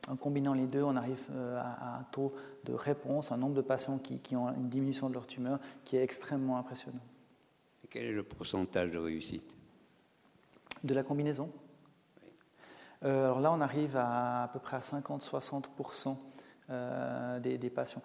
En 0.08 0.16
combinant 0.16 0.54
les 0.54 0.66
deux, 0.66 0.82
on 0.82 0.96
arrive 0.96 1.22
euh, 1.30 1.60
à 1.60 1.98
un 1.98 2.02
taux 2.04 2.34
de 2.64 2.72
réponse, 2.72 3.32
un 3.32 3.36
nombre 3.36 3.54
de 3.54 3.60
patients 3.60 3.98
qui, 3.98 4.34
ont 4.34 4.48
une 4.48 4.68
diminution 4.68 5.08
de 5.08 5.14
leur 5.14 5.26
tumeur 5.26 5.60
qui 5.84 5.96
est 5.96 6.02
extrêmement 6.02 6.58
impressionnant. 6.58 7.02
Et 7.84 7.88
quel 7.88 8.04
est 8.04 8.12
le 8.12 8.22
pourcentage 8.22 8.90
de 8.90 8.98
réussite? 8.98 9.54
De 10.82 10.94
la 10.94 11.02
combinaison? 11.02 11.50
Euh, 13.04 13.26
Alors 13.26 13.40
là, 13.40 13.52
on 13.52 13.60
arrive 13.60 13.96
à 13.96 14.44
à 14.44 14.48
peu 14.48 14.58
près 14.58 14.76
à 14.76 14.80
50-60% 14.80 16.16
euh, 16.70 17.38
des, 17.40 17.58
des, 17.58 17.70
patients. 17.70 18.02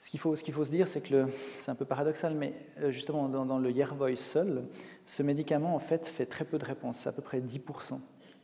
Ce 0.00 0.10
qu'il 0.10 0.20
faut, 0.20 0.34
faut 0.34 0.64
se 0.64 0.70
dire, 0.70 0.88
c'est 0.88 1.02
que 1.02 1.26
c'est 1.56 1.70
un 1.70 1.74
peu 1.74 1.84
paradoxal, 1.84 2.34
mais 2.34 2.54
justement 2.88 3.28
dans, 3.28 3.44
dans 3.44 3.58
le 3.58 3.70
Yervoy 3.70 4.16
seul, 4.16 4.64
ce 5.04 5.22
médicament 5.22 5.74
en 5.74 5.80
fait 5.80 6.06
fait 6.06 6.26
très 6.26 6.44
peu 6.44 6.58
de 6.58 6.64
réponses, 6.64 6.98
c'est 6.98 7.08
à 7.08 7.12
peu 7.12 7.22
près 7.22 7.40
10%. 7.40 7.98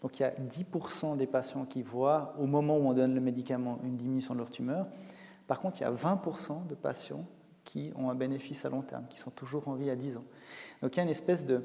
Donc 0.05 0.20
il 0.20 0.22
y 0.22 0.26
a 0.26 0.32
10% 0.32 1.16
des 1.16 1.26
patients 1.26 1.64
qui 1.64 1.81
voient, 1.81 2.35
au 2.39 2.44
moment 2.44 2.76
où 2.76 2.86
on 2.86 2.93
donne 2.93 3.14
le 3.14 3.22
médicament, 3.22 3.78
une 3.85 3.97
diminution 3.97 4.35
de 4.35 4.40
leur 4.40 4.51
tumeur. 4.51 4.86
Par 5.47 5.59
contre, 5.59 5.78
il 5.78 5.85
y 5.85 5.86
a 5.86 5.90
20% 5.90 6.66
de 6.66 6.74
patients 6.74 7.24
qui 7.64 7.90
ont 7.97 8.10
un 8.10 8.14
bénéfice 8.14 8.66
à 8.66 8.68
long 8.68 8.82
terme, 8.82 9.06
qui 9.09 9.18
sont 9.18 9.31
toujours 9.31 9.66
en 9.66 9.72
vie 9.72 9.89
à 9.89 9.97
10 9.97 10.18
ans. 10.18 10.24
Donc 10.82 10.94
il 10.94 10.98
y 10.98 11.01
a 11.01 11.05
une 11.05 11.09
espèce 11.09 11.47
de, 11.47 11.64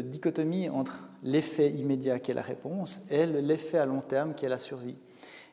dichotomie 0.00 0.70
entre 0.70 1.06
l'effet 1.22 1.70
immédiat 1.70 2.18
qui 2.18 2.30
est 2.30 2.34
la 2.34 2.40
réponse 2.40 3.02
et 3.10 3.26
l'effet 3.26 3.76
à 3.76 3.84
long 3.84 4.00
terme 4.00 4.32
qui 4.32 4.46
est 4.46 4.48
la 4.48 4.56
survie. 4.56 4.96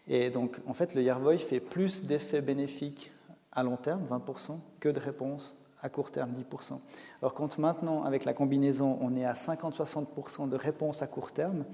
Et 0.07 0.29
donc 0.29 0.61
en 0.65 0.73
fait, 0.73 0.95
le 0.95 1.01
Yervoy 1.01 1.37
fait 1.39 1.59
plus 1.59 2.05
d'effets 2.05 2.39
bénéfiques 2.39 3.11
à 3.51 3.63
long 3.63 3.75
terme, 3.75 4.05
20%, 4.09 4.59
que 4.79 4.87
de 4.87 4.99
réponses 5.01 5.56
à 5.81 5.89
court 5.89 6.11
terme, 6.11 6.33
10%. 6.33 6.79
Alors 7.21 7.33
quand 7.33 7.57
maintenant, 7.57 8.03
avec 8.03 8.25
la 8.25 8.33
combinaison, 8.33 8.97
on 9.01 9.15
est 9.15 9.25
à 9.25 9.33
50-60% 9.33 10.49
de 10.49 10.55
réponses 10.55 11.01
à 11.01 11.07
court 11.07 11.31
terme, 11.31 11.65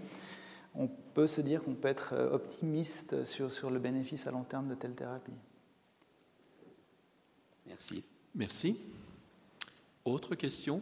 on 0.75 0.87
peut 0.87 1.27
se 1.27 1.41
dire 1.41 1.61
qu'on 1.61 1.75
peut 1.75 1.87
être 1.87 2.13
euh, 2.13 2.33
optimiste 2.33 3.25
sur, 3.25 3.51
sur 3.51 3.69
le 3.69 3.79
bénéfice 3.79 4.25
à 4.27 4.31
long 4.31 4.43
terme 4.43 4.67
de 4.67 4.75
telle 4.75 4.95
thérapie. 4.95 5.31
Merci. 7.67 8.03
Merci. 8.35 8.77
Autre 10.03 10.35
question? 10.35 10.81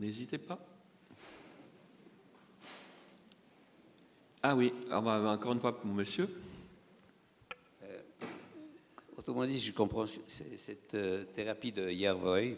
N'hésitez 0.00 0.38
pas. 0.38 0.58
Ah 4.42 4.56
oui, 4.56 4.74
encore 4.90 5.52
une 5.52 5.60
fois, 5.60 5.80
monsieur. 5.84 6.28
Autrement 9.22 9.46
dit, 9.46 9.60
je 9.60 9.70
comprends, 9.70 10.06
cette 10.26 10.96
euh, 10.96 11.22
thérapie 11.32 11.70
de 11.70 11.88
Yervoy, 11.88 12.56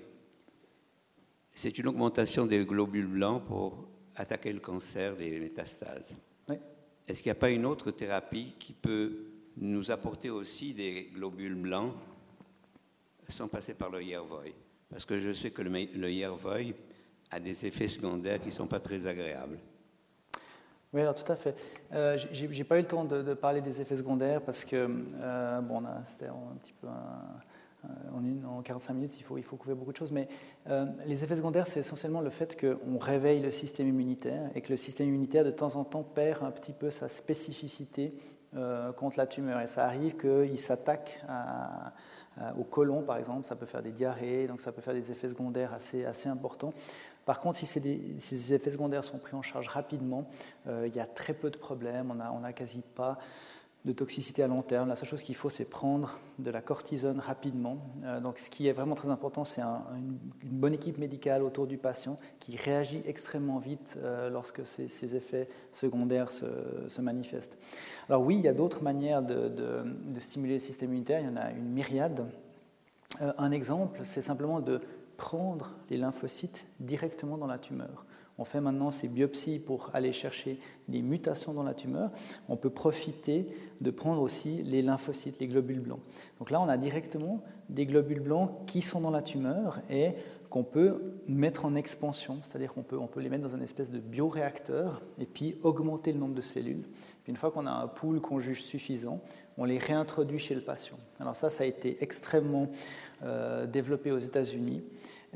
c'est 1.54 1.76
une 1.76 1.88
augmentation 1.88 2.46
des 2.46 2.64
globules 2.64 3.06
blancs 3.06 3.44
pour 3.44 3.86
attaquer 4.16 4.50
le 4.50 4.60
cancer 4.60 5.14
des 5.14 5.40
métastases. 5.40 6.16
Oui. 6.48 6.56
Est-ce 7.06 7.22
qu'il 7.22 7.28
n'y 7.28 7.36
a 7.36 7.38
pas 7.38 7.50
une 7.50 7.66
autre 7.66 7.90
thérapie 7.90 8.54
qui 8.58 8.72
peut 8.72 9.26
nous 9.58 9.90
apporter 9.90 10.30
aussi 10.30 10.72
des 10.72 11.10
globules 11.12 11.54
blancs 11.54 11.94
sans 13.28 13.46
passer 13.46 13.74
par 13.74 13.90
le 13.90 14.02
Yervoy? 14.02 14.54
Parce 14.88 15.04
que 15.04 15.20
je 15.20 15.34
sais 15.34 15.50
que 15.50 15.60
le, 15.60 15.70
le 15.70 16.10
Yervoy 16.10 16.72
a 17.30 17.40
des 17.40 17.66
effets 17.66 17.88
secondaires 17.90 18.40
qui 18.40 18.46
ne 18.46 18.52
sont 18.52 18.68
pas 18.68 18.80
très 18.80 19.04
agréables. 19.04 19.58
Oui, 20.94 21.00
alors 21.00 21.16
tout 21.16 21.30
à 21.30 21.34
fait. 21.34 21.56
Euh, 21.92 22.16
j'ai, 22.30 22.64
pas 22.64 22.76
eu 22.76 22.82
le 22.82 22.86
temps 22.86 23.04
de, 23.04 23.34
parler 23.34 23.60
des 23.60 23.80
effets 23.80 23.96
secondaires 23.96 24.40
parce 24.40 24.64
que 24.64 24.88
euh, 25.20 25.60
bon, 25.60 25.82
c'était 26.04 26.28
un 26.28 26.56
petit 26.62 26.72
peu 26.80 26.86
en, 28.14 28.24
une, 28.24 28.46
en 28.46 28.62
45 28.62 28.94
minutes, 28.94 29.18
il 29.18 29.24
faut, 29.24 29.56
couvrir 29.56 29.76
beaucoup 29.76 29.90
de 29.90 29.96
choses. 29.96 30.12
Mais 30.12 30.28
euh, 30.68 30.86
les 31.06 31.24
effets 31.24 31.34
secondaires, 31.34 31.66
c'est 31.66 31.80
essentiellement 31.80 32.20
le 32.20 32.30
fait 32.30 32.56
qu'on 32.58 32.98
réveille 32.98 33.40
le 33.40 33.50
système 33.50 33.88
immunitaire 33.88 34.50
et 34.54 34.60
que 34.60 34.70
le 34.70 34.76
système 34.76 35.08
immunitaire, 35.08 35.44
de 35.44 35.50
temps 35.50 35.74
en 35.74 35.82
temps, 35.82 36.04
perd 36.04 36.44
un 36.44 36.52
petit 36.52 36.72
peu 36.72 36.92
sa 36.92 37.08
spécificité 37.08 38.14
euh, 38.56 38.92
contre 38.92 39.18
la 39.18 39.26
tumeur. 39.26 39.60
Et 39.60 39.66
ça 39.66 39.86
arrive 39.86 40.16
qu'il 40.16 40.60
s'attaque 40.60 41.24
au 42.56 42.64
côlon, 42.64 43.02
par 43.02 43.16
exemple. 43.16 43.44
Ça 43.44 43.56
peut 43.56 43.66
faire 43.66 43.82
des 43.82 43.92
diarrhées, 43.92 44.46
donc 44.46 44.60
ça 44.60 44.70
peut 44.70 44.80
faire 44.80 44.94
des 44.94 45.10
effets 45.10 45.28
secondaires 45.28 45.72
assez 45.72 46.28
importants. 46.28 46.72
Par 47.26 47.40
contre, 47.40 47.58
si, 47.58 47.66
ces 47.66 48.52
effets 48.52 48.70
secondaires 48.70 49.04
sont 49.04 49.18
pris 49.18 49.34
en 49.34 49.42
charge 49.42 49.68
rapidement, 49.68 50.28
euh, 50.66 50.86
il 50.86 50.94
y 50.94 51.00
a 51.00 51.06
très 51.06 51.34
peu 51.34 51.50
de 51.50 51.56
problèmes, 51.56 52.10
on 52.10 52.14
n'a 52.14 52.48
a 52.48 52.52
quasi 52.52 52.82
pas 52.94 53.18
de 53.84 53.92
toxicité 53.92 54.42
à 54.42 54.46
long 54.46 54.62
terme. 54.62 54.88
La 54.88 54.96
seule 54.96 55.08
chose 55.08 55.22
qu'il 55.22 55.34
faut, 55.34 55.50
c'est 55.50 55.66
prendre 55.66 56.18
de 56.38 56.50
la 56.50 56.62
cortisone 56.62 57.18
rapidement. 57.18 57.78
Euh, 58.04 58.18
donc, 58.18 58.38
ce 58.38 58.48
qui 58.48 58.66
est 58.66 58.72
vraiment 58.72 58.94
très 58.94 59.10
important, 59.10 59.44
c'est 59.44 59.60
un, 59.60 59.82
une, 59.96 60.18
bonne 60.42 60.72
équipe 60.72 60.96
médicale 60.96 61.42
autour 61.42 61.66
du 61.66 61.76
patient 61.76 62.16
qui 62.40 62.56
réagit 62.56 63.02
extrêmement 63.04 63.58
vite 63.58 63.98
euh, 63.98 64.30
lorsque 64.30 64.66
ces, 64.66 65.16
effets 65.16 65.48
secondaires 65.70 66.30
se, 66.30 67.00
manifestent. 67.00 67.58
Alors 68.08 68.22
oui, 68.22 68.36
il 68.36 68.44
y 68.44 68.48
a 68.48 68.54
d'autres 68.54 68.82
manières 68.82 69.22
de, 69.22 69.84
stimuler 70.18 70.54
le 70.54 70.60
système 70.60 70.88
immunitaire. 70.90 71.20
Il 71.20 71.26
y 71.26 71.30
en 71.30 71.36
a 71.36 71.50
une 71.50 71.68
myriade. 71.68 72.26
Un 73.20 73.52
exemple, 73.52 74.00
c'est 74.02 74.22
simplement 74.22 74.60
de 74.60 74.80
prendre 75.16 75.74
les 75.90 75.96
lymphocytes 75.96 76.66
directement 76.80 77.38
dans 77.38 77.46
la 77.46 77.58
tumeur. 77.58 78.06
On 78.36 78.44
fait 78.44 78.60
maintenant 78.60 78.90
ces 78.90 79.06
biopsies 79.06 79.60
pour 79.60 79.90
aller 79.94 80.12
chercher 80.12 80.58
les 80.88 81.02
mutations 81.02 81.52
dans 81.52 81.62
la 81.62 81.74
tumeur. 81.74 82.10
On 82.48 82.56
peut 82.56 82.70
profiter 82.70 83.46
de 83.80 83.90
prendre 83.90 84.20
aussi 84.20 84.62
les 84.64 84.82
lymphocytes, 84.82 85.38
les 85.38 85.46
globules 85.46 85.80
blancs. 85.80 86.00
Donc 86.40 86.50
là, 86.50 86.60
on 86.60 86.68
a 86.68 86.76
directement 86.76 87.42
des 87.68 87.86
globules 87.86 88.20
blancs 88.20 88.50
qui 88.66 88.82
sont 88.82 89.00
dans 89.00 89.12
la 89.12 89.22
tumeur 89.22 89.78
et 89.88 90.14
qu'on 90.50 90.64
peut 90.64 91.14
mettre 91.26 91.64
en 91.64 91.74
expansion, 91.74 92.38
c'est-à-dire 92.42 92.72
qu'on 92.72 92.82
peut, 92.82 92.98
on 92.98 93.06
peut 93.06 93.20
les 93.20 93.28
mettre 93.28 93.42
dans 93.42 93.56
une 93.56 93.62
espèce 93.62 93.90
de 93.90 93.98
bioréacteur 93.98 95.02
et 95.18 95.26
puis 95.26 95.56
augmenter 95.62 96.12
le 96.12 96.18
nombre 96.18 96.34
de 96.34 96.40
cellules. 96.40 96.84
Puis 97.22 97.30
une 97.30 97.36
fois 97.36 97.50
qu'on 97.50 97.66
a 97.66 97.72
un 97.72 97.88
pool 97.88 98.20
qu'on 98.20 98.38
juge 98.38 98.62
suffisant, 98.62 99.20
on 99.56 99.64
les 99.64 99.78
réintroduit 99.78 100.38
chez 100.38 100.54
le 100.54 100.60
patient. 100.60 100.96
Alors 101.18 101.34
ça, 101.34 101.50
ça 101.50 101.64
a 101.64 101.66
été 101.66 101.96
extrêmement 102.02 102.68
euh, 103.22 103.66
développé 103.66 104.12
aux 104.12 104.18
États-Unis. 104.18 104.82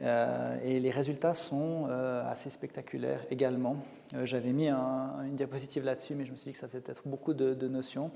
Euh, 0.02 0.58
et 0.64 0.80
les 0.80 0.90
résultats 0.90 1.34
sont 1.34 1.86
euh, 1.88 2.30
assez 2.30 2.50
spectaculaires 2.50 3.24
également. 3.30 3.76
Euh, 4.14 4.24
J'avais 4.24 4.52
mis 4.52 4.68
un, 4.68 5.22
une 5.24 5.34
diapositive 5.34 5.84
là-dessus, 5.84 6.14
mais 6.14 6.24
je 6.24 6.30
me 6.30 6.36
suis 6.36 6.46
dit 6.46 6.52
que 6.52 6.58
ça 6.58 6.68
faisait 6.68 6.80
peut-être 6.80 7.02
beaucoup 7.06 7.34
de, 7.34 7.68
notions. 7.68 8.10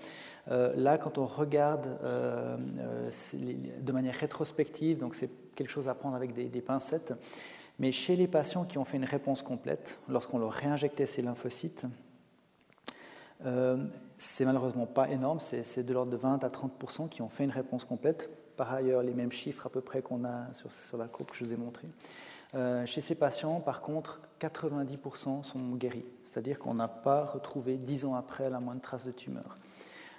Là, 0.48 0.98
quand 0.98 1.18
on 1.18 1.26
regarde 1.26 1.88
de 2.02 3.92
manière 3.92 4.14
rétrospective, 4.14 4.98
donc 4.98 5.14
c'est 5.14 5.30
quelque 5.54 5.70
chose 5.70 5.88
à 5.88 5.94
prendre 5.94 6.16
avec 6.16 6.34
des, 6.34 6.44
des, 6.44 6.60
pincettes, 6.60 7.12
mais 7.78 7.92
chez 7.92 8.16
les 8.16 8.26
patients 8.26 8.64
qui 8.64 8.78
ont 8.78 8.84
fait 8.84 8.96
une 8.96 9.04
réponse 9.04 9.42
complète, 9.42 9.98
lorsqu'on 10.08 10.38
leur 10.38 10.52
réinjectait 10.52 11.06
ces 11.06 11.22
lymphocytes, 11.22 11.84
c'est 14.18 14.44
malheureusement 14.44 14.86
pas 14.86 15.10
énorme, 15.10 15.38
c'est 15.38 15.84
de 15.84 15.92
l'ordre 15.92 16.10
de 16.10 16.16
20 16.16 16.42
à 16.44 16.48
30% 16.48 17.08
qui 17.08 17.22
ont 17.22 17.28
fait 17.28 17.44
une 17.44 17.50
réponse 17.50 17.84
complète 17.84 18.30
par 18.62 18.74
ailleurs 18.74 19.02
les 19.02 19.12
mêmes 19.12 19.32
chiffres 19.32 19.66
à 19.66 19.70
peu 19.70 19.80
près 19.80 20.02
qu'on 20.02 20.24
a 20.24 20.46
sur, 20.52 20.96
la 20.96 21.08
courbe 21.08 21.30
que 21.30 21.36
je 21.36 21.44
vous 21.44 21.52
ai 21.52 21.56
montrée. 21.56 21.88
Euh, 22.54 22.86
chez 22.86 23.00
ces 23.00 23.16
patients, 23.16 23.58
par 23.58 23.80
contre, 23.80 24.20
90% 24.40 25.42
sont 25.42 25.74
guéris, 25.74 26.04
c'est-à-dire 26.24 26.60
qu'on 26.60 26.74
n'a 26.74 26.86
pas 26.86 27.24
retrouvé 27.24 27.76
10 27.76 28.04
ans 28.04 28.14
après 28.14 28.48
la 28.50 28.60
moindre 28.60 28.80
trace 28.80 29.04
de 29.04 29.10
tumeur. 29.10 29.58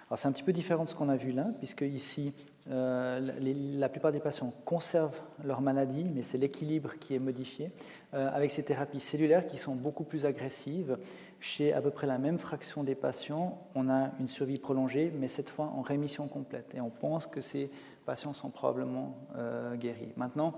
Alors 0.09 0.17
c'est 0.17 0.27
un 0.27 0.33
petit 0.33 0.43
peu 0.43 0.51
différent 0.51 0.83
de 0.83 0.89
ce 0.89 0.95
qu'on 0.95 1.07
a 1.07 1.15
vu 1.15 1.31
là, 1.31 1.47
puisque 1.59 1.83
ici, 1.83 2.35
euh, 2.69 3.31
la 3.77 3.87
plupart 3.87 4.11
des 4.11 4.19
patients 4.19 4.51
conservent 4.65 5.21
leur 5.45 5.61
maladie, 5.61 6.05
mais 6.13 6.21
c'est 6.21 6.37
l'équilibre 6.37 6.95
qui 6.99 7.15
est 7.15 7.19
modifié, 7.19 7.71
euh, 8.13 8.29
avec 8.33 8.51
ces 8.51 8.63
thérapies 8.63 8.99
cellulaires 8.99 9.45
qui 9.45 9.57
sont 9.57 9.75
beaucoup 9.75 10.03
plus 10.03 10.25
agressives. 10.25 10.97
Chez 11.39 11.71
à 11.73 11.81
peu 11.81 11.91
près 11.91 12.07
la 12.07 12.17
même 12.17 12.37
fraction 12.37 12.83
des 12.83 12.95
patients, 12.95 13.67
on 13.75 13.89
a 13.89 14.11
une 14.19 14.27
survie 14.27 14.59
prolongée, 14.59 15.11
mais 15.17 15.29
cette 15.29 15.49
fois 15.49 15.73
en 15.75 15.81
rémission 15.81 16.27
complète. 16.27 16.73
Et 16.75 16.81
on 16.81 16.89
pense 16.89 17.25
que 17.25 17.41
c'est 17.41 17.69
patients 18.03 18.33
sont 18.33 18.49
probablement 18.49 19.15
euh, 19.35 19.75
guéris. 19.75 20.13
Maintenant, 20.15 20.53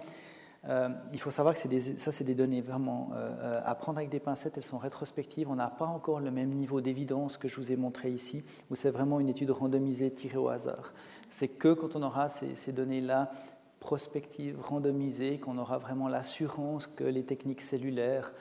euh, 0.68 0.90
il 1.14 1.20
faut 1.20 1.30
savoir 1.30 1.54
que 1.54 1.60
ça, 1.60 2.12
c'est 2.12 2.24
des 2.24 2.34
données 2.34 2.62
vraiment 2.62 3.12
euh, 3.14 3.62
à 3.64 3.76
prendre 3.76 4.00
avec 4.00 4.10
des 4.10 4.20
pincettes, 4.20 4.58
elles 4.58 4.64
sont 4.64 4.80
rétrospectives. 4.80 5.50
On 5.50 5.56
n'a 5.56 5.70
pas 5.70 5.86
encore 5.86 6.20
le 6.20 6.32
même 6.32 6.50
niveau 6.50 6.82
d'évidence 6.82 7.38
que 7.38 7.48
je 7.48 7.56
vous 7.58 7.72
ai 7.72 7.76
montré 7.76 8.12
ici, 8.12 8.44
où 8.72 8.76
c'est 8.76 8.90
vraiment 8.90 9.20
une 9.20 9.30
étude 9.30 9.52
randomisée 9.52 10.12
tirée 10.12 10.38
au 10.38 10.50
hasard. 10.50 10.92
C'est 11.30 11.48
que 11.48 11.74
quand 11.74 11.96
on 11.96 12.04
aura 12.04 12.30
ces, 12.30 12.72
données-là 12.72 13.32
prospectives, 13.80 14.60
randomisées, 14.60 15.38
qu'on 15.38 15.58
aura 15.58 15.78
vraiment 15.78 16.08
l'assurance 16.08 16.88
que 16.88 17.04
les 17.04 17.24
techniques 17.24 17.62
cellulaires 17.62 18.32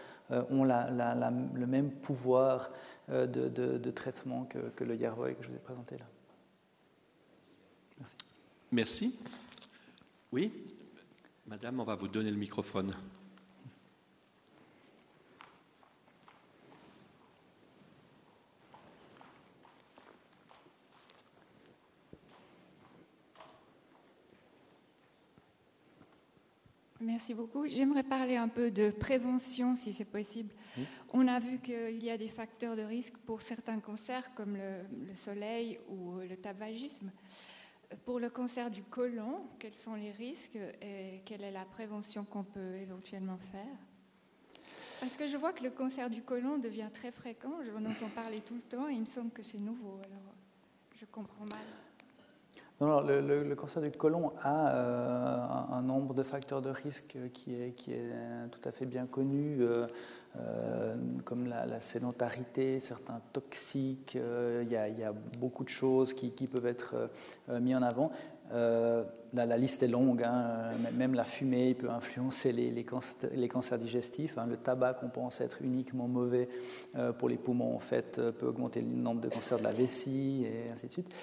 ont 0.51 0.65
le 0.65 1.67
même 1.67 1.91
pouvoir 1.91 2.71
de, 3.09 3.91
traitement 3.91 4.45
que, 4.45 4.59
que 4.77 4.85
le 4.85 4.97
Yervoy 4.97 5.35
que 5.35 5.43
je 5.43 5.49
vous 5.49 5.57
ai 5.57 5.59
présenté 5.59 5.99
là. 5.99 6.05
Merci. 8.75 9.15
Oui 10.33 10.51
Madame, 11.47 11.79
on 11.79 11.85
va 11.85 11.95
vous 11.95 12.09
donner 12.09 12.33
le 12.33 12.37
microphone. 12.37 12.93
Merci 27.01 27.33
beaucoup. 27.33 27.69
J'aimerais 27.69 28.03
parler 28.03 28.35
un 28.35 28.49
peu 28.49 28.73
de 28.73 28.91
prévention, 28.91 29.77
si 29.77 29.93
c'est 29.93 30.05
possible. 30.05 30.53
On 31.13 31.29
a 31.29 31.39
vu 31.39 31.61
qu'il 31.61 32.03
y 32.03 32.11
a 32.11 32.19
des 32.19 32.27
facteurs 32.27 32.75
de 32.75 32.83
risque 32.83 33.17
pour 33.19 33.41
certains 33.41 33.79
cancers, 33.79 34.35
comme 34.35 34.57
le, 34.57 35.15
soleil 35.15 35.79
ou 35.89 36.19
le 36.29 36.35
tabagisme. 36.35 37.13
Pour 38.05 38.19
le 38.19 38.31
cancer 38.31 38.71
du 38.71 38.83
côlon, 38.83 39.43
quels 39.59 39.73
sont 39.73 39.95
les 39.95 40.11
risques 40.11 40.59
et 40.83 41.23
quelle 41.25 41.43
est 41.43 41.53
la 41.53 41.65
prévention 41.65 42.25
qu'on 42.25 42.43
peut 42.43 42.75
éventuellement 42.77 43.39
faire? 43.39 43.77
Parce 45.01 45.17
que 45.17 45.29
je 45.29 45.37
vois 45.37 45.53
que 45.53 45.63
le 45.63 45.71
cancer 45.71 46.09
du 46.11 46.23
côlon 46.23 46.59
devient 46.59 46.89
très 46.93 47.11
fréquent, 47.11 47.53
j'en 47.63 47.85
entends 47.85 48.09
parler 48.15 48.41
tout 48.41 48.55
le 48.55 48.61
temps 48.61 48.89
et 48.89 48.95
il 48.95 49.01
me 49.01 49.07
semble 49.07 49.31
que 49.31 49.43
c'est 49.43 49.59
nouveau, 49.59 49.99
alors 50.05 50.35
je 50.99 51.05
comprends 51.07 51.45
mal. 51.45 51.61
Le, 52.81 53.55
cancer 53.55 53.83
du 53.83 53.91
côlon 53.93 54.33
a 54.41 54.75
euh, 54.75 55.75
un, 55.75 55.83
nombre 55.83 56.13
de 56.13 56.23
facteurs 56.23 56.61
de 56.61 56.71
risque 56.71 57.17
qui 57.33 57.55
est, 57.55 57.73
qui 57.73 57.93
est 57.93 58.11
tout 58.51 58.61
à 58.69 58.73
fait 58.73 58.85
bien 58.85 59.07
connu, 59.07 59.59
euh, 59.61 59.87
euh, 60.37 60.95
comme 61.25 61.47
la, 61.47 61.81
sédentarité, 61.81 62.81
certains 62.81 63.21
toxiques. 63.33 64.17
Il 64.17 64.69
y, 64.71 64.77
a, 64.77 65.13
beaucoup 65.39 65.65
de 65.65 65.69
choses 65.69 66.15
qui, 66.15 66.31
peuvent 66.47 66.67
être 66.67 67.11
mises 67.49 67.77
en 67.77 67.83
avant. 67.83 68.11
La, 68.53 69.57
liste 69.57 69.83
est 69.83 69.89
longue, 69.89 70.23
hein. 70.23 70.73
même 70.95 71.15
la 71.15 71.25
fumée 71.25 71.75
peut 71.75 71.91
influencer 71.91 72.53
les, 72.53 72.85
cancers, 72.85 73.79
digestifs. 73.79 74.39
Hein. 74.39 74.47
Le 74.49 74.57
tabac 74.57 74.95
qu'on 74.95 75.09
pense 75.09 75.41
être 75.41 75.63
uniquement 75.63 76.09
mauvais 76.09 76.49
pour 77.19 77.29
les 77.29 77.37
poumons, 77.37 77.75
en 77.75 77.81
fait, 77.81 78.21
peut 78.33 78.47
augmenter 78.47 78.81
le 78.81 78.89
nombre 78.89 79.21
de 79.21 79.29
cancers 79.29 79.59
de 79.59 79.65
la 79.65 79.73
vessie 79.73 80.45
et 80.45 80.71
ainsi 80.73 80.89
de 80.89 80.93
suite. 80.93 81.15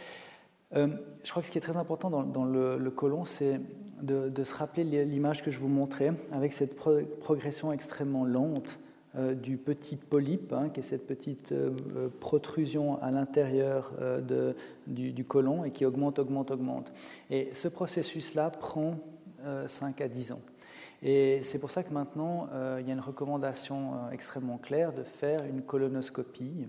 Euh, 0.75 0.87
je 1.23 1.29
crois 1.29 1.41
que 1.41 1.47
ce 1.47 1.51
qui 1.51 1.57
est 1.57 1.61
très 1.61 1.77
important 1.77 2.09
dans, 2.09 2.45
le, 2.45 2.91
côlon, 2.91 3.25
c'est 3.25 3.59
de, 4.01 4.43
se 4.43 4.53
rappeler 4.53 5.05
l'image 5.05 5.43
que 5.43 5.51
je 5.51 5.59
vous 5.59 5.67
montrais, 5.67 6.11
avec 6.31 6.53
cette 6.53 6.75
progression 6.75 7.73
extrêmement 7.73 8.25
lente 8.25 8.79
euh, 8.79 8.90
du 9.15 9.57
petit 9.57 9.97
polype, 9.97 10.53
hein, 10.53 10.69
qui 10.69 10.79
est 10.79 10.83
cette 10.83 11.05
petite 11.05 11.51
euh, 11.51 11.71
protrusion 12.19 13.01
à 13.01 13.11
l'intérieur 13.11 13.91
du, 14.87 15.11
du, 15.11 15.25
côlon 15.25 15.65
et 15.65 15.71
qui 15.71 15.85
augmente, 15.85 16.19
augmente, 16.19 16.51
augmente. 16.51 16.93
Et 17.29 17.49
ce 17.53 17.67
processus-là 17.67 18.49
prend 18.51 18.99
5 19.65 20.01
à 20.01 20.07
10 20.07 20.33
ans. 20.33 20.41
Et 21.03 21.41
c'est 21.41 21.59
pour 21.59 21.71
ça 21.71 21.83
que 21.83 21.91
maintenant, 21.91 22.47
il 22.79 22.87
y 22.87 22.91
a 22.91 22.93
une 22.93 22.99
recommandation 22.99 24.09
extrêmement 24.11 24.57
claire 24.57 24.93
de 24.93 25.03
faire 25.03 25.43
une 25.45 25.63
colonoscopie 25.63 26.67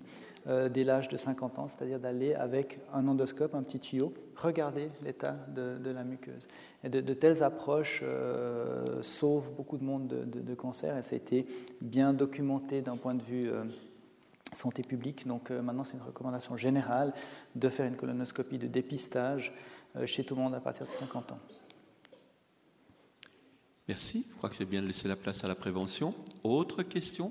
euh, 0.49 0.69
dès 0.69 0.83
l'âge 0.83 1.09
de 1.09 1.17
50 1.17 1.61
ans, 1.61 1.69
c'est-à-dire 1.69 2.01
d'aller 2.01 2.35
avec 2.35 2.81
un 2.93 3.07
endoscope, 3.07 3.55
un 3.55 3.63
petit 3.63 3.79
tuyau, 3.79 4.13
regarder 4.35 4.91
l'état 5.05 5.37
de, 5.55 5.79
la 5.89 6.03
muqueuse. 6.03 6.49
De, 6.85 7.15
telles 7.15 7.45
approches 7.45 8.01
euh, 8.03 9.03
sauvent 9.03 9.53
beaucoup 9.57 9.79
de 9.79 9.85
monde 9.85 10.09
de, 10.09 10.55
cancer 10.55 10.99
et 10.99 11.03
ça 11.03 11.15
a 11.15 11.17
été 11.17 11.47
bien 11.81 12.13
documenté 12.13 12.83
d'un 12.83 12.97
point 12.97 13.15
de 13.15 13.23
vue 13.23 13.51
euh, 13.51 13.63
santé 14.53 14.83
publique. 14.83 15.27
Donc 15.27 15.51
maintenant, 15.51 15.85
c'est 15.85 15.95
une 15.95 16.03
recommandation 16.03 16.57
générale 16.57 17.15
de 17.55 17.69
faire 17.69 17.87
une 17.87 17.97
colonoscopie 17.97 18.59
de 18.59 18.67
dépistage 18.67 19.53
chez 20.07 20.25
tout 20.25 20.35
le 20.35 20.43
monde 20.43 20.55
à 20.55 20.61
partir 20.61 20.87
de 20.87 20.91
50 20.91 21.33
ans. 21.33 21.39
Merci. 23.87 24.27
Je 24.29 24.37
crois 24.37 24.49
que 24.49 24.57
c'est 24.57 24.65
bien 24.65 24.83
de 24.83 24.87
laisser 24.87 25.07
la 25.07 25.17
place 25.17 25.45
à 25.45 25.49
la 25.49 25.55
prévention. 25.55 26.15
Autre 26.43 26.83
question? 26.83 27.31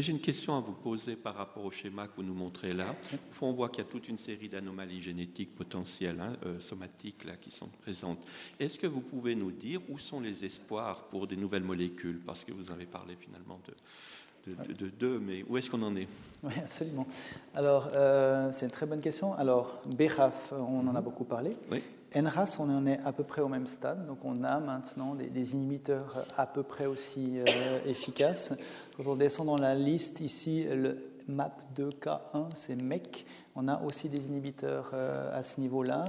J'ai 0.00 0.12
une 0.12 0.20
question 0.20 0.56
à 0.56 0.60
vous 0.60 0.72
poser 0.72 1.14
par 1.14 1.34
rapport 1.36 1.64
au 1.64 1.70
schéma 1.70 2.06
que 2.08 2.16
vous 2.16 2.22
nous 2.22 2.34
montrez 2.34 2.72
là. 2.72 2.94
On 3.40 3.52
voit 3.52 3.68
qu'il 3.68 3.84
y 3.84 3.86
a 3.86 3.90
toute 3.90 4.08
une 4.08 4.18
série 4.18 4.48
d'anomalies 4.48 5.00
génétiques 5.00 5.54
potentielles, 5.54 6.20
hein, 6.20 6.34
euh, 6.46 6.58
somatiques, 6.58 7.24
là, 7.24 7.36
qui 7.36 7.50
sont 7.50 7.68
présentes. 7.82 8.18
Est-ce 8.58 8.78
que 8.78 8.86
vous 8.86 9.00
pouvez 9.00 9.34
nous 9.34 9.52
dire 9.52 9.80
où 9.88 9.98
sont 9.98 10.20
les 10.20 10.44
espoirs 10.44 11.04
pour 11.04 11.26
des 11.26 11.36
nouvelles 11.36 11.62
molécules? 11.62 12.20
Parce 12.24 12.42
que 12.42 12.52
vous 12.52 12.70
avez 12.70 12.86
parlé 12.86 13.16
finalement 13.16 13.60
de, 13.66 14.88
deux, 14.88 15.18
mais 15.18 15.44
où 15.48 15.56
est-ce 15.56 15.70
qu'on 15.70 15.82
en 15.82 15.94
est? 15.96 16.08
Oui, 16.42 16.52
absolument. 16.58 17.06
Alors, 17.54 17.88
euh, 17.92 18.50
c'est 18.52 18.66
une 18.66 18.72
très 18.72 18.86
bonne 18.86 19.00
question. 19.00 19.34
Alors, 19.34 19.80
BRAF, 19.86 20.52
on 20.52 20.86
en 20.86 20.94
a 20.94 21.00
beaucoup 21.00 21.24
parlé. 21.24 21.50
Oui. 21.70 21.82
NRAS, 22.14 22.58
on 22.60 22.70
en 22.70 22.86
est 22.86 23.00
à 23.04 23.12
peu 23.12 23.24
près 23.24 23.42
au 23.42 23.48
même 23.48 23.66
stade, 23.66 24.06
donc 24.06 24.18
on 24.24 24.44
a 24.44 24.60
maintenant 24.60 25.16
des, 25.16 25.52
inhibiteurs 25.52 26.24
à 26.36 26.46
peu 26.46 26.62
près 26.62 26.86
aussi 26.86 27.40
euh, 27.40 27.80
efficaces. 27.86 28.54
Quand 28.96 29.06
on 29.08 29.16
descend 29.16 29.48
dans 29.48 29.56
la 29.56 29.74
liste 29.74 30.20
ici, 30.20 30.64
le 30.70 30.96
MAP2K1, 31.28 32.54
c'est 32.54 32.76
MEC. 32.76 33.26
On 33.56 33.66
a 33.66 33.82
aussi 33.82 34.08
des 34.08 34.24
inhibiteurs 34.26 34.92
euh, 34.94 35.36
à 35.36 35.42
ce 35.42 35.60
niveau-là. 35.60 36.04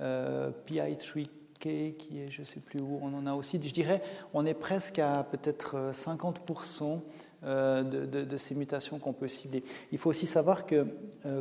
Euh, 0.00 0.50
PI3K, 0.66 1.94
qui 1.94 2.18
est 2.18 2.30
je 2.30 2.40
ne 2.40 2.44
sais 2.44 2.58
plus 2.58 2.80
où, 2.80 2.98
on 3.00 3.14
en 3.14 3.26
a 3.26 3.34
aussi. 3.34 3.60
Je 3.62 3.72
dirais, 3.72 4.02
on 4.32 4.44
est 4.46 4.54
presque 4.54 4.98
à 4.98 5.22
peut-être 5.22 5.92
50% 5.92 7.02
euh, 7.44 7.82
de, 7.84 8.36
ces 8.36 8.56
mutations 8.56 8.98
qu'on 8.98 9.12
peut 9.12 9.28
cibler. 9.28 9.62
Il 9.92 9.98
faut 9.98 10.10
aussi 10.10 10.26
savoir 10.26 10.66
que 10.66 10.86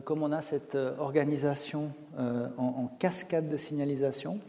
comme 0.06 0.22
on 0.22 0.32
a 0.32 0.42
cette 0.42 0.76
organisation 0.76 1.92
en, 2.16 2.88
cascade 3.00 3.50
de 3.50 3.58
signalisation, 3.58 4.40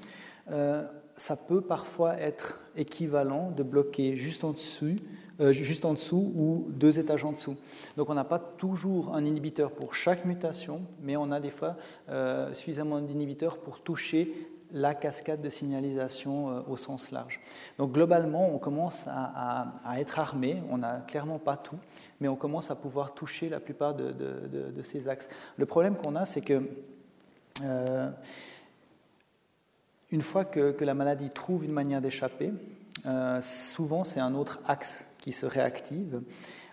ça 1.17 1.37
peut 1.37 1.63
parfois 1.63 2.19
être 2.19 2.61
équivalent 2.77 3.51
de 3.51 3.63
bloquer 3.63 4.17
juste 4.17 4.45
en 4.45 4.51
dessous 4.51 4.97
euh, 5.41 5.51
juste 5.51 5.85
en 5.85 5.95
dessous 5.95 6.33
ou 6.37 6.67
deux 6.69 7.01
étages 7.01 7.25
en 7.25 7.33
dessous. 7.33 7.57
Donc 7.97 8.09
on 8.09 8.15
n'a 8.15 8.23
pas 8.23 8.39
toujours 8.39 9.17
un 9.17 9.25
inhibiteur 9.25 9.73
pour 9.73 9.95
chaque 9.95 10.25
mutation, 10.25 10.83
mais 11.03 11.17
on 11.17 11.33
a 11.33 11.41
des 11.41 11.51
fois 11.51 11.77
euh, 12.09 12.55
suffisamment 12.55 13.01
d'inhibiteurs 13.01 13.59
pour 13.59 13.81
toucher 13.81 14.33
la 14.71 14.95
cascade 14.95 15.43
de 15.43 15.49
signalisation 15.49 16.51
euh, 16.51 16.61
au 16.69 16.77
sens 16.77 17.11
large. 17.11 17.41
Donc 17.79 17.91
globalement, 17.91 18.55
on 18.55 18.59
commence 18.59 19.09
à, 19.09 19.73
être 19.99 20.21
armé, 20.21 20.63
on 20.71 20.79
n'a 20.79 20.99
clairement 21.01 21.41
pas 21.41 21.57
tout, 21.57 21.79
mais 22.21 22.29
on 22.29 22.37
commence 22.37 22.71
à 22.71 22.77
pouvoir 22.77 23.13
toucher 23.13 23.49
la 23.49 23.59
plupart 23.59 23.95
de, 23.95 24.83
ces 24.83 25.09
axes. 25.09 25.29
Le 25.57 25.67
problème 25.67 25.97
qu'on 25.97 26.15
a, 26.15 26.27
c'est 26.27 26.43
que 26.43 26.63
une 30.11 30.23
fois 30.23 30.45
que, 30.45 30.85
la 30.85 30.95
maladie 30.95 31.31
trouve 31.31 31.65
une 31.65 31.73
manière 31.73 32.01
d'échapper, 32.01 32.53
souvent 33.41 34.05
c'est 34.05 34.21
un 34.21 34.35
autre 34.35 34.61
axe 34.67 35.07
qui 35.25 35.33
se 35.33 35.47
réactive. 35.47 36.21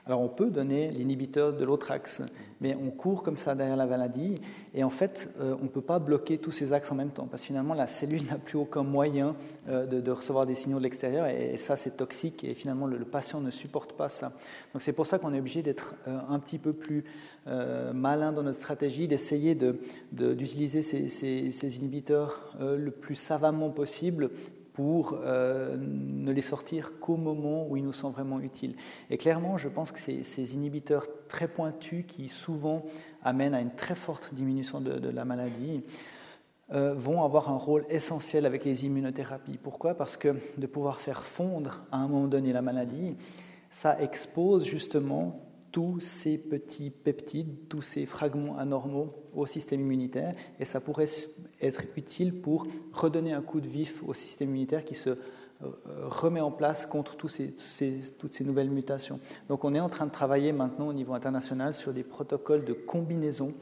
Alors 0.06 0.20
on 0.20 0.28
peut 0.28 0.50
donner 0.50 0.92
l'inhibiteur 0.92 1.54
de 1.54 1.64
l'autre 1.64 1.92
axe, 1.92 2.22
mais 2.60 2.76
on 2.76 2.90
court 2.90 3.24
comme 3.24 3.38
ça 3.38 3.56
derrière 3.56 3.78
la 3.78 3.86
maladie, 3.86 4.36
et 4.74 4.84
en 4.84 4.90
fait 4.90 5.30
euh, 5.40 5.56
on 5.62 5.66
ne 5.66 5.70
peut 5.70 5.80
pas 5.82 6.00
bloquer 6.00 6.38
tous 6.38 6.52
ces 6.52 6.74
axes 6.74 6.92
en 6.92 6.96
même 6.96 7.12
temps, 7.12 7.28
parce 7.28 7.44
que 7.44 7.48
finalement 7.48 7.76
la 7.76 7.88
cellule 7.88 8.26
n'a 8.30 8.38
plus 8.38 8.58
aucun 8.58 8.84
moyen 8.84 9.36
euh, 9.70 9.86
de, 9.86 10.12
recevoir 10.12 10.46
des 10.46 10.56
signaux 10.56 10.80
de 10.80 10.84
l'extérieur, 10.84 11.28
et, 11.28 11.56
ça 11.56 11.78
c'est 11.78 11.96
toxique, 11.98 12.44
et 12.44 12.56
finalement 12.56 12.88
le, 12.88 12.98
patient 13.06 13.40
ne 13.40 13.52
supporte 13.52 13.94
pas 13.94 14.10
ça. 14.10 14.34
Donc 14.74 14.82
c'est 14.82 14.92
pour 14.92 15.06
ça 15.06 15.18
qu'on 15.18 15.34
est 15.34 15.40
obligé 15.40 15.62
d'être 15.62 15.96
euh, 16.08 16.20
un 16.28 16.40
petit 16.40 16.58
peu 16.58 16.74
plus 16.74 17.04
malin 17.94 18.32
dans 18.32 18.44
notre 18.44 18.60
stratégie, 18.60 19.08
d'essayer 19.08 19.58
d'utiliser 20.12 20.84
ces, 20.84 21.10
ces, 21.10 21.78
inhibiteurs 21.80 22.56
le 22.60 22.92
plus 22.92 23.16
savamment 23.16 23.72
possible 23.72 24.30
pour 24.74 25.20
euh, 25.24 25.76
ne 25.78 26.32
les 26.32 26.42
sortir 26.42 27.00
qu'au 27.00 27.18
moment 27.18 27.68
où 27.68 27.78
ils 27.78 27.84
nous 27.84 27.94
sont 27.94 28.10
vraiment 28.10 28.40
utiles. 28.40 28.76
Et 29.10 29.18
clairement, 29.18 29.58
je 29.58 29.68
pense 29.68 29.92
que 29.92 30.00
ces, 30.00 30.56
inhibiteurs 30.56 31.06
très 31.28 31.48
pointus 31.48 32.06
qui 32.08 32.30
souvent 32.30 32.86
amènent 33.24 33.54
à 33.54 33.62
une 33.62 33.72
très 33.72 33.96
forte 33.96 34.34
diminution 34.34 34.82
de, 34.82 35.10
la 35.10 35.26
maladie 35.26 35.84
euh, 36.72 36.94
vont 36.94 37.24
avoir 37.24 37.50
un 37.50 37.58
rôle 37.58 37.86
essentiel 37.90 38.46
avec 38.46 38.64
les 38.64 38.86
immunothérapies. 38.86 39.60
Pourquoi? 39.62 39.94
Parce 39.94 40.16
que 40.16 40.36
de 40.58 40.68
pouvoir 40.68 41.00
faire 41.00 41.24
fondre 41.24 41.84
à 41.92 41.98
un 41.98 42.08
moment 42.08 42.28
donné 42.28 42.54
la 42.54 42.62
maladie, 42.62 43.18
ça 43.70 44.02
expose 44.02 44.66
justement 44.66 45.40
tous 45.72 46.00
ces 46.00 46.38
petits 46.38 46.90
peptides, 46.90 47.68
tous 47.70 47.82
ces 47.82 48.06
fragments 48.06 48.58
anormaux 48.58 49.21
au 49.36 49.46
système 49.46 49.82
immunitaire, 49.82 50.34
et 50.60 50.66
ça 50.66 50.80
pourrait 50.80 51.08
être 51.62 51.84
utile 51.96 52.34
pour 52.34 52.68
redonner 52.94 53.34
un 53.34 53.42
coup 53.42 53.62
de 53.62 53.68
vif 53.68 54.04
au 54.06 54.14
système 54.14 54.50
immunitaire 54.50 54.86
qui 54.86 54.96
se 54.96 55.10
euh, 55.10 55.16
remet 56.08 56.40
en 56.40 56.52
place 56.52 56.86
contre 56.86 57.16
toutes 57.16 57.32
ces 57.32 58.44
nouvelles 58.44 58.70
mutations. 58.70 59.20
Donc 59.48 59.64
on 59.64 59.74
est 59.74 59.80
en 59.80 59.90
train 59.90 60.06
de 60.06 60.12
travailler 60.12 60.52
maintenant 60.52 60.88
au 60.88 60.94
niveau 60.94 61.14
international 61.14 61.74
sur 61.74 61.94
des 61.94 62.04
protocoles 62.04 62.66
de 62.66 62.74
combinaison 62.74 63.54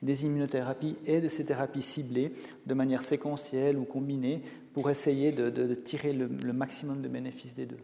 des 0.00 0.24
immunothérapies 0.24 0.96
et 1.06 1.20
de 1.20 1.28
ces 1.28 1.44
thérapies 1.44 1.82
ciblées 1.82 2.32
de 2.66 2.74
manière 2.74 3.02
séquentielle 3.02 3.76
ou 3.76 3.84
combinée 3.84 4.42
pour 4.72 4.90
essayer 4.90 5.32
de, 5.32 5.74
tirer 5.74 6.12
le 6.12 6.52
maximum 6.52 7.02
de 7.02 7.08
bénéfices 7.08 7.54
des 7.54 7.66
deux. 7.66 7.80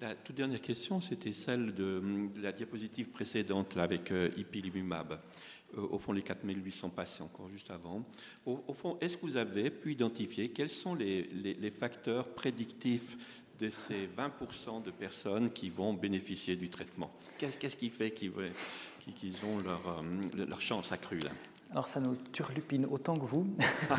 La 0.00 0.14
toute 0.14 0.36
dernière 0.36 0.62
question, 0.62 1.02
c'était 1.02 1.32
celle 1.32 1.74
de, 1.74 2.02
la 2.40 2.52
diapositive 2.52 3.08
précédente 3.08 3.76
avec 3.76 4.10
euh, 4.10 4.30
ipilimumab. 4.38 5.18
Euh, 5.76 5.86
au 5.90 5.98
fond 5.98 6.12
les 6.12 6.22
4800 6.22 6.90
passés 6.90 7.22
encore 7.22 7.48
juste 7.48 7.70
avant. 7.70 8.04
Au, 8.46 8.74
fond, 8.74 8.96
est-ce 9.00 9.16
que 9.16 9.22
vous 9.22 9.36
avez 9.36 9.70
pu 9.70 9.92
identifier 9.92 10.50
quels 10.50 10.70
sont 10.70 10.94
les, 10.94 11.72
facteurs 11.78 12.28
prédictifs 12.28 13.16
de 13.58 13.70
ces 13.70 14.08
20% 14.08 14.82
de 14.82 14.90
personnes 14.90 15.50
qui 15.50 15.70
vont 15.70 15.94
bénéficier 15.94 16.56
du 16.56 16.70
traitement? 16.70 17.10
Qu'est-ce 17.38 17.76
qui 17.76 17.90
fait 17.90 18.10
qu'ils 18.10 18.32
ont 19.44 19.58
leur, 19.64 20.02
leur 20.36 20.60
chance 20.60 20.92
accrue 20.92 21.20
là? 21.20 21.30
Alors 21.70 21.86
ça 21.86 22.00
nous 22.00 22.16
turlupine 22.32 22.86
autant 22.86 23.14
que 23.14 23.24
vous. 23.24 23.46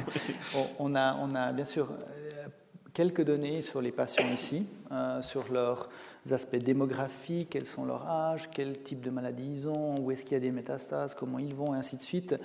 on, 0.80 0.93
a, 0.95 1.15
on, 1.15 1.34
a, 1.35 1.53
bien 1.53 1.64
sûr 1.64 1.89
euh, 1.89 2.48
quelques 2.93 3.23
données 3.23 3.61
sur 3.61 3.81
les 3.81 3.93
patients 3.93 4.30
ici, 4.34 4.68
euh, 4.91 5.22
sur 5.22 5.52
leurs 5.52 5.89
aspects 6.30 6.57
démographiques, 6.57 7.49
quels 7.52 7.65
sont 7.65 7.85
leurs 7.85 8.07
âges, 8.07 8.49
quel 8.52 8.81
type 8.81 9.02
de 9.02 9.10
maladie 9.10 9.49
ils 9.52 9.68
ont, 9.68 9.99
où 9.99 10.11
est-ce 10.11 10.23
qu'il 10.23 10.34
y 10.34 10.38
a 10.38 10.39
des 10.39 10.52
métastases, 10.52 11.15
comment 11.15 11.39
ils 11.39 11.56
vont, 11.56 11.73
et 11.73 11.77
ainsi 11.77 11.98
de 11.98 12.02
suite. 12.02 12.35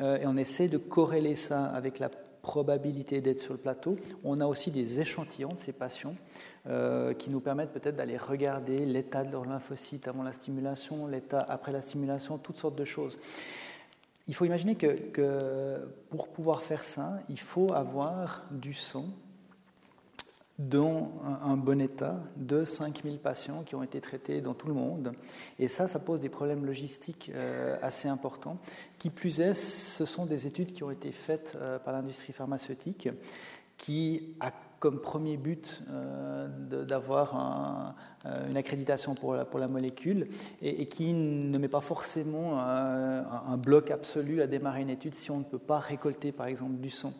Euh, 0.00 0.18
et 0.18 0.26
on 0.26 0.36
essaie 0.36 0.68
de 0.68 0.78
corréler 0.78 1.34
ça 1.34 1.64
avec 1.66 1.98
la 1.98 2.08
probabilité 2.42 3.20
d'être 3.20 3.40
sur 3.40 3.54
le 3.54 3.58
plateau. 3.58 3.96
On 4.22 4.40
a 4.40 4.46
aussi 4.46 4.70
des 4.70 5.00
échantillons 5.00 5.54
de 5.54 5.60
ces 5.60 5.72
patients 5.72 6.14
qui 7.18 7.30
nous 7.30 7.38
permettent 7.38 7.72
peut-être 7.72 7.94
d'aller 7.94 8.16
regarder 8.16 8.86
l'état 8.86 9.22
de 9.22 9.30
leurs 9.30 9.44
lymphocytes 9.44 10.08
avant 10.08 10.24
la 10.24 10.32
stimulation, 10.32 11.06
l'état 11.06 11.38
après 11.38 11.70
la 11.70 11.80
stimulation, 11.80 12.38
toutes 12.38 12.56
sortes 12.56 12.74
de 12.74 12.84
choses. 12.84 13.20
Il 14.28 14.34
faut 14.34 14.44
imaginer 14.44 14.74
que, 14.74 15.88
pour 16.10 16.28
pouvoir 16.28 16.62
faire 16.62 16.82
ça, 16.82 17.18
il 17.28 17.38
faut 17.38 17.72
avoir 17.72 18.44
du 18.50 18.74
sang 18.74 19.06
dans 20.58 21.12
un 21.44 21.56
bon 21.56 21.80
état 21.82 22.18
de 22.36 22.64
5000 22.64 23.18
patients 23.18 23.62
qui 23.62 23.74
ont 23.74 23.82
été 23.82 24.00
traités 24.00 24.40
dans 24.40 24.54
tout 24.54 24.68
le 24.68 24.74
monde. 24.74 25.12
Et 25.58 25.68
ça, 25.68 25.86
ça 25.86 25.98
pose 25.98 26.20
des 26.20 26.30
problèmes 26.30 26.64
logistiques 26.64 27.30
euh, 27.34 27.76
assez 27.82 28.08
importants. 28.08 28.56
Qui 28.98 29.10
plus 29.10 29.40
est, 29.40 29.52
ce 29.52 30.06
sont 30.06 30.24
des 30.24 30.46
études 30.46 30.72
qui 30.72 30.82
ont 30.82 30.90
été 30.90 31.12
faites 31.12 31.58
euh, 31.60 31.78
par 31.78 31.92
l'industrie 31.92 32.32
pharmaceutique 32.32 33.08
qui 33.76 34.34
a 34.40 34.52
comme 34.78 35.00
premier 35.00 35.36
but 35.36 35.82
euh, 35.90 36.48
d'avoir 36.84 37.94
une 38.48 38.56
accréditation 38.56 39.14
pour 39.14 39.34
la, 39.34 39.44
pour 39.44 39.60
la 39.60 39.68
molécule 39.68 40.28
et, 40.62 40.86
qui 40.86 41.12
ne 41.12 41.56
met 41.58 41.68
pas 41.68 41.80
forcément 41.80 42.58
un, 42.58 43.20
un, 43.20 43.56
bloc 43.56 43.90
absolu 43.90 44.42
à 44.42 44.46
démarrer 44.46 44.80
une 44.80 44.90
étude 44.90 45.14
si 45.14 45.30
on 45.30 45.38
ne 45.38 45.44
peut 45.44 45.58
pas 45.58 45.78
récolter 45.78 46.32
par 46.32 46.46
exemple 46.46 46.76
du 46.76 46.90
sang. 46.90 47.12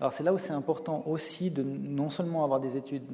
Alors 0.00 0.12
c'est 0.12 0.22
là 0.22 0.32
où 0.32 0.38
c'est 0.38 0.52
important 0.52 1.04
aussi 1.06 1.50
de 1.50 1.62
non 1.62 2.10
seulement 2.10 2.44
avoir 2.44 2.60
des 2.60 2.76
études 2.76 3.04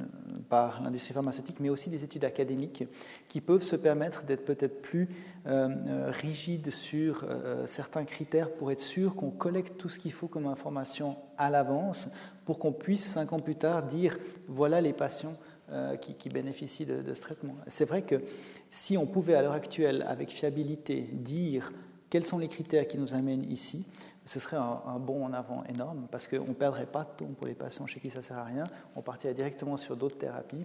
par 0.49 0.83
l'industrie 0.83 1.15
pharmaceutique, 1.15 1.61
mais 1.61 1.69
aussi 1.69 1.91
des 1.91 2.05
études 2.05 2.25
académiques 2.25 2.85
qui 3.29 3.41
peuvent 3.41 3.63
se 3.63 3.77
permettre 3.77 4.25
d'être 4.25 4.45
peut-être 4.45 4.81
plus 4.81 5.09
euh, 5.47 5.69
euh, 5.87 6.11
rigides 6.11 6.71
sur 6.71 7.25
euh, 7.25 7.67
certains 7.67 8.05
critères 8.05 8.53
pour 8.53 8.73
être 8.73 8.81
sûr 8.81 9.15
qu'on 9.15 9.31
collecte 9.31 9.79
tout 9.79 9.89
ce 9.89 9.99
qu'il 9.99 10.13
faut 10.13 10.29
comme 10.29 10.47
information 10.47 11.17
à 11.37 11.51
l'avance 11.51 12.09
pour 12.45 12.59
qu'on 12.59 12.73
puisse 12.73 13.05
cinq 13.05 13.33
ans 13.33 13.39
plus 13.39 13.57
tard 13.57 13.85
dire 13.85 14.19
voilà 14.49 14.81
les 14.81 14.93
patients 14.93 15.37
qui, 16.01 16.29
bénéficient 16.29 16.85
de 16.85 17.15
ce 17.15 17.21
traitement. 17.21 17.55
C'est 17.69 17.85
vrai 17.85 18.03
que 18.03 18.17
si 18.71 18.99
on 18.99 19.07
pouvait 19.07 19.35
à 19.35 19.43
l'heure 19.43 19.53
actuelle 19.53 20.03
avec 20.09 20.29
fiabilité 20.29 21.03
dire 21.13 21.73
quels 22.11 22.27
sont 22.27 22.39
les 22.39 22.49
critères 22.49 22.89
qui 22.89 22.99
nous 22.99 23.15
amènent 23.15 23.45
ici, 23.49 23.87
ce 24.31 24.39
serait 24.39 24.59
un, 24.59 25.01
bond 25.01 25.25
en 25.25 25.33
avant 25.33 25.65
énorme 25.65 26.07
parce 26.09 26.29
qu'on 26.29 26.47
ne 26.47 26.55
perdrait 26.55 26.87
pas 26.87 27.03
de 27.03 27.09
temps 27.17 27.33
pour 27.37 27.49
les 27.49 27.55
patients 27.55 27.87
chez 27.87 27.99
qui 27.99 28.11
ça 28.11 28.19
ne 28.19 28.23
sert 28.23 28.39
à 28.39 28.45
rien, 28.45 28.65
on 28.95 29.03
partirait 29.03 29.35
directement 29.35 29.77
sur 29.77 29.97
d'autres 29.97 30.19
thérapies. 30.19 30.65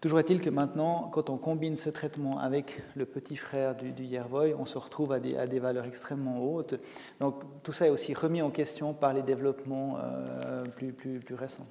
Toujours 0.00 0.18
est-il 0.18 0.40
que 0.40 0.50
maintenant, 0.50 1.08
quand 1.12 1.30
on 1.30 1.36
combine 1.36 1.76
ce 1.76 1.90
traitement 1.90 2.40
avec 2.40 2.82
le 2.96 3.06
petit 3.06 3.36
frère 3.36 3.76
du, 3.76 3.92
du 3.92 4.02
Yervoy, 4.02 4.52
on 4.58 4.66
se 4.66 4.78
retrouve 4.78 5.12
à 5.12 5.20
des, 5.20 5.60
valeurs 5.60 5.84
extrêmement 5.84 6.44
hautes. 6.44 6.74
Donc 7.20 7.44
tout 7.62 7.70
ça 7.70 7.86
est 7.86 7.90
aussi 7.90 8.14
remis 8.14 8.42
en 8.42 8.50
question 8.50 8.94
par 8.94 9.14
les 9.14 9.22
développements 9.22 9.98
euh, 10.02 10.64
plus 10.64 11.22
récents. 11.36 11.68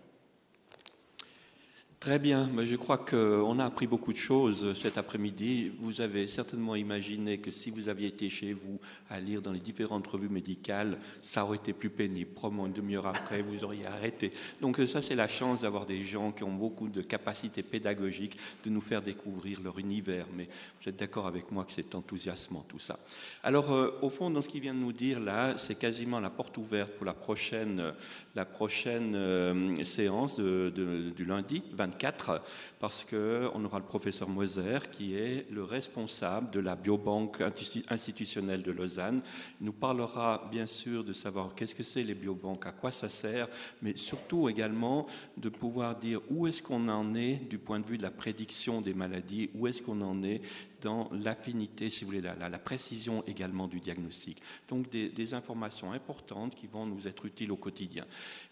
Très 2.02 2.18
bien, 2.18 2.49
je 2.64 2.76
crois 2.78 2.98
qu'on 2.98 3.60
a 3.60 3.65
appris 3.65 3.86
beaucoup 3.86 4.11
de 4.11 4.18
choses 4.18 4.73
cet 4.73 4.98
après-midi. 4.98 5.72
Vous 5.82 6.02
avez 6.02 6.26
certainement 6.26 6.76
imaginé 6.76 7.38
que 7.38 7.52
si 7.52 7.69
vous 7.69 7.90
aviez 7.90 8.07
été 8.07 8.28
chez 8.28 8.53
vous 8.53 8.80
à 9.07 9.19
lire 9.19 9.44
dans 9.44 9.52
les 9.52 9.60
différentes 9.60 10.07
revues 10.07 10.28
médicales, 10.28 10.98
ça 11.22 11.45
aurait 11.45 11.57
été 11.57 11.73
plus 11.73 11.91
pénible. 11.91 12.32
Probablement 12.32 12.65
une 12.65 12.73
demi-heure 12.73 13.06
après, 13.06 13.44
vous 13.44 13.64
auriez 13.64 13.86
arrêté. 13.86 14.32
Donc 14.61 14.82
ça, 14.88 14.99
c'est 14.99 15.14
la 15.14 15.28
chance 15.28 15.61
d'avoir 15.61 15.86
des 15.86 16.02
gens 16.02 16.32
qui 16.32 16.44
ont 16.44 16.52
beaucoup 16.52 16.90
de 16.90 17.03
capacités 17.03 17.61
pédagogiques 17.61 18.36
de 18.64 18.72
nous 18.72 18.82
faire 18.82 19.03
découvrir 19.03 19.61
leur 19.61 19.78
univers. 19.78 20.26
Mais 20.36 20.49
vous 20.82 20.90
êtes 20.90 20.98
d'accord 20.98 21.28
avec 21.28 21.52
moi 21.52 21.65
que 21.65 21.72
c'est 21.72 21.94
enthousiasmant 21.94 22.65
tout 22.68 22.80
ça. 22.80 22.98
Alors, 23.44 23.72
euh, 23.72 23.99
au 24.02 24.10
fond, 24.10 24.32
dans 24.32 24.41
ce 24.41 24.49
qu'il 24.49 24.61
vient 24.61 24.73
de 24.73 24.80
nous 24.80 24.91
dire 24.91 25.19
là, 25.19 25.56
c'est 25.60 25.78
quasiment 25.78 26.19
la 26.19 26.32
porte 26.32 26.57
ouverte 26.57 26.94
pour 26.94 27.06
la 27.06 27.14
prochaine, 27.14 27.94
la 28.34 28.45
prochaine 28.45 29.14
euh, 29.14 29.84
séance 29.84 30.40
du 30.40 31.26
lundi 31.26 31.61
24, 31.91 32.41
parce 32.80 33.03
qu'on 33.03 33.65
aura 33.65 33.80
le 33.80 33.85
professeur 33.85 34.30
Moser 34.30 34.80
qui 34.91 35.15
est 35.15 35.45
le 35.51 35.63
responsable 35.63 36.49
de 36.51 36.59
la 36.59 36.76
biobanque 36.76 37.43
institutionnelle 37.89 38.63
de 38.63 38.72
Lausanne. 38.72 39.22
Il 39.59 39.65
nous 39.65 39.73
parlera 39.73 40.47
bien 40.51 40.65
sûr 40.65 41.03
de 41.03 41.13
savoir 41.13 41.53
qu'est-ce 41.55 41.76
que 41.76 41.84
c'est 41.84 42.03
les 42.03 42.15
biobanques, 42.15 42.65
à 42.65 42.72
quoi 42.72 42.91
ça 42.91 43.09
sert, 43.09 43.47
mais 43.81 43.95
surtout 43.95 44.49
également 44.49 45.05
de 45.38 45.49
pouvoir 45.49 45.97
dire 45.97 46.22
où 46.30 46.47
est-ce 46.47 46.63
qu'on 46.63 46.88
en 46.88 47.13
est 47.15 47.35
du 47.49 47.57
point 47.57 47.80
de 47.80 47.85
vue 47.85 47.97
de 47.97 48.03
la 48.03 48.11
prédiction 48.11 48.81
des 48.81 48.93
maladies, 48.93 49.49
où 49.53 49.68
est-ce 49.68 49.81
qu'on 49.81 50.01
en 50.01 50.23
est 50.23 50.41
dans 50.82 51.10
l'affinité, 51.12 51.90
si 51.90 52.03
vous 52.03 52.12
voulez, 52.12 52.22
la, 52.22 52.60
précision 52.60 53.24
également 53.28 53.68
du 53.68 53.80
diagnostic. 53.80 54.41
Donc 54.68 54.90
des, 54.90 55.34
informations 55.34 55.94
importantes 55.94 56.56
qui 56.56 56.68
vont 56.68 56.86
nous 56.86 57.08
être 57.08 57.26
utiles 57.26 57.52
au 57.52 57.56
quotidien. 57.56 58.06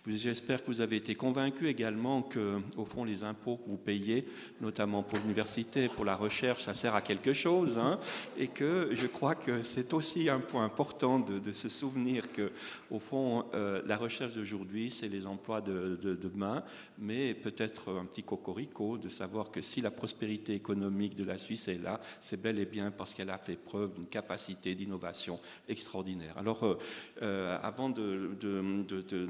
J'espère 0.08 0.62
que 0.62 0.68
vous 0.68 0.82
avez 0.82 0.96
été 0.96 1.14
convaincus 1.16 1.68
également 1.70 2.22
que, 2.22 2.62
au 2.78 2.86
fond, 2.86 3.04
les 3.04 3.24
impôts 3.24 3.58
que 3.58 3.70
vous 3.70 3.78
payez, 3.78 4.26
notamment 4.62 5.04
pour 5.04 5.20
l'université, 5.20 5.90
pour 5.90 6.06
la 6.06 6.16
recherche, 6.16 6.64
ça 6.64 6.74
sert 6.74 6.96
à 6.96 7.02
quelque 7.02 7.34
chose, 7.34 7.78
hein, 7.78 8.00
et 8.38 8.48
que 8.48 8.90
je 8.94 9.08
crois 9.08 9.36
que 9.36 9.62
c'est 9.64 9.94
aussi 9.94 10.30
un 10.30 10.40
point 10.40 10.64
important 10.64 11.20
de, 11.20 11.52
se 11.52 11.68
souvenir 11.68 12.32
que, 12.32 12.52
au 12.92 13.00
fond, 13.00 13.46
euh, 13.54 13.82
la 13.86 13.98
recherche 13.98 14.34
d'aujourd'hui, 14.34 14.92
c'est 14.98 15.10
les 15.10 15.26
emplois 15.26 15.62
de 15.62 15.98
demain, 16.22 16.64
mais 16.98 17.34
peut-être 17.34 17.92
un 18.00 18.06
petit 18.06 18.24
cocorico 18.24 18.98
de 18.98 19.10
savoir 19.10 19.52
que 19.52 19.62
si 19.62 19.82
la 19.82 19.92
prospérité 19.92 20.54
économique 20.54 21.16
de 21.16 21.24
la 21.24 21.38
Suisse 21.38 21.68
est 21.68 21.82
là, 21.82 22.00
c'est 22.22 22.41
bel 22.41 22.60
et 22.60 22.66
bien 22.66 22.91
parce 22.91 23.14
qu'elle 23.14 23.30
a 23.30 23.38
fait 23.38 23.56
preuve 23.56 23.94
d'une 23.94 24.06
capacité 24.06 24.76
d'innovation 24.76 25.40
extraordinaire. 25.68 26.38
Alors, 26.38 26.64
euh, 26.64 26.78
euh, 27.22 27.58
avant 27.62 27.90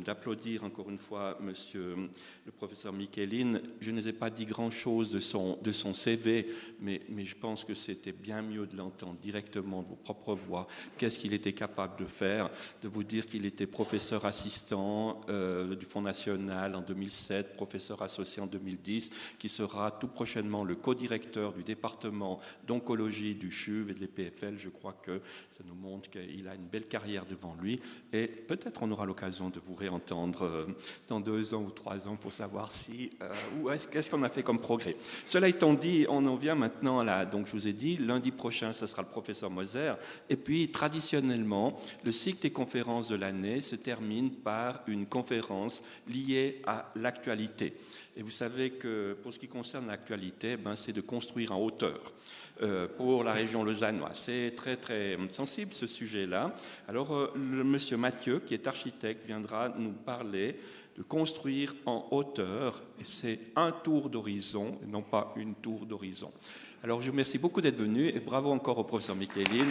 d'applaudir 0.05 0.63
encore 0.63 0.89
une 0.89 0.97
fois 0.97 1.37
Monsieur 1.41 1.95
le 2.45 2.51
professeur 2.51 2.93
Michelin, 2.93 3.59
je 3.79 3.91
ne 3.91 4.01
vous 4.01 4.07
ai 4.07 4.13
pas 4.13 4.29
dit 4.29 4.45
grand-chose 4.45 5.11
de 5.11 5.19
son, 5.19 5.93
CV, 5.93 6.47
mais, 6.79 7.01
mais 7.09 7.25
je 7.25 7.35
pense 7.35 7.63
que 7.63 7.73
c'était 7.73 8.11
bien 8.11 8.41
mieux 8.41 8.65
de 8.65 8.75
l'entendre 8.75 9.17
directement 9.21 9.81
de 9.81 9.87
vos 9.87 9.95
propres 9.95 10.33
voix. 10.33 10.67
Qu'est-ce 10.97 11.19
qu'il 11.19 11.33
était 11.33 11.53
capable 11.53 11.99
de 11.99 12.05
faire? 12.05 12.49
De 12.81 12.87
vous 12.87 13.03
dire 13.03 13.27
qu'il 13.27 13.45
était 13.45 13.67
professeur 13.67 14.25
assistant 14.25 15.21
euh, 15.29 15.75
du 15.75 15.85
Fonds 15.85 16.01
national 16.01 16.75
en 16.75 16.81
2007, 16.81 17.55
professeur 17.55 18.01
associé 18.01 18.41
en 18.41 18.47
2010, 18.47 19.09
qui 19.37 19.49
sera 19.49 19.91
tout 19.91 20.07
prochainement 20.07 20.63
le 20.63 20.75
co-directeur 20.75 21.53
du 21.53 21.63
département 21.63 22.39
d'oncologie 22.79 23.35
du 23.35 23.51
CHUV 23.51 23.91
et 23.91 23.93
de 23.93 23.99
l'EPFL. 23.99 24.57
Je 24.57 24.69
crois 24.69 24.93
que 24.93 25.21
ça 25.59 25.65
nous 25.67 25.75
montre 25.75 26.09
qu'il 26.09 26.47
a 26.47 26.55
une 26.55 26.67
belle 26.67 26.87
carrière 26.87 27.25
devant 27.25 27.53
lui. 27.61 27.81
Et 28.13 28.27
peut-être 28.27 28.81
on 28.81 28.89
aura 28.91 29.05
l'occasion 29.05 29.49
de 29.49 29.59
vous 29.59 29.75
réentendre 29.75 30.43
euh, 30.43 30.65
dans 31.09 31.19
deux 31.19 31.53
ans 31.53 31.63
ou 31.63 31.69
trois 31.69 32.07
ans 32.07 32.15
pour 32.15 32.31
savoir 32.31 32.71
si, 32.71 33.11
euh, 33.21 33.77
qu'est-ce 33.91 34.09
qu'on 34.09 34.23
a 34.23 34.29
fait 34.29 34.41
comme 34.41 34.59
progrès. 34.59 34.95
Cela 35.25 35.49
étant 35.49 35.73
dit, 35.73 36.05
on 36.07 36.25
en 36.27 36.37
vient 36.37 36.55
maintenant 36.55 36.99
à 37.01 37.25
donc 37.25 37.47
je 37.47 37.51
vous 37.51 37.67
ai 37.67 37.73
dit, 37.73 37.97
lundi 37.97 38.31
prochain, 38.31 38.71
ce 38.71 38.87
sera 38.87 39.01
le 39.01 39.09
professeur 39.09 39.49
Moser. 39.49 39.95
Et 40.29 40.37
puis, 40.37 40.71
traditionnellement, 40.71 41.77
le 42.05 42.11
cycle 42.11 42.41
des 42.41 42.51
conférences 42.51 43.09
de 43.09 43.17
l'année 43.17 43.59
se 43.59 43.75
termine 43.75 44.31
par 44.31 44.83
une 44.87 45.07
conférence 45.07 45.83
liée 46.07 46.61
à 46.65 46.89
l'actualité. 46.95 47.73
Et 48.15 48.21
vous 48.21 48.31
savez 48.31 48.71
que 48.71 49.17
pour 49.21 49.33
ce 49.33 49.39
qui 49.39 49.49
concerne 49.49 49.87
l'actualité, 49.87 50.55
ben, 50.55 50.77
c'est 50.77 50.93
de 50.93 51.01
construire 51.01 51.51
en 51.51 51.61
hauteur. 51.61 51.99
Euh, 52.61 52.89
pour 52.89 53.23
la 53.23 53.31
région 53.31 53.63
lausannoise. 53.63 54.19
C'est 54.25 54.53
très 54.53 54.75
très 54.75 55.15
ce 55.49 55.87
sujet-là. 55.87 56.53
Alors 56.87 57.13
euh, 57.13 57.33
le 57.35 57.63
monsieur 57.63 57.97
Mathieu, 57.97 58.39
qui 58.39 58.53
est 58.53 58.67
architecte, 58.67 59.25
viendra 59.25 59.69
nous 59.69 59.91
parler 59.91 60.59
de 60.97 61.03
construire 61.03 61.73
en 61.85 62.07
hauteur, 62.11 62.83
et 62.99 63.05
c'est 63.05 63.39
un 63.55 63.71
tour 63.71 64.09
d'horizon, 64.09 64.77
et 64.83 64.87
non 64.87 65.01
pas 65.01 65.33
une 65.35 65.55
tour 65.55 65.85
d'horizon. 65.85 66.31
Alors 66.83 67.01
je 67.01 67.07
vous 67.07 67.13
remercie 67.13 67.37
beaucoup 67.37 67.61
d'être 67.61 67.79
venu, 67.79 68.07
et 68.07 68.19
bravo 68.19 68.51
encore 68.51 68.77
au 68.77 68.83
professeur 68.83 69.15
Michelin. 69.15 69.65